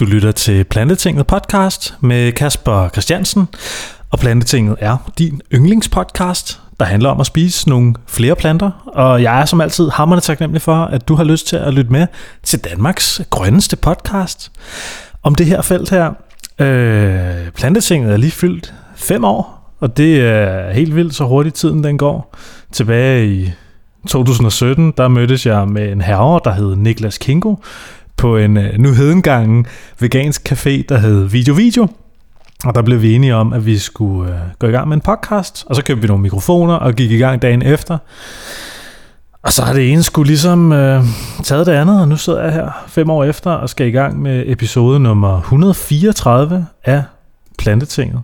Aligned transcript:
Du 0.00 0.04
lytter 0.04 0.32
til 0.32 0.64
Plantetinget 0.64 1.26
podcast 1.26 1.94
med 2.00 2.32
Kasper 2.32 2.88
Christiansen, 2.88 3.48
og 4.10 4.18
Plantetinget 4.18 4.76
er 4.80 5.12
din 5.18 5.40
yndlingspodcast, 5.54 6.60
der 6.80 6.86
handler 6.86 7.10
om 7.10 7.20
at 7.20 7.26
spise 7.26 7.68
nogle 7.68 7.94
flere 8.06 8.36
planter, 8.36 8.70
og 8.86 9.22
jeg 9.22 9.40
er 9.40 9.44
som 9.44 9.60
altid 9.60 9.90
hammerne 9.90 10.20
taknemmelig 10.20 10.62
for, 10.62 10.74
at 10.74 11.08
du 11.08 11.14
har 11.14 11.24
lyst 11.24 11.46
til 11.46 11.56
at 11.56 11.74
lytte 11.74 11.92
med 11.92 12.06
til 12.42 12.64
Danmarks 12.64 13.20
grønneste 13.30 13.76
podcast 13.76 14.52
om 15.22 15.34
det 15.34 15.46
her 15.46 15.62
felt 15.62 15.90
her. 15.90 16.12
Øh, 16.58 17.50
Plantetinget 17.50 18.12
er 18.12 18.16
lige 18.16 18.30
fyldt 18.30 18.74
fem 18.96 19.24
år, 19.24 19.72
og 19.80 19.96
det 19.96 20.20
er 20.20 20.72
helt 20.72 20.96
vildt 20.96 21.14
så 21.14 21.24
hurtigt 21.24 21.54
tiden 21.54 21.84
den 21.84 21.98
går. 21.98 22.34
Tilbage 22.72 23.26
i 23.26 23.52
2017, 24.08 24.92
der 24.96 25.08
mødtes 25.08 25.46
jeg 25.46 25.68
med 25.68 25.92
en 25.92 26.00
herre, 26.00 26.40
der 26.44 26.50
hed 26.50 26.76
Niklas 26.76 27.18
Kingo, 27.18 27.54
på 28.16 28.36
en 28.36 28.56
øh, 28.56 28.78
nu 28.78 28.92
hedengangen 28.92 29.66
vegansk 30.00 30.52
café, 30.52 30.82
der 30.88 30.98
hed 30.98 31.24
Video 31.24 31.54
Video. 31.54 31.88
Og 32.64 32.74
der 32.74 32.82
blev 32.82 33.02
vi 33.02 33.14
enige 33.14 33.34
om, 33.34 33.52
at 33.52 33.66
vi 33.66 33.78
skulle 33.78 34.32
øh, 34.32 34.38
gå 34.58 34.66
i 34.66 34.70
gang 34.70 34.88
med 34.88 34.96
en 34.96 35.00
podcast, 35.00 35.64
og 35.66 35.76
så 35.76 35.82
købte 35.82 36.02
vi 36.02 36.08
nogle 36.08 36.22
mikrofoner 36.22 36.74
og 36.74 36.94
gik 36.94 37.10
i 37.10 37.18
gang 37.18 37.42
dagen 37.42 37.62
efter. 37.62 37.98
Og 39.42 39.52
så 39.52 39.62
har 39.62 39.72
det 39.72 39.92
ene 39.92 40.02
skulle 40.02 40.26
ligesom 40.26 40.72
øh, 40.72 41.04
taget 41.44 41.66
det 41.66 41.72
andet, 41.72 42.00
og 42.00 42.08
nu 42.08 42.16
sidder 42.16 42.42
jeg 42.42 42.52
her 42.52 42.84
fem 42.88 43.10
år 43.10 43.24
efter 43.24 43.50
og 43.50 43.68
skal 43.68 43.86
i 43.86 43.90
gang 43.90 44.22
med 44.22 44.44
episode 44.46 45.00
nummer 45.00 45.38
134 45.38 46.66
af 46.84 47.02
Plantetinget. 47.58 48.22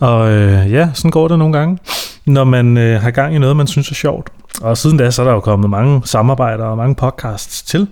Og 0.00 0.30
øh, 0.30 0.72
ja, 0.72 0.88
sådan 0.94 1.10
går 1.10 1.28
det 1.28 1.38
nogle 1.38 1.58
gange, 1.58 1.78
når 2.26 2.44
man 2.44 2.78
øh, 2.78 3.02
har 3.02 3.10
gang 3.10 3.34
i 3.34 3.38
noget, 3.38 3.56
man 3.56 3.66
synes 3.66 3.90
er 3.90 3.94
sjovt. 3.94 4.30
Og 4.62 4.78
siden 4.78 4.96
da, 4.96 5.10
så 5.10 5.22
er 5.22 5.26
der 5.26 5.32
jo 5.32 5.40
kommet 5.40 5.70
mange 5.70 6.02
samarbejder 6.04 6.64
og 6.64 6.76
mange 6.76 6.94
podcasts 6.94 7.62
til 7.62 7.86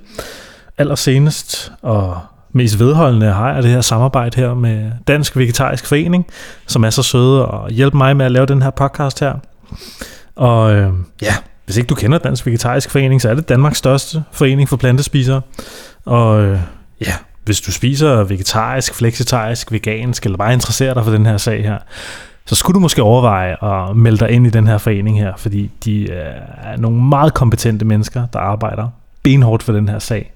allersenest 0.78 1.73
og 1.83 2.20
mest 2.52 2.78
vedholdende 2.78 3.33
har 3.33 3.55
jeg 3.55 3.62
det 3.62 3.70
her 3.70 3.80
samarbejde 3.80 4.41
her 4.41 4.55
med 4.55 4.91
Dansk 5.09 5.37
Vegetarisk 5.37 5.87
Forening, 5.87 6.27
som 6.66 6.84
er 6.84 6.91
så 6.91 7.02
søde 7.02 7.47
og 7.47 7.70
hjælper 7.70 7.98
mig 7.98 8.16
med 8.16 8.27
at 8.27 8.33
lave 8.33 8.47
den 8.47 8.62
her 8.62 8.70
podcast 8.70 9.20
her. 9.20 9.34
Og 10.36 10.75
øh, 10.75 10.92
ja, 11.22 11.34
hvis 11.64 11.77
ikke 11.77 11.86
du 11.86 11.94
kender 11.94 12.19
Dansk 12.19 12.47
Vegetarisk 12.47 12.91
Forening, 12.91 13.22
så 13.22 13.31
er 13.31 13.34
det 13.34 13.48
Danmarks 13.48 13.78
største 13.78 14.25
forening 14.33 14.69
for 14.69 14.77
plantespisere. 14.77 15.41
Og 16.05 16.42
øh, 16.42 16.58
ja, 17.00 17.12
hvis 17.44 17.61
du 17.61 17.72
spiser 17.72 18.25
vegetarisk, 18.25 18.94
fleksitarisk, 18.94 19.72
vegansk, 19.72 20.25
eller 20.25 20.38
bare 20.38 20.53
interesserer 20.53 20.94
dig 20.94 21.05
for 21.05 21.11
den 21.11 21.27
her 21.27 21.36
sag 21.36 21.62
her, 21.62 21.78
så 22.47 22.55
skulle 22.55 22.75
du 22.75 22.81
måske 22.81 23.03
overveje 23.03 23.64
at 23.64 23.97
melde 23.97 24.19
dig 24.19 24.31
ind 24.31 24.47
i 24.47 24.50
den 24.50 24.66
her 24.66 24.78
forening 24.78 25.20
her, 25.20 25.33
fordi 25.36 25.70
de 25.84 26.12
øh, 26.12 26.19
er 26.62 26.77
nogle 26.77 27.03
meget 27.03 27.34
kompetente 27.34 27.84
mennesker, 27.84 28.27
der 28.33 28.38
arbejder 28.38 28.88
benhårdt 29.22 29.62
for 29.62 29.72
den 29.72 29.88
her 29.88 29.98
sag, 29.98 30.33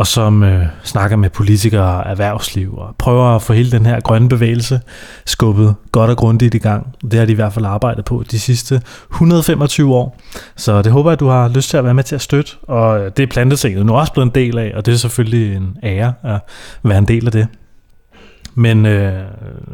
og 0.00 0.06
som 0.06 0.42
øh, 0.42 0.66
snakker 0.84 1.16
med 1.16 1.30
politikere 1.30 2.04
og 2.04 2.10
erhvervsliv, 2.10 2.74
og 2.78 2.94
prøver 2.98 3.36
at 3.36 3.42
få 3.42 3.52
hele 3.52 3.70
den 3.70 3.86
her 3.86 4.00
grønne 4.00 4.28
bevægelse 4.28 4.80
skubbet 5.26 5.74
godt 5.92 6.10
og 6.10 6.16
grundigt 6.16 6.54
i 6.54 6.58
gang. 6.58 6.96
Det 7.02 7.18
har 7.18 7.26
de 7.26 7.32
i 7.32 7.34
hvert 7.34 7.52
fald 7.52 7.64
arbejdet 7.64 8.04
på 8.04 8.24
de 8.30 8.40
sidste 8.40 8.82
125 9.10 9.94
år. 9.94 10.20
Så 10.56 10.82
det 10.82 10.92
håber 10.92 11.10
jeg, 11.10 11.12
at 11.12 11.20
du 11.20 11.28
har 11.28 11.48
lyst 11.48 11.70
til 11.70 11.76
at 11.76 11.84
være 11.84 11.94
med 11.94 12.04
til 12.04 12.14
at 12.14 12.20
støtte, 12.20 12.52
og 12.62 13.00
øh, 13.00 13.10
det 13.16 13.22
er 13.22 13.26
plantetinget 13.26 13.86
nu 13.86 13.96
også 13.96 14.12
blevet 14.12 14.26
en 14.26 14.34
del 14.34 14.58
af, 14.58 14.72
og 14.76 14.86
det 14.86 14.94
er 14.94 14.98
selvfølgelig 14.98 15.56
en 15.56 15.76
ære 15.82 16.12
at 16.22 16.40
være 16.82 16.98
en 16.98 17.08
del 17.08 17.26
af 17.26 17.32
det. 17.32 17.46
Men 18.54 18.86
øh, 18.86 19.22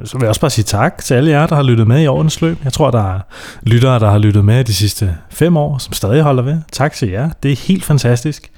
så 0.05 0.19
vil 0.19 0.25
jeg 0.25 0.29
også 0.29 0.41
bare 0.41 0.51
sige 0.51 0.65
tak 0.65 0.99
til 0.99 1.15
alle 1.15 1.31
jer, 1.31 1.47
der 1.47 1.57
har 1.57 1.63
lyttet 1.63 1.87
med 1.87 2.03
i 2.03 2.07
årens 2.07 2.41
løb. 2.41 2.59
Jeg 2.65 2.73
tror, 2.73 2.91
der 2.91 3.15
er 3.15 3.21
lyttere, 3.63 3.99
der 3.99 4.11
har 4.11 4.19
lyttet 4.19 4.45
med 4.45 4.65
de 4.65 4.75
sidste 4.75 5.17
fem 5.31 5.57
år, 5.57 5.79
som 5.79 5.93
stadig 5.93 6.23
holder 6.23 6.43
ved. 6.43 6.59
Tak 6.73 6.93
til 6.93 7.09
jer. 7.09 7.31
Det 7.43 7.53
er 7.53 7.57
helt 7.57 7.85
fantastisk. 7.85 8.51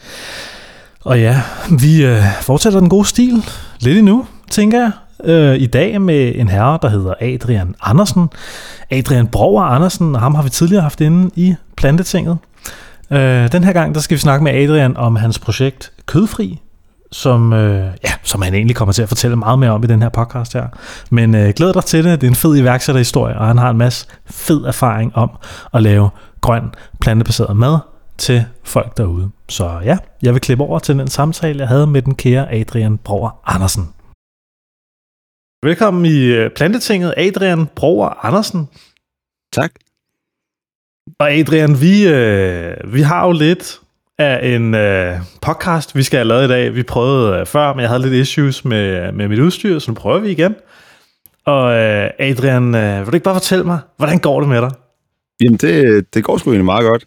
Og 1.05 1.21
ja, 1.21 1.43
vi 1.81 2.05
øh, 2.05 2.23
fortsætter 2.41 2.81
den 2.81 2.89
gode 2.89 3.05
stil 3.05 3.45
lidt 3.81 3.99
endnu, 3.99 4.27
tænker 4.51 4.79
jeg. 4.79 4.91
Øh, 5.25 5.57
I 5.57 5.67
dag 5.67 6.01
med 6.01 6.33
en 6.35 6.49
herre, 6.49 6.79
der 6.83 6.89
hedder 6.89 7.15
Adrian 7.21 7.75
Andersen. 7.83 8.29
Adrian 8.91 9.27
Broer 9.27 9.63
Andersen, 9.63 10.15
og 10.15 10.21
ham 10.21 10.35
har 10.35 10.43
vi 10.43 10.51
tidligere 10.51 10.83
haft 10.83 11.01
inde 11.01 11.31
i 11.37 11.55
Plantetinget. 11.77 12.39
Øh, 13.11 13.53
den 13.53 13.65
her 13.65 13.73
gang, 13.73 13.95
der 13.95 14.01
skal 14.01 14.15
vi 14.15 14.21
snakke 14.21 14.45
med 14.45 14.53
Adrian 14.53 14.97
om 14.97 15.17
hans 15.17 15.39
projekt 15.39 15.93
Kødfri, 16.07 16.61
som, 17.13 17.53
øh, 17.53 17.87
ja, 18.05 18.11
som 18.23 18.43
han 18.43 18.55
egentlig 18.55 18.77
kommer 18.77 18.93
til 18.93 19.03
at 19.03 19.09
fortælle 19.09 19.37
meget 19.37 19.59
mere 19.59 19.71
om 19.71 19.85
i 19.85 19.87
den 19.87 20.03
her 20.03 20.09
podcast 20.09 20.53
her. 20.53 20.67
Men 21.11 21.35
øh, 21.35 21.53
glæd 21.57 21.73
dig 21.73 21.85
til 21.85 22.05
det. 22.05 22.21
Det 22.21 22.27
er 22.27 22.31
en 22.31 22.37
fed 22.37 22.57
iværksætterhistorie, 22.57 23.39
og 23.39 23.47
han 23.47 23.59
har 23.59 23.71
en 23.71 23.79
masse 23.79 24.07
fed 24.27 24.65
erfaring 24.65 25.17
om 25.17 25.31
at 25.75 25.83
lave 25.83 26.11
grøn, 26.41 26.63
plantebaseret 27.01 27.57
mad 27.57 27.79
til 28.19 28.45
folk 28.65 28.97
derude. 28.97 29.31
Så 29.49 29.81
ja, 29.85 29.99
jeg 30.23 30.35
vil 30.35 30.41
klippe 30.41 30.65
over 30.65 30.79
til 30.79 30.99
den 30.99 31.09
samtale, 31.09 31.59
jeg 31.59 31.69
havde 31.69 31.87
med 31.87 32.03
den 32.03 32.15
kære 32.15 32.53
Adrian 32.53 32.99
Broer 32.99 33.41
Andersen. 33.45 33.85
Velkommen 35.63 36.07
i 36.07 36.25
øh, 36.25 36.51
Plantetinget, 36.51 37.15
Adrian 37.17 37.67
Broer 37.67 38.25
Andersen. 38.27 38.69
Tak. 39.53 39.73
Og 41.19 41.33
Adrian, 41.33 41.81
vi, 41.81 42.09
øh, 42.09 42.95
vi 42.95 43.01
har 43.01 43.27
jo 43.27 43.33
lidt 43.33 43.81
af 44.19 44.55
en 44.55 44.75
øh, 44.75 45.17
podcast, 45.43 45.97
vi 45.97 46.03
skal 46.03 46.17
have 46.17 46.29
lavet 46.29 46.45
i 46.45 46.49
dag. 46.49 46.75
Vi 46.75 46.83
prøvede 46.83 47.41
øh, 47.41 47.47
før, 47.47 47.73
men 47.73 47.81
jeg 47.81 47.89
havde 47.89 48.03
lidt 48.03 48.15
issues 48.15 48.65
med, 48.65 49.13
med 49.13 49.29
mit 49.29 49.39
udstyr, 49.39 49.79
så 49.79 49.91
nu 49.91 49.95
prøver 49.95 50.19
vi 50.19 50.31
igen. 50.31 50.55
Og 51.45 51.73
øh, 51.73 52.11
Adrian, 52.19 52.75
øh, 52.75 52.99
vil 52.99 53.07
du 53.07 53.17
ikke 53.17 53.25
bare 53.25 53.35
fortælle 53.35 53.65
mig, 53.65 53.79
hvordan 53.97 54.19
går 54.19 54.41
det 54.41 54.49
med 54.49 54.61
dig? 54.61 54.71
Jamen, 55.41 55.57
det, 55.57 56.15
det 56.15 56.25
går 56.25 56.39
sgu 56.39 56.51
egentlig 56.51 56.65
meget 56.65 56.85
godt. 56.85 57.05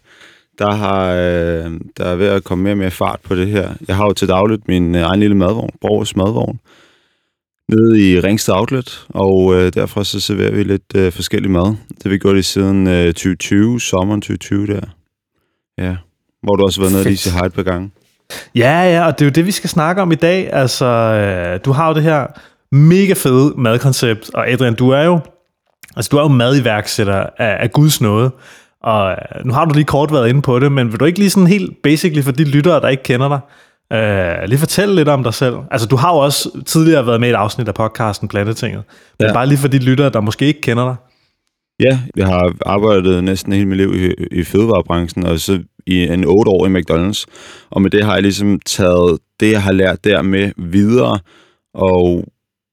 Der, 0.62 0.70
har, 0.70 1.12
øh, 1.12 1.80
der 1.96 2.04
er 2.04 2.16
ved 2.16 2.26
at 2.26 2.44
komme 2.44 2.64
mere 2.64 2.72
og 2.72 2.78
mere 2.78 2.90
fart 2.90 3.20
på 3.24 3.34
det 3.34 3.48
her. 3.48 3.70
Jeg 3.88 3.96
har 3.96 4.04
jo 4.04 4.12
til 4.12 4.28
dagligt 4.28 4.68
min 4.68 4.94
øh, 4.94 5.02
egen 5.02 5.20
lille 5.20 5.36
madvogn, 5.36 5.70
Borges 5.80 6.16
madvogn, 6.16 6.58
nede 7.68 8.10
i 8.10 8.20
Ringsted 8.20 8.54
Outlet, 8.54 9.06
og 9.08 9.54
øh, 9.54 9.72
derfor 9.72 10.02
så 10.02 10.20
serverer 10.20 10.50
vi 10.50 10.62
lidt 10.62 10.96
øh, 10.96 11.12
forskellig 11.12 11.50
mad. 11.50 11.66
Det 11.88 12.02
har 12.02 12.10
vi 12.10 12.18
gjort 12.18 12.36
i 12.36 12.42
siden 12.42 12.86
øh, 12.86 13.06
2020, 13.06 13.80
sommeren 13.80 14.20
2020 14.20 14.66
der. 14.66 14.80
Ja, 15.78 15.96
hvor 16.42 16.56
du 16.56 16.64
også 16.64 16.80
har 16.80 16.84
været 16.84 16.92
nede 16.92 17.02
og 17.02 17.06
lige 17.06 17.16
sige 17.16 17.32
hej 17.32 17.46
et 17.46 17.52
par 17.52 17.62
gange. 17.62 17.90
Ja, 18.54 18.82
ja, 18.82 19.06
og 19.06 19.18
det 19.18 19.24
er 19.24 19.26
jo 19.26 19.32
det, 19.32 19.46
vi 19.46 19.50
skal 19.50 19.70
snakke 19.70 20.02
om 20.02 20.12
i 20.12 20.14
dag. 20.14 20.52
Altså, 20.52 20.86
øh, 20.86 21.60
du 21.64 21.72
har 21.72 21.88
jo 21.88 21.94
det 21.94 22.02
her 22.02 22.26
mega 22.72 23.12
fede 23.12 23.54
madkoncept, 23.56 24.30
og 24.34 24.48
Adrian, 24.48 24.74
du 24.74 24.90
er 24.90 25.02
jo, 25.02 25.20
altså, 25.96 26.08
du 26.12 26.16
er 26.16 26.22
jo 26.22 26.28
madiværksætter 26.28 27.26
af, 27.38 27.56
af 27.60 27.72
Guds 27.72 28.00
nåde. 28.00 28.30
Og 28.82 29.10
øh, 29.10 29.46
nu 29.46 29.52
har 29.52 29.64
du 29.64 29.74
lige 29.74 29.84
kort 29.84 30.12
været 30.12 30.28
inde 30.28 30.42
på 30.42 30.58
det, 30.58 30.72
men 30.72 30.92
vil 30.92 31.00
du 31.00 31.04
ikke 31.04 31.18
lige 31.18 31.30
sådan 31.30 31.46
helt 31.46 31.82
basically 31.82 32.22
for 32.22 32.32
de 32.32 32.44
lyttere, 32.44 32.80
der 32.80 32.88
ikke 32.88 33.02
kender 33.02 33.28
dig, 33.28 33.40
øh, 33.98 34.48
lige 34.48 34.58
fortælle 34.58 34.94
lidt 34.94 35.08
om 35.08 35.22
dig 35.22 35.34
selv? 35.34 35.56
Altså, 35.70 35.86
du 35.86 35.96
har 35.96 36.14
jo 36.14 36.18
også 36.18 36.50
tidligere 36.66 37.06
været 37.06 37.20
med 37.20 37.28
i 37.28 37.32
et 37.32 37.36
afsnit 37.36 37.68
af 37.68 37.74
podcasten 37.74 38.28
Plantetinget, 38.28 38.82
men 39.18 39.28
ja. 39.28 39.32
bare 39.32 39.46
lige 39.46 39.58
for 39.58 39.68
de 39.68 39.78
lyttere, 39.78 40.10
der 40.10 40.20
måske 40.20 40.46
ikke 40.46 40.60
kender 40.60 40.84
dig. 40.84 40.96
Ja, 41.80 42.00
jeg 42.16 42.26
har 42.26 42.52
arbejdet 42.66 43.24
næsten 43.24 43.52
hele 43.52 43.66
mit 43.66 43.76
liv 43.76 43.94
i, 43.94 44.24
i 44.30 44.44
fødevarebranchen, 44.44 45.26
og 45.26 45.40
så 45.40 45.60
i 45.86 46.02
en 46.02 46.24
otte 46.24 46.50
år 46.50 46.66
i 46.66 46.70
McDonald's. 46.70 47.24
Og 47.70 47.82
med 47.82 47.90
det 47.90 48.04
har 48.04 48.12
jeg 48.12 48.22
ligesom 48.22 48.60
taget 48.66 49.18
det, 49.40 49.50
jeg 49.50 49.62
har 49.62 49.72
lært 49.72 50.04
der 50.04 50.22
med 50.22 50.52
videre. 50.56 51.18
Og 51.74 52.24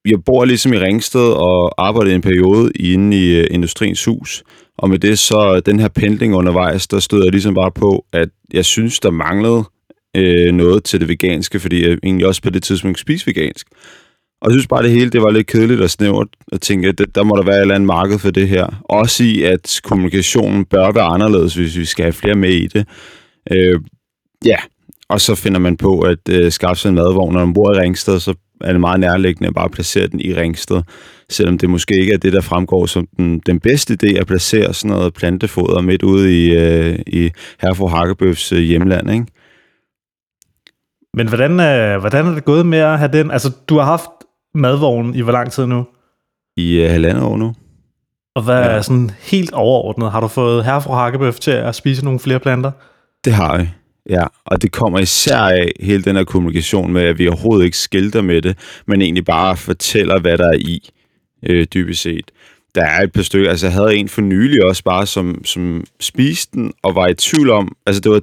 jeg 0.05 0.23
bor 0.25 0.45
ligesom 0.45 0.73
i 0.73 0.79
Ringsted 0.79 1.31
og 1.31 1.73
arbejder 1.77 2.15
en 2.15 2.21
periode 2.21 2.71
inde 2.71 3.17
i 3.17 3.39
uh, 3.39 3.45
Industriens 3.51 4.05
Hus. 4.05 4.43
Og 4.79 4.90
med 4.90 5.00
det 5.00 5.19
så, 5.19 5.56
øh, 5.56 5.62
den 5.66 5.79
her 5.79 5.88
pendling 5.88 6.35
undervejs, 6.35 6.88
der 6.88 7.00
stod 7.00 7.23
jeg 7.23 7.31
ligesom 7.31 7.53
bare 7.53 7.72
på, 7.72 8.06
at 8.13 8.29
jeg 8.53 8.66
synes, 8.66 9.00
der 9.00 9.12
manglede 9.12 9.63
øh, 10.17 10.51
noget 10.53 10.84
til 10.84 11.00
det 11.00 11.09
veganske, 11.09 11.59
fordi 11.59 11.88
jeg 11.88 11.97
egentlig 12.03 12.28
også 12.28 12.41
på 12.41 12.50
det 12.50 12.63
tidspunkt 12.63 13.00
spiste 13.00 13.28
vegansk. 13.28 13.68
Og 14.41 14.50
jeg 14.50 14.53
synes 14.53 14.68
bare, 14.68 14.84
det 14.84 14.91
hele 14.91 15.09
det 15.09 15.22
var 15.22 15.31
lidt 15.31 15.47
kedeligt 15.47 15.81
og 15.81 15.89
snævert 15.89 16.28
at 16.51 16.62
tænke, 16.62 16.88
at 16.88 17.01
der 17.16 17.23
må 17.23 17.35
der 17.35 17.44
være 17.44 17.56
et 17.56 17.62
eller 17.62 17.75
andet 17.75 17.88
marked 17.88 18.19
for 18.19 18.31
det 18.31 18.47
her. 18.47 18.81
Også 18.84 19.23
i, 19.23 19.44
at 19.44 19.79
kommunikationen 19.84 20.66
bør 20.66 20.91
være 20.91 21.03
anderledes, 21.03 21.56
hvis 21.56 21.78
vi 21.78 21.85
skal 21.85 22.03
have 22.03 22.13
flere 22.13 22.35
med 22.35 22.50
i 22.50 22.68
det. 22.68 22.88
Øh, 23.51 23.79
ja, 24.45 24.57
og 25.09 25.22
så 25.22 25.35
finder 25.35 25.59
man 25.59 25.78
på 25.78 26.00
at 26.00 26.29
øh, 26.29 26.51
skaffe 26.51 26.81
sig 26.81 26.89
en 26.89 26.95
madvogn. 26.95 27.34
Når 27.34 27.45
man 27.45 27.53
bor 27.53 27.73
i 27.73 27.79
Ringsted, 27.79 28.19
så 28.19 28.34
er 28.61 28.71
det 28.71 28.81
meget 28.81 28.99
nærliggende 28.99 29.47
at 29.47 29.53
bare 29.53 29.69
placere 29.69 30.07
den 30.07 30.19
i 30.19 30.33
Ringsted. 30.33 30.81
Selvom 31.29 31.57
det 31.57 31.69
måske 31.69 32.00
ikke 32.00 32.13
er 32.13 32.17
det, 32.17 32.33
der 32.33 32.41
fremgår 32.41 32.85
som 32.85 33.07
den, 33.17 33.39
den 33.39 33.59
bedste 33.59 33.97
idé 34.03 34.19
at 34.19 34.27
placere 34.27 34.73
sådan 34.73 34.97
noget 34.97 35.13
plantefoder 35.13 35.81
midt 35.81 36.03
ude 36.03 36.45
i, 36.45 36.53
øh, 36.56 37.00
i 37.07 37.31
Herfru 37.61 37.88
Hakkebøfs 37.88 38.51
øh, 38.51 38.59
hjemland, 38.59 39.11
ikke? 39.11 39.25
Men 41.13 41.27
hvordan, 41.27 41.59
øh, 41.59 42.00
hvordan 42.00 42.27
er 42.27 42.33
det 42.33 42.45
gået 42.45 42.65
med 42.65 42.79
at 42.79 43.00
have 43.00 43.11
den? 43.11 43.31
Altså, 43.31 43.51
du 43.69 43.77
har 43.77 43.85
haft 43.85 44.09
madvognen 44.56 45.15
i 45.15 45.21
hvor 45.21 45.31
lang 45.31 45.51
tid 45.51 45.65
nu? 45.65 45.85
I 46.57 46.83
uh, 46.83 46.91
halvandet 46.91 47.23
år 47.23 47.38
nu. 47.38 47.55
Og 48.35 48.44
hvad 48.44 48.63
ja. 48.63 48.69
er 48.69 48.81
sådan 48.81 49.12
helt 49.19 49.53
overordnet? 49.53 50.12
Har 50.12 50.21
du 50.21 50.27
fået 50.27 50.65
herfra 50.65 50.95
Hakkebøf 50.95 51.39
til 51.39 51.51
at 51.51 51.75
spise 51.75 52.03
nogle 52.03 52.19
flere 52.19 52.39
planter? 52.39 52.71
Det 53.25 53.33
har 53.33 53.57
jeg. 53.57 53.73
Ja, 54.09 54.23
og 54.45 54.61
det 54.61 54.71
kommer 54.71 55.00
især 55.00 55.38
af 55.38 55.71
hele 55.79 56.03
den 56.03 56.15
her 56.15 56.23
kommunikation 56.23 56.94
med, 56.94 57.01
at 57.01 57.19
vi 57.19 57.27
overhovedet 57.27 57.65
ikke 57.65 57.77
skilter 57.77 58.21
med 58.21 58.41
det, 58.41 58.57
men 58.88 59.01
egentlig 59.01 59.25
bare 59.25 59.57
fortæller, 59.57 60.19
hvad 60.19 60.38
der 60.38 60.47
er 60.47 60.57
i, 60.59 60.89
øh, 61.50 61.67
dybest 61.73 62.01
set. 62.01 62.31
Der 62.75 62.85
er 62.85 63.03
et 63.03 63.11
par 63.11 63.21
stykker, 63.21 63.50
altså 63.50 63.65
jeg 63.67 63.73
havde 63.73 63.95
en 63.95 64.09
for 64.09 64.21
nylig 64.21 64.65
også 64.65 64.83
bare, 64.83 65.07
som, 65.07 65.45
som 65.45 65.83
spiste 66.00 66.51
den, 66.57 66.73
og 66.83 66.95
var 66.95 67.07
i 67.07 67.13
tvivl 67.13 67.50
om, 67.50 67.75
altså 67.85 68.01
det 68.01 68.11
var, 68.11 68.21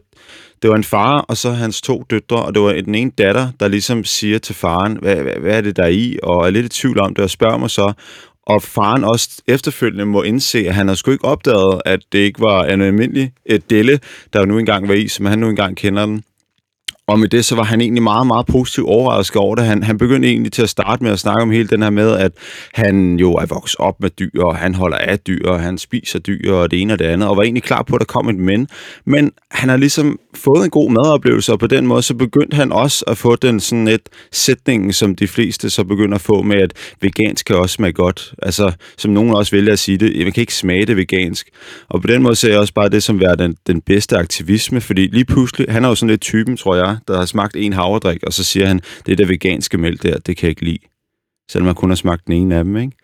Det 0.62 0.70
var 0.70 0.76
en 0.76 0.84
far, 0.84 1.20
og 1.20 1.36
så 1.36 1.50
hans 1.50 1.80
to 1.82 2.04
døtre, 2.10 2.42
og 2.42 2.54
det 2.54 2.62
var 2.62 2.72
den 2.72 2.94
ene 2.94 3.10
datter, 3.18 3.48
der 3.60 3.68
ligesom 3.68 4.04
siger 4.04 4.38
til 4.38 4.54
faren, 4.54 4.98
hvad, 5.02 5.16
hvad, 5.16 5.32
hvad 5.40 5.56
er 5.56 5.60
det 5.60 5.76
der 5.76 5.82
er 5.82 5.88
i, 5.88 6.18
og 6.22 6.46
er 6.46 6.50
lidt 6.50 6.66
i 6.66 6.68
tvivl 6.68 7.00
om 7.00 7.14
det, 7.14 7.24
og 7.24 7.30
spørger 7.30 7.58
mig 7.58 7.70
så, 7.70 7.92
og 8.46 8.62
faren 8.62 9.04
også 9.04 9.42
efterfølgende 9.46 10.06
må 10.06 10.22
indse, 10.22 10.58
at 10.58 10.74
han 10.74 10.88
har 10.88 10.94
sgu 10.94 11.10
ikke 11.10 11.24
opdaget, 11.24 11.82
at 11.84 12.00
det 12.12 12.18
ikke 12.18 12.40
var 12.40 12.64
en 12.64 12.82
almindelig 12.82 13.32
delle, 13.70 14.00
der 14.32 14.44
nu 14.44 14.58
engang 14.58 14.88
var 14.88 14.94
i, 14.94 15.08
som 15.08 15.26
han 15.26 15.38
nu 15.38 15.48
engang 15.48 15.76
kender 15.76 16.06
den. 16.06 16.24
Og 17.08 17.18
med 17.18 17.28
det, 17.28 17.44
så 17.44 17.54
var 17.54 17.62
han 17.62 17.80
egentlig 17.80 18.02
meget, 18.02 18.26
meget 18.26 18.46
positiv 18.46 18.86
overrasket 18.86 19.36
over 19.36 19.54
det. 19.54 19.64
Han, 19.64 19.82
han 19.82 19.98
begyndte 19.98 20.28
egentlig 20.28 20.52
til 20.52 20.62
at 20.62 20.68
starte 20.68 21.02
med 21.02 21.12
at 21.12 21.18
snakke 21.18 21.42
om 21.42 21.50
hele 21.50 21.68
den 21.68 21.82
her 21.82 21.90
med, 21.90 22.16
at 22.16 22.32
han 22.74 23.18
jo 23.18 23.32
er 23.32 23.46
vokset 23.46 23.80
op 23.80 24.00
med 24.00 24.10
dyr, 24.10 24.42
og 24.42 24.56
han 24.56 24.74
holder 24.74 24.96
af 24.96 25.18
dyr, 25.18 25.48
og 25.48 25.60
han 25.60 25.78
spiser 25.78 26.18
dyr, 26.18 26.52
og 26.52 26.70
det 26.70 26.80
ene 26.80 26.92
og 26.92 26.98
det 26.98 27.04
andet, 27.04 27.28
og 27.28 27.36
var 27.36 27.42
egentlig 27.42 27.62
klar 27.62 27.82
på, 27.82 27.96
at 27.96 28.00
der 28.00 28.04
kom 28.04 28.28
et 28.28 28.36
men. 28.36 28.68
Men 29.04 29.32
han 29.50 29.68
har 29.68 29.76
ligesom 29.76 30.18
fået 30.34 30.64
en 30.64 30.70
god 30.70 30.90
madoplevelse, 30.90 31.52
og 31.52 31.58
på 31.58 31.66
den 31.66 31.86
måde, 31.86 32.02
så 32.02 32.14
begyndte 32.14 32.54
han 32.54 32.72
også 32.72 33.04
at 33.06 33.18
få 33.18 33.36
den 33.36 33.60
sådan 33.60 33.88
et 33.88 34.08
sætning, 34.32 34.94
som 34.94 35.14
de 35.16 35.28
fleste 35.28 35.70
så 35.70 35.84
begynder 35.84 36.14
at 36.14 36.20
få 36.20 36.42
med, 36.42 36.56
at 36.56 36.72
vegansk 37.00 37.46
kan 37.46 37.56
også 37.56 37.74
smage 37.74 37.92
godt. 37.92 38.34
Altså, 38.42 38.72
som 38.98 39.10
nogen 39.10 39.34
også 39.34 39.56
vælger 39.56 39.72
at 39.72 39.78
sige 39.78 39.98
det, 39.98 40.24
man 40.24 40.32
kan 40.32 40.40
ikke 40.40 40.54
smage 40.54 40.86
det 40.86 40.96
vegansk. 40.96 41.48
Og 41.88 42.00
på 42.00 42.06
den 42.06 42.22
måde 42.22 42.36
ser 42.36 42.50
jeg 42.50 42.58
også 42.58 42.74
bare 42.74 42.88
det 42.88 43.02
som 43.02 43.20
være 43.20 43.36
den, 43.36 43.56
den 43.66 43.80
bedste 43.80 44.16
aktivisme, 44.16 44.80
fordi 44.80 45.06
lige 45.06 45.24
pludselig, 45.24 45.66
han 45.72 45.84
er 45.84 45.88
jo 45.88 45.94
sådan 45.94 46.10
lidt 46.10 46.20
typen, 46.20 46.56
tror 46.56 46.76
jeg, 46.76 46.95
der 47.08 47.18
har 47.18 47.26
smagt 47.26 47.56
en 47.56 47.72
havredrik, 47.72 48.22
og 48.22 48.32
så 48.32 48.44
siger 48.44 48.66
han, 48.66 48.80
det 49.06 49.12
er 49.12 49.16
det 49.16 49.28
veganske 49.28 49.78
mælk 49.78 50.02
der, 50.02 50.18
det 50.18 50.36
kan 50.36 50.46
jeg 50.46 50.50
ikke 50.50 50.64
lide. 50.64 50.78
Selvom 51.50 51.66
man 51.66 51.74
kun 51.74 51.90
har 51.90 51.96
smagt 51.96 52.26
den 52.26 52.32
ene 52.32 52.54
af 52.54 52.64
dem, 52.64 52.76
ikke? 52.76 52.96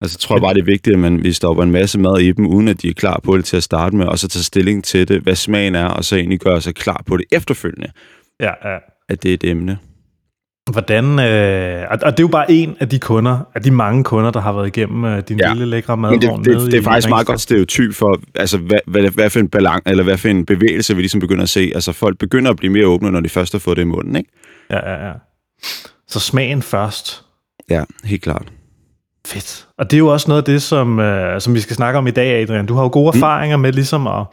Altså, 0.00 0.16
jeg 0.16 0.20
tror 0.20 0.38
bare, 0.38 0.54
det 0.54 0.60
er 0.60 0.64
vigtigt, 0.64 0.94
at 0.94 1.00
man, 1.00 1.24
vi 1.24 1.32
stopper 1.32 1.62
en 1.62 1.70
masse 1.70 1.98
mad 1.98 2.18
i 2.20 2.32
dem, 2.32 2.46
uden 2.46 2.68
at 2.68 2.82
de 2.82 2.88
er 2.88 2.92
klar 2.92 3.20
på 3.24 3.36
det 3.36 3.44
til 3.44 3.56
at 3.56 3.62
starte 3.62 3.96
med, 3.96 4.06
og 4.06 4.18
så 4.18 4.28
tage 4.28 4.42
stilling 4.42 4.84
til 4.84 5.08
det, 5.08 5.22
hvad 5.22 5.34
smagen 5.34 5.74
er, 5.74 5.86
og 5.86 6.04
så 6.04 6.16
egentlig 6.16 6.40
gøre 6.40 6.60
sig 6.60 6.74
klar 6.74 7.02
på 7.06 7.16
det 7.16 7.24
efterfølgende. 7.32 7.92
Ja, 8.40 8.70
ja. 8.70 8.78
At 9.08 9.22
det 9.22 9.30
er 9.30 9.34
et 9.34 9.44
emne. 9.44 9.78
Hvordan, 10.70 11.04
øh, 11.18 11.86
og 11.90 11.98
det 11.98 12.06
er 12.06 12.14
jo 12.20 12.28
bare 12.28 12.52
en 12.52 12.76
af 12.80 12.88
de 12.88 12.98
kunder, 12.98 13.38
af 13.54 13.62
de 13.62 13.70
mange 13.70 14.04
kunder, 14.04 14.30
der 14.30 14.40
har 14.40 14.52
været 14.52 14.66
igennem 14.66 15.04
øh, 15.04 15.22
din 15.28 15.38
ja. 15.38 15.52
lille 15.52 15.66
lækre 15.66 15.96
madvogn. 15.96 16.44
Det, 16.44 16.54
det, 16.60 16.72
det, 16.72 16.78
er 16.78 16.82
faktisk 16.82 17.08
meget 17.08 17.26
godt 17.26 17.40
stereotyp 17.40 17.94
for, 17.94 18.20
altså, 18.34 18.58
hvad, 18.58 18.78
hvad, 18.86 19.10
hvad, 19.10 19.30
for 19.30 19.40
en 19.40 19.48
balance, 19.48 19.82
eller 19.86 20.04
hvad 20.04 20.18
for 20.18 20.28
en 20.28 20.46
bevægelse, 20.46 20.96
vi 20.96 21.02
ligesom 21.02 21.20
begynder 21.20 21.42
at 21.42 21.48
se. 21.48 21.72
Altså, 21.74 21.92
folk 21.92 22.18
begynder 22.18 22.50
at 22.50 22.56
blive 22.56 22.72
mere 22.72 22.86
åbne, 22.86 23.10
når 23.10 23.20
de 23.20 23.28
først 23.28 23.52
har 23.52 23.58
fået 23.58 23.76
det 23.76 23.82
i 23.82 23.86
munden, 23.86 24.16
ikke? 24.16 24.30
Ja, 24.70 24.92
ja, 24.92 25.06
ja. 25.06 25.12
Så 26.08 26.20
smagen 26.20 26.62
først. 26.62 27.24
Ja, 27.70 27.84
helt 28.04 28.22
klart. 28.22 28.52
Fedt. 29.26 29.66
Og 29.78 29.90
det 29.90 29.96
er 29.96 29.98
jo 29.98 30.08
også 30.08 30.28
noget 30.28 30.42
af 30.42 30.44
det, 30.44 30.62
som, 30.62 30.98
øh, 30.98 31.40
som 31.40 31.54
vi 31.54 31.60
skal 31.60 31.76
snakke 31.76 31.98
om 31.98 32.06
i 32.06 32.10
dag, 32.10 32.42
Adrian. 32.42 32.66
Du 32.66 32.74
har 32.74 32.82
jo 32.82 32.90
gode 32.92 33.10
mm. 33.14 33.18
erfaringer 33.18 33.56
med 33.56 33.72
ligesom 33.72 34.06
at, 34.06 34.24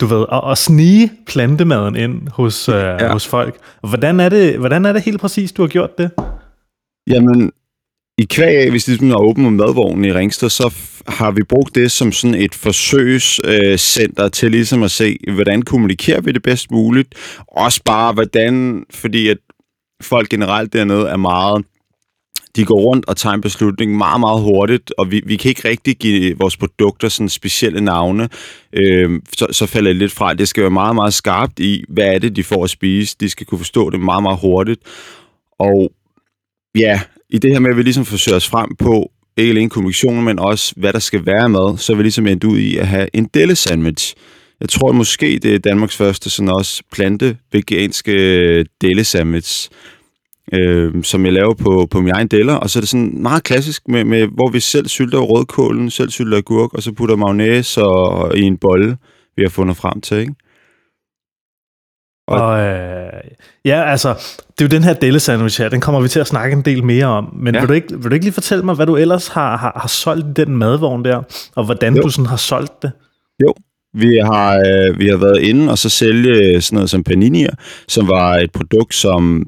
du 0.00 0.06
ved, 0.06 0.26
at, 0.32 0.40
at 0.50 0.58
snige 0.58 1.12
plantemaden 1.26 1.96
ind 1.96 2.28
hos, 2.28 2.68
øh, 2.68 2.74
ja. 2.74 3.12
hos 3.12 3.26
folk. 3.26 3.56
Hvordan 3.88 4.20
er, 4.20 4.28
det, 4.28 4.58
hvordan 4.58 4.84
er 4.84 4.92
det 4.92 5.02
helt 5.02 5.20
præcis, 5.20 5.52
du 5.52 5.62
har 5.62 5.68
gjort 5.68 5.98
det? 5.98 6.10
Jamen, 7.10 7.52
i 8.18 8.24
kvæg 8.24 8.56
af, 8.56 8.70
hvis 8.70 8.84
det 8.84 9.02
er 9.02 9.16
åbent 9.16 9.52
madvognen 9.52 10.04
i 10.04 10.12
Ringsted, 10.12 10.48
så 10.48 10.74
har 11.08 11.30
vi 11.30 11.42
brugt 11.42 11.74
det 11.74 11.92
som 11.92 12.12
sådan 12.12 12.34
et 12.34 12.54
forsøgscenter 12.54 14.24
øh, 14.24 14.30
til 14.30 14.50
ligesom 14.50 14.82
at 14.82 14.90
se, 14.90 15.16
hvordan 15.34 15.62
kommunikerer 15.62 16.20
vi 16.20 16.32
det 16.32 16.42
bedst 16.42 16.70
muligt. 16.70 17.14
Også 17.48 17.80
bare, 17.84 18.12
hvordan, 18.12 18.84
fordi 18.90 19.28
at 19.28 19.38
folk 20.02 20.28
generelt 20.28 20.72
dernede 20.72 21.08
er 21.08 21.16
meget 21.16 21.64
de 22.56 22.64
går 22.64 22.80
rundt 22.80 23.08
og 23.08 23.16
tager 23.16 23.34
en 23.34 23.40
beslutning 23.40 23.96
meget, 23.96 24.20
meget 24.20 24.42
hurtigt, 24.42 24.92
og 24.98 25.10
vi, 25.10 25.22
vi 25.26 25.36
kan 25.36 25.48
ikke 25.48 25.68
rigtig 25.68 25.96
give 25.96 26.38
vores 26.38 26.56
produkter 26.56 27.08
sådan 27.08 27.28
specielle 27.28 27.80
navne, 27.80 28.28
øh, 28.72 29.20
så, 29.36 29.46
så 29.50 29.66
falder 29.66 29.90
det 29.90 29.96
lidt 29.96 30.12
fra. 30.12 30.34
Det 30.34 30.48
skal 30.48 30.62
være 30.62 30.70
meget, 30.70 30.94
meget 30.94 31.14
skarpt 31.14 31.60
i, 31.60 31.84
hvad 31.88 32.14
er 32.14 32.18
det, 32.18 32.36
de 32.36 32.44
får 32.44 32.64
at 32.64 32.70
spise. 32.70 33.16
De 33.20 33.30
skal 33.30 33.46
kunne 33.46 33.58
forstå 33.58 33.90
det 33.90 34.00
meget, 34.00 34.22
meget 34.22 34.38
hurtigt. 34.40 34.80
Og 35.58 35.92
ja, 36.74 37.00
i 37.30 37.38
det 37.38 37.52
her 37.52 37.58
med, 37.58 37.70
at 37.70 37.76
vi 37.76 37.82
ligesom 37.82 38.04
forsøger 38.04 38.36
os 38.36 38.48
frem 38.48 38.76
på, 38.76 39.10
ikke 39.36 39.50
alene 39.50 39.70
kommunikationen, 39.70 40.24
men 40.24 40.38
også, 40.38 40.74
hvad 40.76 40.92
der 40.92 40.98
skal 40.98 41.26
være 41.26 41.48
med, 41.48 41.78
så 41.78 41.92
er 41.92 41.96
vi 41.96 42.02
ligesom 42.02 42.26
endt 42.26 42.44
ud 42.44 42.58
i 42.58 42.76
at 42.76 42.86
have 42.86 43.08
en 43.12 43.24
delle 43.34 43.56
sandwich. 43.56 44.14
Jeg 44.60 44.68
tror 44.68 44.92
måske, 44.92 45.38
det 45.42 45.54
er 45.54 45.58
Danmarks 45.58 45.96
første 45.96 46.30
sådan 46.30 46.48
også 46.48 46.82
plante-veganske 46.92 48.64
delle 48.80 49.04
sandwich 49.04 49.70
øh, 50.52 51.04
som 51.04 51.24
jeg 51.24 51.32
laver 51.32 51.54
på, 51.54 51.88
på 51.90 52.00
min 52.00 52.14
egen 52.14 52.28
deller, 52.28 52.54
og 52.54 52.70
så 52.70 52.78
er 52.78 52.80
det 52.80 52.88
sådan 52.88 53.22
meget 53.22 53.42
klassisk, 53.42 53.88
med, 53.88 54.04
med 54.04 54.26
hvor 54.26 54.48
vi 54.48 54.60
selv 54.60 54.88
sylter 54.88 55.18
rødkålen, 55.18 55.90
selv 55.90 56.10
sylter 56.10 56.38
agurk, 56.38 56.74
og 56.74 56.82
så 56.82 56.92
putter 56.92 57.16
mayonnaise 57.16 57.84
og, 57.84 58.36
i 58.36 58.42
en 58.42 58.56
bolle, 58.56 58.96
vi 59.36 59.42
har 59.42 59.50
fundet 59.50 59.76
frem 59.76 60.00
til, 60.00 60.16
ikke? 60.16 60.34
Og, 62.28 62.46
og 62.46 62.60
øh, 62.60 63.12
ja, 63.64 63.90
altså, 63.90 64.08
det 64.58 64.60
er 64.60 64.64
jo 64.64 64.68
den 64.68 64.84
her 64.84 64.92
delle 64.92 65.20
sandwich 65.20 65.60
her, 65.60 65.68
den 65.68 65.80
kommer 65.80 66.00
vi 66.00 66.08
til 66.08 66.20
at 66.20 66.26
snakke 66.26 66.56
en 66.56 66.62
del 66.62 66.84
mere 66.84 67.06
om. 67.06 67.34
Men 67.36 67.54
ja. 67.54 67.60
vil, 67.60 67.68
du 67.68 67.72
ikke, 67.72 67.88
vil 67.88 68.10
du 68.10 68.14
ikke 68.14 68.26
lige 68.26 68.34
fortælle 68.34 68.64
mig, 68.64 68.74
hvad 68.74 68.86
du 68.86 68.96
ellers 68.96 69.28
har, 69.28 69.56
har, 69.56 69.72
har 69.76 69.88
solgt 69.88 70.38
i 70.38 70.44
den 70.44 70.56
madvogn 70.56 71.04
der, 71.04 71.22
og 71.56 71.64
hvordan 71.64 71.96
jo. 71.96 72.02
du 72.02 72.08
sådan 72.08 72.26
har 72.26 72.36
solgt 72.36 72.82
det? 72.82 72.92
Jo, 73.42 73.54
vi 73.94 74.16
har, 74.16 74.56
øh, 74.56 74.98
vi 74.98 75.08
har 75.08 75.16
været 75.16 75.40
inde 75.40 75.70
og 75.70 75.78
så 75.78 75.88
sælge 75.88 76.60
sådan 76.60 76.76
noget 76.76 76.90
som 76.90 77.04
paninier, 77.04 77.54
som 77.88 78.08
var 78.08 78.36
et 78.36 78.52
produkt, 78.52 78.94
som 78.94 79.46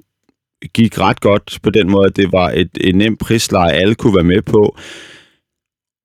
gik 0.74 0.98
ret 0.98 1.20
godt 1.20 1.58
på 1.62 1.70
den 1.70 1.90
måde, 1.90 2.06
at 2.06 2.16
det 2.16 2.32
var 2.32 2.50
et, 2.50 2.70
et 2.80 2.94
nemt 2.94 3.18
prisleje, 3.18 3.72
alle 3.72 3.94
kunne 3.94 4.14
være 4.14 4.24
med 4.24 4.42
på. 4.42 4.76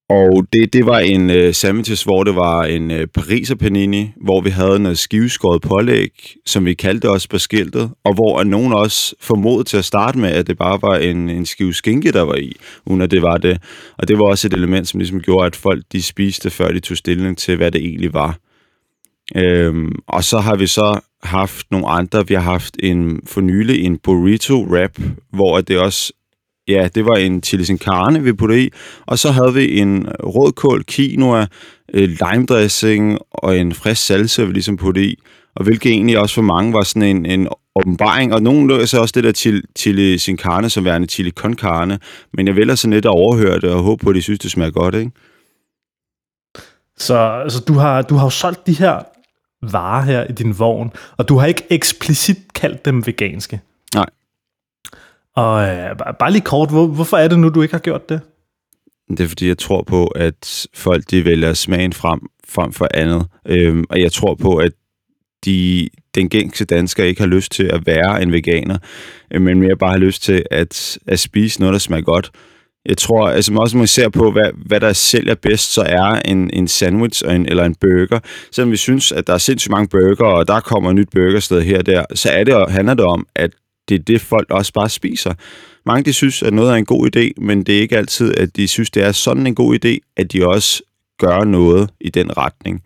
Og 0.10 0.48
det, 0.54 0.74
det 0.74 0.86
var 0.86 1.00
en 1.00 1.30
øh, 1.30 1.54
sandwiches, 1.54 2.04
hvor 2.04 2.24
det 2.24 2.36
var 2.36 2.64
en 2.64 2.92
øh, 2.92 3.08
pariser 3.08 3.56
panini, 3.56 4.12
hvor 4.22 4.42
vi 4.42 4.50
havde 4.50 4.80
noget 4.80 4.98
skiveskåret 4.98 5.62
pålæg, 5.62 6.36
som 6.46 6.66
vi 6.66 6.74
kaldte 6.74 7.10
os 7.10 7.28
på 7.28 7.38
skiltet, 7.38 7.92
og 8.04 8.14
hvor 8.14 8.44
nogen 8.44 8.74
også 8.74 9.16
formodede 9.22 9.64
til 9.64 9.78
at 9.78 9.86
starte 9.86 10.20
med, 10.20 10.30
at 10.30 10.48
det 10.48 10.58
bare 10.58 10.80
var 10.82 10.98
en, 10.98 11.30
en 11.30 11.46
skive 11.46 11.74
skinke, 11.74 12.12
der 12.12 12.22
var 12.22 12.36
i, 12.36 12.56
uden 12.86 13.02
at 13.02 13.12
det 13.12 13.22
var 13.22 13.38
det. 13.38 13.62
Og 13.98 14.08
det 14.08 14.20
var 14.20 14.26
også 14.26 14.48
et 14.48 14.54
element, 14.54 14.88
som 14.88 15.00
ligesom 15.00 15.22
gjorde, 15.22 15.46
at 15.46 15.56
folk 15.56 15.84
de 15.92 16.04
spiste, 16.04 16.50
før 16.50 16.72
de 16.72 16.80
tog 16.80 16.98
stilling 16.98 17.38
til, 17.38 17.56
hvad 17.58 17.72
det 17.72 17.82
egentlig 17.82 18.14
var. 18.14 18.38
Øhm, 19.36 19.92
og 20.08 20.24
så 20.24 20.40
har 20.40 20.56
vi 20.56 20.68
så 20.68 21.00
haft 21.24 21.72
nogle 21.72 21.88
andre. 21.88 22.28
Vi 22.28 22.34
har 22.34 22.42
haft 22.42 22.76
en 22.80 23.22
for 23.26 23.42
nylig 23.42 23.86
en 23.86 23.98
burrito 23.98 24.66
wrap, 24.66 25.00
hvor 25.34 25.62
det 25.62 25.80
også 25.80 26.14
ja, 26.68 26.88
det 26.96 27.06
var 27.06 27.16
en 27.16 27.44
chili 27.44 27.66
sin 27.66 27.78
carne, 27.78 28.24
vi 28.24 28.34
puttede 28.34 28.64
i. 28.64 28.70
Og 29.06 29.20
så 29.20 29.32
havde 29.32 29.54
vi 29.54 29.80
en 29.80 30.08
rødkål, 30.24 30.84
quinoa, 30.90 31.46
øh, 31.94 32.10
lime 32.10 32.46
dressing 32.46 33.18
og 33.32 33.58
en 33.58 33.74
frisk 33.74 34.06
salsa, 34.06 34.44
vi 34.44 34.54
ligesom 34.54 34.78
puttede 34.78 35.06
i. 35.06 35.20
Og 35.56 35.64
hvilket 35.64 35.92
egentlig 35.92 36.20
også 36.20 36.36
for 36.36 36.42
mange 36.42 36.74
var 36.74 36.84
sådan 36.84 37.04
en, 37.16 37.26
en 37.26 37.48
åbenbaring. 37.76 38.34
Og 38.34 38.42
nogen 38.42 38.88
så 38.88 39.00
også 39.02 39.12
det 39.16 39.24
der 39.24 39.32
chili, 39.32 39.62
chili 39.78 40.18
sin 40.18 40.38
carne 40.38 40.70
som 40.70 40.86
værende 40.86 41.08
chili 41.08 41.32
con 41.32 41.54
carne. 41.54 42.00
Men 42.34 42.48
jeg 42.48 42.56
vælger 42.56 42.76
sådan 42.76 42.94
lidt 42.94 43.06
at 43.06 43.10
overhøre 43.10 43.60
det 43.60 43.70
og 43.70 43.84
håbe 43.84 44.04
på, 44.04 44.10
at 44.10 44.16
de 44.16 44.22
synes, 44.22 44.40
det 44.40 44.52
smager 44.52 44.72
godt, 44.72 44.96
ikke? 44.96 45.12
Så 46.98 47.18
altså, 47.18 47.60
du, 47.60 47.74
har, 47.74 48.02
du 48.02 48.16
har 48.16 48.26
jo 48.26 48.30
solgt 48.30 48.68
de 48.68 48.74
her 48.74 49.04
varer 49.62 50.04
her 50.04 50.24
i 50.24 50.32
din 50.32 50.60
vogn, 50.60 50.92
og 51.18 51.30
du 51.30 51.38
har 51.38 51.48
ikke 51.48 51.64
eksplicit 51.70 52.38
kaldt 52.56 52.86
dem 52.86 53.06
veganske. 53.06 53.62
Nej. 53.96 54.06
Og 55.36 55.68
øh, 55.68 55.96
bare 56.20 56.32
lige 56.32 56.42
kort, 56.42 56.70
hvor, 56.70 56.88
hvorfor 56.88 57.18
er 57.18 57.28
det 57.28 57.40
nu, 57.40 57.50
du 57.50 57.62
ikke 57.62 57.74
har 57.74 57.80
gjort 57.80 58.10
det? 58.10 58.22
Det 59.10 59.20
er 59.20 59.28
fordi, 59.28 59.48
jeg 59.48 59.58
tror 59.58 59.84
på, 59.84 60.08
at 60.08 60.68
folk 60.74 61.04
de 61.12 61.26
vælger 61.26 61.54
smagen 61.54 61.94
frem, 61.94 62.20
frem 62.48 62.74
for 62.74 62.88
andet. 62.94 63.28
Øhm, 63.46 63.86
og 63.90 64.02
jeg 64.02 64.12
tror 64.12 64.36
på, 64.36 64.58
at 64.58 64.72
de, 65.46 65.90
den 66.16 66.30
gængse 66.30 66.66
dansker 66.66 67.04
ikke 67.04 67.22
har 67.22 67.28
lyst 67.28 67.52
til 67.52 67.64
at 67.64 67.86
være 67.86 68.22
en 68.22 68.32
veganer, 68.32 68.78
øh, 69.32 69.42
men 69.42 69.60
mere 69.60 69.78
bare 69.78 69.92
har 69.92 69.98
lyst 69.98 70.24
til 70.24 70.44
at, 70.52 70.98
at 71.08 71.20
spise 71.20 71.60
noget, 71.60 71.74
der 71.74 71.80
smager 71.80 72.04
godt. 72.04 72.32
Jeg 72.88 72.98
tror, 72.98 73.30
altså 73.30 73.54
også 73.54 73.76
når 73.76 73.80
man 73.80 73.88
ser 73.88 74.10
på, 74.10 74.32
hvad, 74.32 74.52
hvad 74.66 74.80
der 74.80 74.94
sælger 74.94 75.36
bedst, 75.36 75.74
så 75.74 75.82
er 75.82 76.22
en, 76.26 76.50
en 76.54 76.68
sandwich 76.68 77.24
og 77.26 77.36
en, 77.36 77.46
eller 77.46 77.66
en 77.66 77.76
burger. 77.76 78.20
Selvom 78.52 78.72
vi 78.72 78.78
synes, 78.78 79.12
at 79.12 79.28
der 79.28 79.34
er 79.34 79.38
sindssygt 79.38 79.72
mange 79.72 79.88
burger, 79.88 80.26
og 80.26 80.48
der 80.48 80.60
kommer 80.60 80.90
et 80.90 80.96
nyt 80.96 81.10
burgersted 81.12 81.62
her 81.62 81.78
og 81.78 81.86
der, 81.86 82.06
så 82.14 82.30
er 82.30 82.44
det, 82.44 82.72
handler 82.72 82.94
det 82.94 83.06
om, 83.06 83.28
at 83.36 83.52
det 83.90 83.96
er 83.96 84.04
det, 84.04 84.22
folk 84.22 84.50
også 84.50 84.74
bare 84.74 84.90
spiser. 84.90 85.34
Mange 85.86 86.04
de 86.04 86.14
synes, 86.14 86.44
at 86.44 86.54
noget 86.54 86.72
er 86.72 86.76
en 86.76 86.86
god 86.86 87.16
idé, 87.16 87.44
men 87.44 87.64
det 87.64 87.78
er 87.78 87.82
ikke 87.82 87.98
altid, 87.98 88.38
at 88.38 88.56
de 88.56 88.68
synes, 88.68 88.90
det 88.90 89.04
er 89.04 89.12
sådan 89.12 89.48
en 89.48 89.56
god 89.56 89.86
idé, 89.86 90.14
at 90.18 90.34
de 90.34 90.48
også 90.48 90.84
gør 91.20 91.44
noget 91.44 91.90
i 92.02 92.10
den 92.10 92.38
retning. 92.38 92.82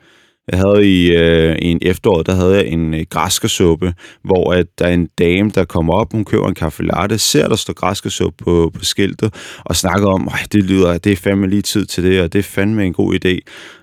Jeg 0.52 0.60
havde 0.60 0.90
i, 0.90 1.16
øh, 1.16 1.56
i 1.62 1.66
en 1.66 1.80
efterår, 1.82 2.22
der 2.22 2.36
havde 2.36 2.56
jeg 2.56 2.66
en 2.66 2.94
øh, 2.94 3.06
græskersuppe, 3.10 3.94
hvor 4.24 4.54
at 4.54 4.66
der 4.80 4.86
er 4.86 4.94
en 4.94 5.08
dame, 5.20 5.52
der 5.56 5.66
kommer 5.66 5.94
op, 5.94 6.12
hun 6.12 6.26
køber 6.26 6.48
en 6.48 6.56
kaffe 6.56 6.84
latte, 6.84 7.18
ser 7.18 7.48
der 7.48 7.56
står 7.56 7.74
græskersuppe 7.74 8.44
på, 8.44 8.72
på 8.74 8.86
skiltet, 8.86 9.34
og 9.66 9.76
snakker 9.76 10.08
om, 10.08 10.30
at 10.44 10.54
det 10.54 10.64
lyder, 10.64 10.98
det 10.98 11.12
er 11.12 11.16
fandme 11.16 11.48
lige 11.48 11.62
tid 11.62 11.86
til 11.86 12.04
det, 12.04 12.22
og 12.22 12.34
det 12.34 12.40
er 12.40 12.44
fandme 12.44 12.86
en 12.86 12.94
god 12.94 13.14
idé. 13.14 13.38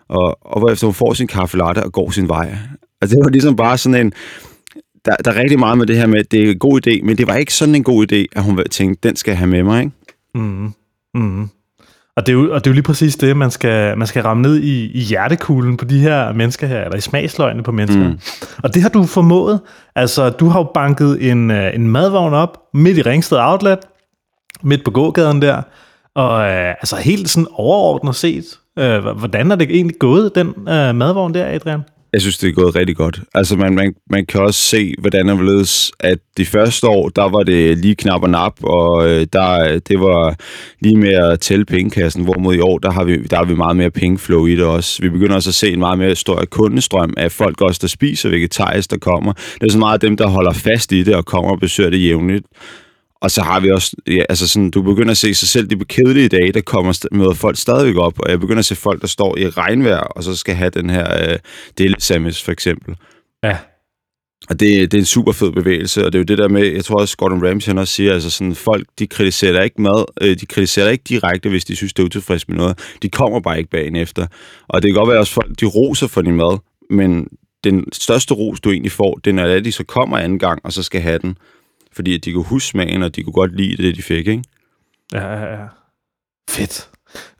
Og, 0.08 0.38
og 0.40 0.60
hvorefter 0.60 0.86
hun 0.86 0.94
får 0.94 1.14
sin 1.14 1.26
kaffe 1.26 1.56
latte 1.56 1.82
og 1.84 1.92
går 1.92 2.10
sin 2.10 2.28
vej. 2.28 2.56
Altså 3.00 3.16
det 3.16 3.24
var 3.24 3.30
ligesom 3.30 3.56
bare 3.56 3.78
sådan 3.78 4.06
en, 4.06 4.12
der, 5.04 5.16
der 5.16 5.30
er 5.30 5.36
rigtig 5.36 5.58
meget 5.58 5.78
med 5.78 5.86
det 5.86 5.96
her 5.96 6.06
med, 6.06 6.18
at 6.18 6.30
det 6.30 6.44
er 6.44 6.50
en 6.50 6.58
god 6.58 6.86
idé, 6.86 7.04
men 7.04 7.18
det 7.18 7.26
var 7.26 7.36
ikke 7.36 7.54
sådan 7.54 7.74
en 7.74 7.84
god 7.84 8.12
idé, 8.12 8.24
at 8.32 8.42
hun 8.42 8.64
tænkte, 8.70 9.08
den 9.08 9.16
skal 9.16 9.30
jeg 9.30 9.38
have 9.38 9.50
med 9.50 9.62
mig, 9.62 9.80
ikke? 9.80 9.92
Mm. 10.34 10.72
Mm. 11.14 11.48
Og 12.18 12.26
det, 12.26 12.32
er 12.32 12.36
jo, 12.36 12.54
og 12.54 12.64
det 12.64 12.66
er 12.66 12.70
jo 12.70 12.74
lige 12.74 12.82
præcis 12.82 13.16
det, 13.16 13.36
man 13.36 13.50
skal, 13.50 13.98
man 13.98 14.06
skal 14.06 14.22
ramme 14.22 14.42
ned 14.42 14.56
i, 14.56 14.90
i 14.92 15.00
hjertekuglen 15.00 15.76
på 15.76 15.84
de 15.84 15.98
her 15.98 16.32
mennesker 16.32 16.66
her, 16.66 16.84
eller 16.84 16.96
i 16.96 17.00
smagsløgene 17.00 17.62
på 17.62 17.72
mennesker. 17.72 18.08
Mm. 18.08 18.18
Og 18.62 18.74
det 18.74 18.82
har 18.82 18.88
du 18.88 19.04
formået. 19.04 19.60
Altså, 19.94 20.30
du 20.30 20.48
har 20.48 20.58
jo 20.58 20.70
banket 20.74 21.30
en, 21.30 21.50
øh, 21.50 21.74
en 21.74 21.88
madvogn 21.88 22.34
op 22.34 22.58
midt 22.74 22.98
i 22.98 23.02
Ringsted 23.02 23.38
Outlet, 23.38 23.78
midt 24.62 24.84
på 24.84 24.90
gågaden 24.90 25.42
der, 25.42 25.62
og 26.14 26.50
øh, 26.50 26.68
altså 26.68 26.96
helt 26.96 27.30
sådan 27.30 27.46
overordnet 27.52 28.14
set, 28.14 28.44
øh, 28.78 29.04
hvordan 29.04 29.50
er 29.50 29.56
det 29.56 29.70
egentlig 29.70 29.98
gået, 29.98 30.34
den 30.34 30.48
øh, 30.48 30.94
madvogn 30.94 31.34
der, 31.34 31.46
Adrian? 31.46 31.80
Jeg 32.12 32.20
synes, 32.20 32.38
det 32.38 32.48
er 32.48 32.52
gået 32.52 32.76
rigtig 32.76 32.96
godt. 32.96 33.20
Altså, 33.34 33.56
man, 33.56 33.74
man, 33.74 33.94
man 34.10 34.26
kan 34.26 34.40
også 34.40 34.60
se, 34.60 34.94
hvordan 34.98 35.28
det 35.28 35.44
ledes, 35.44 35.92
at 36.00 36.18
de 36.36 36.46
første 36.46 36.88
år, 36.88 37.08
der 37.08 37.28
var 37.28 37.42
det 37.42 37.78
lige 37.78 37.94
knap 37.94 38.22
og 38.22 38.30
nap, 38.30 38.52
og 38.62 39.08
øh, 39.08 39.26
der, 39.32 39.78
det 39.78 40.00
var 40.00 40.36
lige 40.80 40.96
med 40.96 41.12
at 41.12 41.40
tælle 41.40 41.64
pengekassen, 41.64 42.24
hvorimod 42.24 42.54
i 42.54 42.60
år, 42.60 42.78
der 42.78 42.90
har 42.90 43.04
vi, 43.04 43.16
der 43.16 43.36
har 43.36 43.44
vi 43.44 43.54
meget 43.54 43.76
mere 43.76 43.90
pengeflow 43.90 44.46
i 44.46 44.56
det 44.56 44.64
også. 44.64 45.02
Vi 45.02 45.08
begynder 45.08 45.34
også 45.34 45.50
at 45.50 45.54
se 45.54 45.72
en 45.72 45.78
meget 45.78 45.98
mere 45.98 46.14
stor 46.14 46.44
kundestrøm 46.50 47.14
af 47.16 47.32
folk 47.32 47.60
også, 47.60 47.78
der 47.82 47.88
spiser 47.88 48.28
vegetarisk, 48.28 48.90
der 48.90 48.98
kommer. 48.98 49.32
Det 49.32 49.68
er 49.68 49.72
så 49.72 49.78
meget 49.78 49.94
af 49.94 50.00
dem, 50.00 50.16
der 50.16 50.26
holder 50.26 50.52
fast 50.52 50.92
i 50.92 51.02
det 51.02 51.14
og 51.14 51.24
kommer 51.24 51.50
og 51.50 51.60
besøger 51.60 51.90
det 51.90 52.02
jævnligt. 52.02 52.46
Og 53.20 53.30
så 53.30 53.42
har 53.42 53.60
vi 53.60 53.70
også, 53.70 53.96
ja, 54.06 54.22
altså 54.28 54.48
sådan, 54.48 54.70
du 54.70 54.82
begynder 54.82 55.10
at 55.10 55.18
se 55.18 55.34
sig 55.34 55.48
selv 55.48 55.70
de 55.70 55.84
kedelige 55.84 56.28
dage, 56.28 56.52
der 56.52 56.60
kommer 56.60 57.06
møder 57.12 57.34
folk 57.34 57.58
stadigvæk 57.58 57.96
op, 57.96 58.20
og 58.20 58.30
jeg 58.30 58.40
begynder 58.40 58.58
at 58.58 58.64
se 58.64 58.76
folk, 58.76 59.00
der 59.00 59.06
står 59.06 59.38
i 59.38 59.48
regnvejr, 59.48 59.98
og 60.00 60.22
så 60.22 60.36
skal 60.36 60.54
have 60.54 60.70
den 60.70 60.90
her 60.90 61.30
øh, 61.30 61.38
dele 61.78 61.94
sandwich, 61.98 62.44
for 62.44 62.52
eksempel. 62.52 62.96
Ja. 63.42 63.56
Og 64.50 64.60
det, 64.60 64.92
det 64.92 64.94
er 64.94 65.02
en 65.02 65.06
super 65.06 65.32
fed 65.32 65.52
bevægelse, 65.52 66.06
og 66.06 66.12
det 66.12 66.18
er 66.18 66.20
jo 66.20 66.24
det 66.24 66.38
der 66.38 66.48
med, 66.48 66.66
jeg 66.66 66.84
tror 66.84 67.00
også 67.00 67.16
Gordon 67.16 67.46
Ramsay 67.46 67.70
han 67.70 67.78
også 67.78 67.94
siger, 67.94 68.12
altså 68.12 68.30
sådan, 68.30 68.54
folk, 68.54 68.86
de 68.98 69.06
kritiserer 69.06 69.62
ikke 69.62 69.82
mad, 69.82 70.04
øh, 70.20 70.36
de 70.40 70.46
kritiserer 70.46 70.88
ikke 70.88 71.04
direkte, 71.08 71.48
hvis 71.48 71.64
de 71.64 71.76
synes, 71.76 71.92
det 71.92 72.02
er 72.02 72.06
utilfreds 72.06 72.48
med 72.48 72.56
noget. 72.56 72.78
De 73.02 73.08
kommer 73.08 73.40
bare 73.40 73.58
ikke 73.58 73.70
bagen 73.70 73.96
efter. 73.96 74.26
Og 74.68 74.82
det 74.82 74.88
kan 74.88 74.94
godt 74.94 75.08
være 75.08 75.18
også 75.18 75.32
folk, 75.32 75.60
de 75.60 75.66
roser 75.66 76.06
for 76.06 76.22
din 76.22 76.36
mad, 76.36 76.58
men 76.90 77.28
den 77.64 77.92
største 77.92 78.34
ros, 78.34 78.60
du 78.60 78.70
egentlig 78.70 78.92
får, 78.92 79.20
det 79.24 79.30
er, 79.30 79.34
når 79.34 79.60
de 79.60 79.72
så 79.72 79.84
kommer 79.84 80.18
anden 80.18 80.38
gang, 80.38 80.60
og 80.64 80.72
så 80.72 80.82
skal 80.82 81.00
have 81.00 81.18
den 81.18 81.36
fordi 81.92 82.18
de 82.18 82.32
kunne 82.32 82.44
huske 82.44 82.68
smagen, 82.68 83.02
og 83.02 83.16
de 83.16 83.22
kunne 83.22 83.32
godt 83.32 83.56
lide 83.56 83.82
det, 83.82 83.96
de 83.96 84.02
fik, 84.02 84.26
ikke? 84.26 84.42
Ja, 85.12 85.32
ja, 85.32 85.52
ja. 85.52 85.66
Fedt. 86.50 86.88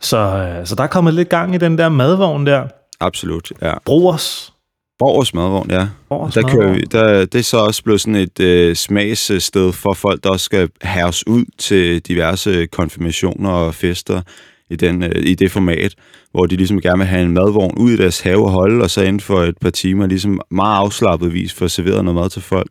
Så, 0.01 0.17
øh, 0.17 0.67
så 0.67 0.75
der 0.75 0.83
er 0.83 0.87
kommet 0.87 1.15
lidt 1.15 1.29
gang 1.29 1.55
i 1.55 1.59
den 1.59 1.79
der 1.79 1.89
madvogn 1.89 2.47
der. 2.47 2.69
Absolut, 3.01 3.53
ja. 3.63 3.75
Brugers. 3.85 4.53
Borgers 4.99 5.35
madvogn, 5.35 5.71
ja. 5.71 5.89
Borgers 6.09 6.35
der 6.35 6.43
madvogn. 6.43 6.63
kører 6.63 6.73
vi, 6.73 6.81
der, 6.81 7.25
det 7.25 7.39
er 7.39 7.43
så 7.43 7.59
også 7.59 7.85
blevet 7.85 8.01
sådan 8.01 8.15
et 8.15 8.41
øh, 8.41 8.77
smagssted 8.77 9.73
for 9.73 9.93
folk, 9.93 10.25
der 10.25 10.31
også 10.31 10.45
skal 10.45 10.69
os 11.05 11.27
ud 11.27 11.45
til 11.59 12.01
diverse 12.01 12.67
konfirmationer 12.67 13.51
og 13.51 13.75
fester 13.75 14.23
i, 14.71 14.77
den, 14.77 15.03
øh, 15.03 15.13
i 15.17 15.35
det 15.35 15.51
format, 15.51 15.95
hvor 16.31 16.47
de 16.47 16.57
ligesom 16.57 16.81
gerne 16.81 16.99
vil 16.99 17.07
have 17.07 17.23
en 17.23 17.33
madvogn 17.33 17.79
ud 17.79 17.91
i 17.91 17.97
deres 17.97 18.21
have 18.21 18.45
og 18.45 18.51
holde, 18.51 18.83
og 18.85 18.91
så 18.91 19.03
inden 19.03 19.21
for 19.21 19.43
et 19.43 19.59
par 19.61 19.71
timer 19.71 20.07
ligesom 20.07 20.41
meget 20.51 20.79
afslappet 20.79 21.33
vis 21.33 21.55
for 21.55 21.65
at 21.65 21.71
servere 21.71 22.05
noget 22.05 22.21
mad 22.21 22.31
til 22.31 22.43
folk. 22.43 22.71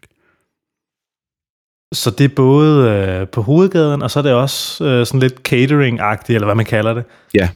Så 1.94 2.12
det 2.12 2.24
er 2.32 2.36
både 2.36 2.90
øh, 2.92 3.28
på 3.28 3.42
hovedgaden, 3.42 4.02
og 4.02 4.12
så 4.12 4.20
er 4.20 4.24
det 4.24 4.34
også 4.34 4.86
øh, 4.86 5.06
sådan 5.06 5.20
lidt 5.20 5.34
catering-agtigt, 5.48 6.36
eller 6.36 6.46
hvad 6.46 6.56
man 6.56 6.66
kalder 6.66 6.94
det. 6.94 7.04
Ja. 7.34 7.50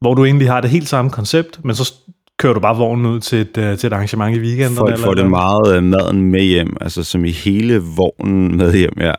Hvor 0.00 0.14
du 0.14 0.24
egentlig 0.24 0.50
har 0.50 0.60
det 0.60 0.70
helt 0.70 0.88
samme 0.88 1.10
koncept, 1.10 1.64
men 1.64 1.76
så 1.76 1.94
kører 2.38 2.54
du 2.54 2.60
bare 2.60 2.76
vognen 2.76 3.06
ud 3.06 3.20
til 3.20 3.40
et, 3.40 3.58
øh, 3.58 3.78
til 3.78 3.86
et 3.86 3.92
arrangement 3.92 4.36
i 4.36 4.40
weekenden. 4.40 4.76
Folk 4.76 4.98
får 4.98 5.14
det 5.14 5.30
meget 5.30 5.76
øh, 5.76 5.82
maden 5.82 6.22
med 6.22 6.42
hjem, 6.42 6.76
altså 6.80 7.04
som 7.04 7.24
i 7.24 7.30
hele 7.30 7.78
vognen 7.96 8.56
med 8.56 8.74
hjem, 8.74 8.92
ja. 9.00 9.12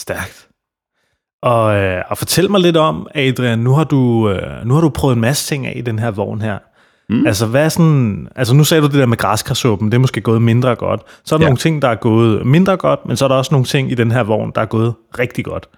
Stærkt. 0.00 0.48
Og, 1.42 1.76
øh, 1.76 2.02
og 2.08 2.18
fortæl 2.18 2.50
mig 2.50 2.60
lidt 2.60 2.76
om, 2.76 3.06
Adrian, 3.14 3.58
nu 3.58 3.72
har, 3.74 3.84
du, 3.84 4.30
øh, 4.30 4.66
nu 4.66 4.74
har 4.74 4.80
du 4.80 4.88
prøvet 4.88 5.14
en 5.14 5.20
masse 5.20 5.54
ting 5.54 5.66
af 5.66 5.72
i 5.76 5.80
den 5.80 5.98
her 5.98 6.10
vogn 6.10 6.40
her. 6.40 6.58
Mm. 7.08 7.26
Altså, 7.26 7.46
hvad 7.46 7.70
sådan, 7.70 8.28
altså 8.36 8.54
nu 8.54 8.64
sagde 8.64 8.80
du 8.80 8.86
det 8.86 8.94
der 8.94 9.06
med 9.06 9.16
græskarsuppen, 9.16 9.90
det 9.90 9.94
er 9.94 10.00
måske 10.00 10.20
gået 10.20 10.42
mindre 10.42 10.74
godt. 10.74 11.00
Så 11.24 11.34
er 11.34 11.38
der 11.38 11.44
ja. 11.44 11.48
nogle 11.48 11.58
ting, 11.58 11.82
der 11.82 11.88
er 11.88 11.94
gået 11.94 12.46
mindre 12.46 12.76
godt, 12.76 13.00
men 13.06 13.16
så 13.16 13.24
er 13.24 13.28
der 13.28 13.36
også 13.36 13.54
nogle 13.54 13.64
ting 13.64 13.90
i 13.90 13.94
den 13.94 14.10
her 14.10 14.22
vogn, 14.22 14.52
der 14.54 14.60
er 14.60 14.66
gået 14.66 14.94
rigtig 15.18 15.44
godt. 15.44 15.68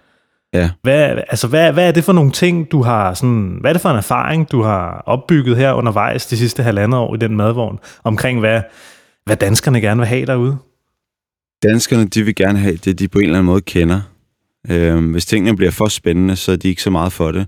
Ja. 0.55 0.71
Hvad, 0.83 1.09
altså, 1.29 1.47
hvad, 1.49 1.73
hvad 1.73 1.89
er 1.89 1.93
det 1.93 2.05
for 2.05 2.13
nogle 2.13 2.31
ting, 2.31 2.71
du 2.71 2.83
har 2.83 3.15
sådan, 3.15 3.59
hvad 3.61 3.71
er 3.71 3.73
det 3.73 3.83
for 3.83 3.91
en 3.91 3.97
erfaring, 3.97 4.53
du 4.53 4.63
har 4.63 5.03
opbygget 5.07 5.57
her 5.57 5.73
undervejs 5.73 6.27
de 6.27 6.37
sidste 6.37 6.63
halvandet 6.63 7.01
år 7.01 7.15
i 7.15 7.19
den 7.19 7.37
madvogn, 7.37 7.79
omkring 8.05 8.41
hvad, 8.41 8.63
hvad 9.27 9.37
danskerne 9.37 9.81
gerne 9.81 10.01
vil 10.01 10.07
have 10.07 10.27
derude? 10.27 10.57
Danskerne, 11.63 12.05
de 12.07 12.23
vil 12.23 12.35
gerne 12.35 12.59
have 12.59 12.77
det, 12.77 12.99
de 12.99 13.09
på 13.09 13.19
en 13.19 13.25
eller 13.25 13.39
anden 13.39 13.47
måde 13.47 13.61
kender. 13.61 14.01
Øhm, 14.71 15.11
hvis 15.13 15.27
tingene 15.27 15.57
bliver 15.57 15.71
for 15.71 15.89
spændende, 15.89 16.37
så 16.37 16.53
er 16.53 16.57
de 16.57 16.69
ikke 16.69 16.83
så 16.83 16.91
meget 16.91 17.13
for 17.13 17.33
det. 17.33 17.47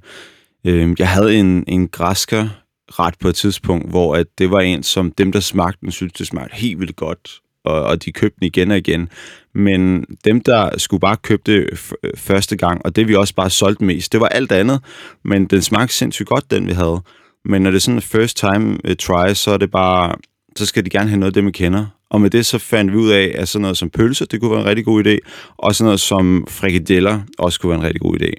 Øhm, 0.67 0.97
jeg 0.99 1.09
havde 1.09 1.37
en, 1.37 1.65
en 1.67 1.89
græsker 1.89 2.49
ret 2.91 3.15
på 3.21 3.29
et 3.29 3.35
tidspunkt, 3.35 3.91
hvor 3.91 4.15
at 4.15 4.27
det 4.39 4.51
var 4.51 4.61
en, 4.61 4.83
som 4.83 5.13
dem, 5.13 5.33
der 5.33 5.41
smagte 5.41 5.79
den, 5.81 5.91
synes 5.91 6.13
det 6.13 6.27
smagte 6.27 6.57
helt 6.57 6.81
vildt 6.81 6.97
godt, 6.97 7.41
og, 7.65 7.83
og 7.83 8.05
de 8.05 8.13
købte 8.13 8.37
den 8.41 8.47
igen 8.47 8.71
og 8.71 8.79
igen. 8.79 9.09
Men 9.55 10.05
dem, 10.25 10.41
der 10.41 10.79
skulle 10.79 11.01
bare 11.01 11.17
købe 11.17 11.43
det 11.47 11.93
første 12.17 12.57
gang, 12.57 12.81
og 12.85 12.97
det 12.97 13.09
vi 13.09 13.15
også 13.15 13.35
bare 13.35 13.51
solgte 13.51 13.85
mest, 13.85 14.13
det 14.13 14.21
var 14.21 14.29
alt 14.29 14.53
andet, 14.53 14.81
men 15.25 15.45
den 15.45 15.63
smagte 15.63 15.95
sindssygt 15.95 16.29
godt, 16.29 16.51
den 16.51 16.67
vi 16.67 16.73
havde. 16.73 17.01
Men 17.45 17.63
når 17.63 17.71
det 17.71 17.77
er 17.77 17.81
sådan 17.81 17.99
en 17.99 18.03
first 18.03 18.37
time 18.37 18.79
eh, 18.85 18.97
try, 18.97 19.35
så 19.35 19.51
er 19.51 19.57
det 19.57 19.71
bare, 19.71 20.15
så 20.57 20.67
skal 20.67 20.85
de 20.85 20.91
gerne 20.91 21.09
have 21.09 21.21
noget 21.21 21.31
af 21.31 21.35
det, 21.35 21.45
man 21.45 21.53
kender. 21.53 21.87
Og 22.11 22.21
med 22.21 22.31
det 22.31 22.47
så 22.47 22.59
fandt 22.59 22.93
vi 22.93 22.97
ud 22.97 23.11
af, 23.11 23.35
at 23.35 23.49
sådan 23.49 23.63
noget 23.63 23.77
som 23.77 23.91
pølser, 23.91 24.27
det 24.27 24.41
kunne 24.41 24.51
være 24.51 24.61
en 24.61 24.67
rigtig 24.67 24.85
god 24.85 25.07
idé, 25.07 25.17
og 25.57 25.75
sådan 25.75 25.87
noget 25.87 26.01
som 26.01 26.47
frikadeller 26.49 27.21
også 27.39 27.61
kunne 27.61 27.71
være 27.71 27.79
en 27.79 27.85
rigtig 27.85 28.01
god 28.01 28.21
idé. 28.21 28.33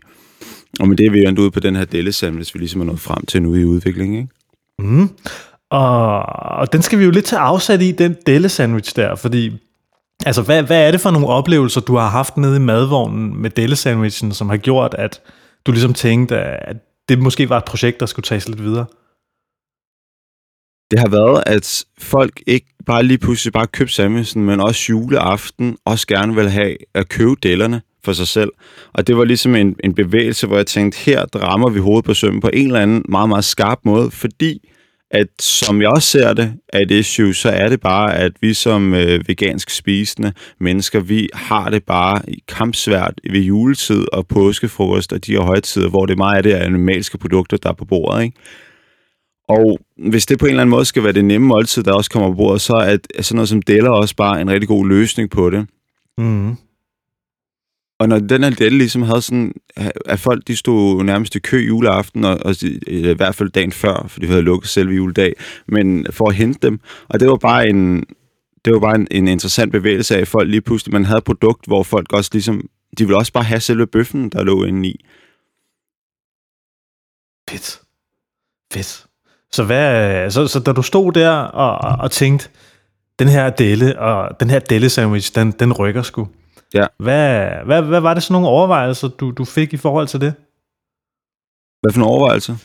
Og 0.79 0.87
med 0.87 0.97
det 0.97 1.05
er 1.05 1.11
vi 1.11 1.25
endt 1.25 1.39
ud 1.39 1.51
på 1.51 1.59
den 1.59 1.75
her 1.75 1.85
dellesandwich, 1.85 2.55
vi 2.55 2.59
ligesom 2.59 2.81
er 2.81 2.85
nået 2.85 2.99
frem 2.99 3.25
til 3.25 3.41
nu 3.41 3.55
i 3.55 3.65
udviklingen, 3.65 4.17
ikke? 4.17 4.40
Mm. 4.81 5.09
Og, 5.69 6.23
og 6.59 6.73
den 6.73 6.81
skal 6.81 6.99
vi 6.99 7.03
jo 7.03 7.11
lidt 7.11 7.25
tage 7.25 7.39
afsat 7.39 7.81
i, 7.81 7.91
den 7.91 8.15
delle 8.25 8.49
sandwich 8.49 8.95
der, 8.95 9.15
fordi 9.15 9.51
altså, 10.25 10.41
hvad, 10.41 10.63
hvad 10.63 10.87
er 10.87 10.91
det 10.91 11.01
for 11.01 11.11
nogle 11.11 11.27
oplevelser, 11.27 11.81
du 11.81 11.95
har 11.95 12.09
haft 12.09 12.37
nede 12.37 12.55
i 12.55 12.59
madvognen 12.59 13.41
med 13.41 13.49
delle 13.49 13.75
sandwichen, 13.75 14.31
som 14.31 14.49
har 14.49 14.57
gjort, 14.57 14.93
at 14.97 15.21
du 15.65 15.71
ligesom 15.71 15.93
tænkte, 15.93 16.37
at 16.39 16.77
det 17.09 17.19
måske 17.19 17.49
var 17.49 17.57
et 17.57 17.65
projekt, 17.65 17.99
der 17.99 18.05
skulle 18.05 18.23
tages 18.23 18.47
lidt 18.47 18.63
videre? 18.63 18.85
Det 20.91 20.99
har 20.99 21.09
været, 21.09 21.43
at 21.45 21.85
folk 21.99 22.41
ikke 22.47 22.67
bare 22.85 23.03
lige 23.03 23.17
pludselig 23.17 23.53
bare 23.53 23.67
købte 23.67 23.93
sandwichen, 23.93 24.45
men 24.45 24.59
også 24.59 24.85
juleaften 24.89 25.77
også 25.85 26.07
gerne 26.07 26.35
vil 26.35 26.49
have 26.49 26.77
at 26.93 27.09
købe 27.09 27.35
dellerne 27.43 27.81
for 28.03 28.13
sig 28.13 28.27
selv. 28.27 28.51
Og 28.93 29.07
det 29.07 29.17
var 29.17 29.23
ligesom 29.23 29.55
en, 29.55 29.75
en 29.83 29.93
bevægelse, 29.93 30.47
hvor 30.47 30.55
jeg 30.55 30.67
tænkte, 30.67 30.99
her 30.99 31.25
rammer 31.35 31.69
vi 31.69 31.79
hovedet 31.79 32.05
på 32.05 32.13
sømmen 32.13 32.41
på 32.41 32.49
en 32.53 32.65
eller 32.65 32.79
anden 32.79 33.05
meget, 33.09 33.29
meget 33.29 33.45
skarp 33.45 33.79
måde, 33.85 34.11
fordi 34.11 34.69
at 35.13 35.27
som 35.39 35.81
jeg 35.81 35.89
også 35.89 36.07
ser 36.07 36.33
det 36.33 36.53
af 36.73 36.81
et 36.81 36.91
issue, 36.91 37.33
så 37.33 37.49
er 37.49 37.69
det 37.69 37.81
bare, 37.81 38.15
at 38.15 38.31
vi 38.41 38.53
som 38.53 38.93
øh, 38.93 39.27
vegansk 39.27 39.69
spisende 39.69 40.33
mennesker, 40.59 40.99
vi 40.99 41.29
har 41.33 41.69
det 41.69 41.83
bare 41.83 42.21
kampsvært 42.47 43.13
ved 43.31 43.39
juletid 43.39 44.05
og 44.13 44.27
påskefrokost 44.27 45.13
og 45.13 45.25
de 45.25 45.31
her 45.31 45.41
højtider, 45.41 45.89
hvor 45.89 46.05
det 46.05 46.17
meget 46.17 46.37
er 46.37 46.41
det 46.41 46.53
animalske 46.53 47.17
produkter, 47.17 47.57
der 47.57 47.69
er 47.69 47.73
på 47.73 47.85
bordet. 47.85 48.23
Ikke? 48.23 48.37
Og 49.49 49.79
hvis 50.09 50.25
det 50.25 50.39
på 50.39 50.45
en 50.45 50.49
eller 50.49 50.61
anden 50.61 50.71
måde 50.71 50.85
skal 50.85 51.03
være 51.03 51.13
det 51.13 51.25
nemme 51.25 51.47
måltid, 51.47 51.83
der 51.83 51.93
også 51.93 52.09
kommer 52.09 52.29
på 52.29 52.35
bordet, 52.35 52.61
så 52.61 52.73
er 52.73 52.97
sådan 53.21 53.35
noget 53.35 53.49
som 53.49 53.61
deler 53.61 53.89
også 53.89 54.15
bare 54.15 54.41
en 54.41 54.49
rigtig 54.49 54.67
god 54.67 54.87
løsning 54.87 55.29
på 55.29 55.49
det. 55.49 55.67
Mm. 56.17 56.55
Og 58.01 58.09
når 58.09 58.19
den 58.19 58.43
her 58.43 58.49
del 58.49 58.73
ligesom 58.73 59.01
havde 59.01 59.21
sådan, 59.21 59.53
at 60.05 60.19
folk 60.19 60.47
de 60.47 60.55
stod 60.55 61.03
nærmest 61.03 61.35
i 61.35 61.39
kø 61.39 61.67
juleaften, 61.67 62.25
og, 62.25 62.37
og 62.45 62.55
i 62.87 63.13
hvert 63.13 63.35
fald 63.35 63.49
dagen 63.49 63.71
før, 63.71 64.05
for 64.07 64.19
de 64.19 64.27
havde 64.27 64.41
lukket 64.41 64.69
selve 64.69 64.93
juledag, 64.93 65.33
men 65.67 66.05
for 66.11 66.29
at 66.29 66.35
hente 66.35 66.67
dem. 66.67 66.79
Og 67.09 67.19
det 67.19 67.27
var 67.27 67.35
bare 67.35 67.69
en, 67.69 68.05
det 68.65 68.73
var 68.73 68.79
bare 68.79 68.95
en, 68.95 69.07
en 69.11 69.27
interessant 69.27 69.71
bevægelse 69.71 70.15
af, 70.15 70.21
at 70.21 70.27
folk 70.27 70.49
lige 70.49 70.61
pludselig, 70.61 70.93
man 70.93 71.05
havde 71.05 71.17
et 71.17 71.23
produkt, 71.23 71.65
hvor 71.67 71.83
folk 71.83 72.13
også 72.13 72.29
ligesom, 72.33 72.61
de 72.97 73.05
ville 73.05 73.17
også 73.17 73.33
bare 73.33 73.43
have 73.43 73.59
selve 73.59 73.87
bøffen, 73.87 74.29
der 74.29 74.43
lå 74.43 74.63
inde 74.63 74.89
i. 74.89 75.05
Fedt. 77.49 77.81
Fedt. 78.73 79.05
Så, 79.51 79.63
hvad, 79.63 80.31
så, 80.31 80.47
så 80.47 80.59
da 80.59 80.71
du 80.71 80.81
stod 80.81 81.11
der 81.11 81.31
og, 81.31 81.99
og 81.99 82.11
tænkte, 82.11 82.49
den 83.19 83.27
her 83.27 83.49
delle, 83.49 83.99
og 83.99 84.39
den 84.39 84.49
her 84.49 84.59
delle 84.59 84.89
sandwich, 84.89 85.35
den, 85.35 85.51
den 85.51 85.73
rykker 85.73 86.01
sgu. 86.01 86.27
Ja. 86.73 86.85
Hvad, 86.99 87.49
hvad, 87.65 87.81
hvad 87.81 87.99
var 87.99 88.13
det 88.13 88.23
sådan 88.23 88.33
nogle 88.33 88.47
overvejelser, 88.47 89.07
du, 89.07 89.31
du 89.31 89.45
fik 89.45 89.73
i 89.73 89.77
forhold 89.77 90.07
til 90.07 90.21
det? 90.21 90.33
Hvad 91.81 91.93
for 91.93 91.99
nogle 91.99 92.13
overvejelser? 92.13 92.55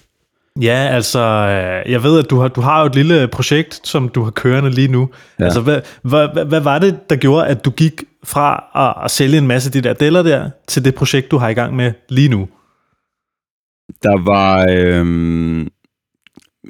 Ja, 0.60 0.88
altså, 0.92 1.20
øh, 1.20 1.92
jeg 1.92 2.02
ved, 2.02 2.18
at 2.18 2.30
du 2.30 2.38
har, 2.38 2.48
du 2.48 2.60
har 2.60 2.80
jo 2.80 2.86
et 2.86 2.94
lille 2.94 3.28
projekt, 3.28 3.80
som 3.84 4.08
du 4.08 4.22
har 4.22 4.30
kørende 4.30 4.70
lige 4.70 4.88
nu. 4.88 5.08
Ja. 5.38 5.44
Altså, 5.44 5.60
hvad, 5.60 5.80
hvad, 6.02 6.28
hvad, 6.32 6.44
hvad 6.44 6.60
var 6.60 6.78
det, 6.78 7.10
der 7.10 7.16
gjorde, 7.16 7.46
at 7.46 7.64
du 7.64 7.70
gik 7.70 8.04
fra 8.24 8.64
at, 8.74 9.04
at 9.04 9.10
sælge 9.10 9.38
en 9.38 9.46
masse 9.46 9.68
af 9.68 9.72
de 9.72 9.88
der 9.88 9.94
deller 9.94 10.22
der, 10.22 10.50
til 10.66 10.84
det 10.84 10.94
projekt, 10.94 11.30
du 11.30 11.38
har 11.38 11.48
i 11.48 11.54
gang 11.54 11.76
med 11.76 11.92
lige 12.08 12.28
nu? 12.28 12.48
Der 14.02 14.24
var... 14.24 14.66
Øhm, 14.70 15.68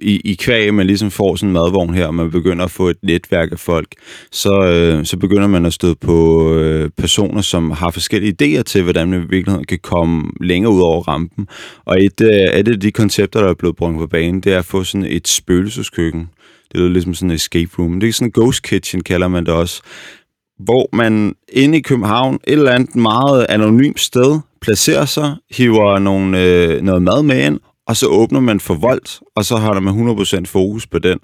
i, 0.03 0.21
i 0.25 0.35
kvæg, 0.35 0.75
man 0.75 0.87
ligesom 0.87 1.11
får 1.11 1.37
sådan 1.37 1.49
en 1.49 1.53
madvogn 1.53 1.95
her, 1.95 2.07
og 2.07 2.15
man 2.15 2.31
begynder 2.31 2.65
at 2.65 2.71
få 2.71 2.88
et 2.88 2.97
netværk 3.03 3.49
af 3.53 3.59
folk, 3.59 3.88
så, 4.33 4.62
øh, 4.62 5.05
så 5.05 5.17
begynder 5.17 5.47
man 5.47 5.67
at 5.67 5.73
støde 5.73 5.95
på 5.95 6.50
øh, 6.55 6.91
personer, 6.99 7.41
som 7.41 7.71
har 7.71 7.91
forskellige 7.91 8.35
idéer 8.43 8.62
til, 8.62 8.83
hvordan 8.83 9.11
man 9.11 9.23
i 9.23 9.26
virkeligheden 9.31 9.65
kan 9.65 9.79
komme 9.83 10.31
længere 10.41 10.73
ud 10.73 10.81
over 10.81 11.03
rampen. 11.03 11.49
Og 11.85 12.05
et, 12.05 12.21
øh, 12.21 12.59
et 12.61 12.69
af 12.69 12.81
de 12.81 12.93
koncepter, 12.93 13.41
der 13.41 13.49
er 13.49 13.55
blevet 13.55 13.76
brugt 13.76 13.99
på 13.99 14.07
banen, 14.07 14.41
det 14.41 14.53
er 14.53 14.59
at 14.59 14.65
få 14.65 14.85
sådan 14.85 15.07
et 15.11 15.29
spøgelseskøkken. 15.29 16.29
Det 16.73 16.81
lyder 16.81 16.91
ligesom 16.91 17.15
sådan 17.15 17.31
en 17.31 17.35
escape 17.35 17.71
room. 17.79 18.00
Det 18.00 18.09
er 18.09 18.12
sådan 18.12 18.29
en 18.29 18.33
ghost 18.33 18.62
kitchen, 18.62 19.03
kalder 19.03 19.29
man 19.29 19.47
det 19.47 19.55
også. 19.55 19.83
Hvor 20.65 20.88
man 20.97 21.35
inde 21.53 21.79
i 21.79 21.81
København, 21.81 22.35
et 22.35 22.53
eller 22.53 22.73
andet 22.73 22.97
meget 22.97 23.47
anonymt 23.49 24.00
sted, 24.00 24.41
placerer 24.61 25.05
sig, 25.05 25.37
hiver 25.50 25.99
nogle, 25.99 26.43
øh, 26.43 26.83
noget 26.83 27.03
mad 27.03 27.23
med 27.23 27.47
ind, 27.47 27.61
og 27.88 27.97
så 27.97 28.07
åbner 28.07 28.40
man 28.40 28.61
for 28.61 28.75
voldt, 28.75 29.21
og 29.37 29.45
så 29.45 29.57
har 29.57 29.81
man 29.81 30.16
100% 30.43 30.45
fokus 30.47 30.87
på 30.87 30.99
den. 30.99 31.19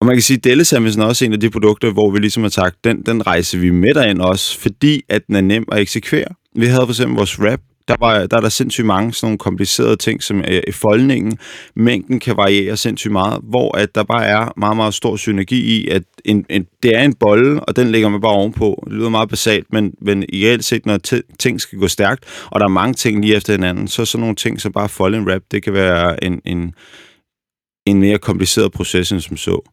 Og 0.00 0.06
man 0.06 0.16
kan 0.16 0.22
sige, 0.22 0.36
at 0.36 0.44
Delle 0.44 0.62
er 0.62 1.04
også 1.04 1.24
en 1.24 1.32
af 1.32 1.40
de 1.40 1.50
produkter, 1.50 1.92
hvor 1.92 2.10
vi 2.10 2.18
ligesom 2.18 2.42
har 2.42 2.50
sagt, 2.50 2.84
den, 2.84 3.02
den 3.02 3.26
rejser 3.26 3.58
vi 3.58 3.70
med 3.70 3.94
derind 3.94 4.20
også, 4.20 4.58
fordi 4.58 5.02
at 5.08 5.26
den 5.26 5.34
er 5.34 5.40
nem 5.40 5.64
at 5.72 5.80
eksekvere. 5.80 6.28
Vi 6.56 6.66
havde 6.66 6.86
for 6.86 6.92
eksempel 6.92 7.16
vores 7.16 7.40
rap, 7.40 7.60
der, 7.88 7.96
var, 8.00 8.26
der 8.26 8.36
er 8.36 8.40
der 8.40 8.48
sindssygt 8.48 8.86
mange 8.86 9.12
sådan 9.12 9.26
nogle 9.26 9.38
komplicerede 9.38 9.96
ting, 9.96 10.22
som 10.22 10.40
er 10.44 10.60
i 10.68 10.72
foldningen. 10.72 11.38
Mængden 11.76 12.20
kan 12.20 12.36
variere 12.36 12.76
sindssygt 12.76 13.12
meget, 13.12 13.40
hvor 13.42 13.76
at 13.76 13.94
der 13.94 14.04
bare 14.04 14.26
er 14.26 14.52
meget, 14.56 14.76
meget 14.76 14.94
stor 14.94 15.16
synergi 15.16 15.60
i, 15.60 15.88
at 15.88 16.02
en, 16.24 16.46
en, 16.48 16.66
det 16.82 16.96
er 16.96 17.02
en 17.02 17.14
bolle, 17.14 17.60
og 17.60 17.76
den 17.76 17.92
lægger 17.92 18.08
man 18.08 18.20
bare 18.20 18.32
ovenpå. 18.32 18.82
Det 18.84 18.92
lyder 18.92 19.08
meget 19.08 19.28
basalt, 19.28 19.72
men, 19.72 19.94
men 20.00 20.24
i 20.28 20.46
reelt 20.46 20.64
set, 20.64 20.86
når 20.86 20.98
ting 21.38 21.60
skal 21.60 21.78
gå 21.78 21.88
stærkt, 21.88 22.24
og 22.50 22.60
der 22.60 22.66
er 22.66 22.70
mange 22.70 22.94
ting 22.94 23.20
lige 23.20 23.36
efter 23.36 23.52
hinanden, 23.52 23.88
så 23.88 24.04
sådan 24.04 24.20
nogle 24.20 24.36
ting 24.36 24.60
som 24.60 24.72
bare 24.72 24.88
folde 24.88 25.18
en 25.18 25.28
wrap, 25.28 25.42
det 25.50 25.62
kan 25.62 25.72
være 25.72 26.24
en, 26.24 26.40
en, 26.44 26.74
en 27.86 28.00
mere 28.00 28.18
kompliceret 28.18 28.72
proces 28.72 29.12
end 29.12 29.20
som 29.20 29.36
så. 29.36 29.70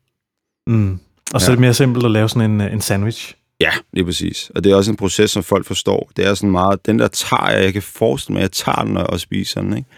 Mm. 0.68 1.00
Og 1.34 1.42
så 1.42 1.48
ja. 1.48 1.52
er 1.52 1.56
det 1.56 1.62
mere 1.62 1.74
simpelt 1.74 2.06
at 2.06 2.12
lave 2.12 2.30
sådan 2.30 2.52
en, 2.52 2.62
en 2.62 2.82
sandwich. 2.82 3.36
Ja, 3.62 3.72
lige 3.94 4.06
præcis. 4.06 4.52
Og 4.56 4.64
det 4.64 4.72
er 4.72 4.76
også 4.76 4.92
en 4.92 4.98
proces, 4.98 5.32
som 5.32 5.44
folk 5.44 5.66
forstår. 5.66 6.12
Det 6.16 6.26
er 6.26 6.34
sådan 6.34 6.52
meget, 6.52 6.86
den 6.86 7.00
der 7.00 7.08
tager 7.08 7.50
jeg, 7.50 7.64
jeg 7.64 7.74
kan 7.74 7.82
forestille 7.82 8.34
mig, 8.34 8.40
at 8.40 8.44
jeg 8.44 8.52
tager 8.52 8.84
den, 8.84 8.98
jeg 9.12 9.20
spiser 9.20 9.62
den, 9.62 9.78
ikke? 9.78 9.90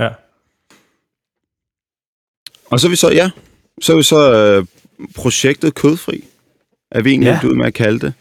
Ja. 0.00 0.08
Og 2.70 2.80
så 2.80 2.86
er 2.86 2.90
vi 2.90 2.96
så, 2.96 3.10
ja, 3.10 3.30
så 3.82 3.92
er 3.92 3.96
vi 3.96 4.02
så 4.02 4.32
øh, 4.34 4.66
projektet 5.16 5.74
Kødfri, 5.74 6.24
er 6.90 7.02
vi 7.02 7.10
egentlig 7.10 7.38
ja. 7.42 7.48
ud 7.48 7.54
med 7.54 7.66
at 7.66 7.74
kalde 7.74 7.98
det. 7.98 8.12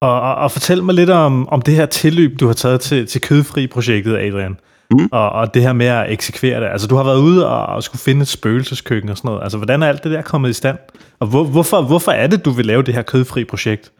Og, 0.00 0.20
og, 0.20 0.34
og 0.34 0.52
fortæl 0.52 0.82
mig 0.82 0.94
lidt 0.94 1.10
om, 1.10 1.48
om 1.48 1.62
det 1.62 1.74
her 1.74 1.86
tilløb, 1.86 2.40
du 2.40 2.46
har 2.46 2.54
taget 2.54 2.80
til, 2.80 3.06
til 3.06 3.20
Kødfri-projektet, 3.20 4.16
Adrian. 4.16 4.56
Mm. 4.90 5.08
Og, 5.12 5.30
og 5.30 5.54
det 5.54 5.62
her 5.62 5.72
med 5.72 5.86
at 5.86 6.12
eksekvere 6.12 6.60
det. 6.60 6.68
Altså, 6.72 6.86
du 6.86 6.96
har 6.96 7.04
været 7.04 7.20
ude 7.20 7.48
og, 7.48 7.66
og 7.66 7.82
skulle 7.82 8.00
finde 8.00 8.22
et 8.22 8.28
spøgelseskøkken 8.28 9.10
og 9.10 9.16
sådan 9.16 9.28
noget. 9.28 9.42
Altså, 9.42 9.58
hvordan 9.58 9.82
er 9.82 9.86
alt 9.86 10.04
det 10.04 10.12
der 10.12 10.22
kommet 10.22 10.50
i 10.50 10.52
stand? 10.52 10.78
Og 11.18 11.26
hvor, 11.26 11.44
hvorfor, 11.44 11.82
hvorfor 11.82 12.12
er 12.12 12.26
det, 12.26 12.44
du 12.44 12.50
vil 12.50 12.66
lave 12.66 12.82
det 12.82 12.94
her 12.94 13.02
kødfri 13.02 13.44
projekt? 13.44 13.92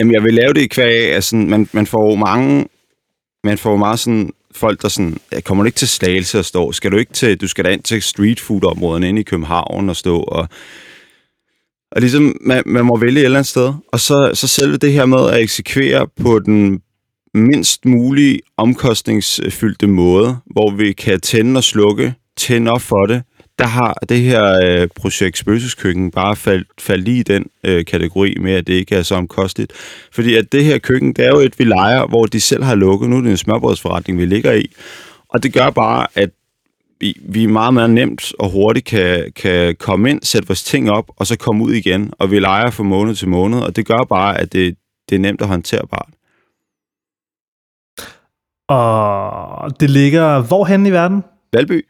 Jamen, 0.00 0.14
jeg 0.14 0.22
vil 0.22 0.34
lave 0.34 0.52
det 0.52 0.60
i 0.60 0.66
kvæg 0.66 1.14
af 1.14 1.24
sådan, 1.24 1.50
man, 1.50 1.68
man 1.72 1.86
får 1.86 2.14
mange, 2.14 2.68
man 3.44 3.58
får 3.58 3.76
meget 3.76 3.98
sådan, 3.98 4.32
folk, 4.54 4.82
der 4.82 4.88
sådan, 4.88 5.18
jeg 5.32 5.44
kommer 5.44 5.64
ikke 5.64 5.76
til 5.76 5.88
Slagelse 5.88 6.38
at 6.38 6.44
stå, 6.44 6.72
skal 6.72 6.92
du 6.92 6.96
ikke 6.96 7.12
til, 7.12 7.40
du 7.40 7.48
skal 7.48 7.64
da 7.64 7.70
ind 7.70 7.82
til 7.82 8.02
street 8.02 8.40
food 8.40 8.64
områderne 8.64 9.08
inde 9.08 9.20
i 9.20 9.24
København 9.24 9.88
og 9.88 9.96
stå, 9.96 10.20
og, 10.20 10.48
og 11.92 12.00
ligesom, 12.00 12.36
man, 12.40 12.62
man 12.66 12.84
må 12.84 12.96
vælge 12.96 13.20
et 13.20 13.24
eller 13.24 13.38
andet 13.38 13.50
sted, 13.50 13.72
og 13.92 14.00
så, 14.00 14.30
så 14.34 14.48
selve 14.48 14.76
det 14.76 14.92
her 14.92 15.06
med 15.06 15.30
at 15.30 15.40
eksekvere 15.40 16.06
på 16.22 16.38
den 16.38 16.82
mindst 17.34 17.84
mulige 17.84 18.40
omkostningsfyldte 18.56 19.86
måde, 19.86 20.36
hvor 20.46 20.70
vi 20.70 20.92
kan 20.92 21.20
tænde 21.20 21.58
og 21.58 21.64
slukke, 21.64 22.14
tænde 22.36 22.70
op 22.70 22.80
for 22.80 23.06
det, 23.06 23.22
der 23.58 23.66
har 23.66 23.94
det 24.08 24.20
her 24.20 24.60
øh, 24.64 24.88
projekt 24.96 25.38
Spøgelseskøkken 25.38 26.10
bare 26.10 26.36
faldt, 26.36 26.68
faldt 26.78 27.04
lige 27.04 27.20
i 27.20 27.22
den 27.22 27.46
øh, 27.64 27.84
kategori 27.84 28.36
med, 28.40 28.52
at 28.52 28.66
det 28.66 28.72
ikke 28.72 28.94
er 28.94 29.02
så 29.02 29.14
omkostigt. 29.14 29.72
Fordi 30.12 30.34
at 30.34 30.52
det 30.52 30.64
her 30.64 30.78
køkken, 30.78 31.12
det 31.12 31.24
er 31.24 31.28
jo 31.28 31.38
et, 31.38 31.58
vi 31.58 31.64
leger, 31.64 32.06
hvor 32.06 32.26
de 32.26 32.40
selv 32.40 32.62
har 32.62 32.74
lukket. 32.74 33.10
Nu 33.10 33.16
er 33.16 33.20
det 33.20 33.30
en 33.30 33.36
smørbrødsforretning, 33.36 34.18
vi 34.18 34.26
ligger 34.26 34.52
i. 34.52 34.74
Og 35.28 35.42
det 35.42 35.52
gør 35.52 35.70
bare, 35.70 36.06
at 36.14 36.30
vi, 37.00 37.16
vi 37.22 37.46
meget, 37.46 37.74
meget 37.74 37.90
nemt 37.90 38.32
og 38.38 38.50
hurtigt 38.50 38.86
kan, 38.86 39.32
kan 39.36 39.76
komme 39.76 40.10
ind, 40.10 40.22
sætte 40.22 40.48
vores 40.48 40.64
ting 40.64 40.90
op, 40.90 41.10
og 41.16 41.26
så 41.26 41.36
komme 41.36 41.64
ud 41.64 41.72
igen. 41.72 42.10
Og 42.18 42.30
vi 42.30 42.38
leger 42.38 42.70
fra 42.70 42.82
måned 42.82 43.14
til 43.14 43.28
måned, 43.28 43.58
og 43.60 43.76
det 43.76 43.86
gør 43.86 44.04
bare, 44.08 44.40
at 44.40 44.52
det, 44.52 44.76
det 45.08 45.14
er 45.16 45.20
nemt 45.20 45.42
og 45.42 45.48
håndterbart. 45.48 46.08
Og 48.68 49.80
det 49.80 49.90
ligger 49.90 50.40
hvorhen 50.40 50.86
i 50.86 50.90
verden? 50.90 51.24
Valby. 51.52 51.86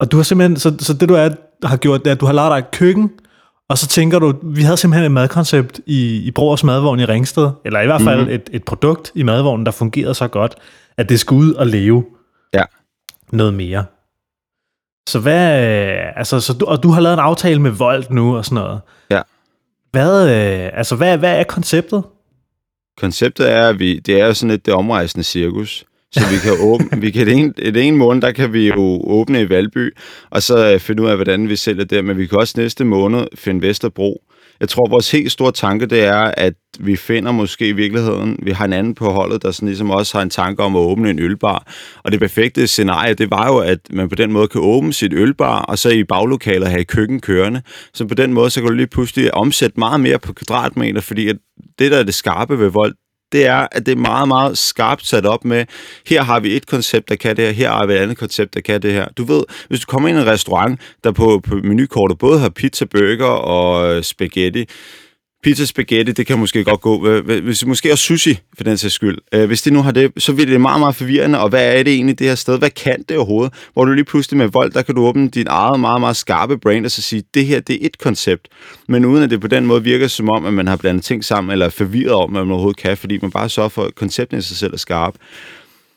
Og 0.00 0.12
du 0.12 0.16
har 0.16 0.22
simpelthen, 0.24 0.56
så, 0.56 0.76
så 0.78 0.94
det 0.94 1.08
du 1.08 1.14
er, 1.14 1.28
har 1.64 1.76
gjort, 1.76 2.00
det 2.00 2.06
er, 2.06 2.14
at 2.14 2.20
du 2.20 2.26
har 2.26 2.32
lavet 2.32 2.50
dig 2.50 2.58
et 2.58 2.70
køkken, 2.70 3.10
og 3.68 3.78
så 3.78 3.86
tænker 3.86 4.18
du, 4.18 4.34
vi 4.42 4.62
havde 4.62 4.76
simpelthen 4.76 5.04
et 5.04 5.12
madkoncept 5.12 5.80
i, 5.86 6.16
i 6.16 6.30
Brogers 6.30 6.64
Madvogn 6.64 7.00
i 7.00 7.04
Ringsted, 7.04 7.50
eller 7.64 7.80
i 7.80 7.86
hvert 7.86 8.02
fald 8.02 8.20
mm-hmm. 8.20 8.34
et, 8.34 8.50
et 8.52 8.64
produkt 8.64 9.12
i 9.14 9.22
madvognen, 9.22 9.66
der 9.66 9.72
fungerede 9.72 10.14
så 10.14 10.28
godt, 10.28 10.54
at 10.96 11.08
det 11.08 11.20
skulle 11.20 11.46
ud 11.46 11.54
og 11.54 11.66
leve 11.66 12.04
ja. 12.54 12.62
noget 13.32 13.54
mere. 13.54 13.84
Så 15.08 15.18
hvad, 15.18 15.60
altså, 16.16 16.40
så 16.40 16.52
du, 16.52 16.64
og 16.64 16.82
du 16.82 16.90
har 16.90 17.00
lavet 17.00 17.14
en 17.14 17.20
aftale 17.20 17.60
med 17.60 17.70
Volt 17.70 18.10
nu 18.10 18.36
og 18.36 18.44
sådan 18.44 18.64
noget. 18.64 18.80
Ja. 19.10 19.22
Hvad, 19.90 20.28
altså, 20.74 20.96
hvad, 20.96 21.18
hvad 21.18 21.38
er 21.38 21.44
konceptet? 21.44 22.04
Konceptet 22.96 23.50
er, 23.50 23.68
at 23.68 23.78
vi, 23.78 23.98
det 23.98 24.20
er 24.20 24.32
sådan 24.32 24.50
et 24.50 24.66
det 24.66 24.74
omrejsende 24.74 25.24
cirkus. 25.24 25.84
Så 26.12 26.20
vi 26.30 26.36
kan 26.42 26.52
åbne, 26.60 27.00
vi 27.00 27.10
kan 27.10 27.26
det 27.26 27.36
ene, 27.36 27.52
det 27.56 27.86
ene 27.86 27.96
måned, 27.96 28.22
der 28.22 28.32
kan 28.32 28.52
vi 28.52 28.68
jo 28.68 29.00
åbne 29.04 29.42
i 29.42 29.48
Valby, 29.48 29.96
og 30.30 30.42
så 30.42 30.72
øh, 30.72 30.80
finde 30.80 31.02
ud 31.02 31.08
af, 31.08 31.16
hvordan 31.16 31.48
vi 31.48 31.56
sælger 31.56 31.84
der. 31.84 32.02
Men 32.02 32.18
vi 32.18 32.26
kan 32.26 32.38
også 32.38 32.54
næste 32.56 32.84
måned 32.84 33.26
finde 33.34 33.62
Vesterbro. 33.62 34.22
Jeg 34.60 34.68
tror, 34.68 34.90
vores 34.90 35.10
helt 35.10 35.32
store 35.32 35.52
tanke, 35.52 35.86
det 35.86 36.04
er, 36.04 36.34
at 36.36 36.54
vi 36.80 36.96
finder 36.96 37.32
måske 37.32 37.68
i 37.68 37.72
virkeligheden, 37.72 38.38
vi 38.42 38.50
har 38.50 38.64
en 38.64 38.72
anden 38.72 38.94
på 38.94 39.10
holdet, 39.10 39.42
der 39.42 39.50
sådan 39.50 39.68
ligesom 39.68 39.90
også 39.90 40.18
har 40.18 40.22
en 40.22 40.30
tanke 40.30 40.62
om 40.62 40.76
at 40.76 40.80
åbne 40.80 41.10
en 41.10 41.18
ølbar. 41.18 41.72
Og 42.04 42.12
det 42.12 42.20
perfekte 42.20 42.66
scenarie, 42.66 43.14
det 43.14 43.30
var 43.30 43.46
jo, 43.46 43.58
at 43.58 43.78
man 43.92 44.08
på 44.08 44.14
den 44.14 44.32
måde 44.32 44.48
kan 44.48 44.60
åbne 44.60 44.92
sit 44.92 45.12
ølbar, 45.12 45.60
og 45.62 45.78
så 45.78 45.88
i 45.88 46.04
baglokalet 46.04 46.68
have 46.68 46.84
køkken 46.84 47.20
kørende. 47.20 47.62
Så 47.94 48.04
på 48.04 48.14
den 48.14 48.32
måde, 48.32 48.50
så 48.50 48.60
kan 48.60 48.68
du 48.68 48.74
lige 48.74 48.86
pludselig 48.86 49.34
omsætte 49.34 49.80
meget 49.80 50.00
mere 50.00 50.18
på 50.18 50.32
kvadratmeter, 50.32 51.00
fordi 51.00 51.28
at 51.28 51.36
det, 51.78 51.90
der 51.90 51.98
er 51.98 52.02
det 52.02 52.14
skarpe 52.14 52.58
ved 52.58 52.68
vold, 52.68 52.94
det 53.32 53.46
er, 53.46 53.66
at 53.72 53.86
det 53.86 53.92
er 53.92 53.96
meget, 53.96 54.28
meget 54.28 54.58
skarpt 54.58 55.06
sat 55.06 55.26
op 55.26 55.44
med, 55.44 55.64
her 56.06 56.22
har 56.22 56.40
vi 56.40 56.56
et 56.56 56.66
koncept, 56.66 57.08
der 57.08 57.16
kan 57.16 57.36
det 57.36 57.46
her, 57.46 57.52
her 57.52 57.70
har 57.70 57.86
vi 57.86 57.92
et 57.92 57.98
andet 57.98 58.18
koncept, 58.18 58.54
der 58.54 58.60
kan 58.60 58.82
det 58.82 58.92
her. 58.92 59.08
Du 59.16 59.24
ved, 59.24 59.44
hvis 59.68 59.80
du 59.80 59.86
kommer 59.86 60.08
ind 60.08 60.18
i 60.18 60.20
en 60.20 60.26
restaurant, 60.26 60.80
der 61.04 61.12
på, 61.12 61.40
på 61.48 61.54
menukortet 61.54 62.18
både 62.18 62.38
har 62.38 62.48
pizza, 62.48 62.84
burger 62.84 63.26
og 63.26 63.96
øh, 63.96 64.02
spaghetti, 64.02 64.68
Pizza 65.42 65.64
spaghetti, 65.64 66.12
det 66.12 66.26
kan 66.26 66.38
måske 66.38 66.64
godt 66.64 66.80
gå. 66.80 67.20
Hvis 67.20 67.66
måske 67.66 67.90
er 67.90 67.94
sushi, 67.94 68.38
for 68.56 68.64
den 68.64 68.78
sags 68.78 68.94
skyld. 68.94 69.18
Øh, 69.34 69.46
hvis 69.46 69.62
det 69.62 69.72
nu 69.72 69.82
har 69.82 69.90
det, 69.90 70.12
så 70.18 70.34
bliver 70.34 70.46
det 70.46 70.60
meget, 70.60 70.80
meget 70.80 70.94
forvirrende. 70.96 71.40
Og 71.40 71.48
hvad 71.48 71.78
er 71.78 71.82
det 71.82 71.92
egentlig, 71.92 72.18
det 72.18 72.26
her 72.26 72.34
sted? 72.34 72.58
Hvad 72.58 72.70
kan 72.70 73.04
det 73.08 73.16
overhovedet? 73.16 73.52
Hvor 73.72 73.84
du 73.84 73.92
lige 73.92 74.04
pludselig 74.04 74.38
med 74.38 74.46
vold, 74.46 74.72
der 74.72 74.82
kan 74.82 74.94
du 74.94 75.06
åbne 75.06 75.28
din 75.28 75.46
eget 75.46 75.80
meget, 75.80 76.00
meget 76.00 76.16
skarpe 76.16 76.58
brand 76.58 76.84
og 76.84 76.90
så 76.90 77.02
sige, 77.02 77.22
det 77.34 77.46
her, 77.46 77.60
det 77.60 77.74
er 77.82 77.86
et 77.86 77.98
koncept. 77.98 78.48
Men 78.88 79.04
uden 79.04 79.22
at 79.22 79.30
det 79.30 79.40
på 79.40 79.48
den 79.48 79.66
måde 79.66 79.82
virker 79.82 80.08
som 80.08 80.28
om, 80.28 80.46
at 80.46 80.52
man 80.52 80.68
har 80.68 80.76
blandet 80.76 81.04
ting 81.04 81.24
sammen, 81.24 81.52
eller 81.52 81.66
er 81.66 81.70
forvirret 81.70 82.12
om, 82.12 82.30
hvad 82.30 82.44
man 82.44 82.52
overhovedet 82.52 82.80
kan, 82.80 82.96
fordi 82.96 83.18
man 83.22 83.30
bare 83.30 83.48
sørger 83.48 83.68
for, 83.68 83.84
at 83.84 83.94
konceptet 83.94 84.38
i 84.38 84.42
sig 84.42 84.56
selv 84.56 84.72
er 84.72 84.78
skarp. 84.78 85.14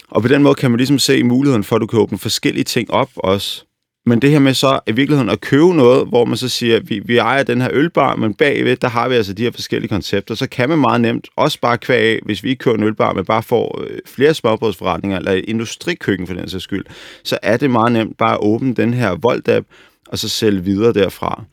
Og 0.09 0.21
på 0.21 0.27
den 0.27 0.43
måde 0.43 0.55
kan 0.55 0.71
man 0.71 0.77
ligesom 0.77 0.99
se 0.99 1.23
muligheden 1.23 1.63
for, 1.63 1.75
at 1.75 1.81
du 1.81 1.87
kan 1.87 1.99
åbne 1.99 2.17
forskellige 2.17 2.63
ting 2.63 2.91
op 2.91 3.09
også. 3.15 3.65
Men 4.05 4.21
det 4.21 4.29
her 4.29 4.39
med 4.39 4.53
så 4.53 4.79
i 4.87 4.91
virkeligheden 4.91 5.29
at 5.29 5.41
købe 5.41 5.73
noget, 5.73 6.07
hvor 6.07 6.25
man 6.25 6.37
så 6.37 6.49
siger, 6.49 6.75
at 6.75 6.89
vi, 6.89 7.01
vi 7.05 7.17
ejer 7.17 7.43
den 7.43 7.61
her 7.61 7.69
ølbar, 7.71 8.15
men 8.15 8.33
bagved, 8.33 8.77
der 8.77 8.87
har 8.87 9.09
vi 9.09 9.15
altså 9.15 9.33
de 9.33 9.43
her 9.43 9.51
forskellige 9.51 9.89
koncepter, 9.89 10.35
så 10.35 10.49
kan 10.49 10.69
man 10.69 10.79
meget 10.79 11.01
nemt 11.01 11.27
også 11.35 11.59
bare 11.61 11.77
kvæge, 11.77 12.19
hvis 12.25 12.43
vi 12.43 12.49
ikke 12.49 12.59
kører 12.59 12.75
en 12.75 12.83
ølbar, 12.83 13.13
men 13.13 13.25
bare 13.25 13.43
får 13.43 13.81
øh, 13.87 13.97
flere 14.05 14.33
småbrødsforretninger, 14.33 15.17
eller 15.17 15.31
industrikøkken 15.47 16.27
for 16.27 16.33
den 16.33 16.49
sags 16.49 16.63
skyld, 16.63 16.85
så 17.23 17.37
er 17.41 17.57
det 17.57 17.71
meget 17.71 17.91
nemt 17.91 18.17
bare 18.17 18.33
at 18.33 18.39
åbne 18.41 18.73
den 18.73 18.93
her 18.93 19.15
Volt-app, 19.15 19.65
og 20.07 20.19
så 20.19 20.29
sælge 20.29 20.63
videre 20.63 20.93
derfra. 20.93 21.43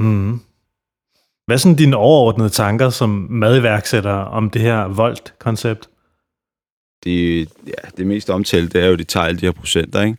Mm. 0.00 0.40
Hvad 1.46 1.56
er 1.56 1.58
sådan 1.58 1.76
dine 1.76 1.96
overordnede 1.96 2.48
tanker 2.48 2.90
som 2.90 3.26
madiværksætter 3.30 4.12
om 4.12 4.50
det 4.50 4.62
her 4.62 4.88
Volt-koncept? 4.88 5.88
Det, 7.04 7.48
ja, 7.66 7.88
det 7.96 8.06
mest 8.06 8.30
omtalte, 8.30 8.78
det 8.78 8.82
er 8.82 8.86
jo, 8.86 8.92
at 8.92 8.98
de 8.98 9.04
tager 9.04 9.26
alle 9.26 9.40
de 9.40 9.46
her 9.46 9.52
procenter, 9.52 10.02
ikke? 10.02 10.18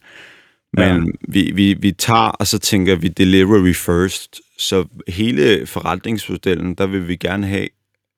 Men 0.73 1.05
ja. 1.05 1.11
vi, 1.27 1.51
vi, 1.55 1.73
vi 1.73 1.91
tager, 1.91 2.29
og 2.29 2.47
så 2.47 2.59
tænker 2.59 2.95
vi 2.95 3.07
delivery 3.07 3.73
first. 3.73 4.41
Så 4.57 4.85
hele 5.07 5.65
forretningsmodellen, 5.65 6.75
der 6.75 6.87
vil 6.87 7.07
vi 7.07 7.15
gerne 7.15 7.47
have, 7.47 7.67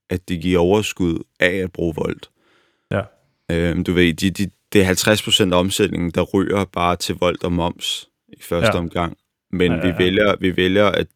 at 0.10 0.30
det 0.30 0.42
giver 0.42 0.60
overskud 0.60 1.24
af 1.40 1.56
at 1.56 1.72
bruge 1.72 1.96
Volt. 1.96 2.30
Ja. 2.92 3.02
Øhm, 3.52 3.84
du 3.84 3.94
ved, 3.94 4.14
de, 4.14 4.30
de, 4.30 4.50
det 4.74 4.82
er 4.82 5.50
50% 5.50 5.54
af 5.54 5.60
omsætningen, 5.60 6.12
der 6.12 6.22
ryger 6.22 6.66
bare 6.66 6.96
til 6.96 7.16
Volt 7.16 7.44
og 7.44 7.52
moms 7.52 8.10
i 8.28 8.42
første 8.42 8.72
ja. 8.74 8.80
omgang. 8.80 9.18
Men 9.52 9.72
ja, 9.72 9.78
ja, 9.78 9.88
ja. 9.88 9.98
Vi, 9.98 10.04
vælger, 10.04 10.36
vi 10.40 10.58
vælger 10.58 10.86
at, 10.86 11.08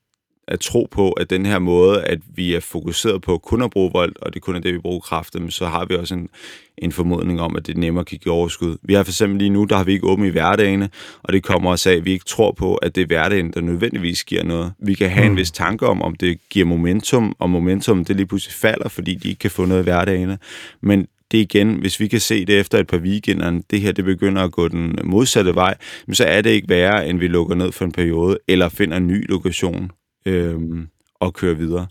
at 0.47 0.59
tro 0.59 0.87
på, 0.91 1.11
at 1.11 1.29
den 1.29 1.45
her 1.45 1.59
måde, 1.59 2.03
at 2.03 2.19
vi 2.35 2.53
er 2.53 2.59
fokuseret 2.59 3.21
på 3.21 3.37
kun 3.37 3.61
at 3.61 3.69
bruge 3.69 3.91
vold, 3.93 4.13
og 4.21 4.33
det 4.33 4.41
kun 4.41 4.55
er 4.55 4.59
det, 4.59 4.73
vi 4.73 4.79
bruger 4.79 4.99
kræfter, 4.99 5.39
så 5.49 5.65
har 5.65 5.85
vi 5.85 5.95
også 5.95 6.13
en, 6.13 6.29
en 6.77 6.91
formodning 6.91 7.41
om, 7.41 7.55
at 7.55 7.67
det 7.67 7.77
nemmere 7.77 8.05
kan 8.05 8.17
give 8.17 8.33
overskud. 8.33 8.77
Vi 8.83 8.93
har 8.93 9.03
for 9.03 9.11
eksempel 9.11 9.37
lige 9.37 9.49
nu, 9.49 9.63
der 9.63 9.77
har 9.77 9.83
vi 9.83 9.93
ikke 9.93 10.07
åbent 10.07 10.27
i 10.27 10.31
hverdagene, 10.31 10.89
og 11.23 11.33
det 11.33 11.43
kommer 11.43 11.71
også 11.71 11.89
af, 11.89 11.93
at 11.93 12.05
vi 12.05 12.11
ikke 12.11 12.25
tror 12.25 12.51
på, 12.51 12.75
at 12.75 12.95
det 12.95 13.01
er 13.01 13.05
hverdagen, 13.05 13.53
der 13.53 13.61
nødvendigvis 13.61 14.23
giver 14.23 14.43
noget. 14.43 14.73
Vi 14.79 14.93
kan 14.93 15.09
have 15.09 15.25
mm. 15.25 15.31
en 15.31 15.37
vis 15.37 15.51
tanke 15.51 15.87
om, 15.87 16.01
om 16.01 16.15
det 16.15 16.37
giver 16.49 16.65
momentum, 16.65 17.35
og 17.39 17.49
momentum 17.49 18.05
det 18.05 18.15
lige 18.15 18.27
pludselig 18.27 18.53
falder, 18.53 18.89
fordi 18.89 19.15
de 19.15 19.29
ikke 19.29 19.39
kan 19.39 19.51
få 19.51 19.65
noget 19.65 19.81
i 19.81 19.83
hverdagene. 19.83 20.37
Men 20.81 21.07
det 21.31 21.37
igen, 21.37 21.73
hvis 21.73 21.99
vi 21.99 22.07
kan 22.07 22.19
se 22.19 22.45
det 22.45 22.59
efter 22.59 22.79
et 22.79 22.87
par 22.87 22.97
weekender, 22.97 23.61
det 23.71 23.81
her 23.81 23.91
det 23.91 24.05
begynder 24.05 24.43
at 24.43 24.51
gå 24.51 24.67
den 24.67 24.99
modsatte 25.03 25.55
vej, 25.55 25.75
så 26.13 26.25
er 26.25 26.41
det 26.41 26.49
ikke 26.49 26.69
værre, 26.69 27.07
end 27.07 27.19
vi 27.19 27.27
lukker 27.27 27.55
ned 27.55 27.71
for 27.71 27.85
en 27.85 27.91
periode, 27.91 28.37
eller 28.47 28.69
finder 28.69 28.97
en 28.97 29.07
ny 29.07 29.29
lokation 29.29 29.91
øhm, 30.25 30.87
og 31.19 31.33
kører 31.33 31.55
videre. 31.55 31.87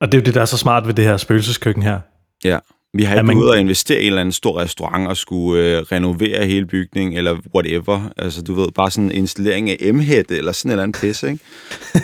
Og 0.00 0.12
det 0.12 0.18
er 0.18 0.22
jo 0.22 0.24
det, 0.24 0.34
der 0.34 0.40
er 0.40 0.44
så 0.44 0.58
smart 0.58 0.86
ved 0.86 0.94
det 0.94 1.04
her 1.04 1.16
spøgelseskøkken 1.16 1.82
her. 1.82 2.00
Ja, 2.44 2.58
vi 2.94 3.02
har 3.02 3.14
ikke 3.14 3.26
man... 3.26 3.52
at 3.52 3.58
investere 3.58 3.98
i 3.98 4.02
en 4.02 4.06
eller 4.06 4.20
anden 4.20 4.32
stor 4.32 4.58
restaurant 4.58 5.08
og 5.08 5.16
skulle 5.16 5.62
øh, 5.62 5.82
renovere 5.82 6.46
hele 6.46 6.66
bygningen, 6.66 7.16
eller 7.16 7.38
whatever. 7.54 8.10
Altså, 8.16 8.42
du 8.42 8.54
ved, 8.54 8.68
bare 8.74 8.90
sådan 8.90 9.04
en 9.04 9.10
installering 9.10 9.70
af 9.70 9.94
m 9.94 10.00
eller 10.00 10.52
sådan 10.52 10.68
en 10.68 10.72
eller 10.72 10.82
anden 10.82 11.00
pisse, 11.00 11.30
ikke? 11.30 11.44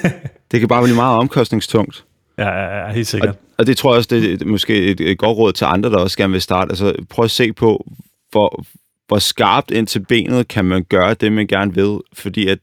det 0.50 0.60
kan 0.60 0.68
bare 0.68 0.82
blive 0.82 0.96
meget 0.96 1.18
omkostningstungt. 1.18 2.04
Ja, 2.38 2.48
ja, 2.48 2.78
ja 2.78 2.92
helt 2.92 3.06
sikkert. 3.06 3.30
Og, 3.30 3.36
og 3.58 3.66
det 3.66 3.76
tror 3.76 3.92
jeg 3.92 3.96
også, 3.96 4.08
det 4.10 4.42
er 4.42 4.46
måske 4.46 4.82
et, 4.82 5.00
et 5.00 5.18
godt 5.18 5.38
råd 5.38 5.52
til 5.52 5.64
andre, 5.64 5.90
der 5.90 5.98
også 5.98 6.16
gerne 6.16 6.32
vil 6.32 6.42
starte. 6.42 6.70
Altså, 6.70 6.94
prøv 7.08 7.24
at 7.24 7.30
se 7.30 7.52
på, 7.52 7.86
hvor, 8.30 8.64
hvor 9.08 9.18
skarpt 9.18 9.70
ind 9.70 9.86
til 9.86 10.00
benet 10.00 10.48
kan 10.48 10.64
man 10.64 10.84
gøre 10.84 11.14
det, 11.14 11.32
man 11.32 11.46
gerne 11.46 11.74
vil. 11.74 11.98
Fordi 12.12 12.46
at 12.46 12.58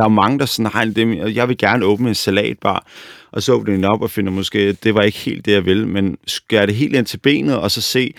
der 0.00 0.06
er 0.06 0.08
mange, 0.08 0.38
der 0.38 0.46
sådan 0.46 0.72
har 0.72 0.84
det, 0.84 1.34
jeg 1.34 1.48
vil 1.48 1.58
gerne 1.58 1.84
åbne 1.84 2.08
en 2.08 2.14
salatbar, 2.14 2.86
og 3.32 3.42
så 3.42 3.52
åbner 3.52 3.74
den 3.74 3.84
op 3.84 4.02
og 4.02 4.10
finder 4.10 4.32
måske, 4.32 4.58
at 4.58 4.84
det 4.84 4.94
var 4.94 5.02
ikke 5.02 5.18
helt 5.18 5.44
det, 5.44 5.52
jeg 5.52 5.64
ville, 5.64 5.88
men 5.88 6.16
skære 6.26 6.66
det 6.66 6.74
helt 6.74 6.96
ind 6.96 7.06
til 7.06 7.18
benet, 7.18 7.56
og 7.56 7.70
så 7.70 7.80
se, 7.80 8.14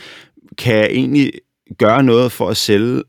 kan 0.58 0.76
jeg 0.76 0.88
egentlig 0.91 1.32
gøre 1.78 2.04
noget 2.04 2.32
for 2.32 2.50
at 2.50 2.58
sælge 2.58 3.04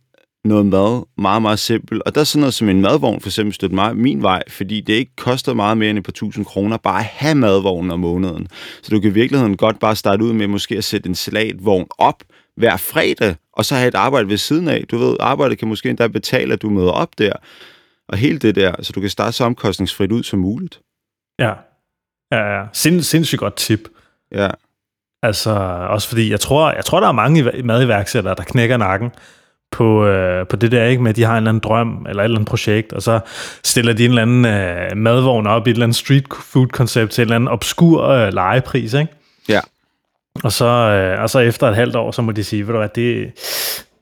noget 0.44 0.66
mad 0.66 1.02
meget, 1.18 1.42
meget 1.42 1.58
simpelt. 1.58 2.02
Og 2.02 2.14
der 2.14 2.20
er 2.20 2.24
sådan 2.24 2.40
noget 2.40 2.54
som 2.54 2.68
en 2.68 2.80
madvogn 2.80 3.20
for 3.20 3.28
eksempel 3.28 3.54
støtte 3.54 3.74
mig 3.74 3.96
min 3.96 4.22
vej, 4.22 4.42
fordi 4.48 4.80
det 4.80 4.92
ikke 4.92 5.16
koster 5.16 5.54
meget 5.54 5.78
mere 5.78 5.90
end 5.90 5.98
et 5.98 6.04
par 6.04 6.12
tusind 6.12 6.44
kroner 6.44 6.76
bare 6.76 6.98
at 6.98 7.04
have 7.04 7.34
madvognen 7.34 7.90
om 7.90 8.00
måneden. 8.00 8.48
Så 8.82 8.90
du 8.90 9.00
kan 9.00 9.10
i 9.10 9.14
virkeligheden 9.14 9.56
godt 9.56 9.78
bare 9.78 9.96
starte 9.96 10.24
ud 10.24 10.32
med 10.32 10.46
måske 10.46 10.76
at 10.76 10.84
sætte 10.84 11.08
en 11.08 11.14
salatvogn 11.14 11.86
op 11.98 12.22
hver 12.56 12.76
fredag, 12.76 13.34
og 13.52 13.64
så 13.64 13.74
have 13.74 13.88
et 13.88 13.94
arbejde 13.94 14.28
ved 14.28 14.36
siden 14.36 14.68
af. 14.68 14.84
Du 14.90 14.98
ved, 14.98 15.16
arbejdet 15.20 15.58
kan 15.58 15.68
måske 15.68 15.90
endda 15.90 16.06
betale, 16.06 16.52
at 16.52 16.62
du 16.62 16.70
møder 16.70 16.90
op 16.90 17.18
der. 17.18 17.32
Og 18.08 18.18
helt 18.18 18.42
det 18.42 18.54
der, 18.54 18.74
så 18.82 18.92
du 18.92 19.00
kan 19.00 19.10
starte 19.10 19.32
så 19.32 19.44
omkostningsfrit 19.44 20.12
ud 20.12 20.22
som 20.22 20.38
muligt. 20.38 20.80
Ja, 21.38 21.52
ja, 22.32 22.58
ja. 22.58 22.64
Sind, 22.72 23.02
sindssygt 23.02 23.38
godt 23.38 23.56
tip. 23.56 23.88
Ja. 24.32 24.50
Altså, 25.22 25.50
også 25.88 26.08
fordi, 26.08 26.30
jeg 26.30 26.40
tror, 26.40 26.72
jeg 26.72 26.84
tror 26.84 27.00
der 27.00 27.08
er 27.08 27.12
mange 27.12 27.62
madiværksættere, 27.64 28.34
der 28.34 28.42
knækker 28.42 28.76
nakken 28.76 29.10
på, 29.72 30.06
øh, 30.06 30.46
på 30.46 30.56
det 30.56 30.72
der, 30.72 30.84
ikke? 30.84 31.02
med 31.02 31.10
at 31.10 31.16
de 31.16 31.24
har 31.24 31.32
en 31.32 31.36
eller 31.36 31.50
anden 31.50 31.60
drøm 31.60 32.06
eller 32.08 32.22
et 32.22 32.24
eller 32.24 32.36
andet 32.36 32.48
projekt, 32.48 32.92
og 32.92 33.02
så 33.02 33.20
stiller 33.64 33.92
de 33.92 34.04
en 34.04 34.10
eller 34.10 34.22
anden 34.22 34.44
øh, 34.44 34.96
madvogn 34.96 35.46
op 35.46 35.66
i 35.66 35.70
et 35.70 35.74
eller 35.74 35.86
andet 35.86 35.96
street 35.96 36.24
food 36.40 36.66
koncept 36.66 37.12
til 37.12 37.22
en 37.22 37.26
eller 37.26 37.36
anden 37.36 37.48
obskur 37.48 38.02
øh, 38.02 38.32
legepris, 38.32 38.94
ikke? 38.94 39.12
Ja. 39.48 39.60
Og 40.44 40.52
så, 40.52 40.64
øh, 40.64 41.22
og 41.22 41.30
så 41.30 41.38
efter 41.38 41.68
et 41.68 41.74
halvt 41.74 41.96
år, 41.96 42.10
så 42.10 42.22
må 42.22 42.32
de 42.32 42.44
sige, 42.44 42.66
ved 42.66 42.72
du 42.72 42.78
hvad, 42.78 42.88
det, 42.94 43.32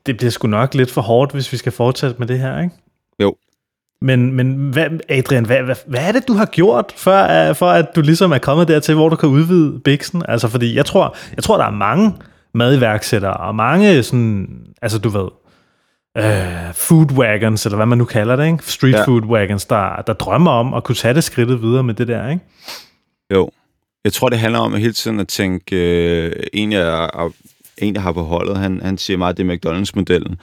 det 0.05 0.17
bliver 0.17 0.31
sgu 0.31 0.47
nok 0.47 0.73
lidt 0.73 0.91
for 0.91 1.01
hårdt, 1.01 1.31
hvis 1.31 1.51
vi 1.51 1.57
skal 1.57 1.71
fortsætte 1.71 2.15
med 2.19 2.27
det 2.27 2.39
her, 2.39 2.61
ikke? 2.61 2.75
Jo. 3.19 3.35
Men, 4.01 4.33
men 4.33 4.53
hvad, 4.53 4.89
Adrian, 5.09 5.45
hvad, 5.45 5.63
hvad, 5.63 5.75
hvad 5.87 5.99
er 5.99 6.11
det, 6.11 6.27
du 6.27 6.33
har 6.33 6.45
gjort, 6.45 6.93
for, 6.97 7.49
uh, 7.49 7.55
for 7.55 7.69
at 7.69 7.95
du 7.95 8.01
ligesom 8.01 8.31
er 8.31 8.37
kommet 8.37 8.67
dertil, 8.67 8.95
hvor 8.95 9.09
du 9.09 9.15
kan 9.15 9.29
udvide 9.29 9.79
biksen? 9.79 10.23
Altså, 10.27 10.47
fordi 10.47 10.75
jeg 10.75 10.85
tror, 10.85 11.15
jeg 11.35 11.43
tror 11.43 11.57
der 11.57 11.65
er 11.65 11.71
mange 11.71 12.13
madiværksættere, 12.53 13.33
og 13.33 13.55
mange 13.55 14.03
sådan, 14.03 14.47
altså 14.81 14.99
du 14.99 15.09
ved, 15.09 15.27
uh, 16.19 16.73
food 16.73 17.11
wagons, 17.11 17.65
eller 17.65 17.75
hvad 17.75 17.85
man 17.85 17.97
nu 17.97 18.05
kalder 18.05 18.35
det, 18.35 18.45
ikke? 18.45 18.63
street 18.63 18.93
ja. 18.93 19.05
food 19.05 19.21
wagons, 19.21 19.65
der, 19.65 20.01
der 20.07 20.13
drømmer 20.13 20.51
om 20.51 20.73
at 20.73 20.83
kunne 20.83 20.95
tage 20.95 21.13
det 21.13 21.23
skridtet 21.23 21.61
videre 21.61 21.83
med 21.83 21.93
det 21.93 22.07
der, 22.07 22.29
ikke? 22.29 22.45
Jo. 23.33 23.49
Jeg 24.03 24.13
tror, 24.13 24.29
det 24.29 24.39
handler 24.39 24.59
om 24.59 24.73
hele 24.73 24.93
tiden 24.93 25.19
at 25.19 25.27
tænke, 25.27 25.75
øh, 25.75 26.43
en, 26.53 26.71
jeg, 26.71 27.09
en, 27.77 27.93
jeg 27.93 28.03
har 28.03 28.11
på 28.11 28.23
holdet, 28.23 28.57
han, 28.57 28.81
han 28.83 28.97
siger 28.97 29.17
meget, 29.17 29.37
det 29.37 29.49
er 29.49 29.55
McDonald's-modellen. 29.55 30.35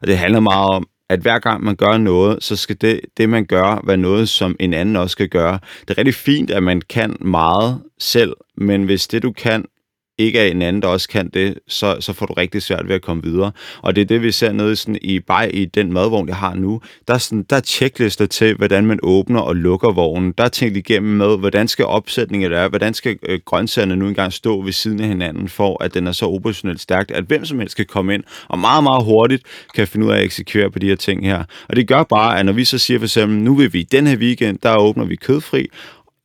Og 0.00 0.06
det 0.06 0.18
handler 0.18 0.40
meget 0.40 0.70
om, 0.70 0.86
at 1.08 1.20
hver 1.20 1.38
gang 1.38 1.64
man 1.64 1.76
gør 1.76 1.98
noget, 1.98 2.44
så 2.44 2.56
skal 2.56 2.76
det, 2.80 3.00
det, 3.16 3.28
man 3.28 3.44
gør, 3.44 3.82
være 3.84 3.96
noget, 3.96 4.28
som 4.28 4.56
en 4.60 4.74
anden 4.74 4.96
også 4.96 5.12
skal 5.12 5.28
gøre. 5.28 5.58
Det 5.80 5.90
er 5.90 5.98
rigtig 5.98 6.14
fint, 6.14 6.50
at 6.50 6.62
man 6.62 6.80
kan 6.80 7.16
meget 7.20 7.82
selv, 7.98 8.34
men 8.56 8.84
hvis 8.84 9.08
det, 9.08 9.22
du 9.22 9.32
kan, 9.32 9.64
ikke 10.18 10.38
er 10.38 10.44
en 10.44 10.62
anden, 10.62 10.82
der 10.82 10.88
også 10.88 11.08
kan 11.08 11.28
det, 11.28 11.58
så, 11.68 11.96
så 12.00 12.12
får 12.12 12.26
du 12.26 12.32
rigtig 12.32 12.62
svært 12.62 12.88
ved 12.88 12.94
at 12.94 13.02
komme 13.02 13.22
videre. 13.22 13.52
Og 13.82 13.96
det 13.96 14.02
er 14.02 14.06
det, 14.06 14.22
vi 14.22 14.32
ser 14.32 14.52
nede 14.52 14.76
sådan 14.76 14.98
i, 15.02 15.20
bare 15.20 15.52
i 15.52 15.64
den 15.64 15.92
madvogn, 15.92 16.28
jeg 16.28 16.36
har 16.36 16.54
nu. 16.54 16.80
Der 17.08 17.14
er, 17.14 17.18
sådan, 17.18 17.46
der 17.50 17.56
er 17.56 17.60
checklister 17.60 18.26
til, 18.26 18.56
hvordan 18.56 18.86
man 18.86 18.98
åbner 19.02 19.40
og 19.40 19.56
lukker 19.56 19.92
vognen. 19.92 20.34
Der 20.38 20.44
er 20.44 20.48
tænkt 20.48 20.76
igennem 20.76 21.16
med, 21.16 21.38
hvordan 21.38 21.68
skal 21.68 21.84
opsætningen 21.84 22.50
være, 22.50 22.68
hvordan 22.68 22.94
skal 22.94 23.18
øh, 23.28 23.40
grøntsagerne 23.44 23.96
nu 23.96 24.08
engang 24.08 24.32
stå 24.32 24.62
ved 24.62 24.72
siden 24.72 25.00
af 25.00 25.08
hinanden, 25.08 25.48
for 25.48 25.84
at 25.84 25.94
den 25.94 26.06
er 26.06 26.12
så 26.12 26.26
operationelt 26.26 26.80
stærkt, 26.80 27.10
at 27.10 27.24
hvem 27.24 27.44
som 27.44 27.58
helst 27.58 27.76
kan 27.76 27.86
komme 27.86 28.14
ind 28.14 28.24
og 28.48 28.58
meget, 28.58 28.82
meget 28.82 29.04
hurtigt 29.04 29.42
kan 29.74 29.88
finde 29.88 30.06
ud 30.06 30.12
af 30.12 30.16
at 30.16 30.24
eksekvere 30.24 30.70
på 30.70 30.78
de 30.78 30.88
her 30.88 30.96
ting 30.96 31.26
her. 31.26 31.44
Og 31.68 31.76
det 31.76 31.88
gør 31.88 32.02
bare, 32.02 32.38
at 32.38 32.46
når 32.46 32.52
vi 32.52 32.64
så 32.64 32.78
siger 32.78 32.98
for 32.98 33.04
eksempel, 33.04 33.38
nu 33.38 33.54
vil 33.54 33.72
vi 33.72 33.82
den 33.82 34.06
her 34.06 34.16
weekend, 34.16 34.58
der 34.62 34.76
åbner 34.76 35.04
vi 35.04 35.16
kødfri, 35.16 35.68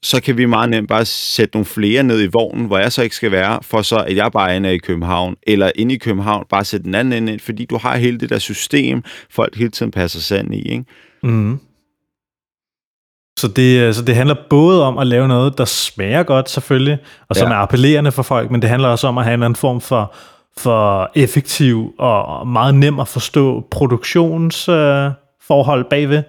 så 0.03 0.21
kan 0.21 0.37
vi 0.37 0.45
meget 0.45 0.69
nemt 0.69 0.89
bare 0.89 1.05
sætte 1.05 1.55
nogle 1.55 1.65
flere 1.65 2.03
ned 2.03 2.23
i 2.23 2.27
vognen, 2.27 2.65
hvor 2.65 2.77
jeg 2.77 2.91
så 2.91 3.01
ikke 3.01 3.15
skal 3.15 3.31
være, 3.31 3.59
for 3.61 3.81
så 3.81 3.97
at 3.97 4.15
jeg 4.15 4.31
bare 4.31 4.57
ender 4.57 4.69
i 4.69 4.77
København, 4.77 5.35
eller 5.47 5.71
inde 5.75 5.95
i 5.95 5.97
København, 5.97 6.45
bare 6.49 6.65
sætte 6.65 6.83
den 6.83 6.95
anden 6.95 7.27
ind, 7.27 7.39
fordi 7.39 7.65
du 7.65 7.77
har 7.77 7.97
hele 7.97 8.17
det 8.17 8.29
der 8.29 8.39
system, 8.39 9.03
folk 9.29 9.55
hele 9.55 9.69
tiden 9.69 9.91
passer 9.91 10.19
sig 10.19 10.39
ind 10.39 10.55
i, 10.55 10.61
ikke? 10.61 10.85
Mm. 11.23 11.59
Så 13.39 13.47
det, 13.47 13.95
så 13.95 14.03
det 14.03 14.15
handler 14.15 14.35
både 14.49 14.83
om 14.83 14.97
at 14.97 15.07
lave 15.07 15.27
noget, 15.27 15.57
der 15.57 15.65
smager 15.65 16.23
godt 16.23 16.49
selvfølgelig, 16.49 16.97
og 17.29 17.35
som 17.35 17.47
ja. 17.47 17.53
er 17.53 17.57
appellerende 17.57 18.11
for 18.11 18.23
folk, 18.23 18.51
men 18.51 18.61
det 18.61 18.69
handler 18.69 18.89
også 18.89 19.07
om 19.07 19.17
at 19.17 19.23
have 19.23 19.33
en 19.33 19.43
anden 19.43 19.55
form 19.55 19.81
for, 19.81 20.13
for 20.57 21.11
effektiv 21.15 21.93
og 21.99 22.47
meget 22.47 22.75
nem 22.75 22.99
at 22.99 23.07
forstå 23.07 23.67
produktionsforhold 23.71 25.79
øh, 25.79 25.85
bagved. 25.89 26.23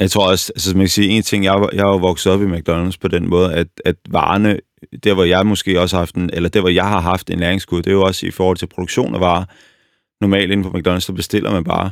Jeg 0.00 0.10
tror 0.10 0.30
også, 0.30 0.52
altså 0.56 0.76
man 0.76 0.82
kan 0.82 0.88
sige, 0.88 1.08
en 1.08 1.22
ting, 1.22 1.44
jeg, 1.44 1.68
jeg 1.72 1.82
har 1.84 1.90
jo 1.90 1.96
vokset 1.96 2.32
op 2.32 2.42
i 2.42 2.46
McDonald's 2.46 2.96
på 3.00 3.08
den 3.08 3.28
måde, 3.28 3.54
at, 3.54 3.66
at 3.84 3.96
varerne, 4.08 4.58
der 5.04 5.14
hvor 5.14 5.24
jeg 5.24 5.46
måske 5.46 5.80
også 5.80 5.96
har 5.96 6.00
haft 6.00 6.14
en, 6.14 6.30
eller 6.32 6.48
der 6.48 6.60
hvor 6.60 6.68
jeg 6.68 6.88
har 6.88 7.00
haft 7.00 7.30
en 7.30 7.38
læringsskud, 7.38 7.82
det 7.82 7.86
er 7.86 7.94
jo 7.94 8.02
også 8.02 8.26
i 8.26 8.30
forhold 8.30 8.56
til 8.56 8.66
produktion 8.66 9.14
af 9.14 9.20
varer. 9.20 9.44
Normalt 10.20 10.52
inden 10.52 10.70
på 10.70 10.78
McDonald's, 10.78 11.00
så 11.00 11.12
bestiller 11.12 11.50
man 11.50 11.64
bare, 11.64 11.90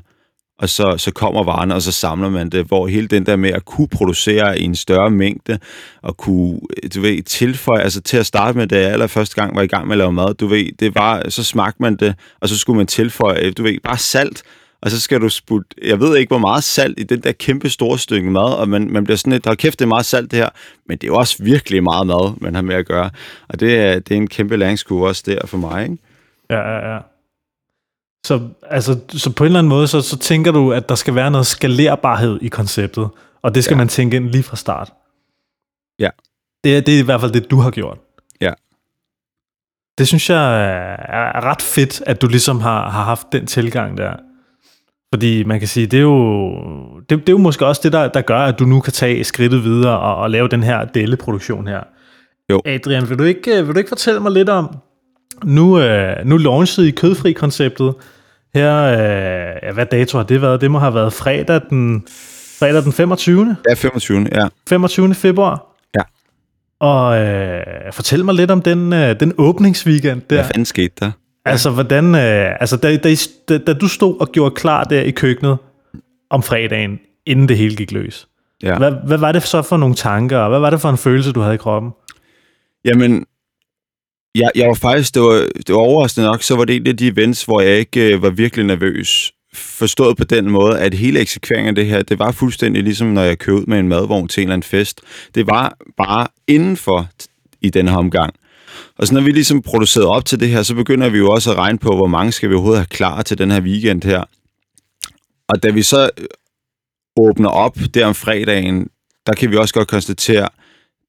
og 0.58 0.68
så, 0.68 0.94
så 0.98 1.10
kommer 1.10 1.44
varerne, 1.44 1.74
og 1.74 1.82
så 1.82 1.92
samler 1.92 2.28
man 2.28 2.50
det, 2.50 2.66
hvor 2.66 2.86
hele 2.86 3.08
den 3.08 3.26
der 3.26 3.36
med 3.36 3.50
at 3.50 3.64
kunne 3.64 3.88
producere 3.88 4.58
i 4.58 4.64
en 4.64 4.74
større 4.74 5.10
mængde, 5.10 5.58
og 6.02 6.16
kunne, 6.16 6.60
du 6.94 7.00
ved, 7.00 7.22
tilføje, 7.22 7.82
altså 7.82 8.00
til 8.00 8.16
at 8.16 8.26
starte 8.26 8.58
med, 8.58 8.66
da 8.66 8.80
jeg 8.80 8.92
allerførste 8.92 9.34
gang 9.34 9.56
var 9.56 9.62
i 9.62 9.66
gang 9.66 9.86
med 9.86 9.94
at 9.94 9.98
lave 9.98 10.12
mad, 10.12 10.34
du 10.34 10.46
ved, 10.46 10.72
det 10.80 10.94
var, 10.94 11.28
så 11.28 11.44
smagte 11.44 11.82
man 11.82 11.96
det, 11.96 12.14
og 12.40 12.48
så 12.48 12.58
skulle 12.58 12.76
man 12.76 12.86
tilføje, 12.86 13.50
du 13.50 13.62
ved, 13.62 13.78
bare 13.84 13.98
salt, 13.98 14.42
og 14.82 14.90
så 14.90 15.00
skal 15.00 15.20
du 15.20 15.28
sputte, 15.28 15.68
jeg 15.84 16.00
ved 16.00 16.16
ikke, 16.16 16.30
hvor 16.30 16.38
meget 16.38 16.64
salt 16.64 17.00
i 17.00 17.02
den 17.02 17.20
der 17.20 17.32
kæmpe 17.32 17.68
store 17.70 17.98
stykke 17.98 18.30
mad, 18.30 18.54
og 18.54 18.68
man, 18.68 18.90
man 18.90 19.04
bliver 19.04 19.16
sådan 19.16 19.32
lidt, 19.32 19.44
der 19.44 19.54
kæft, 19.54 19.78
det 19.78 19.84
er 19.84 19.88
meget 19.88 20.06
salt 20.06 20.30
det 20.30 20.38
her, 20.38 20.48
men 20.86 20.98
det 20.98 21.04
er 21.04 21.08
jo 21.08 21.16
også 21.16 21.42
virkelig 21.42 21.82
meget 21.82 22.06
mad, 22.06 22.40
man 22.40 22.54
har 22.54 22.62
med 22.62 22.74
at 22.74 22.86
gøre. 22.86 23.10
Og 23.48 23.60
det 23.60 23.78
er, 23.78 23.98
det 23.98 24.10
er 24.10 24.16
en 24.16 24.28
kæmpe 24.28 24.56
læringskurve 24.56 25.08
også 25.08 25.22
der 25.26 25.46
for 25.46 25.58
mig, 25.58 25.82
ikke? 25.82 25.98
Ja, 26.50 26.58
ja, 26.58 26.94
ja. 26.94 26.98
Så, 28.26 28.48
altså, 28.62 29.00
så 29.08 29.32
på 29.32 29.44
en 29.44 29.46
eller 29.46 29.58
anden 29.58 29.68
måde, 29.68 29.88
så, 29.88 30.00
så 30.00 30.18
tænker 30.18 30.52
du, 30.52 30.72
at 30.72 30.88
der 30.88 30.94
skal 30.94 31.14
være 31.14 31.30
noget 31.30 31.46
skalerbarhed 31.46 32.38
i 32.42 32.48
konceptet, 32.48 33.08
og 33.42 33.54
det 33.54 33.64
skal 33.64 33.74
ja. 33.74 33.78
man 33.78 33.88
tænke 33.88 34.16
ind 34.16 34.30
lige 34.30 34.42
fra 34.42 34.56
start. 34.56 34.92
Ja. 35.98 36.10
Det, 36.64 36.86
det 36.86 36.94
er 36.94 36.98
i 36.98 37.04
hvert 37.04 37.20
fald 37.20 37.32
det, 37.32 37.50
du 37.50 37.58
har 37.60 37.70
gjort. 37.70 37.98
Ja. 38.40 38.52
Det 39.98 40.08
synes 40.08 40.30
jeg 40.30 40.64
er 41.08 41.44
ret 41.44 41.62
fedt, 41.62 42.02
at 42.06 42.22
du 42.22 42.28
ligesom 42.28 42.60
har, 42.60 42.90
har 42.90 43.04
haft 43.04 43.26
den 43.32 43.46
tilgang 43.46 43.98
der. 43.98 44.16
Fordi 45.14 45.44
man 45.44 45.58
kan 45.58 45.68
sige, 45.68 45.86
det 45.86 45.98
er 45.98 46.02
jo, 46.02 46.50
det, 47.00 47.10
det 47.10 47.28
er 47.28 47.32
jo 47.32 47.38
måske 47.38 47.66
også 47.66 47.80
det, 47.84 47.92
der, 47.92 48.08
der 48.08 48.20
gør, 48.20 48.38
at 48.38 48.58
du 48.58 48.64
nu 48.64 48.80
kan 48.80 48.92
tage 48.92 49.24
skridtet 49.24 49.64
videre 49.64 49.98
og, 49.98 50.16
og 50.16 50.30
lave 50.30 50.48
den 50.48 50.62
her 50.62 50.84
delleproduktion 50.84 51.66
her. 51.66 51.80
Jo. 52.50 52.60
Adrian, 52.64 53.08
vil 53.08 53.18
du 53.18 53.24
ikke, 53.24 53.66
vil 53.66 53.74
du 53.74 53.78
ikke 53.78 53.88
fortælle 53.88 54.20
mig 54.20 54.32
lidt 54.32 54.48
om, 54.48 54.76
nu, 55.44 55.80
øh, 55.80 56.16
nu 56.24 56.36
launchet 56.36 56.84
I 56.84 56.90
kødfri-konceptet. 56.90 57.94
Her, 58.54 58.82
øh, 58.82 58.98
ja, 59.62 59.72
hvad 59.72 59.86
dato 59.86 60.18
har 60.18 60.24
det 60.24 60.42
været? 60.42 60.60
Det 60.60 60.70
må 60.70 60.78
have 60.78 60.94
været 60.94 61.12
fredag 61.12 61.60
den, 61.70 62.04
fredag 62.58 62.82
den 62.82 62.92
25. 62.92 63.56
Ja, 63.68 63.74
25. 63.74 64.26
Ja. 64.32 64.48
25. 64.68 65.14
februar. 65.14 65.66
Ja. 65.96 66.02
Og 66.80 67.18
øh, 67.20 67.92
fortæl 67.92 68.24
mig 68.24 68.34
lidt 68.34 68.50
om 68.50 68.62
den, 68.62 68.92
øh, 68.92 69.20
den 69.20 69.32
åbningsweekend 69.38 70.22
der. 70.30 70.36
Hvad 70.36 70.44
fanden 70.44 70.64
skete 70.64 70.92
der? 71.00 71.10
Altså, 71.50 71.70
hvordan, 71.70 72.14
øh, 72.14 72.56
altså 72.60 72.76
da, 72.76 72.96
da, 73.48 73.58
da 73.58 73.72
du 73.72 73.88
stod 73.88 74.20
og 74.20 74.32
gjorde 74.32 74.54
klar 74.54 74.84
der 74.84 75.00
i 75.00 75.10
køkkenet 75.10 75.58
om 76.30 76.42
fredagen, 76.42 77.00
inden 77.26 77.48
det 77.48 77.56
hele 77.56 77.76
gik 77.76 77.92
løs, 77.92 78.28
Ja. 78.62 78.78
Hvad, 78.78 78.92
hvad 79.06 79.18
var 79.18 79.32
det 79.32 79.42
så 79.42 79.62
for 79.62 79.76
nogle 79.76 79.94
tanker, 79.94 80.38
og 80.38 80.48
hvad 80.48 80.58
var 80.58 80.70
det 80.70 80.80
for 80.80 80.90
en 80.90 80.98
følelse, 80.98 81.32
du 81.32 81.40
havde 81.40 81.54
i 81.54 81.58
kroppen? 81.58 81.92
Jamen, 82.84 83.26
jeg, 84.34 84.50
jeg 84.54 84.68
var 84.68 84.74
faktisk, 84.74 85.14
det 85.14 85.22
var, 85.22 85.48
det 85.56 85.74
var 85.74 85.80
overraskende 85.80 86.26
nok, 86.26 86.42
så 86.42 86.56
var 86.56 86.64
det 86.64 86.76
en 86.76 86.86
af 86.86 86.96
de 86.96 87.08
events, 87.08 87.44
hvor 87.44 87.60
jeg 87.60 87.78
ikke 87.78 88.14
øh, 88.14 88.22
var 88.22 88.30
virkelig 88.30 88.66
nervøs. 88.66 89.32
Forstået 89.54 90.16
på 90.16 90.24
den 90.24 90.50
måde, 90.50 90.80
at 90.80 90.94
hele 90.94 91.20
eksekveringen 91.20 91.68
af 91.68 91.74
det 91.74 91.86
her, 91.86 92.02
det 92.02 92.18
var 92.18 92.32
fuldstændig 92.32 92.82
ligesom, 92.82 93.08
når 93.08 93.22
jeg 93.22 93.38
kørte 93.38 93.60
ud 93.60 93.66
med 93.66 93.78
en 93.78 93.88
madvogn 93.88 94.28
til 94.28 94.40
en 94.40 94.48
eller 94.48 94.54
anden 94.54 94.68
fest. 94.68 95.00
Det 95.34 95.46
var 95.46 95.76
bare 95.96 96.26
indenfor 96.46 97.08
i 97.60 97.70
den 97.70 97.88
her 97.88 97.96
omgang. 97.96 98.34
Og 98.98 99.06
så 99.06 99.14
når 99.14 99.20
vi 99.20 99.30
ligesom 99.30 99.62
produceret 99.62 100.06
op 100.06 100.24
til 100.24 100.40
det 100.40 100.48
her, 100.48 100.62
så 100.62 100.74
begynder 100.74 101.08
vi 101.08 101.18
jo 101.18 101.30
også 101.30 101.50
at 101.50 101.56
regne 101.56 101.78
på, 101.78 101.96
hvor 101.96 102.06
mange 102.06 102.32
skal 102.32 102.48
vi 102.48 102.54
overhovedet 102.54 102.80
have 102.80 102.86
klar 102.86 103.22
til 103.22 103.38
den 103.38 103.50
her 103.50 103.60
weekend 103.60 104.04
her. 104.04 104.24
Og 105.48 105.62
da 105.62 105.70
vi 105.70 105.82
så 105.82 106.10
øh, 106.18 106.26
åbner 107.16 107.48
op 107.48 107.76
der 107.94 108.06
om 108.06 108.14
fredagen, 108.14 108.88
der 109.26 109.32
kan 109.32 109.50
vi 109.50 109.56
også 109.56 109.74
godt 109.74 109.88
konstatere, 109.88 110.48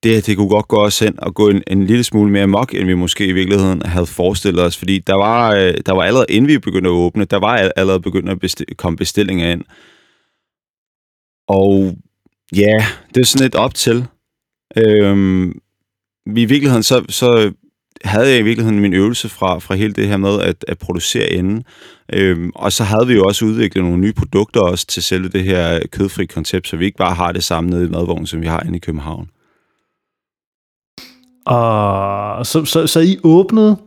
det, 0.04 0.26
det 0.26 0.38
kunne 0.38 0.50
godt 0.50 0.68
gå 0.68 0.78
os 0.78 1.00
hen 1.00 1.20
og 1.20 1.36
gå 1.36 1.50
en, 1.50 1.64
en 1.68 1.86
lille 1.86 2.04
smule 2.04 2.32
mere 2.32 2.48
mok, 2.48 2.74
end 2.74 2.86
vi 2.86 2.94
måske 2.94 3.26
i 3.26 3.32
virkeligheden 3.32 3.82
havde 3.86 4.06
forestillet 4.06 4.64
os. 4.64 4.78
Fordi 4.78 5.00
der 5.00 5.16
var, 5.16 5.52
øh, 5.56 5.74
der 5.86 5.94
var 5.94 6.04
allerede, 6.04 6.26
inden 6.30 6.48
vi 6.48 6.58
begyndte 6.58 6.90
at 6.90 6.94
åbne, 6.94 7.26
der 7.26 7.38
var 7.38 7.72
allerede 7.76 8.00
begyndt 8.00 8.30
at 8.30 8.44
besti- 8.44 8.76
komme 8.78 8.98
bestillinger 8.98 9.52
ind. 9.52 9.64
Og 11.48 11.98
ja, 12.56 12.86
det 13.16 13.22
er 13.22 13.26
sådan 13.26 13.46
lidt 13.46 13.56
op 13.56 13.74
til. 13.74 14.08
Øhm, 14.78 15.50
I 16.26 16.46
virkeligheden, 16.46 16.84
så, 16.84 17.06
så 17.10 17.54
havde 18.06 18.30
jeg 18.30 18.40
i 18.40 18.42
virkeligheden 18.42 18.80
min 18.80 18.94
øvelse 18.94 19.30
fra, 19.30 19.60
fra 19.60 19.76
hele 19.76 19.94
det 19.94 20.08
her 20.08 20.18
med 20.18 20.42
at, 20.42 20.66
at 20.68 20.78
producere 20.78 21.30
inden. 21.30 21.64
Øhm, 22.14 22.52
og 22.56 22.72
så 22.72 22.84
havde 22.84 23.08
vi 23.08 23.14
jo 23.14 23.24
også 23.24 23.46
udviklet 23.46 23.84
nogle 23.84 24.00
nye 24.00 24.14
produkter 24.14 24.62
også 24.62 24.86
til 24.88 25.04
selve 25.04 25.30
det 25.30 25.44
her 25.44 25.80
kødfri 25.92 26.26
koncept, 26.26 26.68
så 26.68 26.78
vi 26.78 26.86
ikke 26.86 26.98
bare 26.98 27.16
har 27.16 27.32
det 27.32 27.44
samme 27.44 27.70
nede 27.70 27.86
i 27.86 27.90
madvognen, 27.90 28.28
som 28.28 28.42
vi 28.42 28.48
har 28.48 28.64
inde 28.66 28.76
i 28.76 28.80
København. 28.80 29.30
Og 31.46 32.46
så, 32.46 32.66
så, 32.66 32.88
så 32.88 33.00
I 33.00 33.18
åbnede 33.24 33.78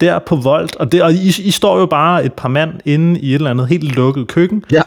der 0.00 0.18
på 0.18 0.36
Volt, 0.36 0.76
og, 0.76 0.92
det, 0.92 1.02
og 1.02 1.12
I, 1.12 1.26
I 1.26 1.50
står 1.50 1.78
jo 1.78 1.86
bare 1.86 2.24
et 2.24 2.32
par 2.32 2.48
mand 2.48 2.72
inde 2.84 3.20
i 3.20 3.30
et 3.30 3.34
eller 3.34 3.50
andet 3.50 3.68
helt 3.68 3.94
lukket 3.94 4.28
køkken. 4.28 4.64
Ja. 4.72 4.82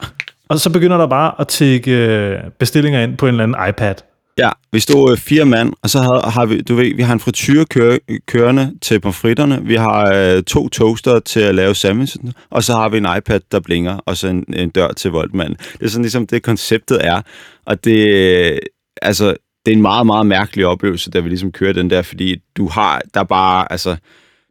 Og 0.49 0.60
så 0.60 0.69
begynder 0.69 0.97
der 0.97 1.08
bare 1.08 1.34
at 1.39 1.47
tække 1.47 1.91
øh, 1.91 2.39
bestillinger 2.60 3.01
ind 3.01 3.17
på 3.17 3.27
en 3.27 3.34
eller 3.34 3.43
anden 3.43 3.69
iPad. 3.69 3.95
Ja, 4.39 4.49
vi 4.71 4.80
stod 4.80 5.12
øh, 5.12 5.17
fire 5.17 5.45
mand, 5.45 5.73
og 5.82 5.89
så 5.89 5.99
havde, 5.99 6.21
har 6.21 6.45
vi, 6.45 6.62
du 6.62 6.75
ved, 6.75 6.95
vi 6.95 7.02
har 7.02 7.13
en 7.13 7.19
frityr 7.19 7.63
køre, 7.63 7.99
kørende 8.28 8.73
til 8.82 8.99
pomfritterne, 8.99 9.62
vi 9.63 9.75
har 9.75 10.13
øh, 10.13 10.43
to 10.43 10.69
toaster 10.69 11.19
til 11.19 11.39
at 11.39 11.56
lave 11.56 11.75
sandwichen, 11.75 12.34
og 12.49 12.63
så 12.63 12.73
har 12.73 12.89
vi 12.89 12.97
en 12.97 13.08
iPad, 13.17 13.39
der 13.52 13.60
blinker, 13.60 13.93
og 14.06 14.17
så 14.17 14.28
en, 14.28 14.45
en 14.54 14.69
dør 14.69 14.91
til 14.91 15.12
voldmanden. 15.12 15.56
Det 15.73 15.86
er 15.86 15.89
sådan 15.89 16.04
ligesom 16.04 16.28
det 16.28 16.43
konceptet 16.43 17.06
er, 17.06 17.21
og 17.65 17.84
det, 17.84 18.08
øh, 18.08 18.58
altså, 19.02 19.25
det 19.65 19.71
er 19.71 19.75
en 19.75 19.82
meget, 19.82 20.06
meget 20.06 20.25
mærkelig 20.25 20.65
oplevelse, 20.65 21.12
da 21.12 21.19
vi 21.19 21.30
ligesom 21.30 21.52
kører 21.52 21.73
den 21.73 21.89
der, 21.89 22.02
fordi 22.02 22.38
du 22.58 22.67
har, 22.67 23.02
der 23.13 23.23
bare, 23.23 23.71
altså, 23.71 23.95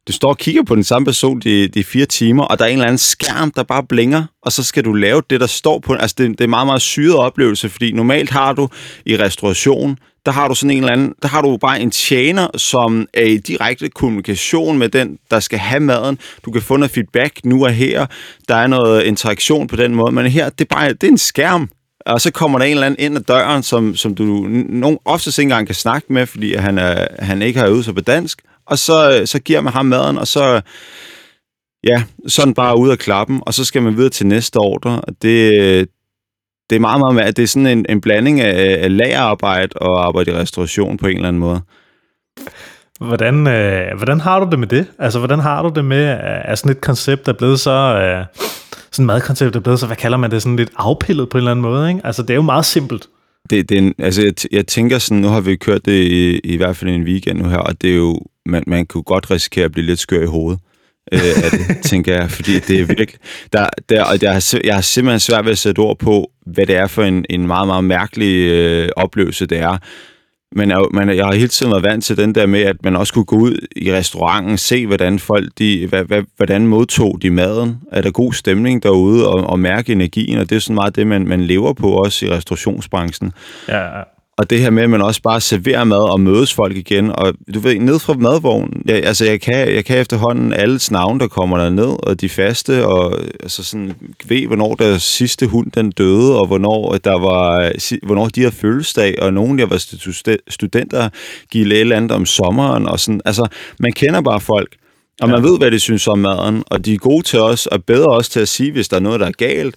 du 0.08 0.12
står 0.12 0.28
og 0.28 0.38
kigger 0.38 0.62
på 0.62 0.74
den 0.74 0.84
samme 0.84 1.06
person 1.06 1.40
de, 1.40 1.68
de 1.68 1.84
fire 1.84 2.06
timer, 2.06 2.44
og 2.44 2.58
der 2.58 2.64
er 2.64 2.68
en 2.68 2.72
eller 2.72 2.86
anden 2.86 2.98
skærm, 2.98 3.50
der 3.50 3.62
bare 3.62 3.82
blinker, 3.82 4.24
og 4.42 4.52
så 4.52 4.62
skal 4.62 4.84
du 4.84 4.92
lave 4.92 5.22
det, 5.30 5.40
der 5.40 5.46
står 5.46 5.78
på 5.78 5.94
Altså, 5.94 6.14
det, 6.18 6.30
det 6.30 6.40
er 6.40 6.44
en 6.44 6.50
meget, 6.50 6.66
meget 6.66 6.82
syret 6.82 7.16
oplevelse, 7.16 7.68
fordi 7.68 7.92
normalt 7.92 8.30
har 8.30 8.52
du 8.52 8.68
i 9.06 9.16
restauration, 9.16 9.98
der 10.26 10.32
har 10.32 10.48
du 10.48 10.54
sådan 10.54 10.70
en 10.70 10.78
eller 10.78 10.92
anden, 10.92 11.14
der 11.22 11.28
har 11.28 11.42
du 11.42 11.56
bare 11.56 11.80
en 11.80 11.90
tjener, 11.90 12.48
som 12.56 13.06
er 13.14 13.24
i 13.24 13.36
direkte 13.36 13.88
kommunikation 13.88 14.78
med 14.78 14.88
den, 14.88 15.18
der 15.30 15.40
skal 15.40 15.58
have 15.58 15.80
maden. 15.80 16.18
Du 16.44 16.50
kan 16.50 16.62
få 16.62 16.76
noget 16.76 16.90
feedback 16.90 17.44
nu 17.44 17.64
og 17.64 17.72
her. 17.72 18.06
Der 18.48 18.54
er 18.54 18.66
noget 18.66 19.02
interaktion 19.02 19.66
på 19.66 19.76
den 19.76 19.94
måde, 19.94 20.12
men 20.12 20.26
her, 20.26 20.48
det 20.48 20.60
er 20.60 20.74
bare, 20.74 20.92
det 20.92 21.04
er 21.04 21.08
en 21.08 21.18
skærm 21.18 21.68
og 22.06 22.20
så 22.20 22.30
kommer 22.30 22.58
der 22.58 22.66
en 22.66 22.70
eller 22.70 22.86
anden 22.86 23.04
ind 23.04 23.16
ad 23.16 23.22
døren, 23.22 23.62
som, 23.62 23.96
som 23.96 24.14
du 24.14 24.24
nogen, 24.68 24.98
oftest 25.04 25.38
ikke 25.38 25.46
engang 25.46 25.66
kan 25.66 25.74
snakke 25.74 26.12
med, 26.12 26.26
fordi 26.26 26.54
han, 26.54 26.78
er, 26.78 27.06
han 27.18 27.42
ikke 27.42 27.60
har 27.60 27.66
øvet 27.66 27.84
sig 27.84 27.94
på 27.94 28.00
dansk, 28.00 28.42
og 28.68 28.78
så, 28.78 29.22
så 29.24 29.38
giver 29.38 29.60
man 29.60 29.72
ham 29.72 29.86
maden, 29.86 30.18
og 30.18 30.26
så, 30.26 30.60
ja, 31.84 32.02
sådan 32.26 32.54
bare 32.54 32.78
ud 32.78 32.90
af 32.90 32.98
klappen, 32.98 33.42
og 33.46 33.54
så 33.54 33.64
skal 33.64 33.82
man 33.82 33.96
videre 33.96 34.10
til 34.10 34.26
næste 34.26 34.56
ordre, 34.56 35.00
og 35.00 35.12
det, 35.22 35.88
det 36.70 36.76
er 36.76 36.80
meget, 36.80 37.14
meget, 37.14 37.36
det 37.36 37.42
er 37.42 37.46
sådan 37.46 37.66
en, 37.66 37.86
en 37.88 38.00
blanding 38.00 38.40
af, 38.40 38.84
af 38.84 38.96
lagerarbejde 38.96 39.76
og 39.76 40.06
arbejde 40.06 40.30
i 40.30 40.34
restauration 40.34 40.96
på 40.96 41.06
en 41.06 41.16
eller 41.16 41.28
anden 41.28 41.40
måde. 41.40 41.60
Hvordan, 43.00 43.46
øh, 43.46 43.96
hvordan 43.96 44.20
har 44.20 44.40
du 44.40 44.50
det 44.50 44.58
med 44.58 44.68
det? 44.68 44.86
Altså, 44.98 45.18
hvordan 45.18 45.38
har 45.38 45.62
du 45.62 45.72
det 45.74 45.84
med, 45.84 46.04
at 46.44 46.58
sådan 46.58 46.72
et 46.72 46.80
koncept 46.80 47.26
der 47.26 47.32
er 47.32 47.36
blevet 47.36 47.60
så... 47.60 47.70
Øh 47.70 48.42
sådan 48.92 49.06
madkoncept 49.06 49.56
er 49.56 49.60
blevet 49.60 49.80
så, 49.80 49.86
hvad 49.86 49.96
kalder 49.96 50.18
man 50.18 50.30
det, 50.30 50.42
sådan 50.42 50.56
lidt 50.56 50.70
afpillet 50.76 51.28
på 51.28 51.38
en 51.38 51.40
eller 51.40 51.50
anden 51.50 51.62
måde, 51.62 51.88
ikke? 51.88 52.00
Altså, 52.04 52.22
det 52.22 52.30
er 52.30 52.34
jo 52.34 52.42
meget 52.42 52.64
simpelt. 52.64 53.06
Det, 53.50 53.68
det 53.68 53.74
er 53.74 53.82
en, 53.82 53.94
altså, 53.98 54.22
jeg, 54.22 54.34
jeg 54.52 54.66
tænker 54.66 54.98
sådan, 54.98 55.18
nu 55.18 55.28
har 55.28 55.40
vi 55.40 55.56
kørt 55.56 55.84
det 55.84 56.02
i, 56.02 56.38
i 56.38 56.56
hvert 56.56 56.76
fald 56.76 56.90
en 56.90 57.02
weekend 57.02 57.38
nu 57.38 57.48
her, 57.48 57.58
og 57.58 57.82
det 57.82 57.90
er 57.90 57.96
jo, 57.96 58.20
man, 58.48 58.64
man 58.66 58.86
kunne 58.86 59.02
godt 59.02 59.30
risikere 59.30 59.64
at 59.64 59.72
blive 59.72 59.86
lidt 59.86 59.98
skør 59.98 60.22
i 60.22 60.26
hovedet. 60.26 60.60
øh, 61.12 61.20
af 61.44 61.50
det, 61.50 61.78
tænker 61.90 62.14
jeg, 62.14 62.30
fordi 62.30 62.58
det 62.58 62.80
er 62.80 62.84
virkelig... 62.84 63.08
Der, 63.52 63.68
der, 63.88 64.04
og 64.04 64.22
jeg, 64.22 64.32
har, 64.32 64.60
jeg 64.64 64.74
har 64.74 64.82
simpelthen 64.82 65.20
svært 65.20 65.44
ved 65.44 65.52
at 65.52 65.58
sætte 65.58 65.80
ord 65.80 65.98
på, 65.98 66.30
hvad 66.46 66.66
det 66.66 66.76
er 66.76 66.86
for 66.86 67.02
en, 67.02 67.24
en 67.30 67.46
meget, 67.46 67.66
meget 67.66 67.84
mærkelig 67.84 68.50
øh, 68.50 68.88
oplevelse, 68.96 69.46
det 69.46 69.58
er 69.58 69.78
men 70.52 70.70
jeg, 70.70 70.84
man, 70.92 71.16
jeg 71.16 71.26
har 71.26 71.32
hele 71.32 71.48
tiden 71.48 71.72
været 71.72 71.82
vant 71.82 72.04
til 72.04 72.16
den 72.16 72.34
der 72.34 72.46
med, 72.46 72.60
at 72.60 72.76
man 72.84 72.96
også 72.96 73.14
kunne 73.14 73.24
gå 73.24 73.36
ud 73.36 73.66
i 73.76 73.92
restauranten, 73.92 74.58
se 74.58 74.86
hvordan 74.86 75.18
folk, 75.18 75.52
de, 75.58 75.86
hvad, 75.86 76.04
hvad, 76.04 76.22
hvordan 76.36 76.66
modtog 76.66 77.18
de 77.22 77.30
maden. 77.30 77.78
Er 77.92 78.00
der 78.00 78.10
god 78.10 78.32
stemning 78.32 78.82
derude, 78.82 79.28
og, 79.28 79.44
og 79.44 79.60
mærke 79.60 79.92
energien, 79.92 80.38
og 80.38 80.50
det 80.50 80.56
er 80.56 80.60
sådan 80.60 80.74
meget 80.74 80.96
det, 80.96 81.06
man, 81.06 81.28
man 81.28 81.40
lever 81.40 81.72
på 81.72 81.90
også 81.90 82.26
i 82.26 82.30
restaurationsbranchen. 82.30 83.32
Ja, 83.68 83.98
ja. 83.98 84.02
Og 84.38 84.50
det 84.50 84.60
her 84.60 84.70
med, 84.70 84.82
at 84.82 84.90
man 84.90 85.02
også 85.02 85.22
bare 85.22 85.40
serverer 85.40 85.84
mad 85.84 86.10
og 86.12 86.20
mødes 86.20 86.54
folk 86.54 86.76
igen. 86.76 87.10
Og 87.10 87.34
du 87.54 87.60
ved, 87.60 87.78
ned 87.78 87.98
fra 87.98 88.14
madvognen, 88.14 88.82
jeg, 88.86 89.04
altså 89.04 89.24
jeg 89.24 89.40
kan, 89.40 89.74
jeg 89.74 89.84
kan 89.84 89.98
efterhånden 89.98 90.52
alle 90.52 90.80
navne, 90.90 91.20
der 91.20 91.28
kommer 91.28 91.58
der 91.58 91.70
ned, 91.70 92.06
og 92.06 92.20
de 92.20 92.28
faste, 92.28 92.86
og 92.86 93.20
altså 93.42 93.64
sådan, 93.64 93.94
ved, 94.28 94.46
hvornår 94.46 94.74
der 94.74 94.98
sidste 94.98 95.46
hund 95.46 95.70
den 95.70 95.90
døde, 95.90 96.38
og 96.40 96.46
hvornår 96.46 96.96
der 97.04 97.18
var, 97.18 97.72
hvornår 98.06 98.28
de 98.28 98.42
har 98.42 98.50
fødselsdag, 98.50 99.22
og 99.22 99.32
nogen, 99.32 99.58
der 99.58 99.66
var 99.66 99.78
studenter, 100.48 101.08
et 101.54 101.80
eller 101.80 101.96
andet 101.96 102.12
om 102.12 102.26
sommeren, 102.26 102.88
og 102.88 103.00
sådan, 103.00 103.20
altså, 103.24 103.46
man 103.80 103.92
kender 103.92 104.20
bare 104.20 104.40
folk. 104.40 104.76
Og 105.20 105.28
man 105.28 105.44
ja. 105.44 105.50
ved, 105.50 105.58
hvad 105.58 105.70
de 105.70 105.78
synes 105.78 106.08
om 106.08 106.18
maden, 106.18 106.62
og 106.66 106.84
de 106.84 106.94
er 106.94 106.98
gode 106.98 107.22
til 107.22 107.40
os, 107.40 107.66
og 107.66 107.84
bedre 107.84 108.06
også 108.06 108.30
til 108.30 108.40
at 108.40 108.48
sige, 108.48 108.72
hvis 108.72 108.88
der 108.88 108.96
er 108.96 109.00
noget, 109.00 109.20
der 109.20 109.26
er 109.26 109.30
galt 109.30 109.74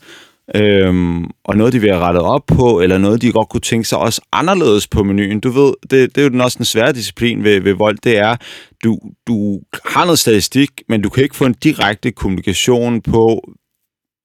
øhm, 0.55 1.23
og 1.43 1.57
noget, 1.57 1.73
de 1.73 1.79
vil 1.79 1.91
have 1.91 2.03
rettet 2.03 2.23
op 2.23 2.45
på, 2.47 2.81
eller 2.81 2.97
noget, 2.97 3.21
de 3.21 3.31
godt 3.31 3.49
kunne 3.49 3.61
tænke 3.61 3.87
sig 3.87 3.97
også 3.97 4.21
anderledes 4.31 4.87
på 4.87 5.03
menuen. 5.03 5.39
Du 5.39 5.49
ved, 5.49 5.73
det, 5.81 6.15
det 6.15 6.17
er 6.17 6.23
jo 6.23 6.29
den 6.29 6.41
også 6.41 6.57
den 6.57 6.65
svære 6.65 6.93
disciplin 6.93 7.43
ved, 7.43 7.61
ved 7.61 7.73
vold, 7.73 7.97
det 8.03 8.17
er, 8.17 8.35
du, 8.83 8.99
du 9.27 9.61
har 9.85 10.05
noget 10.05 10.19
statistik, 10.19 10.69
men 10.89 11.01
du 11.01 11.09
kan 11.09 11.23
ikke 11.23 11.35
få 11.35 11.45
en 11.45 11.53
direkte 11.53 12.11
kommunikation 12.11 13.01
på, 13.01 13.51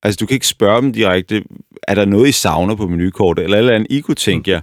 altså 0.02 0.16
du 0.20 0.26
kan 0.26 0.34
ikke 0.34 0.46
spørge 0.46 0.82
dem 0.82 0.92
direkte, 0.92 1.42
er 1.88 1.94
der 1.94 2.04
noget, 2.04 2.28
I 2.28 2.32
savner 2.32 2.74
på 2.74 2.86
menukortet, 2.86 3.44
eller 3.44 3.58
eller 3.58 3.72
andet, 3.72 3.86
I 3.90 4.00
kunne 4.00 4.14
tænke 4.14 4.50
jer. 4.50 4.60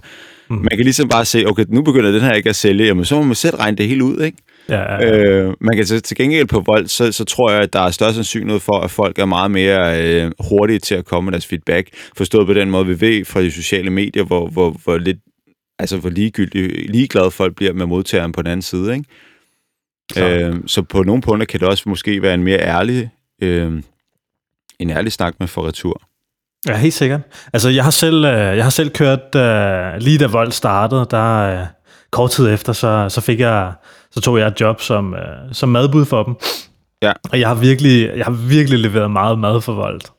Mm. 0.50 0.56
Man 0.56 0.70
kan 0.70 0.84
ligesom 0.84 1.08
bare 1.08 1.24
se, 1.24 1.44
okay, 1.46 1.64
nu 1.68 1.82
begynder 1.82 2.12
den 2.12 2.20
her 2.20 2.32
ikke 2.32 2.48
at 2.48 2.56
sælge, 2.56 2.86
jamen 2.86 3.04
så 3.04 3.14
må 3.14 3.22
man 3.22 3.34
selv 3.34 3.56
regne 3.56 3.76
det 3.76 3.88
hele 3.88 4.04
ud, 4.04 4.20
ikke? 4.20 4.38
Ja, 4.68 4.92
ja, 4.92 5.06
ja. 5.06 5.16
Øh, 5.16 5.54
man 5.60 5.76
kan 5.76 5.86
til 5.86 6.16
gengæld 6.16 6.46
på 6.46 6.60
vold, 6.60 6.86
så, 6.86 7.12
så 7.12 7.24
tror 7.24 7.50
jeg, 7.50 7.62
at 7.62 7.72
der 7.72 7.80
er 7.80 7.90
større 7.90 8.14
sandsynlighed 8.14 8.60
for, 8.60 8.80
at 8.80 8.90
folk 8.90 9.18
er 9.18 9.24
meget 9.24 9.50
mere 9.50 10.02
øh, 10.02 10.32
hurtige 10.48 10.78
til 10.78 10.94
at 10.94 11.04
komme 11.04 11.24
med 11.24 11.32
deres 11.32 11.46
feedback. 11.46 11.88
Forstået 12.16 12.46
på 12.46 12.54
den 12.54 12.70
måde, 12.70 12.86
vi 12.86 13.00
ved 13.00 13.24
fra 13.24 13.42
de 13.42 13.50
sociale 13.50 13.90
medier, 13.90 14.24
hvor, 14.24 14.48
hvor, 14.48 14.76
hvor 14.84 14.98
lidt 14.98 15.18
altså 15.78 15.96
hvor 15.96 16.10
ligegyldigt, 16.10 16.90
ligeglade 16.90 17.30
folk 17.30 17.56
bliver 17.56 17.72
med 17.72 17.86
modtageren 17.86 18.32
på 18.32 18.42
den 18.42 18.50
anden 18.50 18.62
side. 18.62 18.94
Ikke? 18.94 19.04
Så. 20.12 20.28
Øh, 20.28 20.56
så 20.66 20.82
på 20.82 21.02
nogle 21.02 21.22
punkter 21.22 21.46
kan 21.46 21.60
det 21.60 21.68
også 21.68 21.88
måske 21.88 22.22
være 22.22 22.34
en 22.34 22.42
mere 22.42 22.58
ærlig, 22.58 23.10
øh, 23.42 23.82
en 24.78 24.90
ærlig 24.90 25.12
snak 25.12 25.34
med 25.38 25.48
for 25.48 25.66
retur. 25.66 26.02
Ja, 26.68 26.76
helt 26.76 26.94
sikkert. 26.94 27.20
Altså, 27.52 27.68
jeg 27.68 27.84
har 27.84 27.90
selv, 27.90 28.24
øh, 28.24 28.56
jeg 28.56 28.64
har 28.64 28.70
selv 28.70 28.90
kørt, 28.90 29.34
øh, 29.36 29.96
lige 30.00 30.18
da 30.18 30.26
vold 30.26 30.52
startede, 30.52 31.06
der 31.10 31.60
øh, 31.60 31.66
kort 32.10 32.30
tid 32.30 32.48
efter, 32.48 32.72
så, 32.72 33.08
så 33.08 33.20
fik 33.20 33.40
jeg 33.40 33.72
så 34.14 34.20
tog 34.20 34.38
jeg 34.38 34.46
et 34.46 34.60
job 34.60 34.80
som, 34.80 35.14
øh, 35.14 35.20
som 35.52 35.68
madbud 35.68 36.04
for 36.04 36.22
dem. 36.22 36.36
Ja. 37.02 37.12
Og 37.32 37.40
jeg 37.40 37.48
har 37.48 37.54
virkelig, 37.54 38.10
jeg 38.16 38.24
har 38.24 38.32
virkelig 38.32 38.78
leveret 38.78 39.10
meget 39.10 39.38
mad 39.38 39.60
for 39.60 39.72
Volt. 39.72 40.12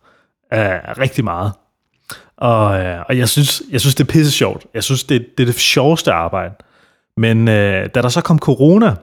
Øh, 0.53 0.59
rigtig 0.99 1.23
meget. 1.23 1.51
Og, 2.37 2.79
øh, 2.79 2.99
og 3.09 3.17
jeg, 3.17 3.29
synes, 3.29 3.61
jeg 3.71 3.81
synes, 3.81 3.95
det 3.95 4.03
er 4.03 4.11
pisse 4.11 4.31
sjovt. 4.31 4.65
Jeg 4.73 4.83
synes, 4.83 5.03
det, 5.03 5.25
det 5.37 5.43
er 5.43 5.47
det 5.47 5.55
sjoveste 5.55 6.11
arbejde. 6.11 6.53
Men 7.17 7.47
øh, 7.47 7.89
da 7.95 8.01
der 8.01 8.09
så 8.09 8.21
kom 8.21 8.39
corona, 8.39 8.95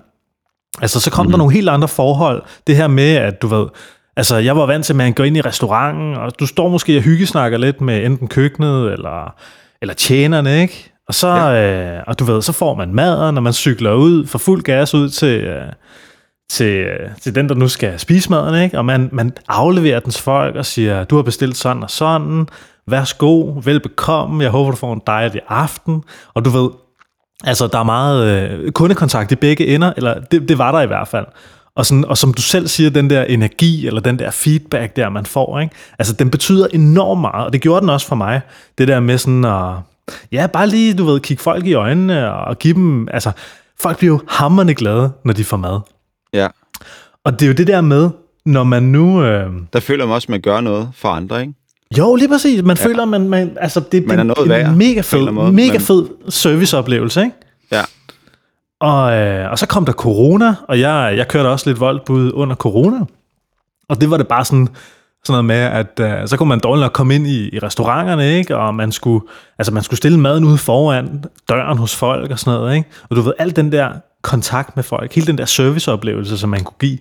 altså 0.80 1.00
så 1.00 1.10
kom 1.10 1.26
mm. 1.26 1.30
der 1.30 1.36
mhm. 1.36 1.38
nogle 1.38 1.54
helt 1.54 1.68
andre 1.68 1.88
forhold. 1.88 2.42
Det 2.66 2.76
her 2.76 2.86
med, 2.86 3.16
at 3.16 3.42
du 3.42 3.46
ved, 3.46 3.66
altså 4.16 4.36
jeg 4.36 4.56
var 4.56 4.66
vant 4.66 4.84
til, 4.84 4.92
at 4.92 4.96
man 4.96 5.12
går 5.12 5.24
ind 5.24 5.36
i 5.36 5.40
restauranten, 5.40 6.14
og 6.14 6.40
du 6.40 6.46
står 6.46 6.68
måske 6.68 6.96
og 6.96 7.02
hyggesnakker 7.02 7.58
lidt 7.58 7.80
med 7.80 8.06
enten 8.06 8.28
køkkenet, 8.28 8.92
eller, 8.92 9.34
eller 9.82 9.94
tjenerne, 9.94 10.62
ikke? 10.62 10.91
Og 11.12 11.16
så, 11.16 11.28
ja. 11.28 11.96
øh, 11.96 12.02
og 12.06 12.18
du 12.18 12.24
ved, 12.24 12.42
så 12.42 12.52
får 12.52 12.74
man 12.74 12.94
maden, 12.94 13.34
når 13.34 13.42
man 13.42 13.52
cykler 13.52 13.92
ud, 13.92 14.26
for 14.26 14.38
fuld 14.38 14.62
gas 14.62 14.94
ud 14.94 15.08
til, 15.08 15.40
øh, 15.40 15.62
til, 16.50 16.76
øh, 16.76 17.10
til 17.22 17.34
den, 17.34 17.48
der 17.48 17.54
nu 17.54 17.68
skal 17.68 17.98
spise 17.98 18.30
maden, 18.30 18.64
ikke? 18.64 18.78
Og 18.78 18.84
man, 18.84 19.08
man 19.12 19.32
afleverer 19.48 20.00
dens 20.00 20.20
folk 20.20 20.56
og 20.56 20.66
siger, 20.66 21.04
du 21.04 21.16
har 21.16 21.22
bestilt 21.22 21.56
sådan 21.56 21.82
og 21.82 21.90
sådan, 21.90 22.46
værsgo, 22.86 23.60
velbekomme, 23.64 24.42
jeg 24.42 24.50
håber, 24.50 24.70
du 24.70 24.76
får 24.76 24.92
en 24.92 25.02
dejlig 25.06 25.40
aften, 25.48 26.02
og 26.34 26.44
du 26.44 26.50
ved, 26.50 26.70
altså 27.44 27.66
der 27.66 27.78
er 27.78 27.84
meget 27.84 28.26
øh, 28.26 28.72
kundekontakt 28.72 29.32
i 29.32 29.36
begge 29.36 29.66
ender, 29.66 29.92
eller 29.96 30.20
det, 30.20 30.48
det 30.48 30.58
var 30.58 30.72
der 30.72 30.80
i 30.80 30.86
hvert 30.86 31.08
fald. 31.08 31.26
Og, 31.76 31.86
sådan, 31.86 32.04
og 32.04 32.18
som 32.18 32.34
du 32.34 32.42
selv 32.42 32.68
siger, 32.68 32.90
den 32.90 33.10
der 33.10 33.24
energi, 33.24 33.86
eller 33.86 34.00
den 34.00 34.18
der 34.18 34.30
feedback 34.30 34.96
der, 34.96 35.08
man 35.08 35.26
får, 35.26 35.60
ikke? 35.60 35.74
altså 35.98 36.14
den 36.14 36.30
betyder 36.30 36.66
enormt 36.72 37.20
meget, 37.20 37.46
og 37.46 37.52
det 37.52 37.60
gjorde 37.60 37.80
den 37.80 37.90
også 37.90 38.06
for 38.06 38.16
mig, 38.16 38.40
det 38.78 38.88
der 38.88 39.00
med 39.00 39.18
sådan 39.18 39.44
at, 39.44 39.91
ja, 40.32 40.46
bare 40.46 40.66
lige, 40.66 40.94
du 40.94 41.04
ved, 41.04 41.20
kigge 41.20 41.42
folk 41.42 41.66
i 41.66 41.74
øjnene, 41.74 42.32
og 42.32 42.58
give 42.58 42.74
dem, 42.74 43.08
altså, 43.08 43.32
folk 43.80 43.98
bliver 43.98 44.12
jo 44.12 44.20
hammerne 44.28 44.74
glade, 44.74 45.12
når 45.24 45.32
de 45.32 45.44
får 45.44 45.56
mad. 45.56 45.80
Ja. 46.32 46.48
Og 47.24 47.32
det 47.32 47.42
er 47.42 47.46
jo 47.46 47.52
det 47.54 47.66
der 47.66 47.80
med, 47.80 48.10
når 48.44 48.64
man 48.64 48.82
nu... 48.82 49.24
Øh... 49.24 49.50
Der 49.72 49.80
føler 49.80 50.06
man 50.06 50.14
også, 50.14 50.26
at 50.26 50.30
man 50.30 50.40
gør 50.40 50.60
noget 50.60 50.88
for 50.94 51.08
andre, 51.08 51.40
ikke? 51.40 51.52
Jo, 51.98 52.14
lige 52.14 52.28
præcis. 52.28 52.62
Man 52.62 52.76
ja. 52.76 52.86
føler, 52.86 53.04
man, 53.04 53.28
man, 53.28 53.56
altså, 53.60 53.80
det, 53.92 54.06
man 54.06 54.18
er 54.18 54.22
noget 54.22 54.44
en, 54.44 54.48
værd, 54.48 54.70
en 54.70 54.78
mega 54.78 55.00
fed, 55.00 55.30
måde, 55.30 55.52
mega 55.52 55.72
men- 55.72 55.80
fed 55.80 56.06
serviceoplevelse, 56.28 57.20
ikke? 57.22 57.36
Ja. 57.72 57.82
Og, 58.80 59.12
øh, 59.12 59.50
og 59.50 59.58
så 59.58 59.66
kom 59.66 59.84
der 59.84 59.92
corona, 59.92 60.54
og 60.68 60.80
jeg, 60.80 61.14
jeg 61.16 61.28
kørte 61.28 61.46
også 61.46 61.70
lidt 61.70 61.80
voldbud 61.80 62.32
under 62.32 62.56
corona. 62.56 63.00
Og 63.88 64.00
det 64.00 64.10
var 64.10 64.16
det 64.16 64.28
bare 64.28 64.44
sådan, 64.44 64.68
sådan 65.24 65.32
noget 65.32 65.44
med, 65.44 65.56
at 65.56 66.00
øh, 66.00 66.28
så 66.28 66.36
kunne 66.36 66.48
man 66.48 66.60
dårligt 66.60 66.82
nok 66.82 66.92
komme 66.92 67.14
ind 67.14 67.26
i, 67.26 67.54
i 67.54 67.58
restauranterne, 67.58 68.38
ikke? 68.38 68.56
Og 68.56 68.74
man 68.74 68.92
skulle, 68.92 69.26
altså 69.58 69.72
man 69.72 69.82
skulle 69.82 69.98
stille 69.98 70.20
maden 70.20 70.44
ude 70.44 70.58
foran 70.58 71.24
døren 71.48 71.78
hos 71.78 71.96
folk 71.96 72.30
og 72.30 72.38
sådan 72.38 72.58
noget, 72.58 72.76
ikke? 72.76 72.88
Og 73.10 73.16
du 73.16 73.20
ved, 73.20 73.32
al 73.38 73.56
den 73.56 73.72
der 73.72 73.92
kontakt 74.22 74.76
med 74.76 74.84
folk, 74.84 75.14
hele 75.14 75.26
den 75.26 75.38
der 75.38 75.44
serviceoplevelse, 75.44 76.38
som 76.38 76.50
man 76.50 76.64
kunne 76.64 76.76
give, 76.80 76.98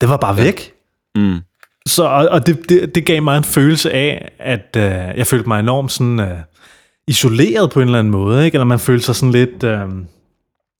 det 0.00 0.08
var 0.08 0.16
bare 0.16 0.36
væk. 0.36 0.72
Mm. 1.16 1.40
Så, 1.86 2.04
og, 2.04 2.28
og 2.28 2.46
det, 2.46 2.68
det, 2.68 2.94
det 2.94 3.06
gav 3.06 3.22
mig 3.22 3.36
en 3.36 3.44
følelse 3.44 3.92
af, 3.92 4.32
at 4.38 4.76
øh, 4.76 5.18
jeg 5.18 5.26
følte 5.26 5.48
mig 5.48 5.60
enormt 5.60 5.92
sådan, 5.92 6.20
øh, 6.20 6.38
isoleret 7.08 7.70
på 7.70 7.80
en 7.80 7.86
eller 7.88 7.98
anden 7.98 8.10
måde, 8.10 8.44
ikke? 8.44 8.54
Eller 8.54 8.64
man 8.64 8.78
følte 8.78 9.04
sig 9.04 9.16
sådan 9.16 9.32
lidt, 9.32 9.64
øh, 9.64 9.88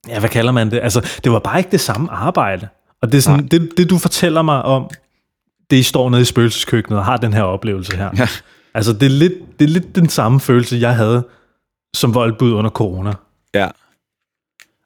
ja, 0.09 0.21
hvad 0.21 0.29
kalder 0.29 0.53
man 0.53 0.71
det? 0.71 0.81
Altså, 0.83 1.01
det 1.25 1.33
var 1.33 1.39
bare 1.39 1.59
ikke 1.59 1.71
det 1.71 1.81
samme 1.81 2.11
arbejde. 2.11 2.69
Og 3.03 3.13
det 3.13 3.19
er 3.19 3.23
sådan, 3.23 3.47
det, 3.47 3.71
det, 3.77 3.91
du 3.91 3.99
fortæller 3.99 4.43
mig 4.43 4.63
om, 4.63 4.91
det 5.75 5.81
I 5.81 5.83
står 5.83 6.11
nede 6.11 6.23
i 6.23 6.25
spøgelseskøkkenet 6.25 6.99
og 6.99 7.05
har 7.05 7.17
den 7.17 7.33
her 7.33 7.43
oplevelse 7.43 7.97
her. 7.97 8.11
Ja. 8.19 8.29
Altså, 8.75 8.93
det 8.93 9.07
er, 9.07 9.11
lidt, 9.11 9.33
det 9.59 9.65
er 9.65 9.69
lidt 9.69 9.97
den 9.97 10.09
samme 10.09 10.41
følelse, 10.41 10.77
jeg 10.77 10.97
havde 10.97 11.27
som 11.97 12.15
voldbud 12.15 12.53
under 12.53 12.71
corona. 12.71 13.13
Ja. 13.55 13.67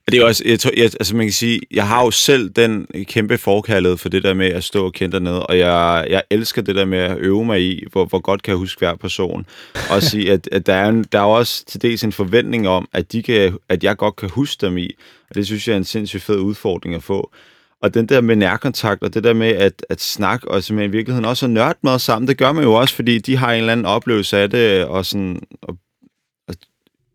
Og 0.06 0.12
det 0.12 0.20
er 0.20 0.24
også, 0.24 0.42
jeg 0.46 0.60
tror, 0.60 0.70
jeg, 0.76 0.84
altså 0.84 1.16
man 1.16 1.26
kan 1.26 1.32
sige, 1.32 1.60
jeg 1.70 1.88
har 1.88 2.04
jo 2.04 2.10
selv 2.10 2.48
den 2.48 2.86
kæmpe 3.04 3.38
forkærlighed 3.38 3.96
for 3.96 4.08
det 4.08 4.22
der 4.22 4.34
med 4.34 4.46
at 4.46 4.64
stå 4.64 4.84
og 4.84 4.92
kende 4.92 5.12
dernede, 5.12 5.46
og 5.46 5.58
jeg, 5.58 6.06
jeg 6.10 6.22
elsker 6.30 6.62
det 6.62 6.74
der 6.74 6.84
med 6.84 6.98
at 6.98 7.16
øve 7.18 7.44
mig 7.44 7.62
i, 7.62 7.84
hvor, 7.92 8.04
hvor 8.04 8.20
godt 8.20 8.42
kan 8.42 8.50
jeg 8.50 8.58
huske 8.58 8.78
hver 8.78 8.94
person. 8.94 9.46
Og 9.90 10.02
sige, 10.02 10.32
at, 10.32 10.48
at 10.52 10.66
der, 10.66 10.74
er 10.74 10.88
en, 10.88 11.04
der 11.12 11.18
er 11.18 11.24
også 11.24 11.64
til 11.64 11.82
dels 11.82 12.04
en 12.04 12.12
forventning 12.12 12.68
om, 12.68 12.88
at, 12.92 13.12
de 13.12 13.22
kan, 13.22 13.58
at 13.68 13.84
jeg 13.84 13.96
godt 13.96 14.16
kan 14.16 14.30
huske 14.30 14.66
dem 14.66 14.78
i, 14.78 14.90
og 15.28 15.34
det 15.34 15.46
synes 15.46 15.68
jeg 15.68 15.72
er 15.72 15.78
en 15.78 15.84
sindssygt 15.84 16.22
fed 16.22 16.38
udfordring 16.38 16.94
at 16.94 17.02
få. 17.02 17.32
Og 17.82 17.94
den 17.94 18.06
der 18.06 18.20
med 18.20 18.36
nærkontakt, 18.36 19.02
og 19.02 19.14
det 19.14 19.24
der 19.24 19.32
med 19.32 19.48
at, 19.48 19.84
at 19.88 20.00
snakke, 20.00 20.48
og 20.50 20.62
simpelthen 20.62 20.90
i 20.90 20.96
virkeligheden 20.96 21.24
også 21.24 21.46
at 21.46 21.50
nørde 21.50 21.78
med 21.82 21.98
sammen, 21.98 22.28
det 22.28 22.38
gør 22.38 22.52
man 22.52 22.64
jo 22.64 22.74
også, 22.74 22.94
fordi 22.94 23.18
de 23.18 23.36
har 23.36 23.52
en 23.52 23.58
eller 23.58 23.72
anden 23.72 23.86
oplevelse 23.86 24.38
af 24.38 24.50
det, 24.50 24.80
øh, 24.80 24.90
og 24.90 25.06
sådan, 25.06 25.40
og 25.62 25.78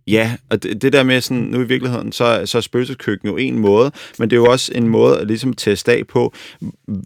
Ja, 0.08 0.36
og 0.49 0.63
det, 0.63 0.82
det 0.82 0.93
der 0.93 1.04
med 1.04 1.21
sådan, 1.21 1.43
nu 1.43 1.62
i 1.62 1.67
virkeligheden, 1.67 2.12
så, 2.12 2.41
så 2.45 2.58
er 2.58 2.62
spøgelseskøkken 2.62 3.30
jo 3.30 3.38
en 3.38 3.60
måde, 3.60 3.91
men 4.19 4.30
det 4.30 4.36
er 4.36 4.39
jo 4.39 4.52
også 4.52 4.71
en 4.76 4.88
måde 4.88 5.19
at 5.19 5.28
ligesom 5.28 5.54
teste 5.54 5.91
af 5.91 6.08
på, 6.08 6.34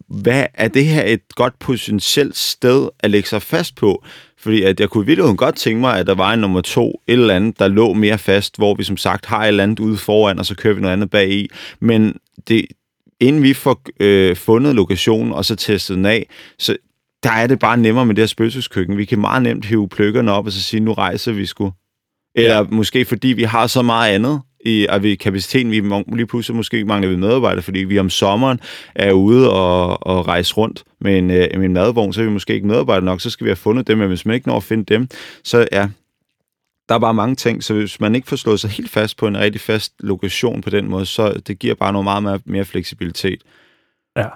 hvad 0.08 0.46
er 0.54 0.68
det 0.68 0.84
her 0.84 1.02
et 1.04 1.20
godt 1.34 1.58
potentielt 1.58 2.36
sted 2.36 2.88
at 3.00 3.10
lægge 3.10 3.28
sig 3.28 3.42
fast 3.42 3.76
på? 3.76 4.04
Fordi 4.38 4.62
at 4.62 4.80
jeg 4.80 4.88
kunne 4.90 5.04
i 5.04 5.06
virkeligheden 5.06 5.36
godt 5.36 5.56
tænke 5.56 5.80
mig, 5.80 5.98
at 5.98 6.06
der 6.06 6.14
var 6.14 6.32
en 6.32 6.40
nummer 6.40 6.60
to, 6.60 7.02
et 7.06 7.12
eller 7.12 7.34
andet, 7.34 7.58
der 7.58 7.68
lå 7.68 7.92
mere 7.92 8.18
fast, 8.18 8.56
hvor 8.56 8.74
vi 8.74 8.84
som 8.84 8.96
sagt 8.96 9.26
har 9.26 9.42
et 9.42 9.48
eller 9.48 9.62
andet 9.62 9.80
ude 9.80 9.96
foran, 9.96 10.38
og 10.38 10.46
så 10.46 10.54
kører 10.54 10.74
vi 10.74 10.80
noget 10.80 10.92
andet 10.92 11.10
bag 11.10 11.30
i. 11.30 11.48
Men 11.80 12.16
det, 12.48 12.66
inden 13.20 13.42
vi 13.42 13.54
får 13.54 13.82
øh, 14.00 14.36
fundet 14.36 14.74
lokationen, 14.74 15.32
og 15.32 15.44
så 15.44 15.56
testet 15.56 15.96
den 15.96 16.06
af, 16.06 16.28
så 16.58 16.76
der 17.22 17.30
er 17.30 17.46
det 17.46 17.58
bare 17.58 17.76
nemmere 17.76 18.06
med 18.06 18.14
det 18.14 18.22
her 18.22 18.26
spøgelseskøkken. 18.26 18.96
Vi 18.96 19.04
kan 19.04 19.18
meget 19.18 19.42
nemt 19.42 19.64
hive 19.64 19.88
pløkkerne 19.88 20.32
op 20.32 20.46
og 20.46 20.52
så 20.52 20.62
sige, 20.62 20.80
nu 20.80 20.92
rejser 20.92 21.32
vi 21.32 21.46
sgu. 21.46 21.72
Eller 22.34 22.56
ja. 22.56 22.62
måske 22.70 23.04
fordi 23.04 23.28
vi 23.28 23.42
har 23.42 23.66
så 23.66 23.82
meget 23.82 24.14
andet 24.14 24.40
i 24.64 24.86
at 24.90 25.02
vi 25.02 25.14
kapaciteten, 25.14 25.70
vi 25.70 25.80
lige 26.16 26.26
pludselig 26.26 26.56
måske 26.56 26.84
mangler 26.84 27.10
vi 27.10 27.16
medarbejdere, 27.16 27.62
fordi 27.62 27.78
vi 27.78 27.98
om 27.98 28.10
sommeren 28.10 28.60
er 28.94 29.12
ude 29.12 29.52
og, 29.52 30.06
og 30.06 30.28
rejse 30.28 30.54
rundt 30.54 30.84
med 31.00 31.18
en, 31.18 31.30
øh, 31.30 31.48
med 31.54 31.64
en 31.64 31.72
madvogn, 31.72 32.12
så 32.12 32.20
er 32.20 32.24
vi 32.24 32.30
måske 32.30 32.54
ikke 32.54 32.66
medarbejdere 32.66 33.04
nok, 33.04 33.20
så 33.20 33.30
skal 33.30 33.44
vi 33.44 33.48
have 33.48 33.56
fundet 33.56 33.86
dem, 33.86 33.98
men 33.98 34.08
hvis 34.08 34.26
man 34.26 34.34
ikke 34.34 34.48
når 34.48 34.56
at 34.56 34.62
finde 34.62 34.84
dem, 34.94 35.08
så 35.44 35.68
ja, 35.72 35.88
der 36.88 36.94
er 36.94 36.98
bare 36.98 37.14
mange 37.14 37.34
ting, 37.34 37.64
så 37.64 37.74
hvis 37.74 38.00
man 38.00 38.14
ikke 38.14 38.28
får 38.28 38.36
slået 38.36 38.60
sig 38.60 38.70
helt 38.70 38.90
fast 38.90 39.16
på 39.16 39.26
en 39.26 39.38
rigtig 39.38 39.60
fast 39.60 39.92
lokation 40.00 40.60
på 40.60 40.70
den 40.70 40.90
måde, 40.90 41.06
så 41.06 41.40
det 41.46 41.58
giver 41.58 41.74
bare 41.74 41.92
noget 41.92 42.04
meget 42.04 42.22
mere, 42.22 42.40
mere 42.44 42.64
fleksibilitet. 42.64 43.42
Ja. 44.16 44.28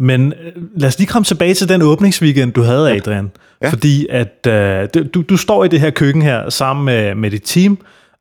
Men 0.00 0.32
øh, 0.32 0.52
lad 0.76 0.88
os 0.88 0.98
lige 0.98 1.08
komme 1.08 1.24
tilbage 1.24 1.54
til 1.54 1.68
den 1.68 1.82
åbningsweekend, 1.82 2.52
du 2.52 2.62
havde, 2.62 2.92
Adrian. 2.92 3.24
Ja. 3.24 3.66
Ja. 3.66 3.72
Fordi 3.72 4.06
at 4.10 4.46
øh, 4.48 4.88
du, 5.14 5.22
du 5.22 5.36
står 5.36 5.64
i 5.64 5.68
det 5.68 5.80
her 5.80 5.90
køkken 5.90 6.22
her 6.22 6.50
sammen 6.50 6.84
med, 6.84 7.14
med 7.14 7.30
dit 7.30 7.42
team, 7.44 7.78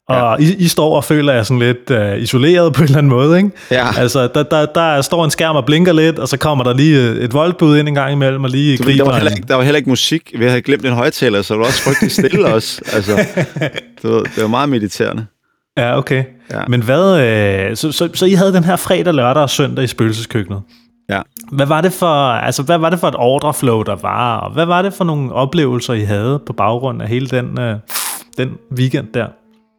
og 0.10 0.40
ja. 0.40 0.46
I, 0.46 0.56
I 0.56 0.68
står 0.68 0.96
og 0.96 1.04
føler 1.04 1.34
jer 1.34 1.44
sådan 1.44 1.60
lidt 1.60 1.92
øh, 1.92 2.22
isoleret 2.22 2.74
på 2.74 2.82
en 2.82 2.86
eller 2.86 2.98
anden 2.98 3.10
måde, 3.10 3.38
ikke? 3.38 3.50
Ja. 3.72 3.88
Altså, 3.98 4.28
der, 4.28 4.44
der, 4.44 4.66
der 4.66 5.02
står 5.02 5.26
en 5.26 5.32
skærm 5.32 5.56
og 5.56 5.66
blinker 5.66 5.94
lidt, 5.94 6.20
og 6.20 6.28
så 6.28 6.38
kommer 6.38 6.64
der 6.64 6.74
lige 6.74 7.10
øh, 7.10 7.16
et 7.16 7.34
voldbud 7.34 7.78
ind 7.78 7.88
en 7.88 7.96
gang 7.96 8.12
imellem, 8.12 8.44
og 8.44 8.50
lige 8.50 8.78
Du, 8.78 8.84
griber 8.84 9.04
der, 9.04 9.12
var 9.12 9.18
heller 9.18 9.32
ikke, 9.32 9.48
der 9.48 9.56
var 9.56 9.64
heller 9.64 9.78
ikke 9.78 9.90
musik. 9.90 10.34
Vi 10.40 10.46
havde 10.46 10.62
glemt 10.62 10.86
en 10.86 10.94
højtaler, 10.94 11.42
så 11.42 11.54
det 11.54 11.60
var 11.60 11.66
også 11.66 11.82
frygtelig 11.82 12.12
stille 12.12 12.46
også. 12.54 12.82
Altså, 12.94 13.12
du 14.04 14.08
ved, 14.12 14.24
det 14.24 14.42
var 14.42 14.48
meget 14.48 14.70
mediterende. 14.70 15.26
Ja, 15.78 15.98
okay. 15.98 16.24
Ja. 16.52 16.62
Men 16.68 16.84
hvad, 16.84 17.22
øh, 17.22 17.76
så, 17.76 17.92
så, 17.92 18.10
så 18.14 18.26
I 18.26 18.34
havde 18.34 18.54
den 18.54 18.64
her 18.64 18.76
fredag, 18.76 19.14
lørdag 19.14 19.44
og 19.44 19.50
søndag 19.50 19.84
i 19.84 19.88
spøgelseskøkkenet. 19.88 20.62
Ja. 21.10 21.22
Hvad 21.52 21.66
var 21.66 21.82
det 21.82 21.94
for, 21.94 22.32
altså, 22.32 22.64
hvad 22.64 22.78
var 22.78 22.90
det 22.90 23.00
for 23.00 23.08
et 23.08 23.16
ordreflow, 23.18 23.84
der 23.84 23.96
var, 23.96 24.38
og 24.38 24.54
hvad 24.54 24.66
var 24.66 24.82
det 24.82 24.94
for 24.94 25.04
nogle 25.04 25.34
oplevelser, 25.34 25.94
I 25.94 26.02
havde 26.02 26.40
på 26.46 26.54
baggrund 26.54 27.02
af 27.02 27.08
hele 27.08 27.28
den, 27.28 27.60
øh, 27.60 27.76
den 28.38 28.50
weekend 28.78 29.08
der? 29.14 29.28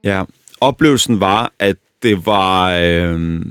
Ja, 0.05 0.25
oplevelsen 0.61 1.21
var, 1.21 1.53
at 1.59 1.77
det 2.03 2.27
var... 2.27 2.71
Øh, 2.71 3.43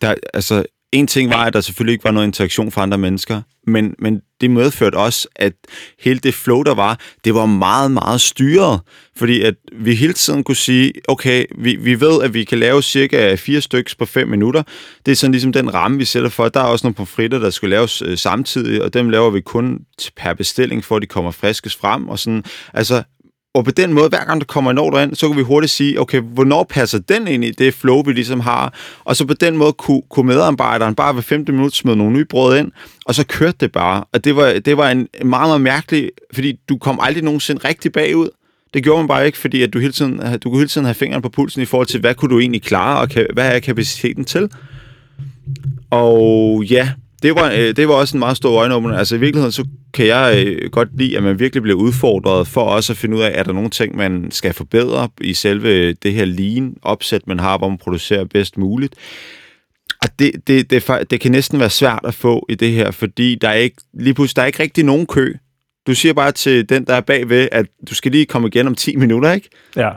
der, 0.00 0.14
altså, 0.34 0.64
en 0.92 1.06
ting 1.06 1.30
var, 1.30 1.44
at 1.44 1.52
der 1.52 1.60
selvfølgelig 1.60 1.92
ikke 1.92 2.04
var 2.04 2.10
noget 2.10 2.26
interaktion 2.26 2.70
fra 2.70 2.82
andre 2.82 2.98
mennesker, 2.98 3.42
men, 3.66 3.94
men 3.98 4.20
det 4.40 4.50
medførte 4.50 4.96
også, 4.96 5.28
at 5.36 5.52
hele 6.00 6.18
det 6.18 6.34
flow, 6.34 6.62
der 6.62 6.74
var, 6.74 7.00
det 7.24 7.34
var 7.34 7.46
meget, 7.46 7.90
meget 7.90 8.20
styret. 8.20 8.80
Fordi 9.16 9.42
at 9.42 9.54
vi 9.72 9.94
hele 9.94 10.12
tiden 10.12 10.44
kunne 10.44 10.56
sige, 10.56 10.92
okay, 11.08 11.44
vi, 11.58 11.76
vi 11.76 12.00
ved, 12.00 12.22
at 12.22 12.34
vi 12.34 12.44
kan 12.44 12.58
lave 12.58 12.82
cirka 12.82 13.34
fire 13.34 13.60
stykker 13.60 13.94
på 13.98 14.06
fem 14.06 14.28
minutter. 14.28 14.62
Det 15.06 15.12
er 15.12 15.16
sådan 15.16 15.32
ligesom 15.32 15.52
den 15.52 15.74
ramme, 15.74 15.98
vi 15.98 16.04
sætter 16.04 16.28
for. 16.28 16.48
Der 16.48 16.60
er 16.60 16.64
også 16.64 16.86
nogle 16.86 16.94
pomfritter, 16.94 17.38
der 17.38 17.50
skal 17.50 17.68
laves 17.68 18.02
øh, 18.02 18.18
samtidig, 18.18 18.82
og 18.82 18.94
dem 18.94 19.08
laver 19.08 19.30
vi 19.30 19.40
kun 19.40 19.78
per 20.16 20.34
bestilling, 20.34 20.84
for 20.84 20.96
at 20.96 21.02
de 21.02 21.06
kommer 21.06 21.30
friskes 21.30 21.76
frem. 21.76 22.08
Og 22.08 22.18
sådan. 22.18 22.44
Altså, 22.74 23.02
og 23.54 23.64
på 23.64 23.70
den 23.70 23.92
måde, 23.92 24.08
hver 24.08 24.24
gang 24.24 24.40
der 24.40 24.44
kommer 24.44 24.70
en 24.70 24.78
ordre 24.78 25.02
ind, 25.02 25.14
så 25.14 25.28
kan 25.28 25.36
vi 25.36 25.42
hurtigt 25.42 25.72
sige, 25.72 26.00
okay, 26.00 26.20
hvornår 26.20 26.64
passer 26.64 26.98
den 26.98 27.28
ind 27.28 27.44
i 27.44 27.50
det 27.50 27.74
flow, 27.74 28.02
vi 28.02 28.12
ligesom 28.12 28.40
har? 28.40 28.74
Og 29.04 29.16
så 29.16 29.26
på 29.26 29.34
den 29.34 29.56
måde 29.56 29.72
kunne, 29.72 30.02
kunne 30.10 30.26
medarbejderen 30.26 30.94
bare 30.94 31.14
ved 31.16 31.22
femte 31.22 31.52
minut 31.52 31.74
smide 31.74 31.96
nogle 31.96 32.12
nye 32.12 32.24
brød 32.24 32.58
ind, 32.58 32.72
og 33.06 33.14
så 33.14 33.26
kørte 33.26 33.56
det 33.60 33.72
bare. 33.72 34.04
Og 34.12 34.24
det 34.24 34.36
var, 34.36 34.52
det 34.64 34.76
var 34.76 34.90
en 34.90 35.08
meget, 35.24 35.48
meget 35.48 35.60
mærkelig, 35.60 36.10
fordi 36.34 36.52
du 36.68 36.78
kom 36.78 36.98
aldrig 37.02 37.24
nogensinde 37.24 37.68
rigtig 37.68 37.92
bagud. 37.92 38.28
Det 38.74 38.84
gjorde 38.84 39.02
man 39.02 39.08
bare 39.08 39.26
ikke, 39.26 39.38
fordi 39.38 39.62
at 39.62 39.72
du, 39.72 39.78
hele 39.78 39.92
tiden, 39.92 40.20
du 40.42 40.50
kunne 40.50 40.58
hele 40.58 40.68
tiden 40.68 40.84
have 40.84 40.94
fingeren 40.94 41.22
på 41.22 41.28
pulsen 41.28 41.62
i 41.62 41.64
forhold 41.64 41.86
til, 41.86 42.00
hvad 42.00 42.14
kunne 42.14 42.34
du 42.34 42.40
egentlig 42.40 42.62
klare, 42.62 43.00
og 43.00 43.08
hvad 43.32 43.54
er 43.54 43.58
kapaciteten 43.58 44.24
til? 44.24 44.50
Og 45.90 46.64
ja, 46.64 46.92
det 47.22 47.34
var, 47.34 47.50
øh, 47.50 47.76
det 47.76 47.88
var 47.88 47.94
også 47.94 48.16
en 48.16 48.18
meget 48.18 48.36
stor 48.36 48.58
øjenåbner. 48.58 48.98
Altså 48.98 49.16
i 49.16 49.18
virkeligheden, 49.18 49.52
så 49.52 49.64
kan 49.94 50.06
jeg 50.06 50.44
øh, 50.46 50.70
godt 50.70 50.88
lide, 50.98 51.16
at 51.16 51.22
man 51.22 51.38
virkelig 51.38 51.62
bliver 51.62 51.78
udfordret 51.78 52.48
for 52.48 52.60
også 52.60 52.92
at 52.92 52.96
finde 52.96 53.16
ud 53.16 53.22
af, 53.22 53.30
er 53.34 53.42
der 53.42 53.52
nogle 53.52 53.70
ting, 53.70 53.96
man 53.96 54.30
skal 54.30 54.54
forbedre 54.54 55.08
i 55.20 55.34
selve 55.34 55.92
det 55.92 56.12
her 56.12 56.24
lean-opsæt, 56.24 57.26
man 57.26 57.38
har, 57.38 57.58
hvor 57.58 57.68
man 57.68 57.78
producerer 57.78 58.24
bedst 58.24 58.58
muligt. 58.58 58.94
Og 60.02 60.08
det, 60.18 60.32
det, 60.46 60.70
det, 60.70 60.88
det, 60.88 61.10
det 61.10 61.20
kan 61.20 61.32
næsten 61.32 61.60
være 61.60 61.70
svært 61.70 62.00
at 62.04 62.14
få 62.14 62.46
i 62.48 62.54
det 62.54 62.72
her, 62.72 62.90
fordi 62.90 63.34
der 63.34 63.48
er 63.48 63.54
ikke, 63.54 63.76
lige 63.94 64.14
pludselig 64.14 64.36
der 64.36 64.42
er 64.42 64.46
ikke 64.46 64.62
rigtig 64.62 64.84
nogen 64.84 65.06
kø. 65.06 65.34
Du 65.86 65.94
siger 65.94 66.14
bare 66.14 66.32
til 66.32 66.68
den, 66.68 66.84
der 66.84 66.94
er 66.94 67.00
bagved, 67.00 67.48
at 67.52 67.66
du 67.90 67.94
skal 67.94 68.12
lige 68.12 68.26
komme 68.26 68.48
igen 68.48 68.66
om 68.66 68.74
10 68.74 68.96
minutter, 68.96 69.32
ikke? 69.32 69.48
Ja. 69.76 69.90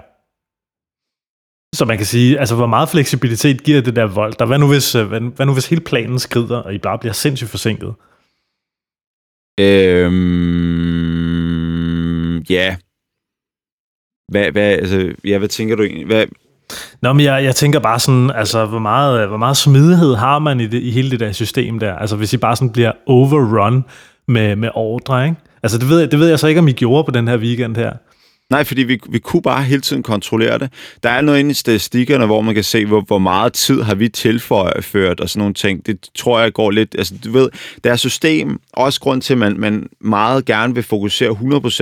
Så 1.73 1.85
man 1.85 1.97
kan 1.97 2.05
sige, 2.05 2.39
altså 2.39 2.55
hvor 2.55 2.67
meget 2.67 2.89
fleksibilitet 2.89 3.63
giver 3.63 3.81
det 3.81 3.95
der 3.95 4.05
vold? 4.05 4.33
Der, 4.39 4.45
hvad, 4.45 4.59
nu 4.59 4.67
hvis, 4.67 4.95
øh, 4.95 5.07
hvad, 5.07 5.21
hvad 5.35 5.45
nu 5.45 5.53
hvis 5.53 5.67
hele 5.67 5.81
planen 5.81 6.19
skrider, 6.19 6.57
og 6.57 6.73
I 6.73 6.77
bare 6.77 6.99
bliver 6.99 7.13
sindssygt 7.13 7.49
forsinket? 7.49 7.93
Øhm, 9.59 10.43
ja. 12.49 12.75
Hvad, 14.31 14.51
hvad, 14.51 14.71
altså, 14.71 15.13
ja, 15.25 15.37
hvad 15.37 15.47
tænker 15.47 15.75
du 15.75 15.83
egentlig? 15.83 16.05
Hvad, 16.05 16.25
Nå, 17.01 17.13
men 17.13 17.25
jeg, 17.25 17.43
jeg 17.43 17.55
tænker 17.55 17.79
bare 17.79 17.99
sådan, 17.99 18.31
altså, 18.31 18.65
hvor 18.65 18.79
meget, 18.79 19.27
hvor 19.27 19.37
meget 19.37 19.57
smidighed 19.57 20.15
har 20.15 20.39
man 20.39 20.59
i, 20.59 20.67
det, 20.67 20.81
i 20.81 20.91
hele 20.91 21.11
det 21.11 21.19
der 21.19 21.31
system 21.31 21.79
der? 21.79 21.95
Altså, 21.95 22.15
hvis 22.15 22.33
I 22.33 22.37
bare 22.37 22.55
sådan 22.55 22.71
bliver 22.71 22.91
overrun 23.07 23.85
med, 24.27 24.55
med 24.55 24.69
ordre, 24.73 25.25
ikke? 25.25 25.37
Altså, 25.63 25.77
det 25.77 25.89
ved, 25.89 25.99
jeg, 25.99 26.11
det 26.11 26.19
ved 26.19 26.27
jeg 26.29 26.39
så 26.39 26.47
ikke, 26.47 26.59
om 26.59 26.67
I 26.67 26.71
gjorde 26.71 27.03
på 27.03 27.11
den 27.11 27.27
her 27.27 27.37
weekend 27.37 27.75
her. 27.75 27.93
Nej, 28.49 28.63
fordi 28.63 28.83
vi, 28.83 28.99
vi 29.09 29.19
kunne 29.19 29.41
bare 29.41 29.63
hele 29.63 29.81
tiden 29.81 30.03
kontrollere 30.03 30.59
det. 30.59 30.73
Der 31.03 31.09
er 31.09 31.21
noget 31.21 31.39
inde 31.39 31.51
i 31.51 31.53
statistikkerne, 31.53 32.25
hvor 32.25 32.41
man 32.41 32.55
kan 32.55 32.63
se, 32.63 32.85
hvor, 32.85 33.01
hvor 33.01 33.17
meget 33.17 33.53
tid 33.53 33.81
har 33.81 33.95
vi 33.95 34.09
tilført 34.09 35.19
og 35.19 35.29
sådan 35.29 35.39
nogle 35.39 35.53
ting. 35.53 35.85
Det 35.85 36.09
tror 36.15 36.39
jeg 36.39 36.53
går 36.53 36.71
lidt... 36.71 36.95
Altså, 36.97 37.13
du 37.23 37.31
ved, 37.31 37.49
deres 37.83 37.99
system, 37.99 38.59
også 38.73 38.99
grund 38.99 39.21
til, 39.21 39.33
at 39.33 39.37
man, 39.37 39.59
man 39.59 39.89
meget 39.99 40.45
gerne 40.45 40.73
vil 40.73 40.83
fokusere 40.83 41.29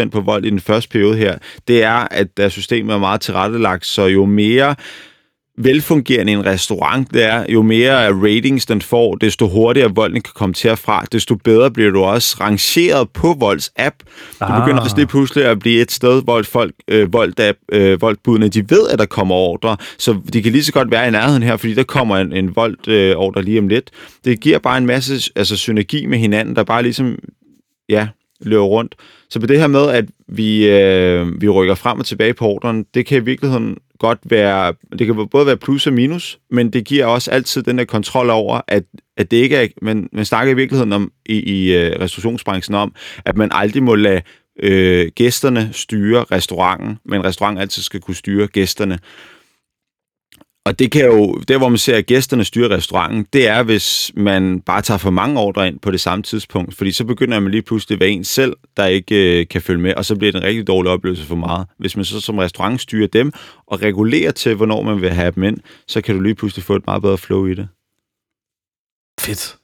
100% 0.06 0.10
på 0.10 0.22
vold 0.22 0.46
i 0.46 0.50
den 0.50 0.60
første 0.60 0.90
periode 0.90 1.18
her, 1.18 1.38
det 1.68 1.84
er, 1.84 2.08
at 2.12 2.38
der 2.38 2.50
system 2.50 2.90
er 2.90 2.98
meget 2.98 3.22
tilrettelagt, 3.22 3.86
så 3.86 4.06
jo 4.06 4.26
mere 4.26 4.76
velfungerende 5.64 6.34
en 6.34 6.46
restaurant 6.46 7.14
det 7.14 7.24
er, 7.24 7.46
jo 7.50 7.62
mere 7.62 8.14
ratings 8.14 8.66
den 8.66 8.82
får, 8.82 9.16
desto 9.16 9.48
hurtigere 9.48 9.92
volden 9.96 10.22
kan 10.22 10.32
komme 10.36 10.54
til 10.54 10.68
at 10.68 10.80
fra, 10.80 11.06
desto 11.12 11.36
bedre 11.36 11.72
bliver 11.72 11.92
du 11.92 12.04
også 12.04 12.38
rangeret 12.40 13.10
på 13.10 13.36
Volds 13.40 13.72
app. 13.78 13.96
Du 14.40 14.46
ah. 14.46 14.62
begynder 14.62 14.84
også 14.84 14.96
lige 14.96 15.08
pludselig 15.08 15.46
at 15.46 15.60
blive 15.60 15.82
et 15.82 15.92
sted, 15.92 16.24
hvor 16.24 16.42
folk, 16.42 16.74
øh, 16.88 17.14
Vold 17.14 17.40
app, 17.40 17.58
øh, 17.72 18.02
voldbudene, 18.02 18.48
de 18.48 18.70
ved, 18.70 18.90
at 18.90 19.00
der 19.00 19.06
kommer 19.06 19.36
ordre, 19.36 19.78
så 19.98 20.20
de 20.34 20.42
kan 20.42 20.52
lige 20.52 20.64
så 20.64 20.72
godt 20.72 20.92
være 20.92 21.08
i 21.08 21.12
nærheden 21.12 21.44
her, 21.44 21.58
fordi 21.58 21.74
der 21.74 21.84
kommer 21.84 22.18
en, 22.18 22.34
en 22.34 22.56
voldt 22.56 22.88
øh, 22.88 23.16
ordre 23.16 23.44
lige 23.44 23.60
om 23.60 23.68
lidt. 23.68 23.90
Det 24.26 24.40
giver 24.40 24.60
bare 24.60 24.78
en 24.78 24.86
masse 24.86 25.32
altså, 25.36 25.58
synergi 25.58 26.06
med 26.06 26.18
hinanden, 26.18 26.56
der 26.56 26.64
bare 26.64 26.84
ligesom, 26.84 27.20
ja, 27.90 28.08
løber 28.42 28.64
rundt. 28.64 28.96
Så 29.30 29.40
på 29.40 29.46
det 29.46 29.60
her 29.60 29.68
med, 29.68 29.90
at 29.90 30.06
vi, 30.28 30.70
øh, 30.70 31.42
vi 31.42 31.50
rykker 31.50 31.76
frem 31.76 32.00
og 32.00 32.06
tilbage 32.06 32.34
på 32.34 32.46
ordren, 32.46 32.86
det 32.94 33.06
kan 33.06 33.18
i 33.18 33.26
virkeligheden 33.26 33.78
godt 34.02 34.20
være, 34.24 34.74
det 35.00 35.08
kan 35.08 35.28
både 35.32 35.46
være 35.46 35.58
plus 35.58 35.88
og 35.88 35.94
minus, 35.94 36.40
men 36.52 36.74
det 36.74 36.86
giver 36.86 37.06
også 37.06 37.32
altid 37.32 37.64
den 37.64 37.78
der 37.78 37.86
kontrol 37.86 38.30
over, 38.30 38.62
at, 38.68 38.84
at 39.18 39.32
det 39.32 39.38
ikke 39.38 39.56
er, 39.56 39.68
man, 39.82 40.10
man 40.14 40.26
snakker 40.26 40.54
i 40.54 40.56
virkeligheden 40.56 40.94
om 40.94 41.12
i, 41.26 41.40
i 41.40 41.76
øh, 41.76 42.00
restaurationsbranchen 42.00 42.76
om, 42.76 42.94
at 43.26 43.38
man 43.38 43.50
aldrig 43.52 43.84
må 43.84 43.96
lade 43.96 44.22
øh, 44.64 45.12
gæsterne 45.16 45.70
styre 45.72 46.24
restauranten, 46.24 46.98
men 47.06 47.26
restauranten 47.26 47.62
altid 47.62 47.84
skal 47.84 48.00
kunne 48.00 48.16
styre 48.16 48.48
gæsterne. 48.48 49.00
Og 50.66 50.80
det 50.80 50.92
kan 50.92 51.06
jo, 51.06 51.34
der 51.48 51.58
hvor 51.58 51.70
man 51.70 51.78
ser, 51.78 51.98
at 51.98 52.06
gæsterne 52.06 52.44
styrer 52.44 52.70
restauranten, 52.70 53.26
det 53.34 53.48
er, 53.48 53.64
hvis 53.64 54.12
man 54.16 54.62
bare 54.62 54.82
tager 54.82 54.98
for 54.98 55.10
mange 55.10 55.40
ordre 55.40 55.68
ind 55.68 55.80
på 55.80 55.92
det 55.92 56.00
samme 56.00 56.24
tidspunkt, 56.24 56.76
fordi 56.76 56.92
så 56.92 57.06
begynder 57.06 57.40
man 57.40 57.52
lige 57.52 57.62
pludselig 57.62 57.96
at 57.96 58.00
være 58.00 58.10
en 58.10 58.24
selv, 58.24 58.54
der 58.78 58.86
ikke 58.86 59.40
øh, 59.40 59.48
kan 59.48 59.62
følge 59.62 59.82
med, 59.82 59.94
og 59.94 60.06
så 60.06 60.16
bliver 60.16 60.32
det 60.32 60.40
en 60.40 60.48
rigtig 60.48 60.68
dårlig 60.68 60.92
oplevelse 60.92 61.26
for 61.26 61.36
meget. 61.36 61.68
Hvis 61.78 61.96
man 61.96 62.06
så 62.06 62.22
som 62.22 62.38
restaurant 62.38 62.82
styrer 62.82 63.08
dem 63.08 63.32
og 63.68 63.82
regulerer 63.82 64.32
til, 64.32 64.56
hvornår 64.56 64.82
man 64.82 65.02
vil 65.02 65.10
have 65.10 65.32
dem 65.32 65.44
ind, 65.44 65.58
så 65.88 66.02
kan 66.02 66.16
du 66.16 66.22
lige 66.22 66.36
pludselig 66.36 66.64
få 66.64 66.76
et 66.76 66.86
meget 66.88 67.02
bedre 67.02 67.18
flow 67.18 67.46
i 67.46 67.54
det. 67.54 67.68
Fedt. 69.20 69.58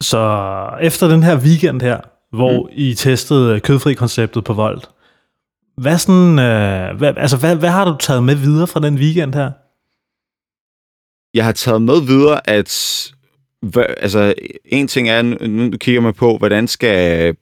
Så 0.00 0.68
efter 0.80 1.08
den 1.08 1.22
her 1.22 1.38
weekend 1.38 1.82
her, 1.82 2.00
hvor 2.32 2.62
mm. 2.62 2.68
I 2.72 2.94
testede 2.94 3.60
kødfri-konceptet 3.60 4.44
på 4.44 4.52
Volt, 4.52 4.88
hvad, 5.76 5.98
sådan, 5.98 6.38
øh, 6.38 6.96
hvad, 6.96 7.14
altså, 7.16 7.36
hvad, 7.36 7.56
hvad 7.56 7.70
har 7.70 7.84
du 7.84 7.96
taget 8.00 8.22
med 8.22 8.34
videre 8.34 8.66
fra 8.66 8.80
den 8.80 8.94
weekend 8.94 9.34
her? 9.34 9.50
Jeg 11.34 11.44
har 11.44 11.52
taget 11.52 11.82
med 11.82 12.00
videre, 12.06 12.50
at 12.50 13.12
altså, 13.76 14.34
en 14.64 14.88
ting 14.88 15.08
er, 15.08 15.22
nu 15.46 15.70
kigger 15.78 16.00
man 16.00 16.14
på, 16.14 16.38
hvordan 16.38 16.68
skal 16.68 17.36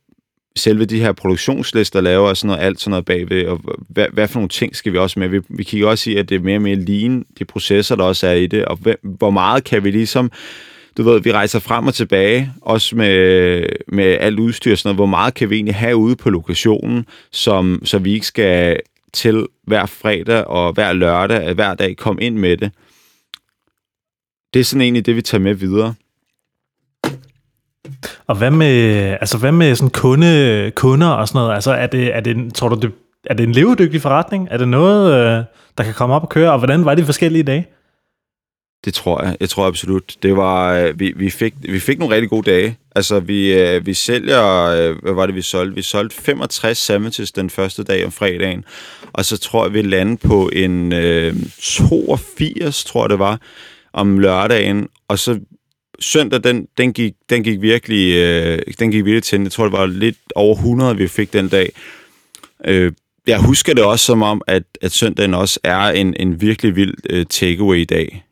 selve 0.56 0.84
de 0.84 1.00
her 1.00 1.12
produktionslister 1.12 2.00
lave 2.00 2.28
og 2.28 2.36
sådan 2.36 2.48
noget, 2.48 2.66
alt 2.66 2.80
sådan 2.80 2.90
noget 2.90 3.04
bagved, 3.04 3.46
og 3.46 3.60
hvad, 3.88 4.06
hvad 4.12 4.28
for 4.28 4.38
nogle 4.38 4.48
ting 4.48 4.76
skal 4.76 4.92
vi 4.92 4.98
også 4.98 5.18
med? 5.18 5.28
Vi, 5.28 5.40
vi 5.48 5.62
kigger 5.62 5.88
også 5.88 6.10
i, 6.10 6.16
at 6.16 6.28
det 6.28 6.34
er 6.34 6.40
mere 6.40 6.56
og 6.56 6.62
mere 6.62 6.76
lean, 6.76 7.24
de 7.38 7.44
processer, 7.44 7.96
der 7.96 8.04
også 8.04 8.26
er 8.26 8.32
i 8.32 8.46
det, 8.46 8.64
og 8.64 8.78
hvor 9.02 9.30
meget 9.30 9.64
kan 9.64 9.84
vi 9.84 9.90
ligesom, 9.90 10.30
du 10.96 11.02
ved, 11.02 11.20
vi 11.20 11.32
rejser 11.32 11.58
frem 11.58 11.86
og 11.86 11.94
tilbage, 11.94 12.52
også 12.60 12.96
med, 12.96 13.66
med 13.88 14.16
alt 14.20 14.38
udstyr, 14.38 14.74
sådan 14.74 14.88
noget, 14.88 14.96
hvor 14.96 15.06
meget 15.06 15.34
kan 15.34 15.50
vi 15.50 15.54
egentlig 15.54 15.74
have 15.74 15.96
ude 15.96 16.16
på 16.16 16.30
lokationen, 16.30 17.06
som, 17.32 17.82
så 17.84 17.98
vi 17.98 18.12
ikke 18.12 18.26
skal 18.26 18.80
til 19.12 19.46
hver 19.66 19.86
fredag 19.86 20.44
og 20.44 20.72
hver 20.72 20.92
lørdag, 20.92 21.54
hver 21.54 21.74
dag 21.74 21.96
komme 21.96 22.22
ind 22.22 22.36
med 22.36 22.56
det 22.56 22.70
det 24.54 24.60
er 24.60 24.64
sådan 24.64 24.82
egentlig 24.82 25.06
det, 25.06 25.16
vi 25.16 25.22
tager 25.22 25.42
med 25.42 25.54
videre. 25.54 25.94
Og 28.26 28.36
hvad 28.36 28.50
med, 28.50 28.66
altså 29.20 29.38
hvad 29.38 29.52
med 29.52 29.74
sådan 29.74 29.90
kunde, 29.90 30.72
kunder 30.74 31.08
og 31.08 31.28
sådan 31.28 31.38
noget? 31.38 31.54
Altså 31.54 31.72
er 31.72 31.86
det, 31.86 32.16
er 32.16 32.20
det, 32.20 32.54
tror 32.54 32.68
du, 32.68 32.80
det, 32.80 32.92
er 33.26 33.34
det 33.34 33.44
en 33.44 33.52
levedygtig 33.52 34.02
forretning? 34.02 34.48
Er 34.50 34.56
det 34.56 34.68
noget, 34.68 35.14
øh, 35.14 35.44
der 35.78 35.84
kan 35.84 35.94
komme 35.94 36.14
op 36.14 36.22
og 36.22 36.28
køre? 36.28 36.52
Og 36.52 36.58
hvordan 36.58 36.84
var 36.84 36.94
de 36.94 37.04
forskellige 37.04 37.42
dage? 37.42 37.66
Det 38.84 38.94
tror 38.94 39.22
jeg. 39.24 39.36
Jeg 39.40 39.48
tror 39.48 39.66
absolut. 39.66 40.16
Det 40.22 40.36
var, 40.36 40.74
øh, 40.74 41.00
vi, 41.00 41.12
vi, 41.16 41.30
fik, 41.30 41.54
vi 41.58 41.80
fik 41.80 41.98
nogle 41.98 42.14
rigtig 42.14 42.30
gode 42.30 42.50
dage. 42.50 42.78
Altså, 42.94 43.20
vi, 43.20 43.52
øh, 43.52 43.86
vi 43.86 43.94
sælger, 43.94 44.92
hvad 45.02 45.12
var 45.12 45.26
det, 45.26 45.34
vi 45.34 45.42
solgte? 45.42 45.74
Vi 45.74 45.82
solgte 45.82 46.16
65 46.16 46.78
sandwiches 46.78 47.32
den 47.32 47.50
første 47.50 47.84
dag 47.84 48.04
om 48.04 48.12
fredagen, 48.12 48.64
og 49.12 49.24
så 49.24 49.38
tror 49.38 49.64
jeg, 49.64 49.74
vi 49.74 49.82
landede 49.82 50.16
på 50.16 50.50
en 50.52 50.92
øh, 50.92 51.34
82, 51.60 52.84
tror 52.84 53.04
jeg 53.04 53.10
det 53.10 53.18
var, 53.18 53.40
om 53.92 54.18
lørdagen, 54.18 54.88
og 55.08 55.18
så 55.18 55.40
søndag, 56.00 56.44
den, 56.44 56.68
den, 56.78 56.92
gik, 56.92 57.12
den 57.30 57.44
gik 57.44 57.60
virkelig 57.60 58.14
øh, 58.14 58.58
den 58.78 58.90
gik 58.90 59.04
virkelig 59.04 59.22
til. 59.22 59.42
Jeg 59.42 59.52
tror, 59.52 59.64
det 59.64 59.72
var 59.72 59.86
lidt 59.86 60.18
over 60.34 60.54
100, 60.54 60.96
vi 60.96 61.08
fik 61.08 61.32
den 61.32 61.48
dag. 61.48 61.72
Øh, 62.64 62.92
jeg 63.26 63.40
husker 63.40 63.74
det 63.74 63.84
også 63.84 64.04
som 64.04 64.22
om, 64.22 64.42
at, 64.46 64.62
at 64.82 64.92
søndagen 64.92 65.34
også 65.34 65.60
er 65.64 65.90
en, 65.90 66.14
en 66.20 66.40
virkelig 66.40 66.76
vild 66.76 66.94
øh, 67.10 67.26
takeaway-dag. 67.26 68.24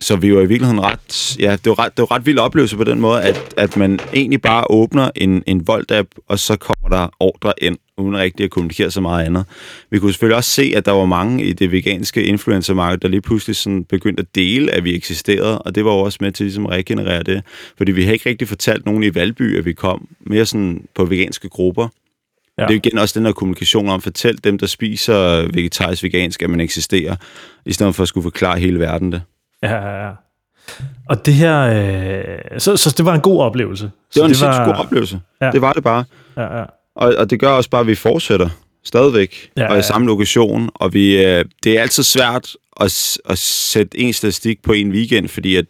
Så 0.00 0.16
vi 0.16 0.34
var 0.34 0.40
i 0.40 0.46
virkeligheden 0.46 0.80
ret... 0.80 1.36
Ja, 1.38 1.52
det 1.52 1.66
var 1.66 1.78
ret, 1.78 1.96
det 1.96 2.02
var 2.02 2.10
ret 2.10 2.26
vild 2.26 2.38
oplevelse 2.38 2.76
på 2.76 2.84
den 2.84 3.00
måde, 3.00 3.22
at, 3.22 3.54
at 3.56 3.76
man 3.76 4.00
egentlig 4.14 4.42
bare 4.42 4.64
åbner 4.70 5.10
en, 5.16 5.42
en 5.46 5.66
Volt-app, 5.66 6.08
og 6.28 6.38
så 6.38 6.56
kommer 6.56 6.96
der 6.96 7.08
ordre 7.20 7.52
ind 7.58 7.78
uden 7.98 8.16
rigtig 8.16 8.44
at 8.44 8.50
kommunikere 8.50 8.90
så 8.90 9.00
meget 9.00 9.26
andet. 9.26 9.44
Vi 9.90 9.98
kunne 9.98 10.12
selvfølgelig 10.12 10.36
også 10.36 10.50
se, 10.50 10.72
at 10.76 10.86
der 10.86 10.92
var 10.92 11.04
mange 11.04 11.44
i 11.44 11.52
det 11.52 11.72
veganske 11.72 12.24
influencermarked, 12.24 12.98
der 12.98 13.08
lige 13.08 13.20
pludselig 13.20 13.56
sådan 13.56 13.84
begyndte 13.84 14.20
at 14.20 14.34
dele, 14.34 14.72
at 14.72 14.84
vi 14.84 14.94
eksisterede, 14.94 15.58
og 15.58 15.74
det 15.74 15.84
var 15.84 15.90
også 15.90 16.18
med 16.20 16.32
til 16.32 16.44
ligesom 16.46 16.66
at 16.66 16.72
regenerere 16.72 17.22
det. 17.22 17.42
Fordi 17.76 17.92
vi 17.92 18.04
har 18.04 18.12
ikke 18.12 18.28
rigtig 18.28 18.48
fortalt 18.48 18.86
nogen 18.86 19.02
i 19.02 19.14
Valby, 19.14 19.58
at 19.58 19.64
vi 19.64 19.72
kom 19.72 20.08
mere 20.20 20.46
sådan 20.46 20.84
på 20.94 21.04
veganske 21.04 21.48
grupper. 21.48 21.88
Ja. 22.58 22.62
Det 22.62 22.70
er 22.70 22.74
jo 22.74 22.80
igen 22.84 22.98
også 22.98 23.18
den 23.18 23.26
her 23.26 23.32
kommunikation 23.32 23.88
om, 23.88 23.94
at 23.94 24.02
fortælle 24.02 24.38
dem, 24.44 24.58
der 24.58 24.66
spiser 24.66 25.52
vegetarisk 25.52 26.02
vegansk, 26.02 26.42
at 26.42 26.50
man 26.50 26.60
eksisterer, 26.60 27.16
i 27.66 27.72
stedet 27.72 27.94
for 27.94 28.02
at 28.02 28.08
skulle 28.08 28.22
forklare 28.22 28.58
hele 28.58 28.78
verden 28.78 29.12
det. 29.12 29.22
Ja, 29.64 29.76
ja, 29.76 30.06
ja. 30.06 30.10
Og 31.08 31.26
det 31.26 31.34
her, 31.34 31.60
øh, 31.60 32.60
så, 32.60 32.76
så 32.76 32.94
det 32.96 33.04
var 33.04 33.14
en 33.14 33.20
god 33.20 33.40
oplevelse. 33.40 33.90
Det 34.14 34.20
var 34.20 34.28
en 34.28 34.34
det 34.34 34.40
var... 34.40 34.64
god 34.64 34.74
oplevelse. 34.74 35.20
Ja. 35.40 35.50
Det 35.50 35.60
var 35.60 35.72
det 35.72 35.84
bare. 35.84 36.04
Ja, 36.36 36.58
ja. 36.58 36.64
Og, 36.96 37.14
og 37.18 37.30
det 37.30 37.40
gør 37.40 37.48
også 37.48 37.70
bare, 37.70 37.80
at 37.80 37.86
vi 37.86 37.94
fortsætter 37.94 38.48
stadigvæk, 38.84 39.50
ja, 39.56 39.72
og 39.72 39.78
i 39.78 39.82
samme 39.82 40.06
lokation, 40.06 40.70
og 40.74 40.94
vi, 40.94 41.24
øh, 41.24 41.44
det 41.64 41.78
er 41.78 41.82
altid 41.82 42.02
svært 42.02 42.56
at, 42.80 43.18
at 43.30 43.38
sætte 43.38 43.98
en 43.98 44.12
statistik 44.12 44.62
på 44.62 44.72
en 44.72 44.92
weekend, 44.92 45.28
fordi 45.28 45.56
at, 45.56 45.64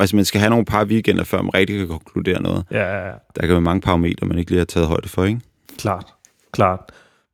altså, 0.00 0.16
man 0.16 0.24
skal 0.24 0.40
have 0.40 0.50
nogle 0.50 0.64
par 0.64 0.84
weekender, 0.84 1.24
før 1.24 1.42
man 1.42 1.54
rigtig 1.54 1.78
kan 1.78 1.88
konkludere 1.88 2.42
noget. 2.42 2.64
Ja, 2.70 2.96
ja, 2.96 3.06
ja. 3.06 3.12
Der 3.36 3.40
kan 3.40 3.50
være 3.50 3.60
mange 3.60 3.80
parametre, 3.80 4.26
man 4.26 4.38
ikke 4.38 4.50
lige 4.50 4.58
har 4.58 4.64
taget 4.64 4.88
højde 4.88 5.08
for, 5.08 5.24
ikke? 5.24 5.40
Klart, 5.78 6.06
klart. 6.52 6.80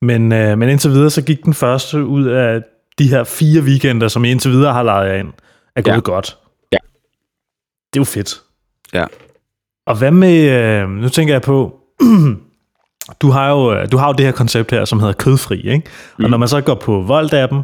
Men, 0.02 0.32
øh, 0.32 0.58
men 0.58 0.68
indtil 0.68 0.90
videre, 0.90 1.10
så 1.10 1.22
gik 1.22 1.44
den 1.44 1.54
første 1.54 2.04
ud 2.04 2.24
af 2.24 2.62
de 2.98 3.08
her 3.08 3.24
fire 3.24 3.62
weekender, 3.62 4.08
som 4.08 4.24
I 4.24 4.30
indtil 4.30 4.50
videre 4.50 4.72
har 4.72 4.82
lejet 4.82 5.18
ind, 5.18 5.32
er 5.76 5.82
gået 5.82 5.94
ja. 5.94 6.00
godt. 6.00 6.38
Ja. 6.72 6.78
Det 7.92 7.98
er 7.98 8.00
jo 8.00 8.04
fedt. 8.04 8.40
Ja. 8.92 9.04
Og 9.86 9.98
hvad 9.98 10.10
med, 10.10 10.50
øh, 10.50 10.88
nu 10.88 11.08
tænker 11.08 11.34
jeg 11.34 11.42
på, 11.42 11.80
du 13.22 13.30
har 13.30 13.50
jo 13.50 13.86
du 13.86 13.96
har 13.96 14.06
jo 14.06 14.12
det 14.12 14.26
her 14.26 14.32
koncept 14.32 14.70
her, 14.70 14.84
som 14.84 15.00
hedder 15.00 15.14
kødfri, 15.14 15.56
ikke? 15.56 15.82
Mm. 16.18 16.24
Og 16.24 16.30
når 16.30 16.38
man 16.38 16.48
så 16.48 16.60
går 16.60 16.74
på 16.74 17.02
Volt-appen, 17.02 17.62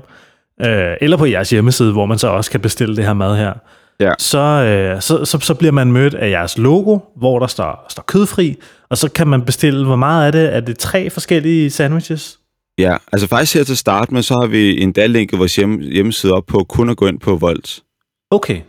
øh, 0.67 0.97
eller 1.01 1.17
på 1.17 1.27
jeres 1.27 1.51
hjemmeside, 1.51 1.93
hvor 1.93 2.07
man 2.07 2.19
så 2.19 2.29
også 2.29 2.51
kan 2.51 2.61
bestille 2.61 2.97
det 2.97 3.05
her 3.05 3.13
mad 3.13 3.37
her, 3.37 3.53
ja. 4.01 4.13
så, 4.19 4.39
øh, 4.39 5.03
så, 5.03 5.25
så, 5.25 5.39
så 5.41 5.55
bliver 5.55 5.73
man 5.73 5.93
mødt 5.93 6.15
af 6.15 6.31
jeres 6.31 6.59
logo, 6.59 6.99
hvor 7.17 7.39
der 7.39 7.47
står, 7.47 7.87
står 7.89 8.03
kødfri, 8.03 8.57
og 8.89 8.99
så 8.99 9.11
kan 9.11 9.27
man 9.27 9.43
bestille, 9.43 9.85
hvor 9.87 9.97
meget 9.97 10.27
er 10.27 10.31
det? 10.31 10.55
Er 10.57 10.61
det 10.61 10.79
tre 10.79 11.11
forskellige 11.11 11.71
sandwiches? 11.71 12.39
Ja, 12.79 12.97
altså 13.13 13.27
faktisk 13.29 13.55
her 13.55 13.65
til 13.65 13.77
start 13.77 14.13
med, 14.13 14.23
så 14.23 14.35
har 14.35 14.47
vi 14.47 14.81
endda 14.81 15.07
linket 15.07 15.39
vores 15.39 15.57
hjemmeside 15.57 16.33
op 16.33 16.47
på 16.47 16.65
kun 16.69 16.89
at 16.89 16.97
gå 16.97 17.07
ind 17.07 17.21
på 17.21 17.37
Volt. 17.37 17.83
Okay. 18.31 18.61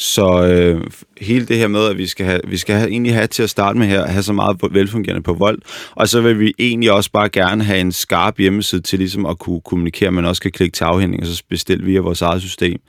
Så 0.00 0.46
øh, 0.46 0.90
hele 1.20 1.46
det 1.46 1.56
her 1.56 1.68
med, 1.68 1.84
at 1.84 1.98
vi 1.98 2.06
skal, 2.06 2.26
have, 2.26 2.40
vi 2.48 2.56
skal 2.56 2.76
have, 2.76 2.90
egentlig 2.90 3.14
have 3.14 3.26
til 3.26 3.42
at 3.42 3.50
starte 3.50 3.78
med 3.78 3.86
her, 3.86 4.06
have 4.06 4.22
så 4.22 4.32
meget 4.32 4.56
velfungerende 4.70 5.22
på 5.22 5.32
vold, 5.32 5.58
og 5.90 6.08
så 6.08 6.20
vil 6.20 6.40
vi 6.40 6.54
egentlig 6.58 6.92
også 6.92 7.10
bare 7.12 7.28
gerne 7.28 7.64
have 7.64 7.80
en 7.80 7.92
skarp 7.92 8.38
hjemmeside 8.38 8.80
til 8.80 8.98
ligesom 8.98 9.26
at 9.26 9.38
kunne 9.38 9.60
kommunikere, 9.60 10.10
men 10.10 10.24
også 10.24 10.42
kan 10.42 10.52
klikke 10.52 10.74
til 10.74 10.84
afhænding, 10.84 11.22
og 11.22 11.26
så 11.26 11.42
bestille 11.48 11.84
via 11.84 12.00
vores 12.00 12.22
eget 12.22 12.42
system. 12.42 12.80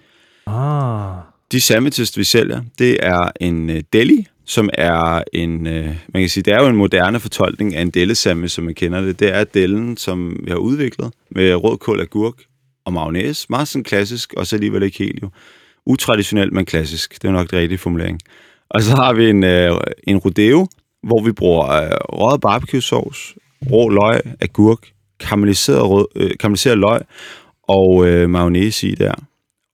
Ah. 0.47 1.15
De 1.51 1.61
sandwiches, 1.61 2.17
vi 2.17 2.23
sælger, 2.23 2.61
det 2.79 2.97
er 3.01 3.31
en 3.41 3.69
uh, 3.69 3.75
deli, 3.93 4.27
som 4.45 4.69
er 4.73 5.23
en, 5.33 5.67
uh, 5.67 5.85
man 6.13 6.21
kan 6.21 6.29
sige, 6.29 6.43
det 6.43 6.53
er 6.53 6.61
jo 6.61 6.67
en 6.67 6.75
moderne 6.75 7.19
fortolkning 7.19 7.75
af 7.75 7.81
en 7.81 7.89
delle 7.89 8.15
sandwich, 8.15 8.55
som 8.55 8.63
man 8.63 8.75
kender 8.75 9.01
det. 9.01 9.19
Det 9.19 9.35
er 9.35 9.43
dellen, 9.43 9.97
som 9.97 10.39
vi 10.43 10.51
har 10.51 10.57
udviklet 10.57 11.13
med 11.31 11.55
rødkål, 11.55 12.01
agurk 12.01 12.35
og 12.85 12.93
mayonnaise. 12.93 13.45
Meget 13.49 13.67
sådan 13.67 13.83
klassisk, 13.83 14.33
og 14.37 14.47
så 14.47 14.55
alligevel 14.55 14.83
ikke 14.83 14.97
helt 14.97 15.21
jo 15.21 15.29
utraditionelt, 15.85 16.53
men 16.53 16.65
klassisk. 16.65 17.21
Det 17.21 17.27
er 17.27 17.31
nok 17.31 17.51
det 17.51 17.59
rigtige 17.59 17.77
formulering. 17.77 18.19
Og 18.69 18.81
så 18.81 18.95
har 18.95 19.13
vi 19.13 19.29
en, 19.29 19.43
øh, 19.43 19.77
en 20.03 20.17
rodeo, 20.17 20.67
hvor 21.03 21.21
vi 21.21 21.31
bruger 21.31 21.71
øh, 21.71 21.91
røget 21.91 22.41
barbecue 22.41 22.81
sauce, 22.81 23.35
rå 23.71 23.89
løg, 23.89 24.21
agurk, 24.41 24.87
karamelliseret, 25.19 25.83
rød, 25.83 26.05
øh, 26.15 26.31
karamelliseret 26.39 26.77
løg 26.77 27.01
og 27.63 28.07
øh, 28.07 28.29
mayonnaise 28.29 28.87
i 28.87 28.95
der. 28.95 29.13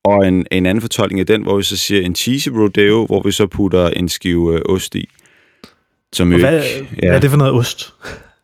Og 0.04 0.28
en, 0.28 0.46
en 0.52 0.66
anden 0.66 0.82
fortolkning 0.82 1.20
af 1.20 1.26
den, 1.26 1.42
hvor 1.42 1.58
vi 1.58 1.64
så 1.64 1.78
siger 1.78 2.02
en 2.02 2.16
cheesy 2.16 2.50
rodeo, 2.50 3.06
hvor 3.06 3.22
vi 3.22 3.32
så 3.32 3.48
putter 3.48 3.90
en 3.90 4.10
skive 4.10 4.56
øh, 4.56 4.62
ost 4.66 4.96
i. 4.96 5.10
Som 6.14 6.34
og 6.34 6.40
hvad, 6.40 6.64
ikke, 6.64 6.90
ja. 7.02 7.08
hvad 7.08 7.16
er 7.16 7.20
det 7.20 7.30
for 7.30 7.38
noget 7.38 7.54
ost? 7.54 7.94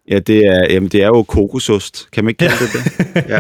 Ja, 0.10 0.20
det 0.20 0.46
er, 0.46 0.74
jamen, 0.74 0.90
det 0.90 1.04
er 1.04 1.08
jo 1.08 1.24
kokosost. 1.24 2.08
Kan 2.12 2.24
man 2.24 2.30
ikke 2.30 2.40
kalde 2.40 2.56
ja. 2.62 2.66
det 2.66 3.16
det? 3.16 3.24
Ja. 3.34 3.40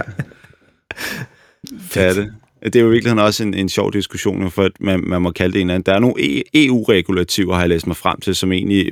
Det 1.93 2.03
er 2.03 2.13
det. 2.13 2.33
Det 2.63 2.75
er 2.75 2.79
jo 2.79 2.87
i 2.87 2.91
virkeligheden 2.91 3.25
også 3.25 3.43
en, 3.43 3.53
en 3.53 3.69
sjov 3.69 3.93
diskussion, 3.93 4.51
for 4.51 4.63
at 4.63 4.71
man, 4.79 5.03
man 5.07 5.21
må 5.21 5.31
kalde 5.31 5.53
det 5.53 5.61
en 5.61 5.67
eller 5.67 5.75
anden. 5.75 5.85
Der 5.85 5.93
er 5.93 5.99
nogle 5.99 6.43
EU-regulativer, 6.53 7.53
har 7.53 7.61
jeg 7.61 7.69
læst 7.69 7.87
mig 7.87 7.97
frem 7.97 8.19
til, 8.19 8.35
som 8.35 8.51
egentlig 8.51 8.91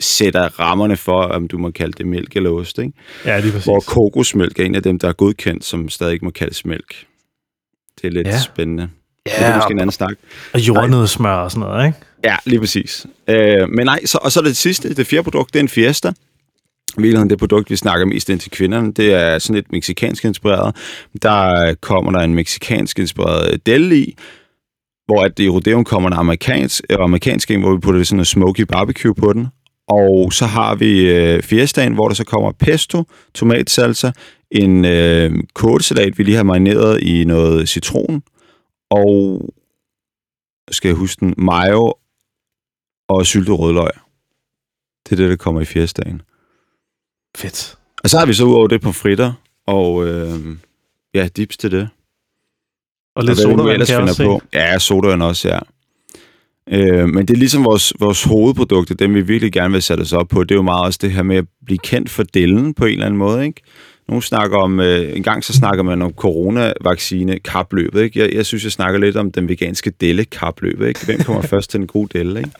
sætter 0.00 0.60
rammerne 0.60 0.96
for, 0.96 1.22
om 1.22 1.48
du 1.48 1.58
må 1.58 1.70
kalde 1.70 1.92
det 1.92 2.06
mælk 2.06 2.36
eller 2.36 2.50
ost. 2.50 2.78
Ikke? 2.78 2.92
Ja, 3.24 3.40
lige 3.40 3.52
præcis. 3.52 3.64
Hvor 3.64 3.80
kokosmælk 3.80 4.58
er 4.58 4.64
en 4.64 4.74
af 4.74 4.82
dem, 4.82 4.98
der 4.98 5.08
er 5.08 5.12
godkendt, 5.12 5.64
som 5.64 5.88
stadig 5.88 6.12
ikke 6.12 6.24
må 6.24 6.30
kaldes 6.30 6.64
mælk. 6.64 7.06
Det 8.02 8.08
er 8.08 8.12
lidt 8.12 8.26
ja. 8.26 8.40
spændende. 8.40 8.88
Ja, 9.26 9.32
det 9.38 9.46
er 9.46 9.56
måske 9.56 9.72
en 9.72 9.80
anden 9.80 9.92
snak. 9.92 10.14
Og 10.52 10.60
jordnødsmør 10.60 11.30
og 11.30 11.50
sådan 11.50 11.68
noget, 11.68 11.86
ikke? 11.86 11.98
Ja, 12.24 12.36
lige 12.44 12.60
præcis. 12.60 13.06
Øh, 13.28 13.68
men 13.68 13.84
nej, 13.84 14.04
så, 14.04 14.18
og 14.22 14.32
så 14.32 14.40
er 14.40 14.42
det, 14.42 14.48
det 14.48 14.56
sidste, 14.56 14.94
det 14.94 15.06
fjerde 15.06 15.24
produkt, 15.24 15.52
det 15.52 15.58
er 15.58 15.62
en 15.62 15.68
Fiesta. 15.68 16.12
Virkeligheden 16.96 17.30
det 17.30 17.38
produkt, 17.38 17.70
vi 17.70 17.76
snakker 17.76 18.06
mest 18.06 18.28
ind 18.28 18.40
til 18.40 18.50
kvinderne, 18.50 18.92
det 18.92 19.14
er 19.14 19.38
sådan 19.38 19.54
lidt 19.54 19.72
meksikansk 19.72 20.24
inspireret. 20.24 20.76
Der 21.22 21.68
øh, 21.68 21.74
kommer 21.74 22.12
der 22.12 22.20
en 22.20 22.34
meksikansk 22.34 22.98
inspireret 22.98 23.52
øh, 23.52 23.58
del 23.66 23.92
i, 23.92 24.14
hvor 25.06 25.24
at 25.24 25.38
i 25.38 25.48
Rodeon 25.48 25.84
kommer 25.84 26.08
der 26.08 26.16
amerikansk, 26.16 26.84
øh, 26.90 26.96
amerikansk 27.00 27.50
en, 27.50 27.60
hvor 27.60 27.74
vi 27.74 27.80
putter 27.80 28.04
sådan 28.04 28.18
en 28.18 28.24
smoky 28.24 28.60
barbecue 28.60 29.14
på 29.14 29.32
den. 29.32 29.46
Og 29.88 30.32
så 30.32 30.46
har 30.46 30.74
vi 30.74 31.10
øh, 31.10 31.42
fiestaen, 31.42 31.94
hvor 31.94 32.08
der 32.08 32.14
så 32.14 32.24
kommer 32.24 32.52
pesto, 32.52 33.04
tomatsalsa, 33.34 34.10
en 34.50 34.84
øh, 34.84 35.32
kålsalat, 35.54 36.18
vi 36.18 36.22
lige 36.22 36.36
har 36.36 36.42
marineret 36.42 37.00
i 37.00 37.24
noget 37.24 37.68
citron, 37.68 38.22
og 38.90 39.42
skal 40.70 40.88
jeg 40.88 40.96
huske 40.96 41.20
den, 41.20 41.34
mayo 41.38 41.94
og 43.08 43.26
syltet 43.26 43.58
rødløg. 43.58 43.90
Det 45.04 45.12
er 45.12 45.16
det, 45.16 45.30
der 45.30 45.36
kommer 45.36 45.60
i 45.60 45.64
fiestaen. 45.64 46.22
Fedt. 47.36 47.74
Og 48.04 48.10
så 48.10 48.18
har 48.18 48.26
vi 48.26 48.34
så 48.34 48.44
udover 48.44 48.68
det 48.68 48.80
på 48.80 48.92
fritter, 48.92 49.32
og 49.66 50.06
øh, 50.06 50.56
ja, 51.14 51.28
dips 51.36 51.56
til 51.56 51.70
det. 51.70 51.88
Og 53.16 53.24
lidt 53.24 53.38
sodavand 53.38 53.86
kan 53.86 53.94
jeg 53.94 54.02
også 54.02 54.24
på. 54.24 54.42
Ja, 54.54 54.78
sodavand 54.78 55.22
også, 55.22 55.48
ja. 55.48 55.58
Øh, 56.70 57.08
men 57.08 57.28
det 57.28 57.34
er 57.34 57.38
ligesom 57.38 57.64
vores, 57.64 57.92
vores 58.00 58.24
hovedprodukter, 58.24 58.94
dem 58.94 59.14
vi 59.14 59.20
virkelig 59.20 59.52
gerne 59.52 59.72
vil 59.72 59.82
sætte 59.82 60.02
os 60.02 60.12
op 60.12 60.28
på. 60.28 60.44
Det 60.44 60.50
er 60.50 60.54
jo 60.54 60.62
meget 60.62 60.84
også 60.84 60.98
det 61.02 61.12
her 61.12 61.22
med 61.22 61.36
at 61.36 61.44
blive 61.66 61.78
kendt 61.78 62.10
for 62.10 62.22
delen 62.22 62.74
på 62.74 62.84
en 62.84 62.92
eller 62.92 63.06
anden 63.06 63.18
måde, 63.18 63.46
ikke? 63.46 63.60
Nogle 64.08 64.22
snakker 64.22 64.56
om, 64.56 64.80
øh, 64.80 65.16
en 65.16 65.22
gang 65.22 65.44
så 65.44 65.52
snakker 65.52 65.82
man 65.82 66.02
om 66.02 66.12
coronavaccine 66.12 67.38
kapløbet, 67.38 68.02
ikke? 68.02 68.20
Jeg, 68.20 68.32
jeg 68.34 68.46
synes, 68.46 68.64
jeg 68.64 68.72
snakker 68.72 69.00
lidt 69.00 69.16
om 69.16 69.32
den 69.32 69.48
veganske 69.48 69.90
delle 69.90 70.24
kapløbet, 70.24 70.88
ikke? 70.88 71.04
Hvem 71.04 71.22
kommer 71.22 71.42
først 71.52 71.70
til 71.70 71.80
den 71.80 71.86
gode 71.86 72.18
delle, 72.18 72.40
ikke? 72.40 72.50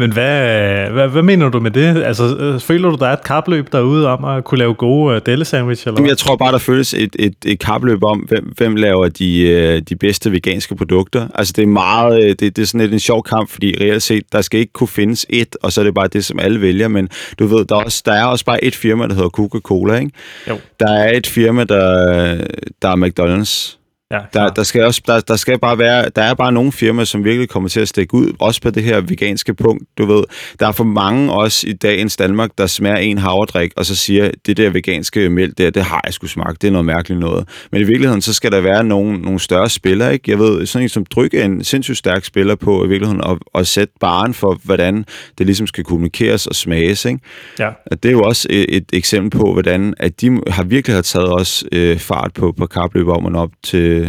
Men 0.00 0.12
hvad, 0.12 0.90
hvad, 0.90 1.08
hvad 1.08 1.22
mener 1.22 1.48
du 1.48 1.60
med 1.60 1.70
det? 1.70 2.02
Altså, 2.02 2.36
øh, 2.36 2.60
føler 2.60 2.90
du, 2.90 2.96
der 2.96 3.06
er 3.06 3.12
et 3.12 3.24
kapløb 3.24 3.72
derude 3.72 4.08
om 4.08 4.24
at 4.24 4.44
kunne 4.44 4.58
lave 4.58 4.74
gode 4.74 5.16
uh, 5.16 5.20
delle 5.26 5.44
sandwich? 5.44 5.88
Eller 5.88 6.06
jeg 6.06 6.18
tror 6.18 6.36
bare, 6.36 6.52
der 6.52 6.58
føles 6.58 6.94
et, 6.94 7.16
et, 7.18 7.34
et 7.46 7.58
kapløb 7.58 8.04
om, 8.04 8.18
hvem, 8.18 8.52
hvem 8.56 8.76
laver 8.76 9.08
de, 9.08 9.40
øh, 9.40 9.82
de 9.88 9.96
bedste 9.96 10.32
veganske 10.32 10.76
produkter. 10.76 11.28
Altså, 11.34 11.52
det 11.56 11.62
er 11.62 11.66
meget, 11.66 12.40
det, 12.40 12.56
det 12.56 12.62
er 12.62 12.66
sådan 12.66 12.80
lidt 12.80 12.92
en 12.92 13.00
sjov 13.00 13.22
kamp, 13.22 13.50
fordi 13.50 13.74
reelt 13.80 14.02
set, 14.02 14.22
der 14.32 14.40
skal 14.40 14.60
ikke 14.60 14.72
kunne 14.72 14.88
findes 14.88 15.26
et, 15.28 15.56
og 15.62 15.72
så 15.72 15.80
er 15.80 15.84
det 15.84 15.94
bare 15.94 16.08
det, 16.08 16.24
som 16.24 16.38
alle 16.38 16.60
vælger. 16.60 16.88
Men 16.88 17.08
du 17.38 17.46
ved, 17.46 17.64
der 17.64 17.76
er 17.76 17.84
også, 17.84 18.02
der 18.06 18.12
er 18.12 18.24
også 18.24 18.44
bare 18.44 18.64
et 18.64 18.76
firma, 18.76 19.06
der 19.06 19.14
hedder 19.14 19.28
Coca-Cola, 19.28 19.98
ikke? 19.98 20.10
Jo. 20.48 20.58
Der 20.80 20.92
er 20.92 21.16
et 21.16 21.26
firma, 21.26 21.64
der, 21.64 22.36
der 22.82 22.88
er 22.88 22.96
McDonald's. 22.96 23.79
Ja, 24.12 24.20
der, 24.34 24.48
der, 24.48 24.62
skal 24.62 24.84
også, 24.84 25.02
der, 25.06 25.20
der 25.20 25.36
skal 25.36 25.58
bare 25.58 25.78
være, 25.78 26.08
der 26.16 26.22
er 26.22 26.34
bare 26.34 26.52
nogle 26.52 26.72
firmaer, 26.72 27.04
som 27.04 27.24
virkelig 27.24 27.48
kommer 27.48 27.68
til 27.68 27.80
at 27.80 27.88
stikke 27.88 28.14
ud, 28.14 28.32
også 28.38 28.62
på 28.62 28.70
det 28.70 28.82
her 28.82 29.00
veganske 29.00 29.54
punkt, 29.54 29.84
du 29.98 30.06
ved. 30.06 30.24
Der 30.60 30.66
er 30.66 30.72
for 30.72 30.84
mange 30.84 31.32
også 31.32 31.68
i 31.68 31.72
dagens 31.72 32.16
Danmark, 32.16 32.50
der 32.58 32.66
smager 32.66 32.96
en 32.96 33.18
havredrik, 33.18 33.72
og 33.76 33.86
så 33.86 33.96
siger, 33.96 34.30
det 34.46 34.56
der 34.56 34.70
veganske 34.70 35.30
mælk 35.30 35.58
der, 35.58 35.70
det 35.70 35.84
har 35.84 36.00
jeg 36.04 36.14
sgu 36.14 36.26
smagt, 36.26 36.62
det 36.62 36.68
er 36.68 36.72
noget 36.72 36.84
mærkeligt 36.84 37.20
noget. 37.20 37.48
Men 37.72 37.80
i 37.80 37.84
virkeligheden, 37.84 38.22
så 38.22 38.34
skal 38.34 38.52
der 38.52 38.60
være 38.60 38.84
nogle, 38.84 39.18
nogle 39.18 39.40
større 39.40 39.68
spillere, 39.68 40.12
ikke? 40.12 40.30
Jeg 40.30 40.38
ved, 40.38 40.66
sådan 40.66 40.82
en 40.82 40.88
som 40.88 41.04
Dryk 41.04 41.34
er 41.34 41.44
en 41.44 41.64
sindssygt 41.64 41.98
stærk 41.98 42.24
spiller 42.24 42.54
på 42.54 42.84
i 42.84 42.88
virkeligheden, 42.88 43.22
at, 43.26 43.38
at 43.54 43.66
sætte 43.66 43.94
baren 44.00 44.34
for, 44.34 44.60
hvordan 44.64 45.04
det 45.38 45.46
ligesom 45.46 45.66
skal 45.66 45.84
kommunikeres 45.84 46.46
og 46.46 46.54
smages, 46.54 47.04
ikke? 47.04 47.20
Ja. 47.58 47.68
Og 47.68 48.02
det 48.02 48.08
er 48.08 48.12
jo 48.12 48.22
også 48.22 48.48
et, 48.50 48.76
et 48.76 48.84
eksempel 48.92 49.40
på, 49.40 49.52
hvordan 49.52 49.94
at 49.96 50.20
de 50.20 50.40
har 50.46 50.62
virkelig 50.62 50.96
har 50.96 51.02
taget 51.02 51.28
også 51.28 51.64
øh, 51.72 51.98
fart 51.98 52.32
på, 52.34 52.52
på 52.52 52.66
kapløb 52.66 53.08
om 53.08 53.36
op 53.36 53.50
til 53.62 53.99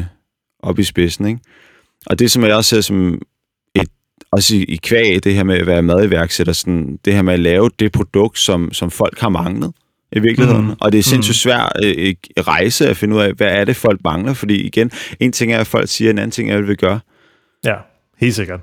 op 0.63 0.79
i 0.79 0.83
spidsen. 0.83 1.25
Ikke? 1.25 1.39
Og 2.05 2.19
det, 2.19 2.31
som 2.31 2.43
jeg 2.43 2.55
også 2.55 2.69
ser 2.69 2.81
som 2.81 3.21
et, 3.75 3.87
også 4.31 4.55
i, 4.55 4.63
i 4.63 4.75
kvæg, 4.75 5.23
det 5.23 5.35
her 5.35 5.43
med 5.43 5.57
at 5.57 5.67
være 5.67 5.81
madiværksætter, 5.81 6.53
sådan, 6.53 6.99
det 7.05 7.13
her 7.13 7.21
med 7.21 7.33
at 7.33 7.39
lave 7.39 7.69
det 7.79 7.91
produkt, 7.91 8.39
som, 8.39 8.73
som 8.73 8.91
folk 8.91 9.19
har 9.19 9.29
manglet 9.29 9.71
i 10.11 10.19
virkeligheden. 10.19 10.65
Mm. 10.65 10.75
Og 10.79 10.91
det 10.91 10.99
er 10.99 11.03
sindssygt 11.03 11.33
mm. 11.33 11.51
svært 11.51 11.71
øh, 11.83 12.15
rejse 12.39 12.87
at 12.89 12.97
finde 12.97 13.15
ud 13.15 13.21
af, 13.21 13.33
hvad 13.33 13.47
er 13.47 13.65
det, 13.65 13.75
folk 13.75 13.99
mangler. 14.03 14.33
Fordi 14.33 14.61
igen, 14.61 14.91
en 15.19 15.31
ting 15.31 15.53
er, 15.53 15.59
at 15.59 15.67
folk 15.67 15.89
siger, 15.89 16.09
en 16.09 16.17
anden 16.17 16.31
ting 16.31 16.51
er, 16.51 16.57
hvad 16.57 16.67
vi 16.67 16.75
gør. 16.75 16.99
Ja, 17.65 17.75
helt 18.17 18.35
sikkert. 18.35 18.59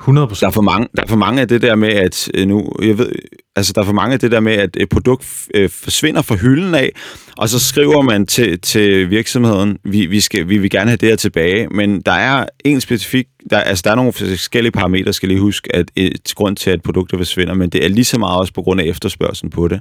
100 0.00 0.28
Der 0.40 0.46
er 0.46 0.50
for 0.50 0.60
mange, 0.60 0.88
der 0.96 1.02
er 1.02 1.06
for 1.06 1.16
mange 1.16 1.40
af 1.40 1.48
det 1.48 1.62
der 1.62 1.74
med, 1.74 1.88
at 1.88 2.30
øh, 2.34 2.48
nu, 2.48 2.72
jeg 2.82 2.98
ved, 2.98 3.12
altså 3.56 3.72
der 3.72 3.80
er 3.80 3.84
for 3.84 3.92
mange 3.92 4.14
af 4.14 4.20
det 4.20 4.30
der 4.30 4.40
med, 4.40 4.52
at 4.52 4.76
et 4.76 4.88
produkt 4.88 5.48
øh, 5.54 5.70
forsvinder 5.70 6.22
fra 6.22 6.34
hylden 6.34 6.74
af, 6.74 6.90
og 7.38 7.48
så 7.48 7.58
skriver 7.58 8.02
man 8.02 8.26
til, 8.26 8.60
til 8.60 9.10
virksomheden, 9.10 9.78
vi, 9.84 10.06
vi, 10.06 10.20
skal, 10.20 10.48
vi 10.48 10.58
vil 10.58 10.70
gerne 10.70 10.90
have 10.90 10.96
det 10.96 11.08
her 11.08 11.16
tilbage, 11.16 11.68
men 11.68 12.00
der 12.00 12.12
er 12.12 12.46
en 12.64 12.80
specifik, 12.80 13.26
der, 13.50 13.58
altså 13.58 13.82
der 13.84 13.90
er 13.90 13.94
nogle 13.94 14.12
forskellige 14.12 14.72
parametre, 14.72 15.12
skal 15.12 15.28
lige 15.28 15.40
huske, 15.40 15.76
at 15.76 15.90
et 15.96 16.32
grund 16.34 16.56
til, 16.56 16.70
at 16.70 16.82
produkter 16.82 17.16
forsvinder, 17.16 17.54
men 17.54 17.70
det 17.70 17.84
er 17.84 17.88
lige 17.88 18.04
så 18.04 18.18
meget 18.18 18.38
også 18.38 18.52
på 18.52 18.62
grund 18.62 18.80
af 18.80 18.84
efterspørgselen 18.84 19.50
på 19.50 19.68
det. 19.68 19.80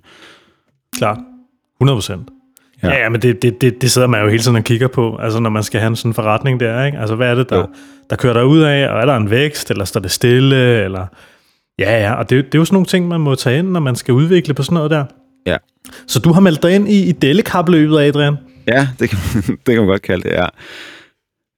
Klar. 0.97 1.19
100 1.77 1.95
procent. 1.95 2.29
Ja, 2.85 2.93
ja, 2.93 3.03
ja 3.03 3.09
men 3.09 3.21
det, 3.21 3.41
det, 3.41 3.61
det, 3.61 3.81
det 3.81 3.91
sidder 3.91 4.07
man 4.07 4.21
jo 4.21 4.29
hele 4.29 4.43
tiden 4.43 4.57
og 4.57 4.63
kigger 4.63 4.87
på, 4.87 5.17
altså 5.17 5.39
når 5.39 5.49
man 5.49 5.63
skal 5.63 5.79
have 5.79 5.87
en 5.87 5.95
sådan 5.95 6.13
forretning 6.13 6.59
der, 6.59 6.85
ikke? 6.85 6.97
Altså 6.97 7.15
hvad 7.15 7.29
er 7.29 7.35
det, 7.35 7.49
der, 7.49 7.65
der 8.09 8.15
kører 8.15 8.33
der 8.33 8.43
ud 8.43 8.59
af, 8.59 8.89
og 8.89 9.01
er 9.01 9.05
der 9.05 9.15
en 9.15 9.29
vækst, 9.29 9.71
eller 9.71 9.85
står 9.85 9.99
det 9.99 10.11
stille, 10.11 10.83
eller... 10.83 11.05
Ja, 11.79 12.01
ja, 12.01 12.13
og 12.13 12.29
det, 12.29 12.45
det 12.45 12.55
er 12.55 12.59
jo 12.59 12.65
sådan 12.65 12.75
nogle 12.75 12.85
ting, 12.85 13.07
man 13.07 13.21
må 13.21 13.35
tage 13.35 13.59
ind, 13.59 13.67
når 13.67 13.79
man 13.79 13.95
skal 13.95 14.13
udvikle 14.13 14.53
på 14.53 14.63
sådan 14.63 14.73
noget 14.73 14.91
der. 14.91 15.05
Ja. 15.45 15.57
Så 16.07 16.19
du 16.19 16.31
har 16.31 16.41
meldt 16.41 16.63
dig 16.63 16.75
ind 16.75 16.89
i, 16.89 17.09
i 17.09 17.11
Dellekapløbet, 17.11 17.99
Adrian? 17.99 18.35
Ja, 18.67 18.87
det 18.99 19.09
kan, 19.09 19.19
det 19.65 19.65
kan 19.65 19.77
man 19.77 19.87
godt 19.87 20.01
kalde 20.01 20.29
det, 20.29 20.35
ja. 20.35 20.47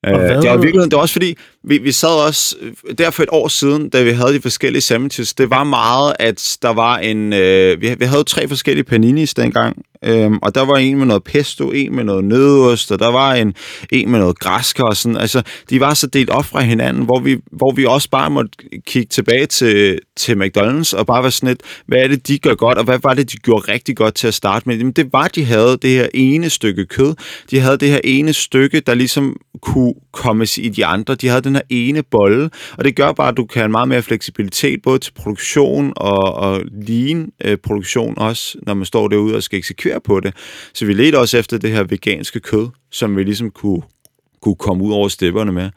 Øh, 0.06 0.42
det 0.42 0.50
var 0.50 0.58
virkelig, 0.58 0.84
det 0.84 0.94
var 0.94 1.02
også 1.02 1.14
fordi, 1.14 1.38
vi, 1.64 1.78
vi 1.78 1.92
sad 1.92 2.28
også, 2.28 2.56
der 2.98 3.10
for 3.10 3.24
et 3.24 3.30
år 3.32 3.48
siden, 3.48 3.90
da 3.90 4.04
vi 4.04 4.12
havde 4.12 4.34
de 4.34 4.42
forskellige 4.42 4.82
sandwiches, 4.82 5.34
det 5.34 5.50
var 5.50 5.64
meget, 5.64 6.16
at 6.20 6.58
der 6.62 6.74
var 6.74 6.98
en, 6.98 7.34
øh, 7.34 7.82
vi, 7.82 7.96
vi 8.00 8.06
havde 8.06 8.24
tre 8.24 8.48
forskellige 8.48 8.84
paninis 8.84 9.34
dengang, 9.34 9.78
Øhm, 10.06 10.40
og 10.42 10.56
der 10.56 10.62
var 10.62 10.78
en 10.78 10.98
med 10.98 11.06
noget 11.06 11.24
pesto, 11.24 11.72
en 11.72 11.96
med 11.96 12.04
noget 12.04 12.26
nødost, 12.26 12.92
og 12.92 13.00
der 13.00 13.12
var 13.12 13.34
en, 13.34 13.54
en 13.92 14.12
med 14.12 14.20
noget 14.20 14.40
græsker 14.40 14.84
og 14.84 14.98
sådan. 14.98 15.18
Altså, 15.18 15.42
de 15.70 15.80
var 15.80 15.94
så 15.94 16.08
delt 16.08 16.30
op 16.30 16.46
fra 16.46 16.62
hinanden, 16.62 17.04
hvor 17.04 17.20
vi, 17.20 17.38
hvor 17.52 17.72
vi 17.72 17.86
også 17.86 18.10
bare 18.10 18.30
måtte 18.30 18.52
kigge 18.88 19.08
tilbage 19.10 19.46
til, 19.46 20.00
til 20.16 20.34
McDonald's 20.34 20.98
og 20.98 21.06
bare 21.06 21.24
være 21.24 21.32
sådan 21.32 21.50
lidt, 21.50 21.62
hvad 21.88 21.98
er 21.98 22.08
det, 22.08 22.28
de 22.28 22.40
gør 22.40 22.54
godt, 22.56 22.78
og 22.78 22.84
hvad 22.84 23.00
var 23.04 23.14
det, 23.14 23.32
de 23.32 23.38
gjorde 23.38 23.72
rigtig 23.72 23.98
godt 23.98 24.16
til 24.16 24.28
at 24.28 24.34
starte 24.34 24.70
med? 24.70 24.78
Jamen, 24.78 24.94
det 24.94 25.14
var, 25.14 25.28
de 25.28 25.46
havde 25.46 25.78
det 25.82 25.90
her 25.90 26.08
ene 26.14 26.50
stykke 26.50 26.86
kød. 26.86 27.14
De 27.52 27.60
havde 27.60 27.78
det 27.78 27.90
her 27.90 28.02
ene 28.04 28.34
stykke, 28.34 28.80
der 28.80 28.94
ligesom 28.94 29.36
kunne 29.62 29.94
komme 30.18 30.46
i 30.58 30.70
de 30.70 30.86
andre. 30.86 31.16
De 31.16 31.28
havde 31.28 31.42
den 31.42 31.56
her 31.56 31.62
ene 31.70 32.04
bolle, 32.04 32.50
og 32.78 32.86
det 32.86 32.96
gør 32.96 33.12
bare, 33.12 33.28
at 33.28 33.38
du 33.38 33.46
kan 33.46 33.60
have 33.60 33.70
meget 33.70 33.88
mere 33.88 34.02
fleksibilitet, 34.02 34.82
både 34.82 35.00
til 35.00 35.12
produktion 35.14 35.94
og, 35.96 36.34
og 36.34 36.62
lean 36.88 37.32
øh, 37.46 37.58
produktion 37.58 38.14
også, 38.18 38.58
når 38.62 38.74
man 38.74 38.86
står 38.86 39.08
derude 39.08 39.36
og 39.36 39.44
skal 39.44 39.60
eksekvere 39.60 40.02
på 40.02 40.20
det. 40.20 40.34
Så 40.74 40.86
vi 40.86 40.94
ledte 40.94 41.20
også 41.20 41.38
efter 41.38 41.58
det 41.58 41.72
her 41.72 41.84
veganske 41.84 42.40
kød, 42.40 42.68
som 42.92 43.18
vi 43.18 43.24
ligesom 43.24 43.52
kunne, 43.52 43.82
kunne 44.42 44.56
komme 44.56 44.84
ud 44.84 44.94
over 44.94 45.08
stepperne 45.08 45.52
med. 45.52 45.70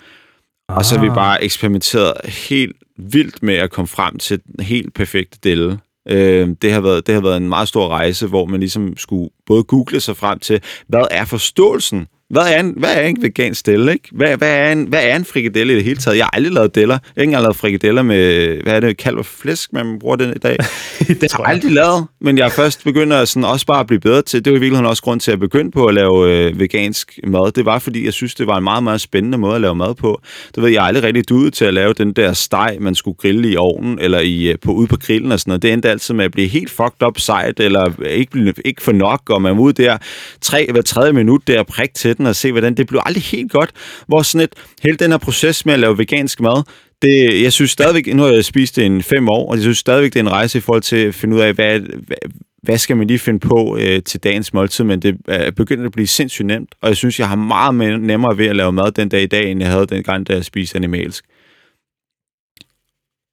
Ah. 0.69 0.77
Og 0.77 0.85
så 0.85 0.95
har 0.95 1.03
vi 1.03 1.09
ah. 1.09 1.15
bare 1.15 1.45
eksperimenteret 1.45 2.15
helt 2.25 2.77
vildt 2.97 3.43
med 3.43 3.55
at 3.55 3.71
komme 3.71 3.89
frem 3.89 4.19
til 4.19 4.41
den 4.45 4.65
helt 4.65 4.95
perfekte 4.95 5.39
delle. 5.45 5.79
Øh, 6.09 6.49
det, 6.63 6.73
har 6.73 6.81
været, 6.81 7.07
det 7.07 7.15
har 7.15 7.23
været 7.23 7.37
en 7.37 7.49
meget 7.49 7.69
stor 7.69 7.89
rejse, 7.89 8.27
hvor 8.27 8.47
man 8.47 8.61
ligesom 8.61 8.97
skulle 8.97 9.31
både 9.47 9.65
google 9.65 10.01
sig 10.01 10.17
frem 10.17 10.39
til, 10.39 10.63
hvad 10.89 11.05
er 11.11 11.25
forståelsen 11.25 12.07
hvad 12.31 12.43
er 12.43 12.61
en, 12.61 12.75
hvad 12.77 12.97
er 12.97 13.01
en 13.01 13.23
vegansk 13.23 13.67
delle, 13.67 13.93
ikke? 13.93 14.09
Hvad, 14.13 14.37
hvad, 14.37 14.49
er 14.49 14.73
en, 14.73 14.85
hvad 14.85 15.01
er 15.03 15.17
en 15.17 15.25
frikadelle 15.25 15.73
i 15.73 15.77
det 15.77 15.85
hele 15.85 15.97
taget? 15.97 16.17
Jeg 16.17 16.25
har 16.25 16.31
aldrig 16.31 16.53
lavet 16.53 16.75
deller. 16.75 16.95
Jeg 16.95 17.01
har 17.17 17.23
ikke 17.23 17.29
engang 17.29 17.43
lavet 17.43 17.57
frikadeller 17.57 18.03
med, 18.03 18.63
hvad 18.63 18.73
er 18.73 18.81
det, 18.81 18.97
kalv 18.97 19.19
og 19.19 19.27
flæsk, 19.27 19.73
man 19.73 19.99
bruger 19.99 20.17
den 20.17 20.31
i 20.31 20.39
dag. 20.39 20.57
det, 20.99 21.21
det 21.21 21.33
har 21.33 21.43
jeg 21.43 21.51
aldrig 21.51 21.73
lavet, 21.73 22.07
men 22.21 22.39
jeg 22.39 22.53
først 22.53 22.85
begyndt 22.85 23.13
at 23.13 23.29
sådan 23.29 23.45
også 23.45 23.67
bare 23.67 23.85
blive 23.85 24.01
bedre 24.01 24.23
til. 24.23 24.45
Det 24.45 24.53
var 24.53 24.57
i 24.57 24.61
virkeligheden 24.61 24.87
også 24.87 25.03
grund 25.03 25.21
til 25.21 25.33
at 25.33 25.41
begynde 25.41 25.71
på 25.71 25.87
at 25.87 25.95
lave 25.95 26.31
øh, 26.31 26.61
vegansk 26.61 27.19
mad. 27.27 27.53
Det 27.53 27.65
var, 27.65 27.79
fordi 27.79 28.05
jeg 28.05 28.13
synes, 28.13 28.35
det 28.35 28.47
var 28.47 28.57
en 28.57 28.65
meget, 28.65 28.83
meget 28.83 29.01
spændende 29.01 29.39
måde 29.39 29.55
at 29.55 29.61
lave 29.61 29.75
mad 29.75 29.95
på. 29.95 30.21
Du 30.57 30.61
ved, 30.61 30.71
jeg 30.71 30.79
er 30.79 30.87
aldrig 30.87 31.05
rigtig 31.05 31.29
duet 31.29 31.55
til 31.55 31.65
at 31.65 31.75
lave 31.75 31.93
den 31.93 32.13
der 32.13 32.33
steg, 32.33 32.77
man 32.81 32.95
skulle 32.95 33.17
grille 33.17 33.51
i 33.51 33.57
ovnen, 33.57 33.99
eller 33.99 34.21
i, 34.21 34.43
øh, 34.43 34.59
på, 34.63 34.73
ude 34.73 34.87
på 34.87 34.97
grillen 34.97 35.33
og 35.33 35.41
sådan 35.41 35.51
noget. 35.51 35.63
Det 35.63 35.73
endte 35.73 35.91
altid 35.91 36.15
med 36.15 36.25
at 36.25 36.33
blive 36.33 36.49
helt 36.49 36.71
fucked 36.71 37.07
up 37.07 37.19
sejt, 37.19 37.61
eller 37.61 38.03
ikke, 38.07 38.55
ikke 38.65 38.83
for 38.83 38.93
nok, 38.93 39.31
og 39.31 39.43
man 39.43 39.57
var 39.57 39.63
ude 39.63 39.83
der 39.83 39.99
tre, 40.41 40.67
hver 40.73 40.83
tredje 40.83 41.13
minut 41.13 41.41
der 41.47 41.63
prik 41.63 41.95
til 41.95 42.20
den 42.21 42.27
og 42.27 42.37
se, 42.37 42.53
hvordan 42.53 42.75
det 42.75 42.87
blev 42.87 43.01
aldrig 43.07 43.23
helt 43.23 43.53
godt. 43.53 43.71
Hvor 44.07 44.23
sådan 44.23 44.45
et, 44.45 44.55
hele 44.83 44.97
den 44.97 45.11
her 45.11 45.19
proces 45.19 45.67
med 45.67 45.75
at 45.75 45.81
lave 45.81 45.99
vegansk 45.99 46.41
mad, 46.41 46.63
det, 47.03 47.43
jeg 47.43 47.53
synes 47.53 47.71
stadigvæk, 47.71 48.15
nu 48.15 48.23
har 48.23 48.31
jeg 48.31 48.45
spist 48.45 48.77
det 48.77 48.99
i 48.99 49.03
fem 49.03 49.29
år, 49.29 49.51
og 49.51 49.55
jeg 49.55 49.63
synes 49.63 49.79
stadigvæk, 49.79 50.13
det 50.13 50.21
er 50.21 50.25
en 50.25 50.31
rejse 50.31 50.59
i 50.59 50.61
forhold 50.61 50.83
til 50.83 50.97
at 50.97 51.15
finde 51.15 51.37
ud 51.37 51.41
af, 51.41 51.55
hvad, 51.55 51.81
hvad, 51.81 52.17
hvad 52.63 52.79
skal 52.79 52.97
man 52.97 53.07
lige 53.07 53.19
finde 53.19 53.41
på 53.41 53.77
øh, 53.81 54.03
til 54.03 54.21
dagens 54.21 54.53
måltid, 54.53 54.85
men 54.85 55.03
det 55.03 55.17
er 55.29 55.51
begyndt 55.51 55.87
at 55.87 55.93
blive 55.93 56.07
sindssygt 56.07 56.47
nemt, 56.47 56.75
og 56.83 56.89
jeg 56.89 56.97
synes, 56.97 57.19
jeg 57.19 57.29
har 57.29 57.37
meget 57.37 58.01
nemmere 58.01 58.39
ved 58.39 58.47
at 58.47 58.57
lave 58.57 58.73
mad 58.73 58.93
den 58.93 59.09
dag 59.09 59.23
i 59.23 59.27
dag, 59.27 59.51
end 59.51 59.61
jeg 59.61 59.71
havde 59.71 59.87
den 59.87 60.03
gang, 60.03 60.29
da 60.29 60.33
jeg 60.33 60.45
spiste 60.45 60.77
animalsk. 60.77 61.25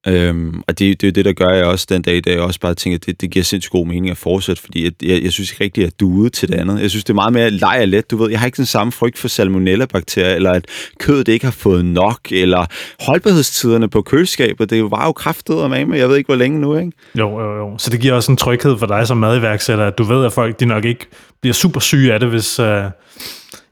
Øhm, 0.07 0.61
og 0.67 0.79
det, 0.79 1.01
det 1.01 1.07
er 1.07 1.11
det, 1.11 1.25
der 1.25 1.33
gør 1.33 1.49
jeg 1.49 1.65
også 1.65 1.85
den 1.89 2.01
dag 2.01 2.15
i 2.15 2.21
dag, 2.21 2.39
også 2.39 2.59
bare 2.59 2.73
tænker, 2.73 2.97
at 2.97 3.05
det, 3.05 3.21
det 3.21 3.31
giver 3.31 3.43
sindssygt 3.43 3.71
god 3.71 3.87
mening 3.87 4.09
at 4.09 4.17
fortsætte, 4.17 4.61
fordi 4.61 4.83
jeg, 4.83 4.91
jeg, 5.03 5.23
jeg 5.23 5.31
synes 5.31 5.51
ikke 5.51 5.63
rigtig, 5.63 5.85
at 5.85 5.99
du 5.99 6.13
er 6.13 6.17
ude 6.17 6.29
til 6.29 6.47
det 6.47 6.55
andet. 6.55 6.81
Jeg 6.81 6.89
synes, 6.89 7.03
det 7.03 7.09
er 7.09 7.15
meget 7.15 7.33
mere 7.33 7.49
leg 7.49 7.77
og 7.81 7.87
let. 7.87 8.11
Du 8.11 8.17
ved, 8.17 8.29
jeg 8.29 8.39
har 8.39 8.45
ikke 8.45 8.57
den 8.57 8.65
samme 8.65 8.91
frygt 8.91 9.17
for 9.17 9.27
salmonella-bakterier, 9.27 10.35
eller 10.35 10.51
at 10.51 10.65
kødet 10.99 11.27
ikke 11.27 11.45
har 11.45 11.51
fået 11.51 11.85
nok, 11.85 12.19
eller 12.31 12.65
holdbarhedstiderne 12.99 13.89
på 13.89 14.01
køleskabet. 14.01 14.69
Det 14.69 14.91
var 14.91 15.05
jo 15.05 15.11
kraftet 15.11 15.55
og 15.55 15.69
med, 15.69 15.97
jeg 15.97 16.09
ved 16.09 16.17
ikke, 16.17 16.27
hvor 16.27 16.35
længe 16.35 16.59
nu, 16.59 16.77
ikke? 16.77 16.91
Jo, 17.15 17.39
jo, 17.39 17.57
jo. 17.57 17.77
Så 17.77 17.89
det 17.89 17.99
giver 17.99 18.13
også 18.13 18.31
en 18.31 18.37
tryghed 18.37 18.77
for 18.77 18.85
dig 18.85 19.07
som 19.07 19.17
madiværksætter, 19.17 19.85
at 19.85 19.97
du 19.97 20.03
ved, 20.03 20.25
at 20.25 20.33
folk 20.33 20.59
de 20.59 20.65
nok 20.65 20.85
ikke 20.85 21.05
bliver 21.41 21.53
super 21.53 21.79
syge 21.79 22.13
af 22.13 22.19
det, 22.19 22.29
hvis, 22.29 22.59
uh, 22.59 22.65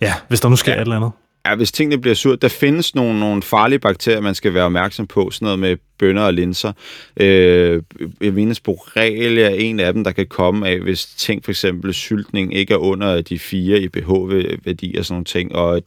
ja, 0.01 0.13
hvis 0.27 0.41
der 0.41 0.49
nu 0.49 0.55
sker 0.55 0.71
ja. 0.71 0.77
et 0.77 0.81
eller 0.81 0.95
andet. 0.95 1.11
Ja, 1.45 1.55
hvis 1.55 1.71
tingene 1.71 2.01
bliver 2.01 2.15
surt. 2.15 2.41
Der 2.41 2.47
findes 2.47 2.95
nogle, 2.95 3.19
nogle 3.19 3.41
farlige 3.41 3.79
bakterier, 3.79 4.21
man 4.21 4.35
skal 4.35 4.53
være 4.53 4.63
opmærksom 4.63 5.07
på. 5.07 5.29
Sådan 5.31 5.45
noget 5.45 5.59
med 5.59 5.77
bønner 5.99 6.21
og 6.21 6.33
linser. 6.33 6.71
Øh, 7.19 7.81
jeg 8.21 8.33
mener, 8.33 8.53
sporelia 8.53 9.45
er 9.45 9.55
en 9.55 9.79
af 9.79 9.93
dem, 9.93 10.03
der 10.03 10.11
kan 10.11 10.27
komme 10.27 10.67
af, 10.67 10.79
hvis 10.79 11.05
ting, 11.05 11.43
for 11.43 11.51
eksempel 11.51 11.93
syltning, 11.93 12.55
ikke 12.55 12.73
er 12.73 12.77
under 12.77 13.21
de 13.21 13.39
fire 13.39 13.79
i 13.79 13.89
pH-værdier 13.89 14.99
og 14.99 15.05
sådan 15.05 15.13
nogle 15.13 15.25
ting. 15.25 15.55
Og 15.55 15.77
et 15.77 15.83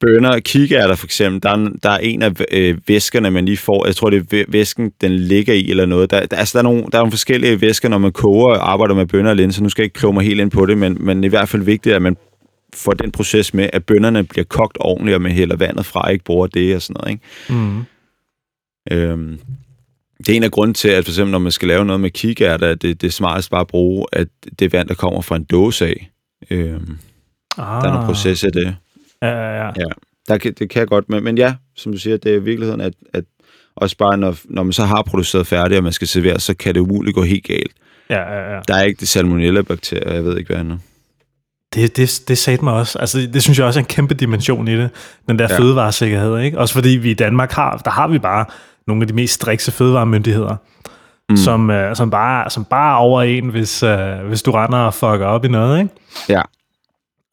bønner 0.00 0.30
og 0.30 0.42
kikærter 0.42 0.94
for 0.94 1.06
eksempel, 1.06 1.42
der 1.42 1.50
er, 1.50 1.70
der 1.82 1.90
er 1.90 1.98
en 1.98 2.22
af 2.22 2.32
øh, 2.52 2.78
væskerne, 2.88 3.30
man 3.30 3.44
lige 3.44 3.56
får. 3.56 3.86
Jeg 3.86 3.96
tror, 3.96 4.10
det 4.10 4.32
er 4.32 4.44
væsken, 4.48 4.92
den 5.00 5.12
ligger 5.12 5.54
i 5.54 5.70
eller 5.70 5.86
noget. 5.86 6.10
Der, 6.10 6.26
der, 6.26 6.36
altså, 6.36 6.58
der, 6.58 6.58
er 6.58 6.68
nogle, 6.68 6.82
der 6.92 6.98
er 6.98 7.02
nogle 7.02 7.12
forskellige 7.12 7.60
væsker, 7.60 7.88
når 7.88 7.98
man 7.98 8.12
koger 8.12 8.54
og 8.54 8.72
arbejder 8.72 8.94
med 8.94 9.06
bønner 9.06 9.30
og 9.30 9.36
linser. 9.36 9.62
Nu 9.62 9.68
skal 9.68 9.82
jeg 9.82 9.86
ikke 9.86 9.98
kloge 9.98 10.14
mig 10.14 10.24
helt 10.24 10.40
ind 10.40 10.50
på 10.50 10.66
det, 10.66 10.78
men, 10.78 10.96
men 11.00 11.24
i 11.24 11.28
hvert 11.28 11.48
fald 11.48 11.62
vigtigt, 11.62 11.94
at 11.94 12.02
man 12.02 12.16
får 12.74 12.92
den 12.92 13.12
proces 13.12 13.54
med, 13.54 13.70
at 13.72 13.84
bønderne 13.84 14.24
bliver 14.24 14.44
kogt 14.44 14.76
ordentligt, 14.80 15.14
og 15.14 15.22
man 15.22 15.32
hælder 15.32 15.56
vandet 15.56 15.86
fra, 15.86 16.08
ikke 16.10 16.24
bruger 16.24 16.46
det 16.46 16.76
og 16.76 16.82
sådan 16.82 17.00
noget. 17.00 17.10
Ikke? 17.10 17.24
Mm. 17.48 17.84
Øhm, 18.90 19.40
det 20.18 20.28
er 20.28 20.36
en 20.36 20.42
af 20.42 20.50
grunden 20.50 20.74
til, 20.74 20.88
at 20.88 21.04
for 21.04 21.10
eksempel, 21.10 21.30
når 21.30 21.38
man 21.38 21.52
skal 21.52 21.68
lave 21.68 21.84
noget 21.84 22.00
med 22.00 22.10
kikærter, 22.10 22.68
at 22.68 22.82
det, 22.82 23.00
det 23.00 23.06
er 23.06 23.12
smartest 23.12 23.50
bare 23.50 23.60
at 23.60 23.66
bruge 23.66 24.06
at 24.12 24.28
det 24.58 24.72
vand, 24.72 24.88
der 24.88 24.94
kommer 24.94 25.20
fra 25.20 25.36
en 25.36 25.44
dåse 25.44 25.86
af. 25.86 26.10
Øhm, 26.50 26.98
ah. 27.58 27.82
Der 27.82 27.88
er 27.88 27.92
noget 27.92 28.06
proces 28.06 28.44
af 28.44 28.52
det. 28.52 28.76
Ja, 29.22 29.28
ja, 29.28 29.64
ja. 29.64 29.72
ja 29.76 29.92
der 30.28 30.38
kan, 30.38 30.54
det 30.58 30.70
kan 30.70 30.80
jeg 30.80 30.88
godt, 30.88 31.08
men, 31.08 31.24
men 31.24 31.38
ja, 31.38 31.54
som 31.76 31.92
du 31.92 31.98
siger, 31.98 32.16
det 32.16 32.32
er 32.32 32.36
i 32.36 32.42
virkeligheden, 32.42 32.80
at, 32.80 32.94
at 33.12 33.24
også 33.76 33.96
bare, 33.96 34.18
når, 34.18 34.36
når 34.44 34.62
man 34.62 34.72
så 34.72 34.84
har 34.84 35.02
produceret 35.02 35.46
færdigt, 35.46 35.78
og 35.78 35.84
man 35.84 35.92
skal 35.92 36.08
servere, 36.08 36.40
så 36.40 36.54
kan 36.54 36.74
det 36.74 36.80
umuligt 36.80 37.14
gå 37.14 37.22
helt 37.22 37.44
galt. 37.44 37.72
Ja, 38.10 38.20
ja, 38.20 38.54
ja. 38.54 38.60
Der 38.68 38.74
er 38.74 38.82
ikke 38.82 39.00
det 39.00 39.08
salmonella-bakterier, 39.08 40.12
jeg 40.12 40.24
ved 40.24 40.38
ikke 40.38 40.48
hvad 40.48 40.60
andet. 40.60 40.80
Det, 41.74 41.96
det, 41.96 42.22
det 42.28 42.38
sagde 42.38 42.64
mig 42.64 42.72
også. 42.72 42.98
Altså, 42.98 43.18
det 43.32 43.42
synes 43.42 43.58
jeg 43.58 43.66
også 43.66 43.80
er 43.80 43.82
en 43.82 43.88
kæmpe 43.88 44.14
dimension 44.14 44.68
i 44.68 44.76
det, 44.76 44.90
den 45.28 45.38
der 45.38 45.46
ja. 45.50 45.58
fødevaresikkerhed. 45.58 46.38
Ikke? 46.38 46.58
Også 46.58 46.74
fordi 46.74 46.88
vi 46.88 47.10
i 47.10 47.14
Danmark 47.14 47.52
har, 47.52 47.76
der 47.84 47.90
har 47.90 48.08
vi 48.08 48.18
bare 48.18 48.44
nogle 48.86 49.02
af 49.02 49.08
de 49.08 49.14
mest 49.14 49.34
strikse 49.34 49.72
fødevaremyndigheder, 49.72 50.56
mm. 51.28 51.36
som, 51.36 51.70
uh, 51.70 51.94
som, 51.94 52.10
bare, 52.10 52.50
som 52.50 52.64
bare 52.64 52.92
er 52.92 52.96
over 52.96 53.22
en, 53.22 53.48
hvis, 53.48 53.82
uh, 53.82 54.26
hvis 54.28 54.42
du 54.42 54.50
render 54.50 54.78
og 54.78 54.94
fucker 54.94 55.26
op 55.26 55.44
i 55.44 55.48
noget. 55.48 55.78
Ikke? 55.78 55.94
Ja. 56.28 56.42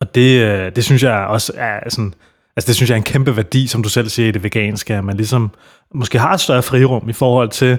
Og 0.02 0.16
det, 0.16 0.44
uh, 0.44 0.76
det 0.76 0.84
synes 0.84 1.04
jeg 1.04 1.18
også 1.18 1.54
er 1.56 1.90
sådan, 1.90 2.14
altså 2.58 2.68
det 2.68 2.76
synes 2.76 2.90
jeg 2.90 2.96
er 2.96 2.98
en 2.98 3.04
kæmpe 3.04 3.36
værdi, 3.36 3.68
som 3.68 3.84
du 3.84 3.90
selv 3.90 4.10
siger 4.10 4.28
i 4.28 4.32
det 4.32 4.44
veganske, 4.44 4.96
at 4.96 5.04
man 5.04 5.18
ligesom 5.18 5.52
måske 5.94 6.20
har 6.20 6.34
et 6.34 6.40
større 6.40 6.64
frirum 6.64 7.10
i 7.10 7.14
forhold 7.14 7.50
til 7.50 7.78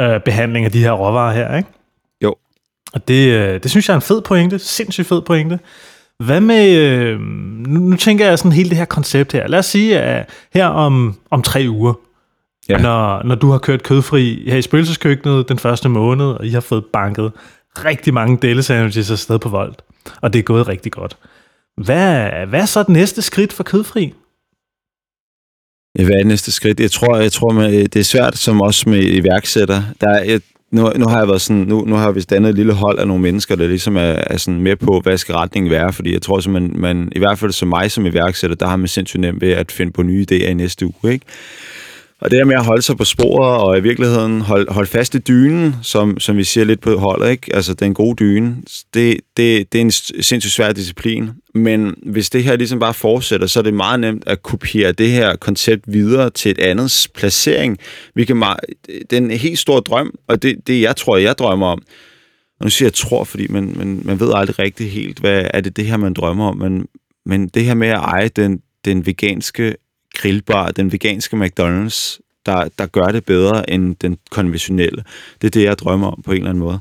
uh, 0.00 0.20
behandling 0.24 0.64
af 0.64 0.72
de 0.72 0.82
her 0.82 0.92
råvarer 0.92 1.34
her, 1.34 1.56
ikke? 1.56 1.68
Jo. 2.24 2.34
Og 2.92 3.08
det, 3.08 3.62
det 3.62 3.70
synes 3.70 3.88
jeg 3.88 3.94
er 3.94 3.98
en 3.98 4.02
fed 4.02 4.20
pointe, 4.20 4.58
sindssygt 4.58 5.08
fed 5.08 5.22
pointe. 5.22 5.58
Hvad 6.20 6.40
med, 6.40 6.76
øh, 6.76 7.20
nu, 7.20 7.80
nu 7.80 7.96
tænker 7.96 8.26
jeg 8.26 8.38
sådan 8.38 8.52
hele 8.52 8.68
det 8.68 8.78
her 8.78 8.84
koncept 8.84 9.32
her. 9.32 9.46
Lad 9.46 9.58
os 9.58 9.66
sige, 9.66 10.00
at 10.00 10.30
her 10.54 10.66
om, 10.66 11.14
om 11.30 11.42
tre 11.42 11.66
uger, 11.68 11.94
ja. 12.68 12.78
når, 12.78 13.22
når 13.22 13.34
du 13.34 13.50
har 13.50 13.58
kørt 13.58 13.82
kødfri 13.82 14.44
her 14.46 14.56
i 14.56 14.62
spøgelseskøkkenet 14.62 15.48
den 15.48 15.58
første 15.58 15.88
måned, 15.88 16.26
og 16.26 16.46
I 16.46 16.50
har 16.50 16.60
fået 16.60 16.84
banket 16.92 17.32
rigtig 17.84 18.14
mange 18.14 18.38
dele 18.42 18.62
sandwiches 18.62 19.10
afsted 19.10 19.38
på 19.38 19.48
Volt, 19.48 19.82
og 20.20 20.32
det 20.32 20.38
er 20.38 20.42
gået 20.42 20.68
rigtig 20.68 20.92
godt. 20.92 21.16
Hvad, 21.76 22.30
hvad 22.46 22.60
er 22.60 22.66
så 22.66 22.80
det 22.82 22.88
næste 22.88 23.22
skridt 23.22 23.52
for 23.52 23.62
kødfri? 23.62 24.14
Hvad 25.94 26.10
er 26.10 26.18
det 26.18 26.26
næste 26.26 26.52
skridt? 26.52 26.80
Jeg 26.80 26.90
tror, 26.90 27.16
jeg 27.16 27.32
tror 27.32 27.52
med, 27.52 27.88
det 27.88 28.00
er 28.00 28.04
svært 28.04 28.36
som 28.36 28.60
også 28.60 28.88
med 28.88 29.02
iværksætter. 29.02 29.82
Der 30.00 30.08
er, 30.08 30.22
et, 30.24 30.42
nu, 30.70 30.92
nu 30.96 31.06
har 31.06 31.18
jeg 31.18 31.28
været 31.28 31.40
sådan, 31.40 31.62
nu, 31.62 31.84
nu 31.84 31.94
har 31.94 32.10
vi 32.10 32.20
dannet 32.20 32.48
et 32.48 32.54
lille 32.54 32.72
hold 32.72 32.98
af 32.98 33.06
nogle 33.06 33.22
mennesker, 33.22 33.56
der 33.56 33.66
ligesom 33.66 33.96
er, 33.96 34.00
er 34.00 34.36
sådan 34.36 34.60
med 34.60 34.76
på, 34.76 35.00
hvad 35.00 35.18
skal 35.18 35.34
retningen 35.34 35.70
være, 35.70 35.92
fordi 35.92 36.12
jeg 36.12 36.22
tror, 36.22 36.38
at 36.38 36.48
man, 36.48 36.72
man, 36.74 37.12
i 37.16 37.18
hvert 37.18 37.38
fald 37.38 37.52
som 37.52 37.68
mig 37.68 37.90
som 37.90 38.06
iværksætter, 38.06 38.56
der 38.56 38.66
har 38.66 38.76
man 38.76 38.88
sindssygt 38.88 39.20
nemt 39.20 39.40
ved 39.40 39.52
at 39.52 39.72
finde 39.72 39.92
på 39.92 40.02
nye 40.02 40.26
idéer 40.30 40.48
i 40.48 40.54
næste 40.54 40.86
uge, 40.86 41.12
ikke? 41.12 41.26
Og 42.20 42.30
det 42.30 42.38
her 42.38 42.44
med 42.44 42.56
at 42.56 42.64
holde 42.64 42.82
sig 42.82 42.96
på 42.96 43.04
sporet, 43.04 43.60
og 43.60 43.78
i 43.78 43.80
virkeligheden 43.80 44.40
holde, 44.40 44.72
holde 44.72 44.90
fast 44.90 45.14
i 45.14 45.18
dynen, 45.18 45.74
som, 45.82 46.20
som 46.20 46.36
vi 46.36 46.44
siger 46.44 46.64
lidt 46.64 46.80
på 46.80 46.96
holdet, 46.96 47.30
ikke? 47.30 47.54
altså 47.54 47.74
den 47.74 47.94
gode 47.94 48.16
dyne, 48.16 48.56
det, 48.94 49.20
det, 49.36 49.72
det 49.72 49.78
er 49.78 49.82
en 49.82 49.90
sindssygt 49.90 50.52
svær 50.52 50.72
disciplin. 50.72 51.30
Men 51.54 51.94
hvis 52.06 52.30
det 52.30 52.44
her 52.44 52.56
ligesom 52.56 52.78
bare 52.78 52.94
fortsætter, 52.94 53.46
så 53.46 53.58
er 53.58 53.62
det 53.62 53.74
meget 53.74 54.00
nemt 54.00 54.24
at 54.26 54.42
kopiere 54.42 54.92
det 54.92 55.10
her 55.10 55.36
koncept 55.36 55.84
videre 55.86 56.30
til 56.30 56.50
et 56.50 56.58
andets 56.58 57.08
placering. 57.08 57.78
Vi 58.14 58.24
kan 58.24 58.36
meget, 58.36 58.60
det 58.86 59.12
er 59.12 59.16
en 59.16 59.30
helt 59.30 59.58
stor 59.58 59.80
drøm, 59.80 60.14
og 60.28 60.42
det, 60.42 60.66
det 60.66 60.80
jeg 60.80 60.96
tror, 60.96 61.16
jeg 61.16 61.38
drømmer 61.38 61.66
om, 61.66 61.82
og 62.60 62.66
nu 62.66 62.70
siger 62.70 62.86
jeg 62.86 62.94
tror, 62.94 63.24
fordi 63.24 63.46
man, 63.50 63.74
man, 63.76 64.00
man 64.04 64.20
ved 64.20 64.32
aldrig 64.34 64.58
rigtig 64.58 64.90
helt, 64.90 65.18
hvad 65.18 65.46
er 65.54 65.60
det 65.60 65.76
det 65.76 65.86
her, 65.86 65.96
man 65.96 66.14
drømmer 66.14 66.48
om, 66.48 66.56
men, 66.56 66.86
men 67.26 67.48
det 67.48 67.64
her 67.64 67.74
med 67.74 67.88
at 67.88 67.98
eje 67.98 68.28
den, 68.28 68.60
den 68.84 69.06
veganske 69.06 69.74
grillbar, 70.20 70.70
den 70.70 70.92
veganske 70.92 71.36
McDonald's, 71.36 72.18
der, 72.46 72.68
der 72.78 72.86
gør 72.86 73.06
det 73.06 73.24
bedre 73.24 73.70
end 73.70 73.96
den 73.96 74.18
konventionelle. 74.30 75.02
Det 75.40 75.46
er 75.46 75.50
det, 75.50 75.64
jeg 75.64 75.78
drømmer 75.78 76.10
om 76.10 76.22
på 76.24 76.32
en 76.32 76.36
eller 76.36 76.50
anden 76.50 76.64
måde. 76.64 76.78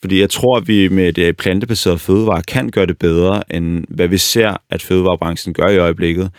Fordi 0.00 0.20
jeg 0.20 0.30
tror, 0.30 0.56
at 0.56 0.68
vi 0.68 0.88
med 0.88 1.12
det 1.12 1.26
øh, 1.26 1.34
plantebaserede 1.34 1.98
fødevare 1.98 2.42
kan 2.42 2.70
gøre 2.70 2.86
det 2.86 2.98
bedre, 2.98 3.54
end 3.54 3.84
hvad 3.88 4.08
vi 4.08 4.18
ser, 4.18 4.56
at 4.70 4.82
fødevarebranchen 4.82 5.54
gør 5.54 5.68
i 5.68 5.78
øjeblikket. 5.78 6.30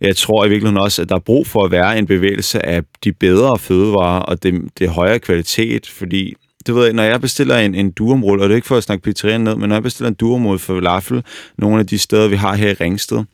Jeg 0.00 0.16
tror 0.16 0.44
i 0.44 0.48
virkeligheden 0.48 0.82
også, 0.82 1.02
at 1.02 1.08
der 1.08 1.14
er 1.14 1.20
brug 1.20 1.46
for 1.46 1.64
at 1.64 1.70
være 1.70 1.98
en 1.98 2.06
bevægelse 2.06 2.66
af 2.66 2.82
de 3.04 3.12
bedre 3.12 3.58
fødevarer 3.58 4.20
og 4.20 4.42
det, 4.42 4.62
det 4.78 4.88
højere 4.88 5.18
kvalitet, 5.18 5.86
fordi 5.86 6.34
du 6.66 6.74
ved, 6.74 6.92
når 6.92 7.02
jeg 7.02 7.20
bestiller 7.20 7.58
en, 7.58 7.74
en 7.74 7.90
durumrulle, 7.90 8.44
og 8.44 8.48
det 8.48 8.54
er 8.54 8.56
ikke 8.56 8.68
for 8.68 8.76
at 8.76 8.82
snakke 8.82 9.02
pizzerien 9.02 9.44
ned, 9.44 9.56
men 9.56 9.68
når 9.68 9.76
jeg 9.76 9.82
bestiller 9.82 10.08
en 10.08 10.14
durumrulle 10.14 10.58
for 10.58 10.74
falafel, 10.74 11.24
nogle 11.58 11.80
af 11.80 11.86
de 11.86 11.98
steder, 11.98 12.28
vi 12.28 12.36
har 12.36 12.56
her 12.56 12.70
i 12.70 12.72
Ringsted, 12.72 13.24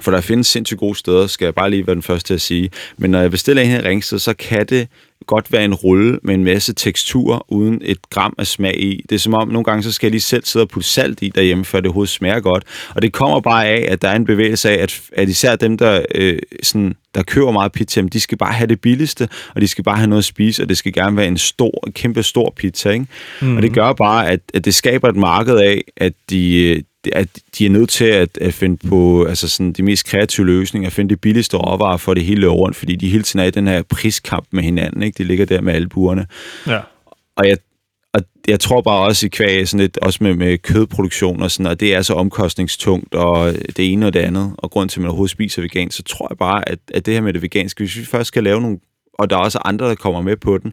for 0.00 0.10
der 0.10 0.20
findes 0.20 0.46
sindssygt 0.46 0.80
gode 0.80 0.98
steder, 0.98 1.26
skal 1.26 1.44
jeg 1.44 1.54
bare 1.54 1.70
lige 1.70 1.86
være 1.86 1.94
den 1.94 2.02
første 2.02 2.26
til 2.26 2.34
at 2.34 2.40
sige. 2.40 2.70
Men 2.96 3.10
når 3.10 3.20
jeg 3.20 3.30
bestiller 3.30 3.62
en 3.62 3.68
her 3.68 3.80
i 3.80 3.88
Ringsted, 3.88 4.18
så 4.18 4.34
kan 4.34 4.66
det 4.66 4.88
godt 5.26 5.52
være 5.52 5.64
en 5.64 5.74
rulle 5.74 6.18
med 6.22 6.34
en 6.34 6.44
masse 6.44 6.72
tekstur 6.72 7.46
uden 7.48 7.80
et 7.84 8.10
gram 8.10 8.34
af 8.38 8.46
smag 8.46 8.80
i. 8.80 9.02
Det 9.08 9.14
er 9.14 9.18
som 9.18 9.34
om, 9.34 9.48
nogle 9.48 9.64
gange 9.64 9.82
så 9.82 9.92
skal 9.92 10.06
jeg 10.06 10.10
lige 10.10 10.20
selv 10.20 10.44
sidde 10.44 10.62
og 10.62 10.68
putte 10.68 10.88
salt 10.88 11.18
i 11.22 11.28
derhjemme, 11.28 11.64
før 11.64 11.80
det 11.80 11.86
overhovedet 11.86 12.10
smager 12.10 12.40
godt. 12.40 12.64
Og 12.94 13.02
det 13.02 13.12
kommer 13.12 13.40
bare 13.40 13.66
af, 13.66 13.86
at 13.92 14.02
der 14.02 14.08
er 14.08 14.16
en 14.16 14.24
bevægelse 14.24 14.70
af, 14.70 14.82
at, 14.82 15.00
at 15.12 15.28
især 15.28 15.56
dem, 15.56 15.78
der, 15.78 16.02
øh, 16.14 16.38
sådan, 16.62 16.94
der 17.14 17.22
køber 17.22 17.52
meget 17.52 17.72
pizza, 17.72 18.00
de 18.00 18.20
skal 18.20 18.38
bare 18.38 18.52
have 18.52 18.66
det 18.66 18.80
billigste, 18.80 19.28
og 19.54 19.60
de 19.60 19.68
skal 19.68 19.84
bare 19.84 19.96
have 19.96 20.08
noget 20.08 20.20
at 20.20 20.24
spise, 20.24 20.62
og 20.62 20.68
det 20.68 20.78
skal 20.78 20.92
gerne 20.92 21.16
være 21.16 21.28
en 21.28 21.38
stor, 21.38 21.88
kæmpe 21.94 22.22
stor 22.22 22.52
pizza. 22.56 22.90
Ikke? 22.90 23.06
Mm. 23.40 23.56
Og 23.56 23.62
det 23.62 23.72
gør 23.72 23.92
bare, 23.92 24.30
at, 24.30 24.40
at 24.54 24.64
det 24.64 24.74
skaber 24.74 25.08
et 25.08 25.16
marked 25.16 25.56
af, 25.56 25.84
at 25.96 26.12
de, 26.30 26.82
at 27.12 27.28
de 27.58 27.66
er 27.66 27.70
nødt 27.70 27.90
til 27.90 28.04
at, 28.04 28.38
at 28.40 28.54
finde 28.54 28.88
på 28.88 29.24
altså 29.24 29.48
sådan, 29.48 29.72
de 29.72 29.82
mest 29.82 30.06
kreative 30.06 30.46
løsninger, 30.46 30.86
at 30.86 30.92
finde 30.92 31.10
de 31.10 31.16
billigste 31.16 31.56
råvarer 31.56 31.96
for 31.96 32.14
det 32.14 32.24
hele 32.24 32.46
rundt, 32.46 32.76
fordi 32.76 32.96
de 32.96 33.08
hele 33.08 33.22
tiden 33.22 33.40
er 33.40 33.44
i 33.44 33.50
den 33.50 33.66
her 33.66 33.82
priskamp 33.82 34.46
med 34.50 34.62
hinanden. 34.62 35.02
Ikke? 35.02 35.18
De 35.18 35.24
ligger 35.24 35.46
der 35.46 35.60
med 35.60 35.74
albuerne. 35.74 36.26
Ja. 36.66 36.80
Og, 37.36 37.48
jeg, 37.48 37.56
og 38.14 38.20
jeg 38.48 38.60
tror 38.60 38.80
bare 38.80 39.06
også 39.06 39.26
i 39.26 39.28
kvæg, 39.28 39.68
sådan 39.68 39.80
lidt, 39.80 39.98
også 39.98 40.18
med, 40.24 40.34
med 40.34 40.58
kødproduktion 40.58 41.42
og 41.42 41.50
sådan, 41.50 41.66
og 41.66 41.80
det 41.80 41.94
er 41.94 42.02
så 42.02 42.14
omkostningstungt, 42.14 43.14
og 43.14 43.54
det 43.76 43.92
ene 43.92 44.06
og 44.06 44.12
det 44.12 44.20
andet, 44.20 44.52
og 44.58 44.70
grund 44.70 44.88
til, 44.88 44.98
at 44.98 45.02
man 45.02 45.08
overhovedet 45.08 45.30
spiser 45.30 45.62
vegan, 45.62 45.90
så 45.90 46.02
tror 46.02 46.26
jeg 46.30 46.38
bare, 46.38 46.68
at, 46.68 46.78
at 46.94 47.06
det 47.06 47.14
her 47.14 47.20
med 47.20 47.32
det 47.32 47.42
veganske, 47.42 47.84
hvis 47.84 47.96
vi 47.96 48.04
først 48.04 48.28
skal 48.28 48.44
lave 48.44 48.60
nogle 48.60 48.78
og 49.18 49.30
der 49.30 49.36
er 49.36 49.40
også 49.40 49.58
andre, 49.64 49.88
der 49.88 49.94
kommer 49.94 50.20
med 50.20 50.36
på 50.36 50.58
den. 50.58 50.72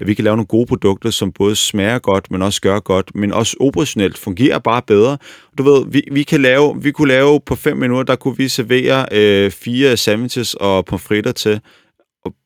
At 0.00 0.06
vi 0.06 0.14
kan 0.14 0.24
lave 0.24 0.36
nogle 0.36 0.46
gode 0.46 0.66
produkter, 0.66 1.10
som 1.10 1.32
både 1.32 1.56
smager 1.56 1.98
godt, 1.98 2.30
men 2.30 2.42
også 2.42 2.60
gør 2.60 2.80
godt, 2.80 3.14
men 3.14 3.32
også 3.32 3.56
operationelt 3.60 4.18
fungerer 4.18 4.58
bare 4.58 4.82
bedre. 4.82 5.18
Du 5.58 5.62
ved, 5.62 5.84
vi, 5.90 6.02
vi, 6.12 6.22
kan 6.22 6.42
lave, 6.42 6.82
vi 6.82 6.92
kunne 6.92 7.08
lave 7.08 7.40
på 7.40 7.54
fem 7.54 7.76
minutter, 7.76 8.04
der 8.04 8.16
kunne 8.16 8.36
vi 8.36 8.48
servere 8.48 9.06
øh, 9.12 9.50
fire 9.50 9.96
sandwiches 9.96 10.54
og 10.54 10.84
pomfritter 10.84 11.32
til 11.32 11.60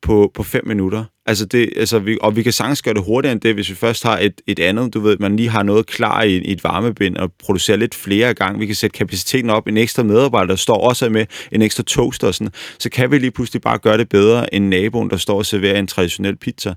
på, 0.03 0.31
på 0.35 0.43
fem 0.43 0.67
minutter. 0.67 1.05
Altså 1.27 1.47
det, 1.47 1.71
altså 1.77 1.99
vi, 1.99 2.19
og 2.21 2.37
vi 2.37 2.43
kan 2.43 2.53
sagtens 2.53 2.83
gøre 2.83 2.95
det 2.95 3.05
hurtigere 3.05 3.33
end 3.33 3.41
det, 3.41 3.55
hvis 3.55 3.71
vi 3.71 3.75
først 3.75 4.03
har 4.03 4.19
et, 4.19 4.41
et 4.47 4.59
andet, 4.59 4.95
du 4.95 5.01
ved, 5.01 5.17
man 5.21 5.37
lige 5.37 5.49
har 5.49 5.63
noget 5.63 5.87
klar 5.87 6.23
i, 6.23 6.37
i 6.37 6.53
et 6.53 6.65
varmebind 6.65 7.17
og 7.17 7.33
producerer 7.39 7.77
lidt 7.77 7.95
flere 7.95 8.35
gange. 8.35 8.59
Vi 8.59 8.67
kan 8.67 8.75
sætte 8.75 8.99
kapaciteten 8.99 9.51
op, 9.51 9.69
en 9.69 9.77
ekstra 9.77 10.03
medarbejder, 10.03 10.47
der 10.47 10.57
står 10.57 10.89
også 10.89 11.09
med 11.09 11.27
en 11.53 11.63
ekstra 11.63 11.83
toaster 11.83 12.27
og 12.27 12.35
sådan. 12.35 12.53
Så 12.79 12.91
kan 12.91 13.11
vi 13.11 13.19
lige 13.19 13.31
pludselig 13.31 13.63
bare 13.63 13.79
gøre 13.79 13.99
det 13.99 14.09
bedre 14.09 14.55
end 14.55 14.69
naboen, 14.69 15.11
der 15.11 15.17
står 15.17 15.39
og 15.39 15.47
serverer 15.47 15.79
en 15.79 15.87
traditionel 15.87 16.37
pizza 16.37 16.75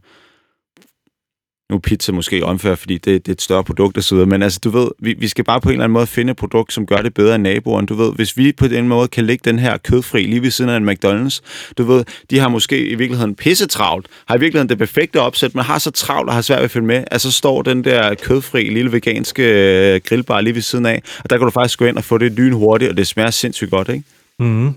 nu 1.69 1.75
er 1.75 1.79
pizza 1.79 2.11
måske 2.11 2.45
unfair, 2.45 2.75
fordi 2.75 2.97
det, 2.97 3.25
det 3.25 3.27
er 3.27 3.33
et 3.33 3.41
større 3.41 3.63
produkt 3.63 3.97
osv., 3.97 4.17
men 4.17 4.43
altså, 4.43 4.59
du 4.63 4.69
ved, 4.69 4.87
vi, 4.99 5.15
vi 5.19 5.27
skal 5.27 5.43
bare 5.43 5.61
på 5.61 5.69
en 5.69 5.73
eller 5.73 5.83
anden 5.83 5.93
måde 5.93 6.07
finde 6.07 6.31
et 6.31 6.37
produkt, 6.37 6.73
som 6.73 6.85
gør 6.85 6.97
det 6.97 7.13
bedre 7.13 7.35
end 7.35 7.43
naboen. 7.43 7.85
Du 7.85 7.95
ved, 7.95 8.13
hvis 8.13 8.37
vi 8.37 8.51
på 8.51 8.67
den 8.67 8.87
måde 8.87 9.07
kan 9.07 9.25
lægge 9.25 9.49
den 9.49 9.59
her 9.59 9.77
kødfri 9.77 10.23
lige 10.23 10.41
ved 10.41 10.51
siden 10.51 10.69
af 10.69 10.77
en 10.77 10.89
McDonald's, 10.89 11.39
du 11.77 11.83
ved, 11.83 12.03
de 12.29 12.39
har 12.39 12.47
måske 12.47 12.87
i 12.87 12.95
virkeligheden 12.95 13.35
pisse 13.35 13.67
travlt, 13.67 14.07
har 14.27 14.35
i 14.35 14.39
virkeligheden 14.39 14.69
det 14.69 14.77
perfekte 14.77 15.21
opsæt, 15.21 15.55
men 15.55 15.63
har 15.63 15.77
så 15.77 15.91
travlt 15.91 16.29
og 16.29 16.35
har 16.35 16.41
svært 16.41 16.57
ved 16.57 16.65
at 16.65 16.71
følge 16.71 16.87
med, 16.87 17.03
altså 17.11 17.31
står 17.31 17.61
den 17.61 17.83
der 17.83 18.13
kødfri 18.13 18.63
lille 18.63 18.91
veganske 18.91 19.43
øh, 19.43 20.01
grillbar 20.05 20.41
lige 20.41 20.55
ved 20.55 20.61
siden 20.61 20.85
af, 20.85 21.01
og 21.23 21.29
der 21.29 21.37
kan 21.37 21.45
du 21.45 21.51
faktisk 21.51 21.79
gå 21.79 21.85
ind 21.85 21.97
og 21.97 22.03
få 22.03 22.17
det 22.17 22.31
lynhurtigt, 22.31 22.91
og 22.91 22.97
det 22.97 23.07
smager 23.07 23.31
sindssygt 23.31 23.71
godt, 23.71 23.89
ikke? 23.89 24.03
Mm 24.39 24.73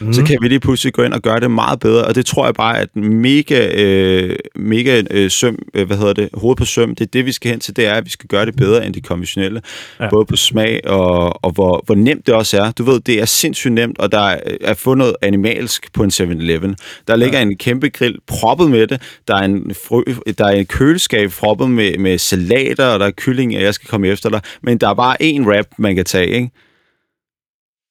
mm. 0.00 0.12
så 0.12 0.24
kan 0.24 0.38
vi 0.40 0.48
lige 0.48 0.60
pludselig 0.60 0.92
gå 0.92 1.02
ind 1.02 1.12
og 1.12 1.22
gøre 1.22 1.40
det 1.40 1.50
meget 1.50 1.80
bedre, 1.80 2.04
og 2.04 2.14
det 2.14 2.26
tror 2.26 2.44
jeg 2.44 2.54
bare 2.54 2.82
et 2.82 2.96
mega, 2.96 3.82
øh, 3.82 4.36
mega 4.56 5.02
øh, 5.10 5.30
søm, 5.30 5.58
øh, 5.74 5.86
hvad 5.86 5.96
hedder 5.96 6.12
det, 6.12 6.28
hoved 6.34 6.56
på 6.56 6.64
søm, 6.64 6.94
det 6.94 7.06
er 7.06 7.10
det, 7.12 7.26
vi 7.26 7.32
skal 7.32 7.50
hen 7.50 7.60
til, 7.60 7.76
det 7.76 7.86
er, 7.86 7.94
at 7.94 8.04
vi 8.04 8.10
skal 8.10 8.28
gøre 8.28 8.46
det 8.46 8.56
bedre 8.56 8.86
end 8.86 8.94
de 8.94 9.00
konventionelle, 9.00 9.62
ja. 10.00 10.08
både 10.10 10.24
på 10.24 10.36
smag 10.36 10.80
og, 10.86 11.44
og 11.44 11.50
hvor, 11.50 11.82
hvor 11.86 11.94
nemt 11.94 12.26
det 12.26 12.34
også 12.34 12.62
er. 12.62 12.70
Du 12.70 12.84
ved, 12.84 13.00
det 13.00 13.20
er 13.20 13.24
sindssygt 13.24 13.72
nemt, 13.72 13.98
og 13.98 14.12
der 14.12 14.20
er, 14.20 14.40
er 14.60 14.74
fundet 14.74 15.16
animalsk 15.22 15.92
på 15.92 16.02
en 16.02 16.10
7-Eleven. 16.10 16.76
Der 17.08 17.16
ligger 17.16 17.38
ja. 17.38 17.42
en 17.42 17.56
kæmpe 17.56 17.88
grill 17.88 18.18
proppet 18.26 18.70
med 18.70 18.86
det, 18.86 19.02
der 19.28 19.34
er 19.34 19.42
en, 19.42 19.74
frø, 19.88 20.02
der 20.38 20.44
er 20.44 20.50
en 20.50 20.66
køleskab 20.66 21.30
proppet 21.30 21.70
med, 21.70 21.98
med 21.98 22.18
salater, 22.18 22.86
og 22.86 23.00
der 23.00 23.06
er 23.06 23.10
kylling, 23.16 23.56
og 23.56 23.62
jeg 23.62 23.74
skal 23.74 23.88
komme 23.88 24.08
efter 24.08 24.30
dig, 24.30 24.40
men 24.62 24.78
der 24.78 24.88
er 24.88 24.94
bare 24.94 25.22
én 25.22 25.46
wrap, 25.46 25.66
man 25.78 25.96
kan 25.96 26.04
tage, 26.04 26.28
ikke? 26.28 26.50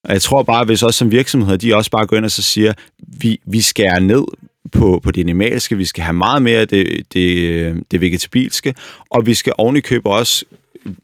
Og 0.03 0.13
jeg 0.13 0.21
tror 0.21 0.43
bare, 0.43 0.65
hvis 0.65 0.83
også 0.83 0.97
som 0.97 1.11
virksomheder, 1.11 1.57
de 1.57 1.75
også 1.75 1.91
bare 1.91 2.07
går 2.07 2.17
ind 2.17 2.25
og 2.25 2.31
så 2.31 2.41
siger, 2.41 2.73
vi, 2.99 3.39
vi 3.45 3.61
skærer 3.61 3.99
ned 3.99 4.23
på, 4.71 4.99
på 5.03 5.11
det 5.11 5.21
animalske, 5.21 5.77
vi 5.77 5.85
skal 5.85 6.03
have 6.03 6.13
meget 6.13 6.41
mere 6.41 6.59
af 6.59 6.67
det, 6.67 7.13
det, 7.13 7.83
det 7.91 8.01
vegetabilske, 8.01 8.75
og 9.09 9.25
vi 9.25 9.33
skal 9.33 9.53
ovenikøbe 9.57 10.09
også 10.09 10.45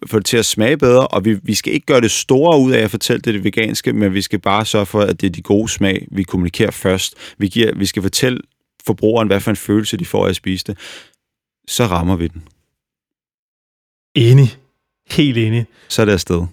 få 0.06 0.18
det 0.18 0.26
til 0.26 0.38
at 0.38 0.46
smage 0.46 0.78
bedre, 0.78 1.08
og 1.08 1.26
vi, 1.26 1.40
vi 1.44 1.54
skal 1.54 1.74
ikke 1.74 1.86
gøre 1.86 2.02
det 2.02 2.12
store 2.12 2.60
ud 2.60 2.72
af 2.72 2.80
at 2.80 2.92
fortælle 2.92 3.22
det, 3.22 3.34
det 3.34 3.44
veganske, 3.44 3.94
men 3.94 4.14
vi 4.14 4.22
skal 4.22 4.40
bare 4.40 4.66
sørge 4.66 4.86
for, 4.86 5.02
at 5.02 5.22
det 5.22 5.28
er 5.28 5.32
de 5.32 5.42
gode 5.42 5.70
smag, 5.70 6.08
vi 6.12 6.24
kommunikerer 6.24 6.72
først. 6.72 7.16
Vi, 7.38 7.48
giver, 7.48 7.76
vi 7.76 7.86
skal 7.86 8.02
fortælle 8.02 8.40
forbrugeren, 8.86 9.28
hvad 9.28 9.40
for 9.40 9.52
en 9.52 9.58
følelse 9.58 9.98
de 9.98 10.06
får 10.06 10.26
af 10.26 10.30
at 10.30 10.36
spise 10.36 10.66
det. 10.68 10.78
Så 11.68 11.86
rammer 11.86 12.16
vi 12.16 12.28
den. 12.28 12.44
Enig. 14.16 14.58
Helt 15.10 15.38
enig. 15.38 15.66
Så 15.88 16.02
er 16.02 16.06
det 16.06 16.14
afsted. 16.14 16.46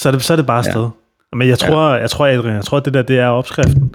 Så 0.00 0.08
er 0.08 0.12
det, 0.12 0.22
så 0.22 0.32
er 0.32 0.36
det 0.36 0.46
bare 0.46 0.58
afsted. 0.58 0.82
Ja. 0.82 0.88
Men 1.36 1.48
jeg 1.48 1.58
tror, 1.58 1.94
ja. 1.94 2.00
jeg 2.00 2.10
tror, 2.10 2.26
Adrian, 2.26 2.56
jeg 2.56 2.64
tror, 2.64 2.78
at 2.78 2.84
det 2.84 2.94
der, 2.94 3.02
det 3.02 3.18
er 3.18 3.26
opskriften. 3.26 3.94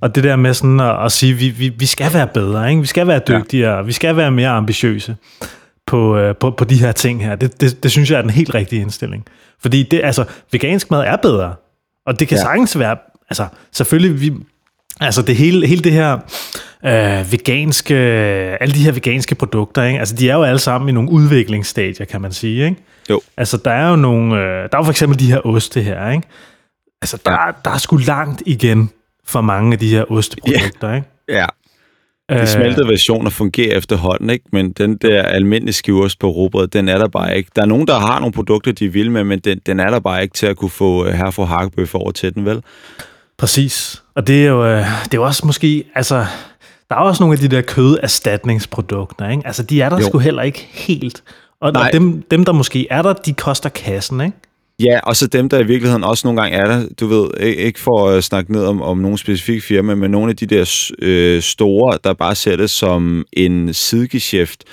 Og 0.00 0.14
det 0.14 0.24
der 0.24 0.36
med 0.36 0.54
sådan 0.54 0.80
at, 0.80 1.04
at 1.04 1.12
sige, 1.12 1.34
vi, 1.34 1.48
vi, 1.48 1.68
vi 1.68 1.86
skal 1.86 2.14
være 2.14 2.26
bedre, 2.26 2.70
ikke? 2.70 2.80
vi 2.80 2.86
skal 2.86 3.06
være 3.06 3.20
dygtigere, 3.28 3.76
ja. 3.76 3.82
vi 3.82 3.92
skal 3.92 4.16
være 4.16 4.30
mere 4.30 4.48
ambitiøse 4.48 5.16
på, 5.86 6.16
øh, 6.16 6.36
på, 6.36 6.50
på 6.50 6.64
de 6.64 6.76
her 6.76 6.92
ting 6.92 7.24
her. 7.24 7.36
Det, 7.36 7.60
det, 7.60 7.82
det 7.82 7.90
synes 7.90 8.10
jeg 8.10 8.18
er 8.18 8.22
den 8.22 8.30
helt 8.30 8.54
rigtige 8.54 8.82
indstilling. 8.82 9.24
Fordi 9.60 9.82
det, 9.82 10.00
altså, 10.04 10.24
vegansk 10.52 10.90
mad 10.90 11.00
er 11.00 11.16
bedre, 11.16 11.54
og 12.06 12.20
det 12.20 12.28
kan 12.28 12.36
ja. 12.36 12.42
sagtens 12.42 12.78
være, 12.78 12.96
altså 13.30 13.46
selvfølgelig, 13.72 14.20
vi, 14.20 14.32
altså 15.00 15.22
det 15.22 15.36
hele, 15.36 15.66
hele 15.66 15.82
det 15.82 15.92
her 15.92 16.18
øh, 16.84 17.32
veganske, 17.32 17.94
alle 18.60 18.74
de 18.74 18.84
her 18.84 18.92
veganske 18.92 19.34
produkter, 19.34 19.84
ikke? 19.84 19.98
altså 19.98 20.14
de 20.14 20.30
er 20.30 20.34
jo 20.34 20.42
alle 20.42 20.58
sammen 20.58 20.88
i 20.88 20.92
nogle 20.92 21.10
udviklingsstadier, 21.10 22.06
kan 22.06 22.20
man 22.20 22.32
sige, 22.32 22.64
ikke? 22.64 22.76
Jo. 23.10 23.20
Altså 23.36 23.56
der 23.56 23.70
er 23.70 23.90
jo 23.90 23.96
nogle, 23.96 24.36
øh, 24.36 24.42
der 24.42 24.68
er 24.72 24.78
jo 24.78 24.82
for 24.82 24.90
eksempel 24.90 25.18
de 25.18 25.26
her 25.26 25.46
oste 25.46 25.82
her, 25.82 26.10
ikke? 26.10 26.26
Altså, 27.02 27.18
der, 27.26 27.32
ja. 27.32 27.50
der 27.64 27.70
er 27.70 27.78
sgu 27.78 27.96
langt 27.96 28.42
igen 28.46 28.90
for 29.24 29.40
mange 29.40 29.72
af 29.72 29.78
de 29.78 29.88
her 29.88 30.12
osteprodukter, 30.12 30.88
ja. 30.88 30.94
ikke? 30.94 31.08
Ja. 31.28 31.46
De 32.30 32.40
øh. 32.40 32.46
smeltede 32.46 32.88
versioner 32.88 33.30
fungerer 33.30 33.76
efterhånden, 33.76 34.30
ikke? 34.30 34.44
men 34.52 34.72
den 34.72 34.96
der 34.96 35.22
almindelige 35.22 35.72
skiveost 35.72 36.18
på 36.18 36.30
robrød, 36.30 36.68
den 36.68 36.88
er 36.88 36.98
der 36.98 37.08
bare 37.08 37.36
ikke. 37.36 37.50
Der 37.56 37.62
er 37.62 37.66
nogen, 37.66 37.86
der 37.86 37.98
har 37.98 38.18
nogle 38.18 38.32
produkter, 38.32 38.72
de 38.72 38.88
vil 38.88 39.10
med, 39.10 39.24
men 39.24 39.38
den, 39.38 39.60
den 39.66 39.80
er 39.80 39.90
der 39.90 40.00
bare 40.00 40.22
ikke 40.22 40.34
til 40.34 40.46
at 40.46 40.56
kunne 40.56 40.70
få 40.70 41.10
her 41.10 41.30
for 41.30 41.44
hakkebøf 41.44 41.94
over 41.94 42.10
til 42.10 42.34
den, 42.34 42.44
vel? 42.44 42.62
Præcis. 43.38 44.02
Og 44.14 44.26
det 44.26 44.44
er 44.44 44.48
jo, 44.48 44.66
øh, 44.66 44.78
det 44.78 45.14
er 45.14 45.18
jo 45.18 45.24
også 45.24 45.46
måske, 45.46 45.84
altså, 45.94 46.26
der 46.90 46.96
er 46.96 47.00
også 47.00 47.22
nogle 47.22 47.32
af 47.32 47.38
de 47.38 47.56
der 47.56 47.62
køderstatningsprodukter, 47.62 49.28
ikke? 49.28 49.42
Altså, 49.46 49.62
de 49.62 49.82
er 49.82 49.88
der 49.88 49.96
jo. 49.96 50.06
sgu 50.06 50.18
heller 50.18 50.42
ikke 50.42 50.68
helt. 50.70 51.22
Og, 51.60 51.72
og 51.74 51.92
dem, 51.92 52.22
dem, 52.22 52.44
der 52.44 52.52
måske 52.52 52.86
er 52.90 53.02
der, 53.02 53.12
de 53.12 53.32
koster 53.32 53.68
kassen, 53.68 54.20
ikke? 54.20 54.36
Ja, 54.82 55.00
og 55.02 55.16
så 55.16 55.26
dem, 55.26 55.48
der 55.48 55.58
i 55.58 55.66
virkeligheden 55.66 56.04
også 56.04 56.26
nogle 56.26 56.40
gange 56.42 56.56
er 56.56 56.64
der, 56.64 56.86
du 57.00 57.06
ved, 57.06 57.30
ikke 57.40 57.80
for 57.80 58.08
at 58.08 58.16
øh, 58.16 58.22
snakke 58.22 58.52
ned 58.52 58.64
om, 58.64 58.82
om 58.82 58.98
nogen 58.98 59.18
specifikke 59.18 59.60
firma, 59.60 59.94
men 59.94 60.10
nogle 60.10 60.30
af 60.30 60.36
de 60.36 60.46
der 60.46 60.90
øh, 61.02 61.42
store, 61.42 61.98
der 62.04 62.14
bare 62.14 62.34
ser 62.34 62.56
det 62.56 62.70
som 62.70 63.24
en 63.32 63.74
sidegeschæft, 63.74 64.64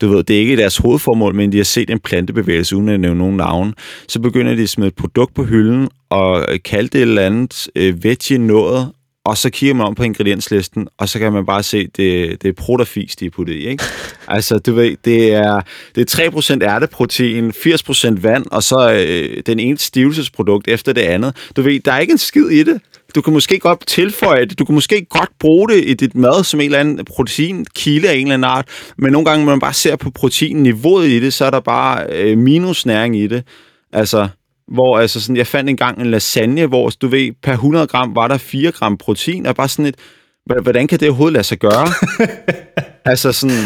du 0.00 0.08
ved, 0.08 0.24
det 0.24 0.36
er 0.36 0.40
ikke 0.40 0.56
deres 0.56 0.76
hovedformål, 0.76 1.34
men 1.34 1.52
de 1.52 1.56
har 1.56 1.64
set 1.64 1.90
en 1.90 2.00
plantebevægelse, 2.00 2.76
uden 2.76 2.88
at 2.88 3.00
nævne 3.00 3.18
nogen 3.18 3.36
navn. 3.36 3.74
Så 4.08 4.20
begynder 4.20 4.54
de 4.54 4.62
at 4.62 4.68
smide 4.68 4.88
et 4.88 4.96
produkt 4.96 5.34
på 5.34 5.44
hylden, 5.44 5.88
og 6.10 6.44
øh, 6.48 6.58
kalde 6.64 6.88
det 6.88 6.94
et 6.94 7.02
eller 7.02 7.22
andet 7.22 7.68
øh, 7.76 8.04
veggie 8.04 8.38
noget, 8.38 8.92
og 9.24 9.38
så 9.38 9.50
kigger 9.50 9.74
man 9.74 9.86
om 9.86 9.94
på 9.94 10.02
ingredienslisten, 10.02 10.88
og 10.98 11.08
så 11.08 11.18
kan 11.18 11.32
man 11.32 11.46
bare 11.46 11.62
se, 11.62 11.86
det, 11.96 12.42
det 12.42 12.48
er 12.48 12.52
protafis, 12.52 13.16
de 13.16 13.26
er 13.26 13.30
puttet 13.30 13.54
i, 13.54 13.68
ikke? 13.68 13.84
Altså, 14.28 14.58
du 14.58 14.72
ved, 14.74 14.96
det 15.04 15.32
er, 15.32 15.60
det 15.94 16.14
er 16.14 16.58
3% 16.58 16.64
ærteprotein, 16.64 17.50
80% 17.50 18.22
vand, 18.22 18.44
og 18.50 18.62
så 18.62 18.92
øh, 18.92 19.42
den 19.46 19.58
ene 19.58 19.78
stivelsesprodukt 19.78 20.68
efter 20.68 20.92
det 20.92 21.00
andet. 21.00 21.36
Du 21.56 21.62
ved, 21.62 21.80
der 21.80 21.92
er 21.92 21.98
ikke 21.98 22.10
en 22.10 22.18
skid 22.18 22.46
i 22.48 22.62
det. 22.62 22.80
Du 23.14 23.20
kan 23.20 23.32
måske 23.32 23.58
godt 23.58 23.86
tilføje 23.86 24.44
det, 24.44 24.58
du 24.58 24.64
kan 24.64 24.74
måske 24.74 25.06
godt 25.10 25.28
bruge 25.40 25.68
det 25.68 25.84
i 25.88 25.94
dit 25.94 26.14
mad 26.14 26.44
som 26.44 26.60
en 26.60 26.64
eller 26.64 26.78
anden 26.78 27.04
proteinkilde 27.04 28.08
af 28.08 28.14
en 28.14 28.20
eller 28.20 28.34
anden 28.34 28.44
art, 28.44 28.68
men 28.98 29.12
nogle 29.12 29.24
gange, 29.24 29.44
når 29.44 29.52
man 29.52 29.60
bare 29.60 29.72
ser 29.72 29.96
på 29.96 30.10
proteinniveauet 30.10 31.08
i 31.08 31.20
det, 31.20 31.32
så 31.32 31.44
er 31.44 31.50
der 31.50 31.60
bare 31.60 32.06
øh, 32.12 32.38
minusnæring 32.38 33.16
i 33.16 33.26
det. 33.26 33.44
Altså, 33.92 34.28
hvor 34.72 34.98
altså 34.98 35.20
sådan, 35.20 35.36
jeg 35.36 35.46
fandt 35.46 35.70
engang 35.70 36.00
en 36.00 36.10
lasagne, 36.10 36.66
hvor 36.66 36.90
du 36.90 37.08
ved, 37.08 37.32
per 37.42 37.52
100 37.52 37.86
gram 37.86 38.14
var 38.14 38.28
der 38.28 38.38
4 38.38 38.72
gram 38.72 38.96
protein, 38.96 39.46
og 39.46 39.54
bare 39.54 39.68
sådan 39.68 39.86
et, 39.86 39.96
hvordan 40.46 40.86
kan 40.86 41.00
det 41.00 41.08
overhovedet 41.08 41.32
lade 41.32 41.44
sig 41.44 41.58
gøre? 41.58 41.88
altså 43.04 43.32
sådan, 43.32 43.56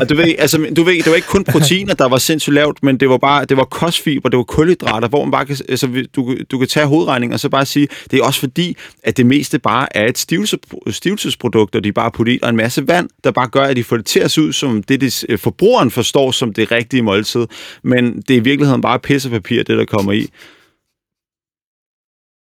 og 0.00 0.08
du 0.08 0.14
ved, 0.16 0.34
altså, 0.38 0.66
du 0.76 0.82
ved, 0.82 0.96
det 0.96 1.06
var 1.06 1.14
ikke 1.14 1.28
kun 1.28 1.44
proteiner, 1.44 1.94
der 1.94 2.08
var 2.08 2.18
sindssygt 2.18 2.54
lavt, 2.54 2.82
men 2.82 3.00
det 3.00 3.08
var 3.08 3.18
bare, 3.18 3.44
det 3.44 3.56
var 3.56 3.64
kostfiber, 3.64 4.28
det 4.28 4.36
var 4.36 4.42
kulhydrater, 4.42 5.08
hvor 5.08 5.24
man 5.24 5.30
bare 5.30 5.46
kan, 5.46 5.56
altså, 5.68 6.06
du, 6.16 6.36
du 6.50 6.58
kan 6.58 6.68
tage 6.68 6.86
hovedregningen 6.86 7.34
og 7.34 7.40
så 7.40 7.48
bare 7.48 7.66
sige, 7.66 7.88
det 8.10 8.18
er 8.18 8.24
også 8.24 8.40
fordi, 8.40 8.76
at 9.02 9.16
det 9.16 9.26
meste 9.26 9.58
bare 9.58 9.96
er 9.96 10.06
et 10.06 10.18
stivelse, 10.18 10.58
stivelsesprodukt, 10.90 11.74
og 11.74 11.84
de 11.84 11.92
bare 11.92 12.10
putter 12.10 12.32
i, 12.32 12.38
og 12.42 12.48
en 12.48 12.56
masse 12.56 12.88
vand, 12.88 13.08
der 13.24 13.30
bare 13.30 13.48
gør, 13.48 13.64
at 13.64 13.76
de 13.76 13.84
får 13.84 13.96
det 13.96 14.06
til 14.06 14.20
at 14.20 14.30
se 14.30 14.42
ud, 14.42 14.52
som 14.52 14.82
det, 14.82 15.00
det 15.00 15.24
øh, 15.28 15.38
forbrugeren 15.38 15.90
forstår 15.90 16.30
som 16.30 16.52
det 16.52 16.72
rigtige 16.72 17.02
måltid, 17.02 17.46
men 17.82 18.22
det 18.28 18.34
er 18.34 18.40
i 18.40 18.44
virkeligheden 18.44 18.80
bare 18.80 18.98
pissepapir, 18.98 19.62
det 19.62 19.78
der 19.78 19.84
kommer 19.84 20.12
i. 20.12 20.28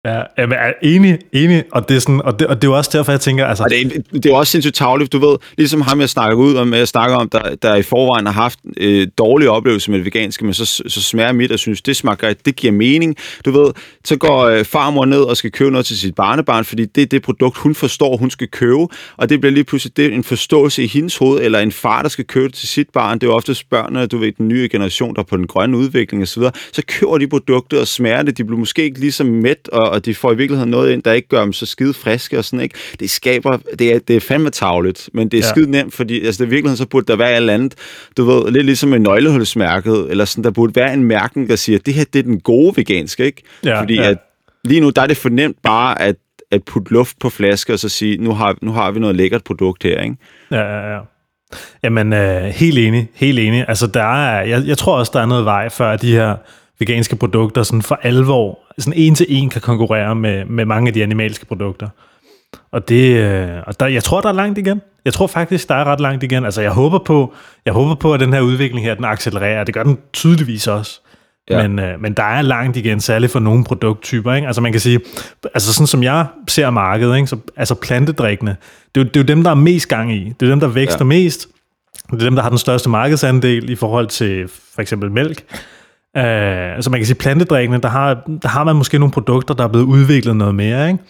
Ja, 0.04 0.22
jeg 0.36 0.48
er 0.50 0.72
enig, 0.82 1.18
enig, 1.32 1.64
og 1.72 1.88
det 1.88 1.96
er, 1.96 2.00
sådan, 2.00 2.22
og 2.24 2.38
det, 2.38 2.46
og 2.46 2.56
det 2.56 2.68
er 2.68 2.72
jo 2.72 2.76
også 2.76 2.90
derfor, 2.92 3.12
jeg 3.12 3.20
tænker... 3.20 3.46
Altså... 3.46 3.64
Og 3.64 3.70
det, 3.70 3.96
er, 3.96 4.18
det 4.18 4.26
er 4.26 4.34
også 4.34 4.50
sindssygt 4.50 4.74
tavligt, 4.74 5.12
du 5.12 5.18
ved, 5.18 5.36
ligesom 5.58 5.80
ham, 5.80 6.00
jeg 6.00 6.08
snakker 6.08 6.36
ud 6.36 6.54
om, 6.54 6.74
jeg 6.74 6.88
snakker 6.88 7.16
om, 7.16 7.28
der, 7.28 7.54
der 7.54 7.74
i 7.74 7.82
forvejen 7.82 8.26
har 8.26 8.32
haft 8.32 8.58
øh, 8.76 9.08
dårlige 9.18 9.50
oplevelser 9.50 9.90
med 9.90 9.98
det 9.98 10.04
veganske, 10.04 10.44
men 10.44 10.54
så, 10.54 10.82
så 10.86 11.02
smager 11.02 11.32
mit 11.32 11.52
og 11.52 11.58
synes, 11.58 11.82
det 11.82 11.96
smager 11.96 12.34
det 12.44 12.56
giver 12.56 12.72
mening. 12.72 13.16
Du 13.44 13.50
ved, 13.50 13.72
så 14.04 14.16
går 14.16 14.42
øh, 14.42 14.64
farmor 14.64 15.04
ned 15.04 15.20
og 15.20 15.36
skal 15.36 15.52
købe 15.52 15.70
noget 15.70 15.86
til 15.86 15.98
sit 15.98 16.14
barnebarn, 16.14 16.64
fordi 16.64 16.84
det 16.84 17.02
er 17.02 17.06
det 17.06 17.22
produkt, 17.22 17.58
hun 17.58 17.74
forstår, 17.74 18.16
hun 18.16 18.30
skal 18.30 18.48
købe, 18.48 18.86
og 19.16 19.28
det 19.28 19.40
bliver 19.40 19.52
lige 19.52 19.64
pludselig 19.64 19.96
det 19.96 20.12
en 20.12 20.24
forståelse 20.24 20.84
i 20.84 20.86
hendes 20.86 21.16
hoved, 21.16 21.40
eller 21.42 21.58
en 21.58 21.72
far, 21.72 22.02
der 22.02 22.08
skal 22.08 22.24
købe 22.24 22.46
det 22.46 22.54
til 22.54 22.68
sit 22.68 22.88
barn. 22.92 23.18
Det 23.18 23.26
er 23.26 23.30
jo 23.30 23.34
ofte 23.34 23.56
børnene, 23.70 24.06
du 24.06 24.18
ved, 24.18 24.32
den 24.32 24.48
nye 24.48 24.68
generation, 24.72 25.14
der 25.14 25.20
er 25.20 25.26
på 25.26 25.36
den 25.36 25.46
grønne 25.46 25.76
udvikling 25.76 26.22
osv., 26.22 26.42
så, 26.42 26.50
så 26.72 26.82
køber 26.86 27.18
de 27.18 27.28
produkter 27.28 27.80
og 27.80 27.88
smager 27.88 28.22
det. 28.22 28.38
De 28.38 28.44
bliver 28.44 28.58
måske 28.58 28.84
ikke 28.84 29.00
lige 29.00 29.12
så 29.12 29.24
mæt 29.24 29.68
og 29.72 29.91
og 29.92 30.04
de 30.04 30.14
får 30.14 30.32
i 30.32 30.36
virkeligheden 30.36 30.70
noget 30.70 30.92
ind, 30.92 31.02
der 31.02 31.12
ikke 31.12 31.28
gør 31.28 31.42
dem 31.42 31.52
så 31.52 31.66
skide 31.66 31.94
friske 31.94 32.38
og 32.38 32.44
sådan, 32.44 32.60
ikke? 32.60 32.78
Det 33.00 33.10
skaber, 33.10 33.58
det 33.78 33.94
er, 33.94 33.98
det 33.98 34.16
er 34.16 34.20
fandme 34.20 34.50
tavligt, 34.50 35.10
men 35.14 35.28
det 35.28 35.38
er 35.38 35.42
ja. 35.46 35.50
skide 35.50 35.70
nemt, 35.70 35.94
fordi 35.94 36.26
altså, 36.26 36.44
det 36.44 36.48
i 36.48 36.50
virkeligheden 36.50 36.76
så 36.76 36.86
burde 36.86 37.06
der 37.06 37.16
være 37.16 37.30
et 37.30 37.36
eller 37.36 37.54
andet, 37.54 37.74
du 38.16 38.24
ved, 38.24 38.52
lidt 38.52 38.66
ligesom 38.66 38.94
en 38.94 39.02
nøglehulsmærket, 39.02 40.10
eller 40.10 40.24
sådan, 40.24 40.44
der 40.44 40.50
burde 40.50 40.76
være 40.76 40.94
en 40.94 41.04
mærken, 41.04 41.48
der 41.48 41.56
siger, 41.56 41.78
det 41.78 41.94
her, 41.94 42.04
det 42.12 42.18
er 42.18 42.22
den 42.22 42.40
gode 42.40 42.76
veganske, 42.76 43.24
ikke? 43.24 43.42
Ja, 43.64 43.80
fordi 43.80 43.94
ja. 43.94 44.10
at 44.10 44.18
lige 44.64 44.80
nu, 44.80 44.90
der 44.90 45.02
er 45.02 45.06
det 45.06 45.16
fornemt 45.16 45.56
bare, 45.62 46.00
at 46.02 46.16
at 46.52 46.64
putte 46.64 46.92
luft 46.92 47.18
på 47.18 47.30
flasker 47.30 47.72
og 47.72 47.78
så 47.78 47.88
sige, 47.88 48.16
nu 48.16 48.34
har, 48.34 48.56
nu 48.62 48.72
har 48.72 48.90
vi 48.90 49.00
noget 49.00 49.16
lækkert 49.16 49.44
produkt 49.44 49.82
her, 49.82 50.00
ikke? 50.00 50.16
Ja, 50.50 50.60
ja, 50.60 50.94
ja. 50.94 51.00
Jamen, 51.82 52.12
øh, 52.12 52.42
helt 52.42 52.78
enig, 52.78 53.08
helt 53.14 53.38
enig. 53.38 53.64
Altså, 53.68 53.86
der 53.86 54.02
er, 54.02 54.42
jeg, 54.42 54.62
jeg 54.66 54.78
tror 54.78 54.98
også, 54.98 55.10
der 55.14 55.20
er 55.20 55.26
noget 55.26 55.44
vej, 55.44 55.68
før 55.68 55.96
de 55.96 56.12
her 56.12 56.36
veganske 56.82 57.16
produkter 57.16 57.62
sådan 57.62 57.82
for 57.82 57.98
alvor, 58.02 58.58
sådan 58.78 58.92
en 58.96 59.14
til 59.14 59.26
en 59.28 59.50
kan 59.50 59.60
konkurrere 59.60 60.14
med, 60.14 60.44
med 60.44 60.64
mange 60.64 60.88
af 60.88 60.94
de 60.94 61.02
animalske 61.02 61.46
produkter. 61.46 61.88
Og 62.72 62.88
det, 62.88 63.16
øh, 63.16 63.48
og 63.66 63.80
der, 63.80 63.86
jeg 63.86 64.04
tror, 64.04 64.20
der 64.20 64.28
er 64.28 64.32
langt 64.32 64.58
igen. 64.58 64.80
Jeg 65.04 65.12
tror 65.12 65.26
faktisk, 65.26 65.68
der 65.68 65.74
er 65.74 65.84
ret 65.84 66.00
langt 66.00 66.22
igen. 66.22 66.44
Altså, 66.44 66.62
jeg 66.62 66.70
håber 66.70 66.98
på, 66.98 67.34
jeg 67.64 67.72
håber 67.72 67.94
på, 67.94 68.14
at 68.14 68.20
den 68.20 68.32
her 68.32 68.40
udvikling 68.40 68.86
her, 68.86 68.94
den 68.94 69.04
accelererer. 69.04 69.64
Det 69.64 69.74
gør 69.74 69.82
den 69.82 69.98
tydeligvis 70.12 70.66
også. 70.66 71.00
Ja. 71.50 71.68
Men, 71.68 71.78
øh, 71.78 72.00
men 72.00 72.12
der 72.14 72.22
er 72.22 72.42
langt 72.42 72.76
igen, 72.76 73.00
særligt 73.00 73.32
for 73.32 73.38
nogle 73.38 73.64
produkttyper. 73.64 74.34
Ikke? 74.34 74.46
Altså 74.46 74.60
man 74.60 74.72
kan 74.72 74.80
sige, 74.80 75.00
altså 75.54 75.72
sådan 75.72 75.86
som 75.86 76.02
jeg 76.02 76.26
ser 76.48 76.70
markedet, 76.70 77.16
ikke? 77.16 77.26
Så, 77.26 77.36
altså 77.56 77.74
plantedrikkende, 77.74 78.56
det 78.94 79.00
er, 79.00 79.04
jo, 79.04 79.08
det 79.08 79.16
er 79.16 79.20
jo 79.20 79.26
dem, 79.26 79.42
der 79.42 79.50
er 79.50 79.54
mest 79.54 79.88
gang 79.88 80.12
i. 80.12 80.32
Det 80.40 80.46
er 80.46 80.50
dem, 80.50 80.60
der 80.60 80.68
vækster 80.68 80.98
ja. 81.00 81.04
mest. 81.04 81.48
Det 82.10 82.22
er 82.22 82.24
dem, 82.24 82.34
der 82.34 82.42
har 82.42 82.48
den 82.48 82.58
største 82.58 82.88
markedsandel 82.88 83.70
i 83.70 83.74
forhold 83.74 84.06
til 84.06 84.48
for 84.74 84.82
eksempel 84.82 85.10
mælk. 85.10 85.44
Uh, 86.16 86.74
altså 86.74 86.90
man 86.90 87.00
kan 87.00 87.06
sige, 87.06 87.16
plantedrikkende, 87.16 87.80
der 87.80 87.88
har, 87.88 88.14
der 88.42 88.48
har 88.48 88.64
man 88.64 88.76
måske 88.76 88.98
nogle 88.98 89.12
produkter, 89.12 89.54
der 89.54 89.64
er 89.64 89.68
blevet 89.68 89.86
udviklet 89.86 90.36
noget 90.36 90.54
mere. 90.54 90.88
Ikke? 90.88 91.02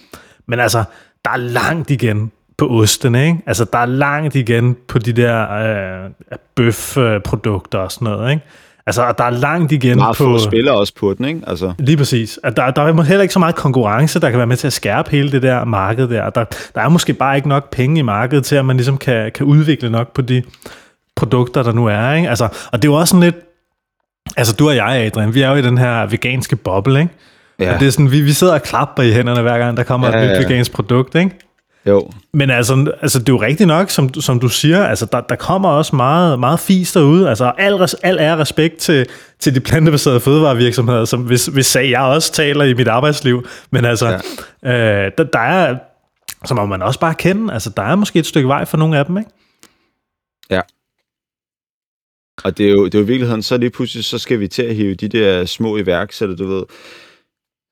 Men 0.46 0.60
altså, 0.60 0.84
der 1.24 1.30
er 1.30 1.36
langt 1.36 1.90
igen 1.90 2.32
på 2.58 2.68
osten, 2.80 3.14
ikke? 3.14 3.38
Altså, 3.46 3.66
der 3.72 3.78
er 3.78 3.86
langt 3.86 4.34
igen 4.34 4.76
på 4.88 4.98
de 4.98 5.12
der 5.12 5.52
øh, 5.52 6.10
bøfprodukter 6.54 7.78
og 7.78 7.92
sådan 7.92 8.06
noget, 8.06 8.30
ikke? 8.30 8.42
Altså, 8.86 9.14
der 9.18 9.24
er 9.24 9.30
langt 9.30 9.72
igen 9.72 9.96
Meget 9.96 10.16
på... 10.16 10.24
få 10.24 10.38
spiller 10.38 10.72
også 10.72 10.92
på 11.00 11.14
den, 11.14 11.24
ikke? 11.24 11.40
Altså. 11.46 11.72
Lige 11.78 11.96
præcis. 11.96 12.38
At 12.42 12.56
der, 12.56 12.70
der 12.70 12.82
er 12.82 13.02
heller 13.02 13.22
ikke 13.22 13.34
så 13.34 13.38
meget 13.38 13.54
konkurrence, 13.54 14.20
der 14.20 14.30
kan 14.30 14.38
være 14.38 14.46
med 14.46 14.56
til 14.56 14.66
at 14.66 14.72
skærpe 14.72 15.10
hele 15.10 15.32
det 15.32 15.42
der 15.42 15.64
marked 15.64 16.08
der. 16.08 16.30
Der, 16.30 16.44
der 16.74 16.80
er 16.80 16.88
måske 16.88 17.12
bare 17.12 17.36
ikke 17.36 17.48
nok 17.48 17.70
penge 17.70 17.98
i 17.98 18.02
markedet 18.02 18.44
til, 18.44 18.56
at 18.56 18.64
man 18.64 18.76
ligesom 18.76 18.98
kan, 18.98 19.32
kan 19.34 19.46
udvikle 19.46 19.90
nok 19.90 20.14
på 20.14 20.22
de 20.22 20.42
produkter, 21.16 21.62
der 21.62 21.72
nu 21.72 21.86
er. 21.86 22.12
Ikke? 22.12 22.28
Altså, 22.28 22.44
og 22.44 22.82
det 22.82 22.88
er 22.88 22.92
jo 22.92 22.98
også 22.98 23.10
sådan 23.10 23.22
lidt... 23.22 23.36
Altså, 24.36 24.54
du 24.54 24.68
og 24.68 24.76
jeg, 24.76 24.88
Adrian, 24.88 25.34
vi 25.34 25.42
er 25.42 25.50
jo 25.50 25.54
i 25.54 25.62
den 25.62 25.78
her 25.78 26.06
veganske 26.06 26.56
boble, 26.56 27.00
ikke? 27.00 27.12
Ja. 27.58 27.74
Og 27.74 27.80
det 27.80 27.86
er 27.86 27.90
sådan, 27.90 28.10
vi, 28.10 28.20
vi 28.20 28.32
sidder 28.32 28.54
og 28.54 28.62
klapper 28.62 29.02
i 29.02 29.12
hænderne, 29.12 29.42
hver 29.42 29.58
gang 29.58 29.76
der 29.76 29.82
kommer 29.82 30.08
ja, 30.08 30.16
et 30.16 30.30
nyt 30.30 30.36
ja. 30.36 30.42
vegansk 30.42 30.72
produkt, 30.72 31.14
ikke? 31.14 31.30
Jo. 31.86 32.10
Men 32.32 32.50
altså, 32.50 32.92
altså, 33.02 33.18
det 33.18 33.28
er 33.28 33.32
jo 33.32 33.40
rigtigt 33.42 33.66
nok, 33.66 33.90
som, 33.90 34.14
som 34.14 34.40
du 34.40 34.48
siger, 34.48 34.84
altså, 34.84 35.06
der, 35.06 35.20
der 35.20 35.36
kommer 35.36 35.68
også 35.68 35.96
meget, 35.96 36.40
meget 36.40 36.60
fis 36.60 36.92
derude. 36.92 37.28
Altså, 37.28 37.52
al, 37.58 37.88
al 38.02 38.16
er 38.20 38.38
respekt 38.38 38.76
til, 38.76 39.06
til 39.40 39.54
de 39.54 39.60
plantebaserede 39.60 40.20
fødevarevirksomheder, 40.20 41.04
som 41.04 41.20
hvis, 41.20 41.46
hvis 41.46 41.66
sag 41.66 41.90
jeg 41.90 42.00
også 42.00 42.32
taler 42.32 42.64
i 42.64 42.74
mit 42.74 42.88
arbejdsliv. 42.88 43.46
Men 43.70 43.84
altså, 43.84 44.20
ja. 44.62 45.04
øh, 45.04 45.12
der, 45.18 45.24
der 45.24 45.38
er, 45.38 45.76
så 46.44 46.54
må 46.54 46.66
man 46.66 46.82
også 46.82 47.00
bare 47.00 47.14
kende, 47.14 47.52
altså, 47.52 47.70
der 47.76 47.82
er 47.82 47.94
måske 47.94 48.18
et 48.18 48.26
stykke 48.26 48.48
vej 48.48 48.64
for 48.64 48.76
nogle 48.76 48.98
af 48.98 49.06
dem, 49.06 49.18
ikke? 49.18 49.30
Ja. 50.50 50.60
Og 52.44 52.58
det 52.58 52.66
er 52.66 52.70
jo, 52.70 52.84
det 52.84 52.94
er 52.94 52.98
jo 52.98 53.04
i 53.04 53.06
virkeligheden, 53.06 53.42
så 53.42 53.56
lige 53.56 53.70
pludselig, 53.70 54.04
så 54.04 54.18
skal 54.18 54.40
vi 54.40 54.48
til 54.48 54.62
at 54.62 54.74
hive 54.74 54.94
de 54.94 55.08
der 55.08 55.44
små 55.44 55.76
iværksætter, 55.76 56.36
du 56.36 56.46
ved, 56.46 56.62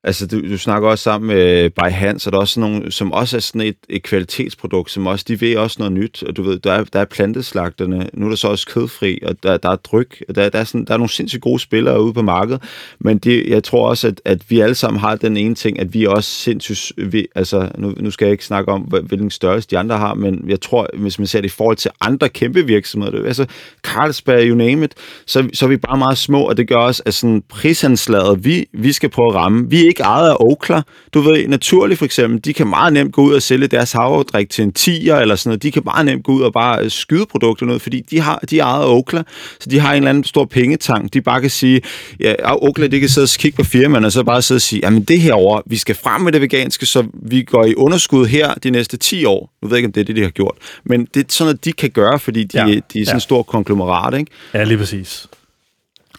Altså, 0.04 0.26
du, 0.26 0.40
du 0.50 0.58
snakker 0.58 0.88
også 0.88 1.02
sammen 1.02 1.28
med 1.28 1.70
By 1.70 1.90
Hans, 1.90 2.26
og 2.26 2.32
der 2.32 2.38
er 2.38 2.40
også 2.40 2.60
nogle, 2.60 2.92
som 2.92 3.12
også 3.12 3.36
er 3.36 3.40
sådan 3.40 3.60
et, 3.60 3.76
et 3.88 4.02
kvalitetsprodukt, 4.02 4.90
som 4.90 5.06
også, 5.06 5.24
de 5.28 5.40
ved 5.40 5.56
også 5.56 5.76
noget 5.78 5.92
nyt, 5.92 6.22
og 6.22 6.36
du 6.36 6.42
ved, 6.42 6.58
der 6.58 6.72
er, 6.72 6.84
der 6.84 7.00
er 7.00 7.04
planteslagterne, 7.04 8.10
nu 8.12 8.26
er 8.26 8.28
der 8.28 8.36
så 8.36 8.48
også 8.48 8.66
kødfri, 8.66 9.18
og 9.22 9.42
der, 9.42 9.56
der 9.56 9.70
er 9.70 9.76
dryk, 9.76 10.22
der, 10.34 10.48
der, 10.48 10.58
er 10.58 10.64
sådan, 10.64 10.84
der 10.84 10.92
er 10.92 10.96
nogle 10.96 11.10
sindssygt 11.10 11.42
gode 11.42 11.58
spillere 11.58 12.02
ude 12.02 12.12
på 12.12 12.22
markedet, 12.22 12.62
men 12.98 13.18
det, 13.18 13.46
jeg 13.46 13.64
tror 13.64 13.88
også, 13.88 14.08
at, 14.08 14.20
at 14.24 14.50
vi 14.50 14.60
alle 14.60 14.74
sammen 14.74 15.00
har 15.00 15.16
den 15.16 15.36
ene 15.36 15.54
ting, 15.54 15.80
at 15.80 15.94
vi 15.94 16.04
er 16.04 16.08
også 16.08 16.30
sindssygt, 16.30 17.12
vi, 17.12 17.26
altså, 17.34 17.70
nu, 17.78 17.94
nu 17.96 18.10
skal 18.10 18.26
jeg 18.26 18.32
ikke 18.32 18.44
snakke 18.44 18.72
om, 18.72 18.80
hvilken 18.80 19.30
størrelse 19.30 19.68
de 19.70 19.78
andre 19.78 19.98
har, 19.98 20.14
men 20.14 20.44
jeg 20.48 20.60
tror, 20.60 20.88
hvis 20.94 21.18
man 21.18 21.26
ser 21.26 21.40
det 21.40 21.48
i 21.48 21.54
forhold 21.56 21.76
til 21.76 21.90
andre 22.00 22.28
kæmpe 22.28 22.66
virksomheder, 22.66 23.26
altså 23.26 23.46
Carlsberg, 23.82 24.42
you 24.42 24.56
name 24.56 24.84
it, 24.84 24.94
så, 25.26 25.48
så 25.52 25.64
er 25.64 25.68
vi 25.68 25.76
bare 25.76 25.98
meget 25.98 26.18
små, 26.18 26.42
og 26.42 26.56
det 26.56 26.68
gør 26.68 26.76
også, 26.76 27.02
at 27.06 27.14
sådan 27.14 27.42
prisanslaget, 27.48 28.44
vi, 28.44 28.66
vi 28.72 28.92
skal 28.92 29.08
prøve 29.08 29.28
at 29.28 29.34
ramme, 29.34 29.70
vi 29.70 29.89
ikke 29.90 30.02
ejet 30.02 30.30
af 30.30 30.36
Okla. 30.40 30.82
Du 31.14 31.20
ved, 31.20 31.48
Naturlig 31.48 31.98
for 31.98 32.04
eksempel, 32.04 32.44
de 32.44 32.52
kan 32.52 32.66
meget 32.66 32.92
nemt 32.92 33.12
gå 33.12 33.22
ud 33.22 33.34
og 33.34 33.42
sælge 33.42 33.66
deres 33.66 33.92
havredrik 33.92 34.50
til 34.50 34.64
en 34.64 34.72
10'er 34.78 35.14
eller 35.14 35.36
sådan 35.36 35.50
noget. 35.50 35.62
De 35.62 35.72
kan 35.72 35.82
meget 35.84 36.06
nemt 36.06 36.24
gå 36.24 36.32
ud 36.32 36.42
og 36.42 36.52
bare 36.52 36.90
skyde 36.90 37.26
produkter 37.26 37.66
noget, 37.66 37.82
fordi 37.82 38.00
de, 38.00 38.20
har, 38.20 38.40
de 38.50 38.58
er 38.58 38.64
ejet 38.64 38.82
af 38.82 38.88
Okla, 38.88 39.22
så 39.60 39.70
de 39.70 39.80
har 39.80 39.90
en 39.90 39.96
eller 39.96 40.10
anden 40.10 40.24
stor 40.24 40.44
pengetank. 40.44 41.12
De 41.12 41.20
bare 41.20 41.40
kan 41.40 41.50
sige, 41.50 41.80
ja, 42.20 42.34
Okla, 42.66 42.86
de 42.86 43.00
kan 43.00 43.08
sidde 43.08 43.24
og 43.24 43.28
kigge 43.38 43.56
på 43.56 43.64
firmaerne, 43.64 44.06
og 44.06 44.12
så 44.12 44.22
bare 44.22 44.42
sidde 44.42 44.58
og 44.58 44.62
sige, 44.62 44.80
jamen 44.84 45.02
det 45.02 45.20
her 45.20 45.32
over, 45.32 45.60
vi 45.66 45.76
skal 45.76 45.94
frem 45.94 46.20
med 46.20 46.32
det 46.32 46.40
veganske, 46.40 46.86
så 46.86 47.04
vi 47.22 47.42
går 47.42 47.64
i 47.64 47.74
underskud 47.74 48.26
her 48.26 48.54
de 48.54 48.70
næste 48.70 48.96
10 48.96 49.24
år. 49.24 49.50
Nu 49.62 49.68
ved 49.68 49.76
jeg 49.76 49.78
ikke, 49.78 49.86
om 49.86 49.92
det 49.92 50.00
er 50.00 50.04
det, 50.04 50.16
de 50.16 50.22
har 50.22 50.30
gjort. 50.30 50.54
Men 50.84 51.04
det 51.14 51.20
er 51.20 51.24
sådan 51.28 51.48
noget, 51.48 51.64
de 51.64 51.72
kan 51.72 51.90
gøre, 51.90 52.18
fordi 52.18 52.44
de, 52.44 52.58
ja. 52.58 52.66
de 52.66 52.76
er 52.76 52.80
sådan 52.82 53.04
ja. 53.06 53.14
en 53.14 53.20
stor 53.20 53.42
konglomerat, 53.42 54.18
ikke? 54.18 54.30
Ja, 54.54 54.64
lige 54.64 54.78
præcis. 54.78 55.26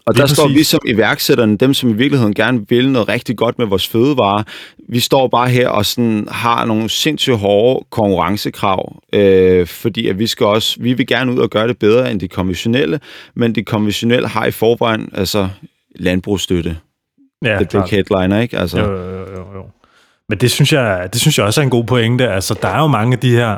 Og 0.06 0.18
der 0.18 0.26
står 0.26 0.48
vi 0.48 0.64
som 0.64 0.80
iværksætterne, 0.88 1.58
dem 1.58 1.74
som 1.74 1.90
i 1.90 1.94
virkeligheden 1.94 2.34
gerne 2.34 2.70
vil 2.70 2.92
noget 2.92 3.08
rigtig 3.08 3.38
godt 3.38 3.60
med 3.60 3.66
vores 3.66 3.88
fødevarer, 3.88 4.44
vi 4.90 5.00
står 5.00 5.28
bare 5.28 5.50
her 5.50 5.70
og 5.70 5.86
sådan 5.86 6.28
har 6.32 6.66
nogle 6.66 6.90
sindssygt 6.90 7.38
hårde 7.38 7.86
konkurrencekrav, 7.90 9.02
øh, 9.14 9.68
fordi 9.68 10.08
at 10.08 10.20
vi 10.20 10.28
skal 10.28 10.46
også, 10.46 10.78
vi 10.80 10.94
vil 10.94 11.08
gerne 11.08 11.32
ud 11.32 11.38
og 11.38 11.50
gøre 11.50 11.68
det 11.68 11.78
bedre 11.78 12.12
end 12.12 12.20
de 12.20 12.28
konventionelle, 12.28 13.00
men 13.36 13.56
de 13.56 13.64
konventionelle 13.64 14.28
har 14.28 14.46
i 14.46 14.52
forvejen 14.52 15.10
altså 15.14 15.50
landbrugsstøtte. 15.96 16.78
Ja, 17.46 17.60
det 17.60 17.74
er 17.74 17.88
headliner, 17.92 18.40
ikke? 18.40 18.58
Altså. 18.58 18.80
Jo, 18.80 18.92
jo, 18.92 19.20
jo, 19.20 19.54
jo. 19.56 19.64
Men 20.30 20.38
det 20.38 20.52
synes, 20.52 20.74
jeg, 20.74 21.10
det 21.14 21.22
synes 21.22 21.38
jeg 21.38 21.46
også 21.46 21.62
er 21.62 21.64
en 21.64 21.70
god 21.70 21.84
pointe. 21.84 22.28
Altså, 22.30 22.60
der 22.62 22.68
er 22.68 22.80
jo 22.80 22.88
mange 22.88 23.14
af 23.14 23.20
de 23.20 23.32
her 23.32 23.58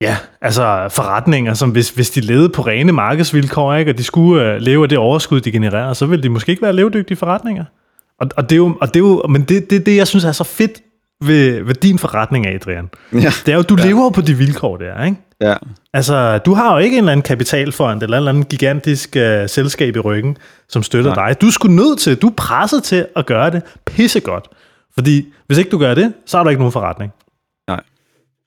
Ja, 0.00 0.16
altså 0.40 0.88
forretninger, 0.90 1.54
som 1.54 1.70
hvis, 1.70 1.90
hvis 1.90 2.10
de 2.10 2.20
levede 2.20 2.48
på 2.48 2.62
rene 2.62 2.92
markedsvilkår, 2.92 3.74
ikke, 3.74 3.90
og 3.90 3.98
de 3.98 4.04
skulle 4.04 4.54
uh, 4.54 4.60
leve 4.60 4.82
af 4.82 4.88
det 4.88 4.98
overskud, 4.98 5.40
de 5.40 5.52
genererer, 5.52 5.92
så 5.92 6.06
ville 6.06 6.22
de 6.22 6.28
måske 6.28 6.50
ikke 6.50 6.62
være 6.62 6.72
levedygtige 6.72 7.16
forretninger. 7.16 7.64
Og, 8.20 8.28
og, 8.36 8.50
det 8.50 8.52
er 8.52 8.56
jo, 8.56 8.78
og 8.80 8.88
det 8.88 8.96
er 8.96 9.00
jo, 9.00 9.22
men 9.28 9.42
det, 9.42 9.70
det, 9.70 9.86
det, 9.86 9.96
jeg 9.96 10.06
synes 10.06 10.24
er 10.24 10.32
så 10.32 10.44
fedt 10.44 10.82
ved, 11.20 11.62
ved 11.62 11.74
din 11.74 11.98
forretning, 11.98 12.46
Adrian. 12.46 12.90
Ja. 13.12 13.32
Det 13.46 13.52
er 13.52 13.56
jo, 13.56 13.62
du 13.62 13.76
ja. 13.78 13.86
lever 13.86 14.10
på 14.10 14.20
de 14.20 14.34
vilkår 14.34 14.76
der, 14.76 15.04
ikke? 15.04 15.16
Ja. 15.40 15.54
Altså, 15.92 16.38
du 16.38 16.54
har 16.54 16.72
jo 16.72 16.78
ikke 16.78 16.94
en 16.94 16.98
eller 16.98 17.12
anden 17.12 17.22
kapitalfond 17.22 18.02
eller 18.02 18.16
en 18.16 18.20
eller 18.20 18.28
anden 18.28 18.44
gigantisk 18.44 19.16
uh, 19.16 19.48
selskab 19.48 19.96
i 19.96 20.00
ryggen, 20.00 20.36
som 20.68 20.82
støtter 20.82 21.14
Nej. 21.14 21.28
dig. 21.28 21.40
Du 21.40 21.50
skulle 21.50 21.76
nødt 21.76 21.98
til, 21.98 22.16
du 22.16 22.26
er 22.26 22.34
presset 22.36 22.82
til 22.82 23.06
at 23.16 23.26
gøre 23.26 23.50
det 23.50 23.62
pissegodt. 23.86 24.48
Fordi 24.94 25.26
hvis 25.46 25.58
ikke 25.58 25.70
du 25.70 25.78
gør 25.78 25.94
det, 25.94 26.12
så 26.26 26.36
har 26.36 26.44
du 26.44 26.50
ikke 26.50 26.60
nogen 26.60 26.72
forretning. 26.72 27.12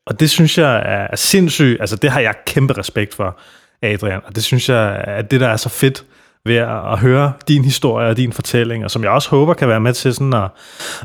Og 0.09 0.19
det 0.19 0.29
synes 0.29 0.57
jeg 0.57 0.81
er 0.85 1.15
sindssygt, 1.15 1.81
altså 1.81 1.95
det 1.95 2.11
har 2.11 2.19
jeg 2.19 2.35
kæmpe 2.45 2.77
respekt 2.77 3.13
for, 3.15 3.39
Adrian, 3.81 4.21
og 4.25 4.35
det 4.35 4.43
synes 4.43 4.69
jeg 4.69 5.03
er 5.07 5.21
det, 5.21 5.41
der 5.41 5.47
er 5.47 5.57
så 5.57 5.69
fedt 5.69 6.05
ved 6.45 6.55
at, 6.55 6.99
høre 6.99 7.33
din 7.47 7.63
historie 7.63 8.09
og 8.09 8.17
din 8.17 8.33
fortælling, 8.33 8.83
og 8.83 8.91
som 8.91 9.03
jeg 9.03 9.11
også 9.11 9.29
håber 9.29 9.53
kan 9.53 9.67
være 9.67 9.79
med 9.79 9.93
til 9.93 10.13
sådan 10.13 10.33
at, 10.33 10.49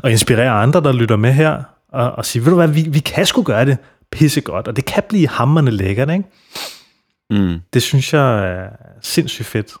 at 0.03 0.11
inspirere 0.11 0.49
andre, 0.49 0.81
der 0.81 0.91
lytter 0.91 1.15
med 1.15 1.33
her, 1.33 1.63
og, 1.91 2.11
og 2.11 2.25
sige, 2.25 2.45
ved 2.45 2.49
du 2.49 2.55
hvad, 2.55 2.67
vi, 2.67 2.85
vi 2.89 2.99
kan 2.99 3.25
sgu 3.25 3.43
gøre 3.43 3.65
det 3.65 3.77
pissegodt, 4.11 4.67
og 4.67 4.75
det 4.75 4.85
kan 4.85 5.03
blive 5.09 5.27
hammerne 5.27 5.71
lækkert, 5.71 6.09
ikke? 6.09 6.23
Mm. 7.29 7.59
Det 7.73 7.81
synes 7.81 8.13
jeg 8.13 8.51
er 8.51 8.67
sindssygt 9.01 9.47
fedt. 9.47 9.71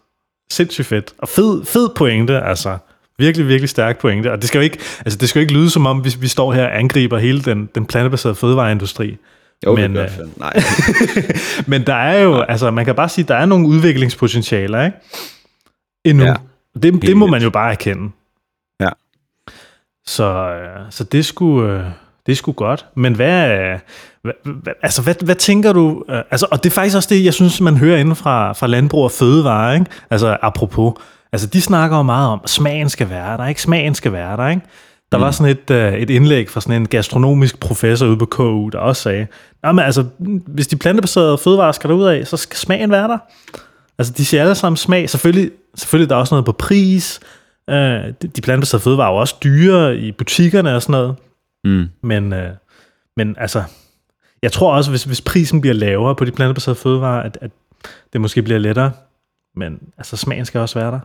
Sindssygt 0.51 0.87
fedt. 0.87 1.13
Og 1.17 1.29
fed, 1.29 1.65
fed 1.65 1.89
pointe, 1.95 2.41
altså. 2.41 2.77
Virkelig, 3.17 3.47
virkelig 3.47 3.69
stærk 3.69 3.99
pointe. 3.99 4.31
Og 4.31 4.41
det 4.41 4.47
skal 4.47 4.59
jo 4.59 4.63
ikke, 4.63 4.79
altså 4.99 5.17
det 5.17 5.29
skal 5.29 5.39
jo 5.39 5.41
ikke 5.41 5.53
lyde 5.53 5.69
som 5.69 5.85
om, 5.85 5.99
hvis 5.99 6.21
vi 6.21 6.27
står 6.27 6.53
her 6.53 6.63
og 6.63 6.79
angriber 6.79 7.17
hele 7.17 7.41
den, 7.41 7.69
den 7.75 7.85
plantebaserede 7.85 8.35
fødevareindustri. 8.35 9.17
Jo, 9.65 9.75
men, 9.75 9.95
det 9.95 10.19
øh, 10.21 10.39
Nej. 10.39 10.53
men 11.71 11.87
der 11.87 11.93
er 11.95 12.21
jo, 12.21 12.41
altså 12.41 12.71
man 12.71 12.85
kan 12.85 12.95
bare 12.95 13.09
sige, 13.09 13.25
der 13.27 13.35
er 13.35 13.45
nogle 13.45 13.67
udviklingspotentialer, 13.67 14.85
ikke? 14.85 14.97
Endnu. 16.05 16.25
Ja. 16.25 16.33
Det, 16.81 17.01
det 17.01 17.17
må 17.17 17.27
man 17.27 17.41
jo 17.41 17.49
bare 17.49 17.71
erkende. 17.71 18.11
Ja. 18.79 18.89
Så, 20.05 20.49
øh, 20.49 20.85
så 20.89 21.03
det 21.03 21.25
skulle, 21.25 21.73
øh, 21.73 21.85
det 22.25 22.37
skulle 22.37 22.55
godt. 22.55 22.85
Men 22.95 23.15
hvad, 23.15 23.47
hvad, 24.21 24.33
hvad, 24.43 24.73
altså, 24.81 25.01
hvad, 25.01 25.15
hvad 25.23 25.35
tænker 25.35 25.73
du? 25.73 26.03
Altså, 26.07 26.47
og 26.51 26.63
det 26.63 26.69
er 26.69 26.73
faktisk 26.73 26.95
også 26.95 27.09
det, 27.11 27.25
jeg 27.25 27.33
synes, 27.33 27.61
man 27.61 27.77
hører 27.77 27.97
inden 27.97 28.15
fra, 28.15 28.53
fra 28.53 28.67
landbrug 28.67 29.03
og 29.03 29.11
fødevare, 29.11 29.73
ikke? 29.73 29.85
Altså 30.09 30.37
apropos. 30.41 30.93
Altså, 31.35 31.47
de 31.47 31.61
snakker 31.61 31.97
jo 31.97 32.03
meget 32.03 32.29
om, 32.29 32.39
at 32.43 32.49
smagen 32.49 32.89
skal 32.89 33.09
være 33.09 33.37
der, 33.37 33.47
ikke? 33.47 33.61
Smagen 33.61 33.95
skal 33.95 34.11
være 34.11 34.37
der, 34.37 34.47
ikke? 34.47 34.61
Der 35.11 35.17
mm. 35.17 35.23
var 35.23 35.31
sådan 35.31 35.57
et, 35.57 35.93
uh, 35.93 35.99
et 35.99 36.09
indlæg 36.09 36.49
fra 36.49 36.61
sådan 36.61 36.81
en 36.81 36.87
gastronomisk 36.87 37.59
professor 37.59 38.07
ude 38.07 38.17
på 38.17 38.25
KU, 38.25 38.69
der 38.69 38.79
også 38.79 39.01
sagde, 39.01 39.27
men 39.63 39.79
altså, 39.79 40.05
hvis 40.47 40.67
de 40.67 40.75
plantebaserede 40.75 41.37
fødevarer 41.37 41.71
skal 41.71 41.91
ud 41.91 42.05
af, 42.05 42.27
så 42.27 42.37
skal 42.37 42.57
smagen 42.57 42.91
være 42.91 43.07
der. 43.07 43.17
Altså, 43.97 44.13
de 44.13 44.25
siger 44.25 44.41
alle 44.41 44.55
sammen 44.55 44.77
smag. 44.77 45.09
Selvfølgelig, 45.09 45.51
selvfølgelig 45.75 46.09
der 46.09 46.15
er 46.15 46.19
også 46.19 46.35
noget 46.35 46.45
på 46.45 46.51
pris, 46.51 47.19
Øh, 47.69 48.13
de, 48.21 48.27
de 48.27 48.41
plantebaserede 48.41 48.83
fødevarer 48.83 49.09
er 49.09 49.13
jo 49.13 49.19
også 49.19 49.35
dyre 49.43 49.97
i 49.97 50.11
butikkerne 50.11 50.75
og 50.75 50.81
sådan 50.81 50.93
noget. 50.93 51.15
Mm. 51.63 51.89
Men, 52.03 52.33
øh, 52.33 52.51
men 53.17 53.35
altså, 53.39 53.63
jeg 54.41 54.51
tror 54.51 54.75
også, 54.75 54.89
hvis, 54.89 55.03
hvis 55.03 55.21
prisen 55.21 55.61
bliver 55.61 55.73
lavere 55.73 56.15
på 56.15 56.25
de 56.25 56.31
plantebaserede 56.31 56.79
fødevarer, 56.79 57.23
at, 57.23 57.37
at 57.41 57.51
det 58.13 58.21
måske 58.21 58.41
bliver 58.41 58.59
lettere. 58.59 58.91
Men 59.55 59.79
altså, 59.97 60.17
smagen 60.17 60.45
skal 60.45 60.61
også 60.61 60.79
være 60.79 60.91
der. 60.91 60.99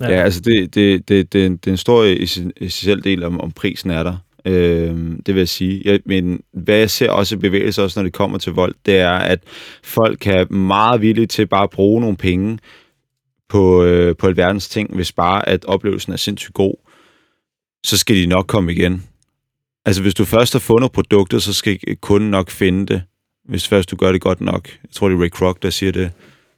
Ja, 0.00 0.10
ja 0.10 0.22
altså 0.22 0.40
det, 0.40 0.74
det, 0.74 1.08
det, 1.08 1.32
det, 1.32 1.64
det 1.64 1.70
er 1.70 1.72
en 1.72 1.76
stor 1.76 2.04
essentiel 2.04 3.04
del 3.04 3.24
om, 3.24 3.40
om 3.40 3.52
prisen 3.52 3.90
er 3.90 4.02
der. 4.02 4.16
Øh, 4.44 4.96
det 5.26 5.34
vil 5.34 5.36
jeg 5.36 5.48
sige. 5.48 5.82
Jeg, 5.84 6.00
men 6.06 6.40
hvad 6.52 6.76
jeg 6.76 6.90
ser 6.90 7.10
også 7.10 7.38
bevæge 7.38 7.72
sig, 7.72 7.84
også 7.84 8.00
når 8.00 8.04
det 8.04 8.12
kommer 8.12 8.38
til 8.38 8.52
vold, 8.52 8.74
det 8.86 8.98
er, 8.98 9.12
at 9.12 9.40
folk 9.84 10.26
er 10.26 10.52
meget 10.52 11.00
villige 11.00 11.26
til 11.26 11.46
bare 11.46 11.62
at 11.62 11.70
bruge 11.70 12.00
nogle 12.00 12.16
penge 12.16 12.58
på, 13.48 13.84
øh, 13.84 14.16
på 14.16 14.30
verdens 14.30 14.68
ting, 14.68 14.94
hvis 14.94 15.12
bare 15.12 15.48
at 15.48 15.64
oplevelsen 15.64 16.12
er 16.12 16.16
sindssygt 16.16 16.54
god, 16.54 16.74
så 17.86 17.98
skal 17.98 18.16
de 18.16 18.26
nok 18.26 18.46
komme 18.46 18.72
igen. 18.72 19.04
Altså 19.84 20.02
hvis 20.02 20.14
du 20.14 20.24
først 20.24 20.52
har 20.52 20.60
fundet 20.60 20.92
produktet, 20.92 21.42
så 21.42 21.52
skal 21.52 21.78
kunden 22.00 22.30
nok 22.30 22.50
finde 22.50 22.86
det, 22.86 23.02
hvis 23.48 23.68
først 23.68 23.90
du 23.90 23.96
gør 23.96 24.12
det 24.12 24.20
godt 24.20 24.40
nok. 24.40 24.68
Jeg 24.68 24.90
tror, 24.92 25.08
det 25.08 25.16
er 25.16 25.22
Ray 25.22 25.28
Kroc, 25.28 25.56
der 25.62 25.70
siger 25.70 25.92
det. 25.92 26.10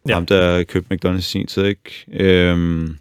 Ja. 0.09 0.15
Ham, 0.15 0.27
der 0.27 0.65
købte 0.65 0.95
McDonald's 0.95 1.19
i 1.19 1.21
sin 1.21 1.47
tid, 1.47 1.65
ikke? 1.65 2.05
Øhm, 2.13 2.97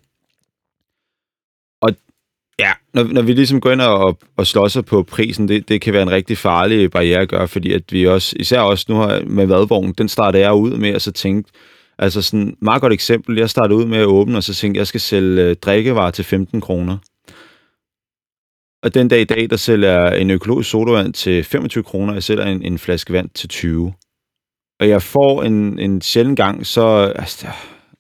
Ja, 2.59 2.71
når, 2.93 3.03
når 3.03 3.21
vi 3.21 3.33
ligesom 3.33 3.61
går 3.61 3.71
ind 3.71 3.81
og, 3.81 4.19
og 4.37 4.47
slår 4.47 4.67
sig 4.67 4.85
på 4.85 5.03
prisen, 5.03 5.47
det, 5.47 5.69
det 5.69 5.81
kan 5.81 5.93
være 5.93 6.01
en 6.01 6.11
rigtig 6.11 6.37
farlig 6.37 6.91
barriere 6.91 7.21
at 7.21 7.29
gøre, 7.29 7.47
fordi 7.47 7.73
at 7.73 7.83
vi 7.91 8.07
også, 8.07 8.35
især 8.39 8.59
også 8.59 8.85
nu 8.89 8.95
har 8.95 9.21
med 9.25 9.45
vadvognen, 9.45 9.93
den 9.93 10.09
startede 10.09 10.43
jeg 10.43 10.53
ud 10.53 10.71
med 10.71 10.89
at 10.89 11.01
så 11.01 11.11
tænke, 11.11 11.49
altså 11.97 12.21
sådan 12.21 12.57
meget 12.61 12.81
godt 12.81 12.93
eksempel, 12.93 13.37
jeg 13.37 13.49
startede 13.49 13.79
ud 13.79 13.85
med 13.85 13.97
at 13.97 14.05
åbne, 14.05 14.37
og 14.37 14.43
så 14.43 14.53
tænkte 14.53 14.77
jeg, 14.77 14.79
jeg 14.79 14.87
skal 14.87 15.01
sælge 15.01 15.43
øh, 15.43 15.55
drikkevarer 15.55 16.11
til 16.11 16.25
15 16.25 16.61
kroner. 16.61 16.97
Og 18.83 18.93
den 18.93 19.07
dag 19.07 19.21
i 19.21 19.23
dag, 19.23 19.49
der 19.49 19.57
sælger 19.57 19.89
jeg 19.89 20.21
en 20.21 20.29
økologisk 20.29 20.69
sodavand 20.69 21.13
til 21.13 21.43
25 21.43 21.83
kroner, 21.83 22.09
og 22.09 22.15
jeg 22.15 22.23
sælger 22.23 22.45
en, 22.45 22.63
en 22.63 22.79
flaske 22.79 23.13
vand 23.13 23.29
til 23.29 23.49
20. 23.49 23.93
Og 24.79 24.89
jeg 24.89 25.01
får 25.01 25.43
en, 25.43 25.79
en 25.79 26.01
sjældent 26.01 26.37
gang, 26.37 26.65
så... 26.65 27.13
Altså, 27.15 27.47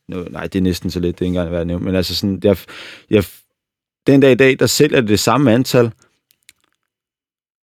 nej, 0.07 0.43
det 0.43 0.55
er 0.55 0.63
næsten 0.63 0.91
så 0.91 0.99
lidt, 0.99 1.19
det 1.19 1.25
er 1.25 1.25
ikke 1.25 1.37
engang 1.37 1.51
værd 1.51 1.61
at 1.61 1.67
nævne, 1.67 1.85
men 1.85 1.95
altså 1.95 2.15
sådan, 2.15 2.39
jeg, 2.43 2.57
jeg 3.09 3.23
den 4.07 4.19
dag 4.19 4.31
i 4.31 4.35
dag, 4.35 4.59
der 4.59 4.65
sælger 4.65 5.01
det 5.01 5.09
det 5.09 5.19
samme 5.19 5.53
antal, 5.53 5.91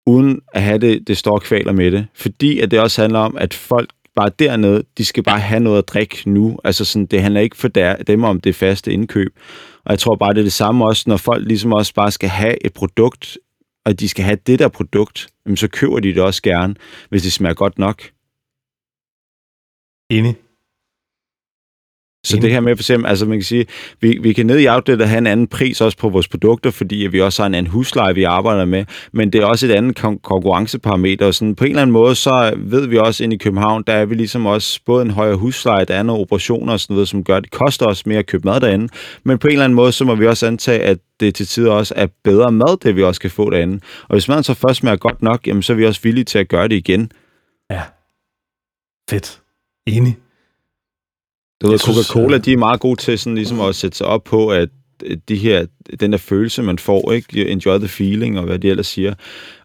uden 0.06 0.40
at 0.54 0.62
have 0.62 0.78
det, 0.78 1.08
det 1.08 1.18
store 1.18 1.40
kvaler 1.40 1.72
med 1.72 1.90
det. 1.90 2.06
Fordi 2.14 2.60
at 2.60 2.70
det 2.70 2.80
også 2.80 3.02
handler 3.02 3.18
om, 3.18 3.36
at 3.36 3.54
folk 3.54 3.90
bare 4.14 4.30
dernede, 4.38 4.84
de 4.98 5.04
skal 5.04 5.22
bare 5.22 5.40
have 5.40 5.60
noget 5.60 5.78
at 5.78 5.88
drikke 5.88 6.30
nu. 6.30 6.58
Altså 6.64 6.84
sådan, 6.84 7.06
det 7.06 7.22
handler 7.22 7.40
ikke 7.40 7.56
for 7.56 7.68
der, 7.68 7.96
dem 7.96 8.24
om 8.24 8.40
det 8.40 8.54
faste 8.54 8.92
indkøb. 8.92 9.38
Og 9.84 9.90
jeg 9.90 9.98
tror 9.98 10.16
bare, 10.16 10.32
det 10.34 10.38
er 10.38 10.42
det 10.42 10.52
samme 10.52 10.84
også, 10.84 11.04
når 11.06 11.16
folk 11.16 11.46
ligesom 11.46 11.72
også 11.72 11.94
bare 11.94 12.10
skal 12.10 12.28
have 12.28 12.66
et 12.66 12.72
produkt, 12.72 13.38
og 13.84 14.00
de 14.00 14.08
skal 14.08 14.24
have 14.24 14.38
det 14.46 14.58
der 14.58 14.68
produkt, 14.68 15.28
så 15.54 15.68
køber 15.68 16.00
de 16.00 16.08
det 16.08 16.22
også 16.22 16.42
gerne, 16.42 16.74
hvis 17.08 17.22
det 17.22 17.32
smager 17.32 17.54
godt 17.54 17.78
nok. 17.78 18.02
Enig. 20.10 20.36
Så 22.24 22.36
det 22.36 22.50
her 22.50 22.60
med 22.60 22.76
for 22.76 22.80
eksempel, 22.80 23.08
altså 23.08 23.26
man 23.26 23.38
kan 23.38 23.44
sige, 23.44 23.66
vi, 24.00 24.18
vi 24.22 24.32
kan 24.32 24.46
ned 24.46 24.58
i 24.58 24.68
Outlet 24.68 25.02
og 25.02 25.08
have 25.08 25.18
en 25.18 25.26
anden 25.26 25.46
pris 25.46 25.80
også 25.80 25.98
på 25.98 26.08
vores 26.08 26.28
produkter, 26.28 26.70
fordi 26.70 26.96
vi 26.96 27.20
også 27.20 27.42
har 27.42 27.46
en 27.46 27.54
anden 27.54 27.70
husleje, 27.70 28.14
vi 28.14 28.22
arbejder 28.22 28.64
med, 28.64 28.84
men 29.12 29.32
det 29.32 29.40
er 29.40 29.46
også 29.46 29.66
et 29.66 29.70
andet 29.70 29.98
kon- 29.98 30.20
konkurrenceparameter, 30.22 31.26
og 31.26 31.34
sådan 31.34 31.54
på 31.54 31.64
en 31.64 31.70
eller 31.70 31.82
anden 31.82 31.92
måde, 31.92 32.14
så 32.14 32.54
ved 32.56 32.86
vi 32.86 32.98
også 32.98 33.24
ind 33.24 33.32
i 33.32 33.36
København, 33.36 33.84
der 33.86 33.92
er 33.92 34.04
vi 34.04 34.14
ligesom 34.14 34.46
også 34.46 34.80
både 34.86 35.04
en 35.04 35.10
højere 35.10 35.36
husleje, 35.36 35.84
der 35.84 35.94
er 35.94 36.02
nogle 36.02 36.22
operationer 36.22 36.72
og 36.72 36.80
sådan 36.80 36.94
noget, 36.94 37.08
som 37.08 37.24
gør, 37.24 37.36
at 37.36 37.42
det 37.42 37.50
koster 37.50 37.86
os 37.86 38.06
mere 38.06 38.18
at 38.18 38.26
købe 38.26 38.48
mad 38.48 38.60
derinde, 38.60 38.88
men 39.24 39.38
på 39.38 39.46
en 39.46 39.52
eller 39.52 39.64
anden 39.64 39.76
måde, 39.76 39.92
så 39.92 40.04
må 40.04 40.14
vi 40.14 40.26
også 40.26 40.46
antage, 40.46 40.80
at 40.80 40.98
det 41.20 41.34
til 41.34 41.46
tider 41.46 41.72
også 41.72 41.94
er 41.96 42.06
bedre 42.24 42.52
mad, 42.52 42.76
det 42.82 42.96
vi 42.96 43.02
også 43.02 43.20
kan 43.20 43.30
få 43.30 43.50
derinde. 43.50 43.80
Og 44.02 44.14
hvis 44.14 44.28
maden 44.28 44.44
så 44.44 44.54
først 44.54 44.78
smager 44.78 44.96
godt 44.96 45.22
nok, 45.22 45.46
jamen 45.46 45.62
så 45.62 45.72
er 45.72 45.76
vi 45.76 45.86
også 45.86 46.00
villige 46.02 46.24
til 46.24 46.38
at 46.38 46.48
gøre 46.48 46.68
det 46.68 46.76
igen. 46.76 47.12
Ja. 47.70 47.82
Fedt. 49.10 49.40
Enig. 49.86 50.16
Du 51.62 51.70
ved, 51.70 51.78
Coca-Cola, 51.78 52.38
de 52.38 52.52
er 52.52 52.56
meget 52.56 52.80
gode 52.80 53.00
til 53.00 53.18
sådan 53.18 53.34
ligesom 53.34 53.60
at 53.60 53.74
sætte 53.74 53.96
sig 53.96 54.06
op 54.06 54.24
på, 54.24 54.48
at 54.48 54.68
de 55.28 55.36
her, 55.36 55.66
den 56.00 56.12
der 56.12 56.18
følelse, 56.18 56.62
man 56.62 56.78
får, 56.78 57.12
ikke? 57.12 57.48
Enjoy 57.48 57.78
the 57.78 57.88
feeling, 57.88 58.38
og 58.38 58.44
hvad 58.44 58.58
de 58.58 58.68
ellers 58.68 58.86
siger. 58.86 59.14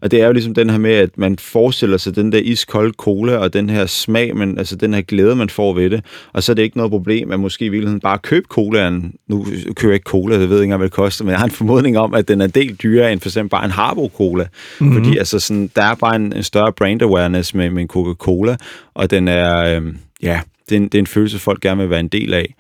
Og 0.02 0.12
det 0.12 0.22
er 0.22 0.26
jo 0.28 0.32
ligesom 0.32 0.54
den 0.54 0.70
her 0.70 0.78
med, 0.78 0.92
at 0.92 1.18
man 1.18 1.38
forestiller 1.40 1.98
sig 1.98 2.16
den 2.16 2.32
der 2.32 2.38
iskolde 2.38 2.94
cola, 2.98 3.38
og 3.38 3.54
den 3.54 3.70
her 3.70 3.86
smag, 3.86 4.38
men, 4.38 4.58
altså 4.58 4.76
den 4.76 4.94
her 4.94 5.02
glæde, 5.02 5.36
man 5.36 5.50
får 5.50 5.74
ved 5.74 5.90
det. 5.90 6.06
Og 6.34 6.44
så 6.44 6.52
er 6.52 6.54
det 6.54 6.64
ikke 6.64 6.78
noget 6.78 6.92
problem, 6.92 7.32
at 7.32 7.40
måske 7.40 7.66
i 7.66 7.70
virkeligheden 7.70 8.00
bare 8.00 8.18
købe 8.18 8.46
colaen. 8.50 9.14
Nu 9.28 9.46
kører 9.76 9.92
jeg 9.92 9.96
ikke 9.96 10.10
cola, 10.10 10.40
det 10.40 10.50
ved 10.50 10.56
jeg 10.58 10.62
ikke 10.62 10.64
engang, 10.64 10.80
hvad 10.80 10.88
det 10.88 10.96
koster, 10.96 11.26
men 11.26 11.32
jeg 11.32 11.40
har 11.40 11.46
en 11.46 11.52
formodning 11.52 11.98
om, 11.98 12.14
at 12.14 12.28
den 12.28 12.42
er 12.42 12.48
del 12.48 12.76
dyrere 12.76 13.12
end 13.12 13.20
for 13.20 13.30
eksempel 13.30 13.50
bare 13.50 13.66
en 13.66 13.72
Harbo 13.72 14.12
Cola. 14.18 14.48
Mm-hmm. 14.80 14.96
Fordi 14.96 15.18
altså 15.18 15.40
sådan, 15.40 15.72
der 15.76 15.84
er 15.84 15.96
bare 15.96 16.16
en, 16.16 16.34
en 16.34 16.44
større 16.44 16.74
brand 16.74 17.02
awareness 17.02 17.54
med, 17.54 17.70
med 17.70 17.82
en 17.82 17.88
Coca-Cola, 17.88 18.56
og 18.94 19.12
den 19.12 19.28
er, 19.28 19.80
øh, 19.80 19.94
ja, 20.24 20.42
det 20.70 20.76
er, 20.76 20.80
en, 20.80 20.84
det 20.84 20.96
er 20.96 21.00
en 21.00 21.08
følelse, 21.08 21.40
folk 21.40 21.62
gerne 21.62 21.82
vil 21.82 21.90
være 21.90 22.00
en 22.00 22.08
del 22.08 22.34
af. 22.34 22.56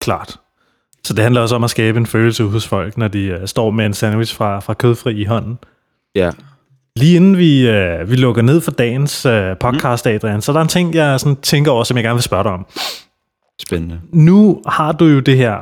Klart. 0.00 0.40
Så 1.04 1.14
det 1.14 1.22
handler 1.22 1.40
også 1.40 1.54
om 1.54 1.64
at 1.64 1.70
skabe 1.70 1.98
en 1.98 2.06
følelse 2.06 2.44
hos 2.44 2.68
folk, 2.68 2.98
når 2.98 3.08
de 3.08 3.38
uh, 3.40 3.46
står 3.46 3.70
med 3.70 3.86
en 3.86 3.94
sandwich 3.94 4.36
fra, 4.36 4.60
fra 4.60 4.74
kødfri 4.74 5.20
i 5.20 5.24
hånden. 5.24 5.58
Ja. 6.14 6.30
Lige 6.96 7.16
inden 7.16 7.38
vi, 7.38 7.68
uh, 7.68 8.10
vi 8.10 8.16
lukker 8.16 8.42
ned 8.42 8.60
for 8.60 8.70
dagens 8.70 9.26
uh, 9.26 9.32
podcast, 9.60 10.06
mm. 10.06 10.12
Adrian, 10.12 10.42
så 10.42 10.52
der 10.52 10.58
er 10.58 10.62
en 10.62 10.68
ting, 10.68 10.94
jeg 10.94 11.20
sådan 11.20 11.36
tænker 11.36 11.70
over, 11.70 11.84
som 11.84 11.96
jeg 11.96 12.04
gerne 12.04 12.16
vil 12.16 12.22
spørge 12.22 12.44
dig 12.44 12.52
om. 12.52 12.66
Spændende. 13.62 14.00
Nu 14.12 14.62
har 14.66 14.92
du 14.92 15.04
jo 15.04 15.20
det 15.20 15.36
her 15.36 15.56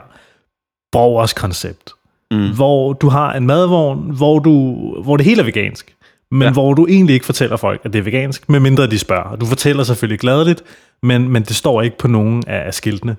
borgers 0.93 1.33
koncept, 1.33 1.93
mm. 2.31 2.55
hvor 2.55 2.93
du 2.93 3.09
har 3.09 3.33
en 3.33 3.47
madvogn, 3.47 4.17
hvor, 4.17 4.39
du, 4.39 4.75
hvor 5.03 5.17
det 5.17 5.27
hele 5.27 5.41
er 5.41 5.45
vegansk 5.45 5.97
men 6.31 6.43
ja. 6.43 6.53
hvor 6.53 6.75
du 6.75 6.87
egentlig 6.87 7.15
ikke 7.15 7.27
fortæller 7.27 7.57
folk, 7.57 7.81
at 7.85 7.93
det 7.93 7.99
er 7.99 8.03
vegansk, 8.03 8.49
medmindre 8.49 8.87
de 8.87 8.99
spørger. 8.99 9.37
Du 9.37 9.47
fortæller 9.47 9.85
selvfølgelig 9.85 10.19
gladeligt, 10.19 10.65
men, 11.03 11.29
men 11.29 11.43
det 11.43 11.57
står 11.57 11.83
ikke 11.83 11.99
på 11.99 12.09
nogen 12.09 12.43
af, 12.47 12.75
skiltene. 12.75 13.17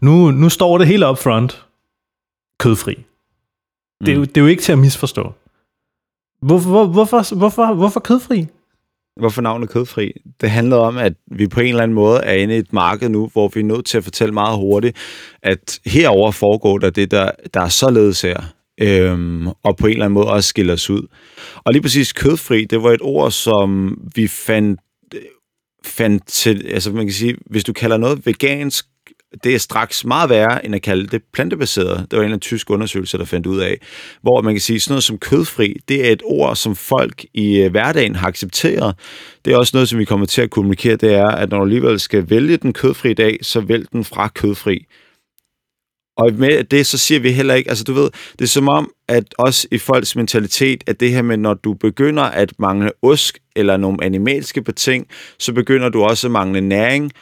Nu, 0.00 0.30
nu 0.30 0.48
står 0.48 0.78
det 0.78 0.86
helt 0.86 1.04
up 1.04 1.18
front, 1.18 1.64
kødfri. 2.58 2.94
Mm. 2.94 4.04
Det, 4.06 4.12
er 4.12 4.16
jo, 4.16 4.24
det 4.24 4.36
er 4.36 4.40
jo 4.40 4.46
ikke 4.46 4.62
til 4.62 4.72
at 4.72 4.78
misforstå. 4.78 5.32
Hvorfor, 6.42 6.70
hvor, 6.70 6.86
hvorfor, 6.86 7.34
hvorfor, 7.34 7.74
hvorfor 7.74 8.00
kødfri? 8.00 8.46
Hvorfor 9.16 9.42
navnet 9.42 9.70
kødfri? 9.70 10.12
Det 10.40 10.50
handler 10.50 10.76
om, 10.76 10.98
at 10.98 11.12
vi 11.26 11.46
på 11.46 11.60
en 11.60 11.66
eller 11.66 11.82
anden 11.82 11.94
måde 11.94 12.20
er 12.20 12.32
inde 12.32 12.54
i 12.54 12.58
et 12.58 12.72
marked 12.72 13.08
nu, 13.08 13.30
hvor 13.32 13.48
vi 13.48 13.60
er 13.60 13.64
nødt 13.64 13.86
til 13.86 13.98
at 13.98 14.04
fortælle 14.04 14.34
meget 14.34 14.58
hurtigt, 14.58 14.96
at 15.42 15.80
herover 15.86 16.30
foregår 16.30 16.78
der 16.78 16.90
det, 16.90 17.10
der, 17.10 17.30
der 17.54 17.60
er 17.60 17.68
således 17.68 18.22
her 18.22 18.42
øhm, 18.80 19.46
og 19.48 19.76
på 19.76 19.86
en 19.86 19.92
eller 19.92 20.04
anden 20.04 20.14
måde 20.14 20.26
også 20.26 20.48
skiller 20.48 20.72
os 20.72 20.90
ud. 20.90 21.06
Og 21.56 21.72
lige 21.72 21.82
præcis 21.82 22.12
kødfri, 22.12 22.64
det 22.64 22.82
var 22.82 22.90
et 22.90 23.02
ord, 23.02 23.30
som 23.30 23.98
vi 24.14 24.26
fandt, 24.26 24.80
øh, 25.14 25.20
fandt 25.84 26.26
til, 26.26 26.66
altså 26.66 26.92
man 26.92 27.06
kan 27.06 27.14
sige, 27.14 27.36
hvis 27.46 27.64
du 27.64 27.72
kalder 27.72 27.96
noget 27.96 28.26
vegansk, 28.26 28.86
det 29.44 29.54
er 29.54 29.58
straks 29.58 30.04
meget 30.04 30.30
værre, 30.30 30.66
end 30.66 30.74
at 30.74 30.82
kalde 30.82 31.06
det 31.06 31.22
plantebaseret. 31.32 32.06
Det 32.10 32.18
var 32.18 32.24
en 32.24 32.32
af 32.32 32.40
tysk 32.40 32.70
undersøgelser, 32.70 33.18
der 33.18 33.24
fandt 33.24 33.46
ud 33.46 33.60
af. 33.60 33.78
Hvor 34.22 34.42
man 34.42 34.54
kan 34.54 34.60
sige, 34.60 34.80
sådan 34.80 34.92
noget 34.92 35.04
som 35.04 35.18
kødfri, 35.18 35.76
det 35.88 36.08
er 36.08 36.12
et 36.12 36.22
ord, 36.24 36.56
som 36.56 36.76
folk 36.76 37.24
i 37.34 37.58
øh, 37.58 37.70
hverdagen 37.70 38.16
har 38.16 38.28
accepteret. 38.28 38.94
Det 39.44 39.52
er 39.52 39.56
også 39.56 39.70
noget, 39.74 39.88
som 39.88 39.98
vi 39.98 40.04
kommer 40.04 40.26
til 40.26 40.42
at 40.42 40.50
kommunikere, 40.50 40.96
det 40.96 41.14
er, 41.14 41.28
at 41.28 41.50
når 41.50 41.58
du 41.58 41.64
alligevel 41.64 42.00
skal 42.00 42.30
vælge 42.30 42.56
den 42.56 42.72
kødfri 42.72 43.14
dag, 43.14 43.38
så 43.42 43.60
vælg 43.60 43.86
den 43.92 44.04
fra 44.04 44.28
kødfri. 44.28 44.86
Og 46.16 46.32
med 46.32 46.64
det, 46.64 46.86
så 46.86 46.98
siger 46.98 47.20
vi 47.20 47.32
heller 47.32 47.54
ikke, 47.54 47.70
altså 47.70 47.84
du 47.84 47.92
ved, 47.92 48.10
det 48.32 48.44
er 48.44 48.48
som 48.48 48.68
om, 48.68 48.90
at 49.08 49.24
også 49.38 49.68
i 49.70 49.78
folks 49.78 50.16
mentalitet, 50.16 50.84
at 50.86 51.00
det 51.00 51.10
her 51.10 51.22
med, 51.22 51.36
når 51.36 51.54
du 51.54 51.74
begynder 51.74 52.22
at 52.22 52.52
mangle 52.58 52.90
osk 53.02 53.38
eller 53.56 53.76
nogle 53.76 54.04
animalske 54.04 54.62
beting, 54.62 55.06
så 55.38 55.52
begynder 55.52 55.88
du 55.88 56.02
også 56.02 56.26
at 56.26 56.30
mangle 56.30 56.60
næring. 56.60 57.12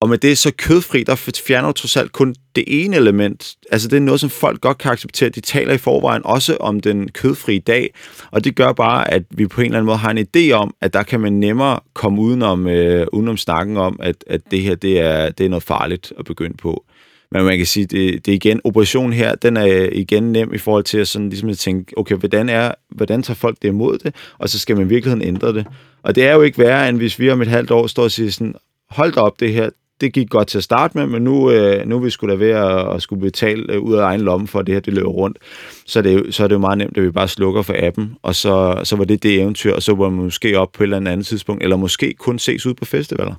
Og 0.00 0.08
med 0.08 0.18
det 0.18 0.38
så 0.38 0.52
kødfri, 0.58 1.02
der 1.02 1.14
fjerner 1.46 1.68
du 1.68 1.72
trods 1.72 1.96
alt 1.96 2.12
kun 2.12 2.34
det 2.56 2.64
ene 2.66 2.96
element. 2.96 3.54
Altså 3.70 3.88
det 3.88 3.96
er 3.96 4.00
noget, 4.00 4.20
som 4.20 4.30
folk 4.30 4.60
godt 4.60 4.78
kan 4.78 4.92
acceptere. 4.92 5.28
De 5.28 5.40
taler 5.40 5.74
i 5.74 5.78
forvejen 5.78 6.22
også 6.24 6.56
om 6.56 6.80
den 6.80 7.08
kødfri 7.08 7.58
dag, 7.58 7.94
og 8.30 8.44
det 8.44 8.56
gør 8.56 8.72
bare, 8.72 9.10
at 9.10 9.22
vi 9.30 9.46
på 9.46 9.60
en 9.60 9.64
eller 9.64 9.78
anden 9.78 9.86
måde 9.86 9.98
har 9.98 10.10
en 10.10 10.26
idé 10.36 10.52
om, 10.52 10.74
at 10.80 10.92
der 10.92 11.02
kan 11.02 11.20
man 11.20 11.32
nemmere 11.32 11.80
komme 11.94 12.20
udenom, 12.20 12.68
øh, 12.68 13.06
udenom 13.12 13.36
snakken 13.36 13.76
om, 13.76 13.96
at, 14.02 14.24
at 14.26 14.40
det 14.50 14.62
her 14.62 14.74
det 14.74 15.00
er, 15.00 15.30
det 15.30 15.46
er 15.46 15.50
noget 15.50 15.62
farligt 15.62 16.12
at 16.18 16.24
begynde 16.24 16.56
på. 16.56 16.84
Men 17.30 17.44
man 17.44 17.56
kan 17.56 17.66
sige, 17.66 17.86
det, 17.86 18.26
det 18.26 18.32
er 18.32 18.36
igen, 18.36 18.60
operationen 18.64 19.12
her, 19.12 19.34
den 19.34 19.56
er 19.56 19.88
igen 19.92 20.32
nem 20.32 20.54
i 20.54 20.58
forhold 20.58 20.84
til 20.84 20.98
at, 20.98 21.08
sådan, 21.08 21.28
ligesom 21.28 21.48
at 21.48 21.58
tænke, 21.58 21.98
okay, 21.98 22.14
hvordan, 22.14 22.48
er, 22.48 22.72
hvordan 22.88 23.22
tager 23.22 23.36
folk 23.36 23.56
det 23.62 23.68
imod 23.68 23.98
det, 23.98 24.14
og 24.38 24.48
så 24.48 24.58
skal 24.58 24.76
man 24.76 24.86
i 24.86 24.88
virkeligheden 24.88 25.28
ændre 25.28 25.52
det. 25.52 25.66
Og 26.02 26.14
det 26.14 26.24
er 26.24 26.34
jo 26.34 26.42
ikke 26.42 26.58
værre, 26.58 26.88
end 26.88 26.96
hvis 26.96 27.18
vi 27.18 27.30
om 27.30 27.42
et 27.42 27.48
halvt 27.48 27.70
år 27.70 27.86
står 27.86 28.02
og 28.02 28.10
siger 28.10 28.30
sådan, 28.30 28.54
hold 28.90 29.12
da 29.12 29.20
op 29.20 29.40
det 29.40 29.52
her, 29.52 29.70
det 30.00 30.12
gik 30.12 30.30
godt 30.30 30.48
til 30.48 30.58
at 30.58 30.64
starte 30.64 30.98
med, 30.98 31.06
men 31.06 31.22
nu, 31.22 31.50
øh, 31.50 31.86
nu 31.86 31.96
er 31.96 32.00
vi 32.00 32.10
skulle 32.10 32.34
da 32.34 32.38
ved 32.38 32.50
at, 32.50 32.94
at 32.94 33.02
skulle 33.02 33.20
betale 33.20 33.72
øh, 33.72 33.80
ud 33.80 33.94
af 33.94 34.02
egen 34.02 34.20
lomme 34.20 34.48
for, 34.48 34.58
at 34.58 34.66
det 34.66 34.74
her 34.74 34.80
det 34.80 34.94
løber 34.94 35.08
rundt. 35.08 35.38
Så, 35.86 36.02
det, 36.02 36.14
er 36.14 36.32
så 36.32 36.44
er 36.44 36.48
det 36.48 36.54
jo 36.54 36.58
meget 36.58 36.78
nemt, 36.78 36.96
at 36.96 37.02
vi 37.02 37.10
bare 37.10 37.28
slukker 37.28 37.62
for 37.62 37.74
appen, 37.78 38.16
og 38.22 38.34
så, 38.34 38.80
så 38.84 38.96
var 38.96 39.04
det 39.04 39.22
det 39.22 39.40
eventyr, 39.40 39.72
og 39.72 39.82
så 39.82 39.94
var 39.94 40.08
man 40.08 40.24
måske 40.24 40.58
op 40.58 40.72
på 40.72 40.82
et 40.82 40.86
eller 40.86 41.10
andet 41.10 41.26
tidspunkt, 41.26 41.62
eller 41.62 41.76
måske 41.76 42.14
kun 42.18 42.38
ses 42.38 42.66
ud 42.66 42.74
på 42.74 42.84
festivaler. 42.84 43.34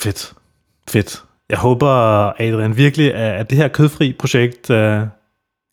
Fedt. 0.00 0.32
Fedt. 0.88 1.25
Jeg 1.50 1.58
håber, 1.58 1.88
Adrian, 2.40 2.76
virkelig, 2.76 3.14
at 3.14 3.50
det 3.50 3.58
her 3.58 3.68
kødfri 3.68 4.12
projekt 4.12 4.70
uh, 4.70 5.00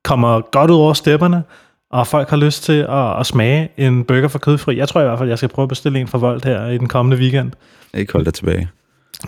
kommer 0.03 0.41
godt 0.51 0.71
ud 0.71 0.75
over 0.75 0.93
stepperne, 0.93 1.43
og 1.91 2.07
folk 2.07 2.29
har 2.29 2.37
lyst 2.37 2.63
til 2.63 2.85
at, 2.89 3.19
at 3.19 3.25
smage 3.25 3.69
en 3.77 4.03
burger 4.03 4.27
for 4.27 4.39
kødfri. 4.39 4.77
Jeg 4.77 4.87
tror 4.87 5.01
i 5.01 5.03
hvert 5.03 5.17
fald, 5.17 5.29
jeg 5.29 5.37
skal 5.37 5.49
prøve 5.49 5.63
at 5.63 5.69
bestille 5.69 5.99
en 5.99 6.07
for 6.07 6.17
Volt 6.17 6.45
her 6.45 6.67
i 6.67 6.77
den 6.77 6.87
kommende 6.87 7.17
weekend. 7.17 7.51
Ikke 7.93 8.13
hold 8.13 8.25
dig 8.25 8.33
tilbage. 8.33 8.69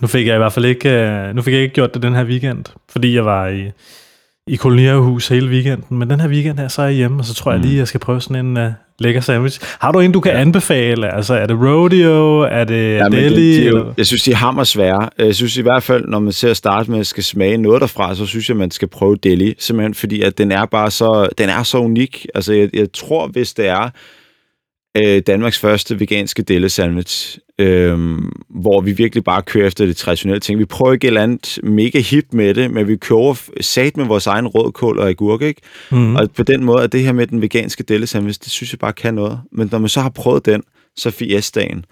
Nu 0.02 0.08
fik 0.08 0.28
jeg 0.28 0.36
i 0.36 0.38
hvert 0.38 0.54
fald 0.54 0.66
ikke, 0.66 0.90
uh, 1.30 1.36
nu 1.36 1.42
fik 1.42 1.54
jeg 1.54 1.62
ikke 1.62 1.76
gjort 1.76 1.94
det 1.94 2.04
den 2.04 2.16
her 2.16 2.24
weekend, 2.24 2.66
fordi 2.90 3.16
jeg 3.16 3.26
var 3.26 3.48
i, 3.48 3.72
i 4.48 4.56
kolonierhus 4.56 5.28
hele 5.28 5.48
weekenden, 5.48 5.98
men 5.98 6.10
den 6.10 6.20
her 6.20 6.28
weekend 6.28 6.60
her, 6.60 6.68
så 6.68 6.82
er 6.82 6.86
jeg 6.86 6.96
hjemme, 6.96 7.20
og 7.20 7.26
så 7.26 7.34
tror 7.34 7.52
jeg 7.52 7.62
lige, 7.62 7.78
jeg 7.78 7.88
skal 7.88 8.00
prøve 8.00 8.22
sådan 8.22 8.46
en 8.46 8.58
uh, 8.58 8.72
lækker 9.00 9.22
sandwich. 9.22 9.60
Har 9.80 9.92
du 9.92 10.00
en, 10.00 10.12
du 10.12 10.20
kan 10.20 10.32
ja. 10.32 10.40
anbefale? 10.40 11.16
Altså, 11.16 11.34
er 11.34 11.46
det 11.46 11.58
rodeo? 11.60 12.40
Er 12.40 12.64
det 12.64 12.96
ja, 12.96 13.06
deli? 13.06 13.66
De, 13.66 13.72
de, 13.72 13.94
jeg 13.98 14.06
synes, 14.06 14.24
de 14.24 14.32
er 14.32 14.36
hammer 14.36 14.64
svære. 14.64 15.10
Jeg 15.18 15.36
synes 15.36 15.58
i 15.58 15.62
hvert 15.62 15.84
fald, 15.84 16.06
når 16.08 16.20
man 16.20 16.34
ser 16.34 16.50
at 16.50 16.58
starte 16.58 16.92
med 16.92 17.00
at 17.00 17.08
skal 17.08 17.24
smage 17.24 17.58
noget 17.58 17.82
derfra, 17.82 18.16
så 18.16 18.26
synes 18.26 18.50
jeg, 18.50 18.58
man 18.58 18.72
skal 18.72 18.88
prøve 18.88 19.16
deli, 19.16 19.56
simpelthen 19.60 19.94
fordi, 19.94 20.22
at 20.22 20.38
den 20.38 20.52
er 20.52 20.66
bare 20.66 20.92
så, 20.92 21.30
den 21.38 21.50
er 21.50 21.64
så 21.64 21.78
unik. 21.78 22.26
Altså, 22.36 22.54
jeg, 22.54 22.70
jeg 22.74 22.88
tror, 22.94 23.28
hvis 23.28 23.54
det 23.54 23.68
er, 23.68 23.90
øh, 24.98 25.22
Danmarks 25.28 25.60
første 25.60 26.00
veganske 26.00 26.44
delle 26.44 26.70
sandwich, 26.70 27.40
øh, 27.60 28.18
hvor 28.50 28.82
vi 28.82 28.92
virkelig 28.92 29.24
bare 29.24 29.42
kører 29.42 29.68
efter 29.68 29.86
det 29.86 29.98
traditionelle 29.98 30.40
ting. 30.40 30.60
Vi 30.60 30.66
prøver 30.66 30.94
ikke 30.94 31.06
et 31.06 31.10
eller 31.10 31.24
andet 31.24 31.60
mega 31.64 32.00
hip 32.00 32.26
med 32.32 32.54
det, 32.54 32.72
men 32.72 32.88
vi 32.88 32.96
kører 32.96 33.42
sat 33.62 33.98
med 33.98 34.06
vores 34.06 34.28
egen 34.28 34.48
rødkål 34.48 35.00
og 35.00 35.10
agurk, 35.10 35.42
ikke? 35.42 35.62
Mm. 35.92 36.16
Og 36.16 36.32
på 36.32 36.44
den 36.44 36.64
måde, 36.64 36.84
at 36.84 36.92
det 36.92 37.04
her 37.04 37.14
med 37.14 37.28
den 37.28 37.42
veganske 37.42 37.84
delle 37.84 38.08
sandwich, 38.08 38.40
det 38.44 38.52
synes 38.52 38.74
jeg 38.74 38.80
bare 38.80 38.94
kan 38.94 39.14
noget. 39.14 39.42
Men 39.52 39.70
når 39.72 39.80
man 39.80 39.90
så 39.90 40.02
har 40.02 40.10
prøvet 40.10 40.46
den, 40.46 40.64
så 40.98 41.12
fiestaen, 41.12 41.86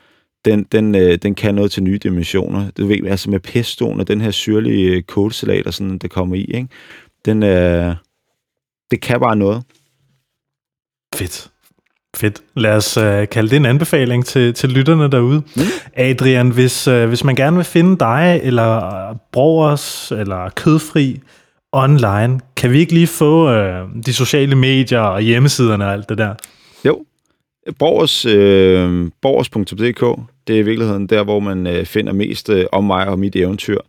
den, 0.45 0.64
den, 0.64 0.95
øh, 0.95 1.18
den 1.18 1.36
kan 1.36 1.56
noget 1.56 1.72
til 1.72 1.84
nye 1.84 1.97
dimensioner. 1.97 2.72
Du 2.72 2.86
ved, 2.88 3.08
altså 3.08 3.30
med 3.30 3.39
pestoen 3.39 3.99
og 3.99 4.08
den 4.08 4.22
her 4.22 4.32
syrlige 4.32 4.91
øh, 4.91 5.04
kålsalat 5.04 5.68
og 5.68 5.74
sådan, 5.74 5.97
der 5.97 6.08
kommer 6.08 6.36
i, 6.36 6.43
ikke? 6.43 6.68
Den, 7.26 7.43
øh, 7.43 7.95
det 8.91 9.01
kan 9.01 9.20
bare 9.20 9.36
noget. 9.36 9.64
Fedt. 11.16 11.53
Fedt. 12.18 12.41
Lad 12.55 12.76
os 12.76 12.97
uh, 12.97 13.03
kalde 13.32 13.49
det 13.49 13.55
en 13.55 13.66
anbefaling 13.66 14.26
til, 14.26 14.53
til 14.53 14.70
lytterne 14.70 15.11
derude. 15.11 15.41
Mm. 15.55 15.61
Adrian, 15.93 16.49
hvis, 16.49 16.88
uh, 16.88 17.05
hvis 17.05 17.24
man 17.24 17.36
gerne 17.36 17.55
vil 17.55 17.66
finde 17.66 17.97
dig, 17.97 18.39
eller 18.43 18.82
Brogers, 19.32 20.11
eller 20.11 20.49
Kødfri 20.49 21.22
online, 21.72 22.39
kan 22.55 22.72
vi 22.72 22.80
ikke 22.80 22.93
lige 22.93 23.07
få 23.07 23.49
uh, 23.49 24.03
de 24.05 24.14
sociale 24.14 24.55
medier 24.55 24.99
og 24.99 25.22
hjemmesiderne 25.22 25.86
og 25.86 25.93
alt 25.93 26.09
det 26.09 26.18
der? 26.18 26.34
Jo. 26.86 27.05
Borgers, 27.80 28.26
uh, 28.26 29.09
borgers.dk, 29.22 30.20
det 30.47 30.55
er 30.55 30.59
i 30.59 30.61
virkeligheden 30.61 31.07
der, 31.07 31.24
hvor 31.24 31.39
man 31.39 31.68
uh, 31.68 31.86
finder 31.86 32.14
mest 32.14 32.49
uh, 32.49 32.61
om 32.72 32.84
mig 32.84 33.07
og 33.07 33.20
mit 33.20 33.36
eventyr. 33.36 33.80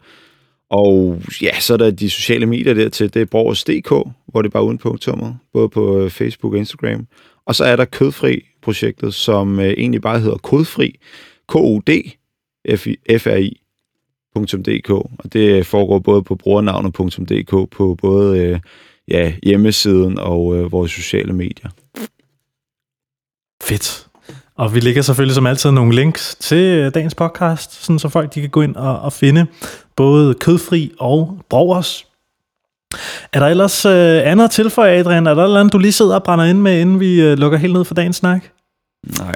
Og 0.71 1.21
ja, 1.43 1.61
så 1.61 1.73
er 1.73 1.77
der 1.77 1.91
de 1.91 2.11
sociale 2.11 2.47
medier 2.47 2.75
dertil, 2.75 3.15
det 3.15 3.23
er 3.23 3.27
borgers.dk, 3.27 3.89
hvor 4.27 4.43
det 4.43 4.49
er 4.49 4.53
bare 4.53 4.65
uden 4.65 4.79
punktummet, 4.79 5.37
både 5.53 5.69
på 5.69 6.09
Facebook 6.09 6.53
og 6.53 6.59
Instagram. 6.59 7.07
Og 7.47 7.55
så 7.55 7.65
er 7.65 7.77
der 7.77 7.85
Kødfri-projektet, 7.85 9.15
som 9.15 9.61
øh, 9.61 9.67
egentlig 9.67 10.03
bare 10.03 10.21
hedder 10.21 10.37
Kodfri, 10.37 10.99
k 11.49 11.55
o 11.57 11.81
d 11.81 11.91
f 13.19 13.27
r 13.27 13.37
i.dk, 13.37 14.91
og 14.91 15.33
det 15.33 15.41
øh, 15.41 15.65
foregår 15.65 15.99
både 15.99 16.23
på 16.23 16.35
brugernavnet.dk, 16.35 17.71
på 17.71 17.97
både 18.03 18.39
øh, 18.39 18.61
ja, 19.09 19.35
hjemmesiden 19.43 20.19
og 20.19 20.57
øh, 20.57 20.73
vores 20.73 20.93
sociale 20.93 21.33
medier. 21.33 21.71
Fedt. 23.63 24.07
Og 24.57 24.75
vi 24.75 24.81
lægger 24.81 25.03
selvfølgelig 25.03 25.35
som 25.35 25.47
altid 25.47 25.71
nogle 25.71 25.95
links 25.95 26.37
til 26.41 26.79
øh, 26.79 26.95
dagens 26.95 27.15
podcast, 27.15 27.85
sådan 27.85 27.99
så 27.99 28.09
folk 28.09 28.35
de 28.35 28.41
kan 28.41 28.51
gå 28.51 28.63
ind 28.63 28.77
og, 28.77 29.01
og 29.01 29.13
finde 29.13 29.47
både 29.97 30.35
kødfri 30.35 30.93
og 30.99 31.39
brogers 31.49 32.07
er 33.33 33.41
der 33.41 33.47
ellers 33.47 33.87
øh, 33.87 34.31
andet 34.31 34.51
til 34.51 34.71
for 34.71 34.83
Adrian? 34.85 35.27
Er 35.27 35.35
der 35.35 35.47
noget, 35.47 35.73
du 35.73 35.79
lige 35.79 35.93
sidder 35.93 36.15
og 36.15 36.23
brænder 36.23 36.45
ind 36.45 36.61
med, 36.61 36.81
inden 36.81 37.01
vi 37.01 37.21
øh, 37.21 37.39
lukker 37.39 37.59
helt 37.59 37.73
ned 37.73 37.85
for 37.85 37.95
dagens 37.95 38.17
snak? 38.17 38.45
Nej. 39.19 39.35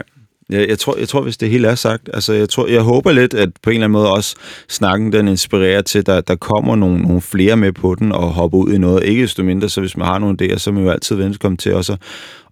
Jeg, 0.50 0.68
jeg, 0.68 0.78
tror, 0.78 0.96
jeg 0.96 1.08
tror, 1.08 1.22
hvis 1.22 1.36
det 1.36 1.50
hele 1.50 1.68
er 1.68 1.74
sagt, 1.74 2.10
altså 2.14 2.32
jeg, 2.32 2.48
tror, 2.48 2.66
jeg 2.66 2.82
håber 2.82 3.12
lidt, 3.12 3.34
at 3.34 3.50
på 3.62 3.70
en 3.70 3.74
eller 3.74 3.84
anden 3.84 3.92
måde 3.92 4.12
også 4.12 4.36
snakken, 4.68 5.12
den 5.12 5.28
inspirerer 5.28 5.82
til, 5.82 5.98
at 5.98 6.06
der, 6.06 6.20
der 6.20 6.36
kommer 6.36 6.76
nogle, 6.76 7.02
nogle 7.02 7.20
flere 7.20 7.56
med 7.56 7.72
på 7.72 7.94
den 7.94 8.12
og 8.12 8.30
hopper 8.30 8.58
ud 8.58 8.72
i 8.72 8.78
noget. 8.78 9.04
Ikke 9.04 9.22
desto 9.22 9.42
mindre, 9.42 9.68
så 9.68 9.80
hvis 9.80 9.96
man 9.96 10.06
har 10.06 10.18
nogle 10.18 10.36
idéer, 10.42 10.58
så 10.58 10.70
er 10.70 10.74
man 10.74 10.84
jo 10.84 10.90
altid 10.90 11.16
velkommen 11.16 11.56
til 11.56 11.74
også 11.74 11.92
at, 11.92 11.98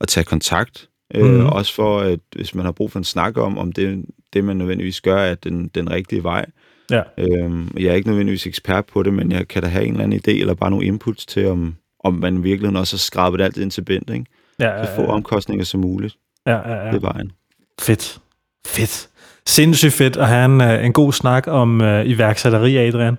at 0.01 0.09
tage 0.09 0.25
kontakt. 0.25 0.89
Mm. 1.15 1.21
Øh, 1.21 1.35
mhm. 1.35 1.47
også 1.47 1.75
for, 1.75 2.01
at 2.01 2.19
hvis 2.37 2.55
man 2.55 2.65
har 2.65 2.73
brug 2.73 2.93
for 2.93 2.99
en 2.99 3.05
snak 3.05 3.39
om, 3.39 3.59
om 3.59 3.73
det, 3.73 4.05
det 4.33 4.45
man 4.45 4.57
nødvendigvis 4.57 5.01
gør, 5.01 5.17
er 5.17 5.35
den, 5.35 5.71
den 5.75 5.91
rigtige 5.91 6.23
vej. 6.23 6.47
Ja. 6.91 7.03
Øhm, 7.19 7.71
jeg 7.77 7.87
er 7.87 7.95
ikke 7.95 8.09
nødvendigvis 8.09 8.47
ekspert 8.47 8.87
på 8.87 9.03
det, 9.03 9.15
men 9.15 9.33
jeg 9.33 9.49
kan 9.49 9.63
da 9.63 9.69
have 9.69 9.85
en 9.85 9.93
eller 9.93 10.05
anden 10.05 10.21
idé, 10.27 10.41
eller 10.41 10.55
bare 10.55 10.71
nogle 10.71 10.87
inputs 10.87 11.27
til, 11.27 11.47
om, 11.49 11.77
om 12.05 12.15
man 12.15 12.45
virkelig 12.45 12.79
også 12.79 12.97
har 12.97 12.99
skrabet 12.99 13.41
alt 13.41 13.57
ind 13.57 13.71
til 13.71 13.85
bent, 13.85 14.11
ikke? 14.11 14.27
Ja, 14.59 14.69
ja, 14.69 14.79
ja. 14.79 14.87
Så 14.87 14.95
få 14.95 15.07
omkostninger 15.07 15.65
som 15.65 15.81
muligt. 15.81 16.17
Ja, 16.47 16.69
ja, 16.69 16.85
ja. 16.85 16.87
Det 16.87 16.95
er 16.95 17.01
vejen. 17.01 17.33
Fedt. 17.81 18.21
Fedt. 18.67 19.09
Sindssygt 19.47 19.93
fedt 19.93 20.17
at 20.17 20.29
have 20.29 20.45
en, 20.45 20.61
øh, 20.61 20.85
en 20.85 20.93
god 20.93 21.13
snak 21.13 21.47
om 21.47 21.81
uh, 21.81 22.07
iværksætteri, 22.07 22.77
Adrian. 22.77 23.19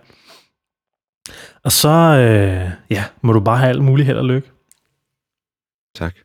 Og 1.64 1.72
så 1.72 1.90
uh, 1.90 2.72
ja, 2.92 3.04
må 3.22 3.34
du 3.34 3.40
bare 3.40 3.58
have 3.58 3.70
alt 3.70 3.84
muligt 3.84 4.06
held 4.06 4.18
og 4.18 4.26
lykke. 4.26 4.52
Tak. 5.96 6.16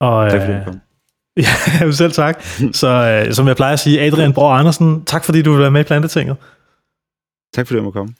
Og, 0.00 0.30
tak 0.30 0.48
du 0.48 0.64
kom. 0.64 0.80
Ja, 1.36 1.90
selv 1.92 2.12
tak. 2.12 2.42
Så 2.72 3.22
uh, 3.26 3.32
som 3.32 3.48
jeg 3.48 3.56
plejer 3.56 3.72
at 3.72 3.80
sige, 3.80 4.00
Adrian 4.00 4.32
Bror 4.32 4.52
Andersen, 4.52 5.04
tak 5.04 5.24
fordi 5.24 5.42
du 5.42 5.52
vil 5.52 5.60
være 5.60 5.70
med 5.70 5.80
i 5.80 5.84
Plantetinget. 5.84 6.36
Tak 7.54 7.66
fordi 7.66 7.78
du 7.78 7.84
måtte 7.84 7.96
komme. 7.96 8.14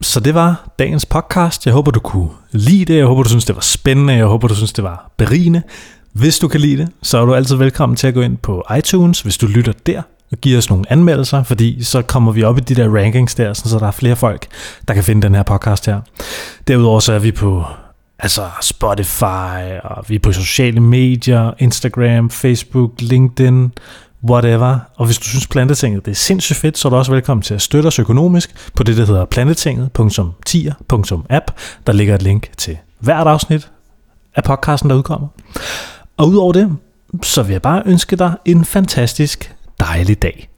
Så 0.00 0.20
det 0.20 0.34
var 0.34 0.68
dagens 0.78 1.06
podcast. 1.06 1.66
Jeg 1.66 1.74
håber, 1.74 1.90
du 1.90 2.00
kunne 2.00 2.30
lide 2.50 2.84
det. 2.84 2.98
Jeg 2.98 3.06
håber, 3.06 3.22
du 3.22 3.28
synes, 3.28 3.44
det 3.44 3.54
var 3.54 3.62
spændende. 3.62 4.12
Jeg 4.12 4.26
håber, 4.26 4.48
du 4.48 4.54
synes, 4.54 4.72
det 4.72 4.84
var 4.84 5.10
berigende. 5.16 5.62
Hvis 6.12 6.38
du 6.38 6.48
kan 6.48 6.60
lide 6.60 6.76
det, 6.76 6.88
så 7.02 7.18
er 7.18 7.24
du 7.24 7.34
altid 7.34 7.56
velkommen 7.56 7.96
til 7.96 8.06
at 8.06 8.14
gå 8.14 8.20
ind 8.20 8.36
på 8.36 8.64
iTunes, 8.78 9.20
hvis 9.20 9.38
du 9.38 9.46
lytter 9.46 9.72
der, 9.86 10.02
og 10.32 10.38
give 10.38 10.58
os 10.58 10.70
nogle 10.70 10.84
anmeldelser, 10.92 11.42
fordi 11.42 11.84
så 11.84 12.02
kommer 12.02 12.32
vi 12.32 12.42
op 12.42 12.58
i 12.58 12.60
de 12.60 12.74
der 12.74 12.88
rankings 12.88 13.34
der, 13.34 13.52
så 13.52 13.78
der 13.78 13.86
er 13.86 13.90
flere 13.90 14.16
folk, 14.16 14.46
der 14.88 14.94
kan 14.94 15.04
finde 15.04 15.22
den 15.22 15.34
her 15.34 15.42
podcast 15.42 15.86
her. 15.86 16.00
Derudover 16.68 17.00
så 17.00 17.12
er 17.12 17.18
vi 17.18 17.32
på 17.32 17.64
altså 18.18 18.48
Spotify, 18.62 19.78
og 19.84 20.04
vi 20.08 20.14
er 20.14 20.18
på 20.22 20.32
sociale 20.32 20.80
medier, 20.80 21.52
Instagram, 21.58 22.30
Facebook, 22.30 22.92
LinkedIn, 22.98 23.72
whatever. 24.30 24.78
Og 24.96 25.06
hvis 25.06 25.18
du 25.18 25.24
synes 25.24 25.46
Plantetinget 25.46 26.04
det 26.04 26.10
er 26.10 26.14
sindssygt 26.14 26.58
fedt, 26.58 26.78
så 26.78 26.88
er 26.88 26.90
du 26.90 26.96
også 26.96 27.12
velkommen 27.12 27.42
til 27.42 27.54
at 27.54 27.62
støtte 27.62 27.86
os 27.86 27.98
økonomisk 27.98 28.72
på 28.74 28.82
det, 28.82 28.96
der 28.96 29.06
hedder 29.06 29.24
plantetinget.tier.app. 29.24 31.50
Der 31.86 31.92
ligger 31.92 32.14
et 32.14 32.22
link 32.22 32.50
til 32.56 32.78
hvert 32.98 33.26
afsnit 33.26 33.70
af 34.36 34.44
podcasten, 34.44 34.90
der 34.90 34.96
udkommer. 34.96 35.28
Og 36.16 36.28
udover 36.28 36.52
det, 36.52 36.76
så 37.22 37.42
vil 37.42 37.52
jeg 37.52 37.62
bare 37.62 37.82
ønske 37.86 38.16
dig 38.16 38.36
en 38.44 38.64
fantastisk 38.64 39.54
dejlig 39.80 40.22
dag. 40.22 40.48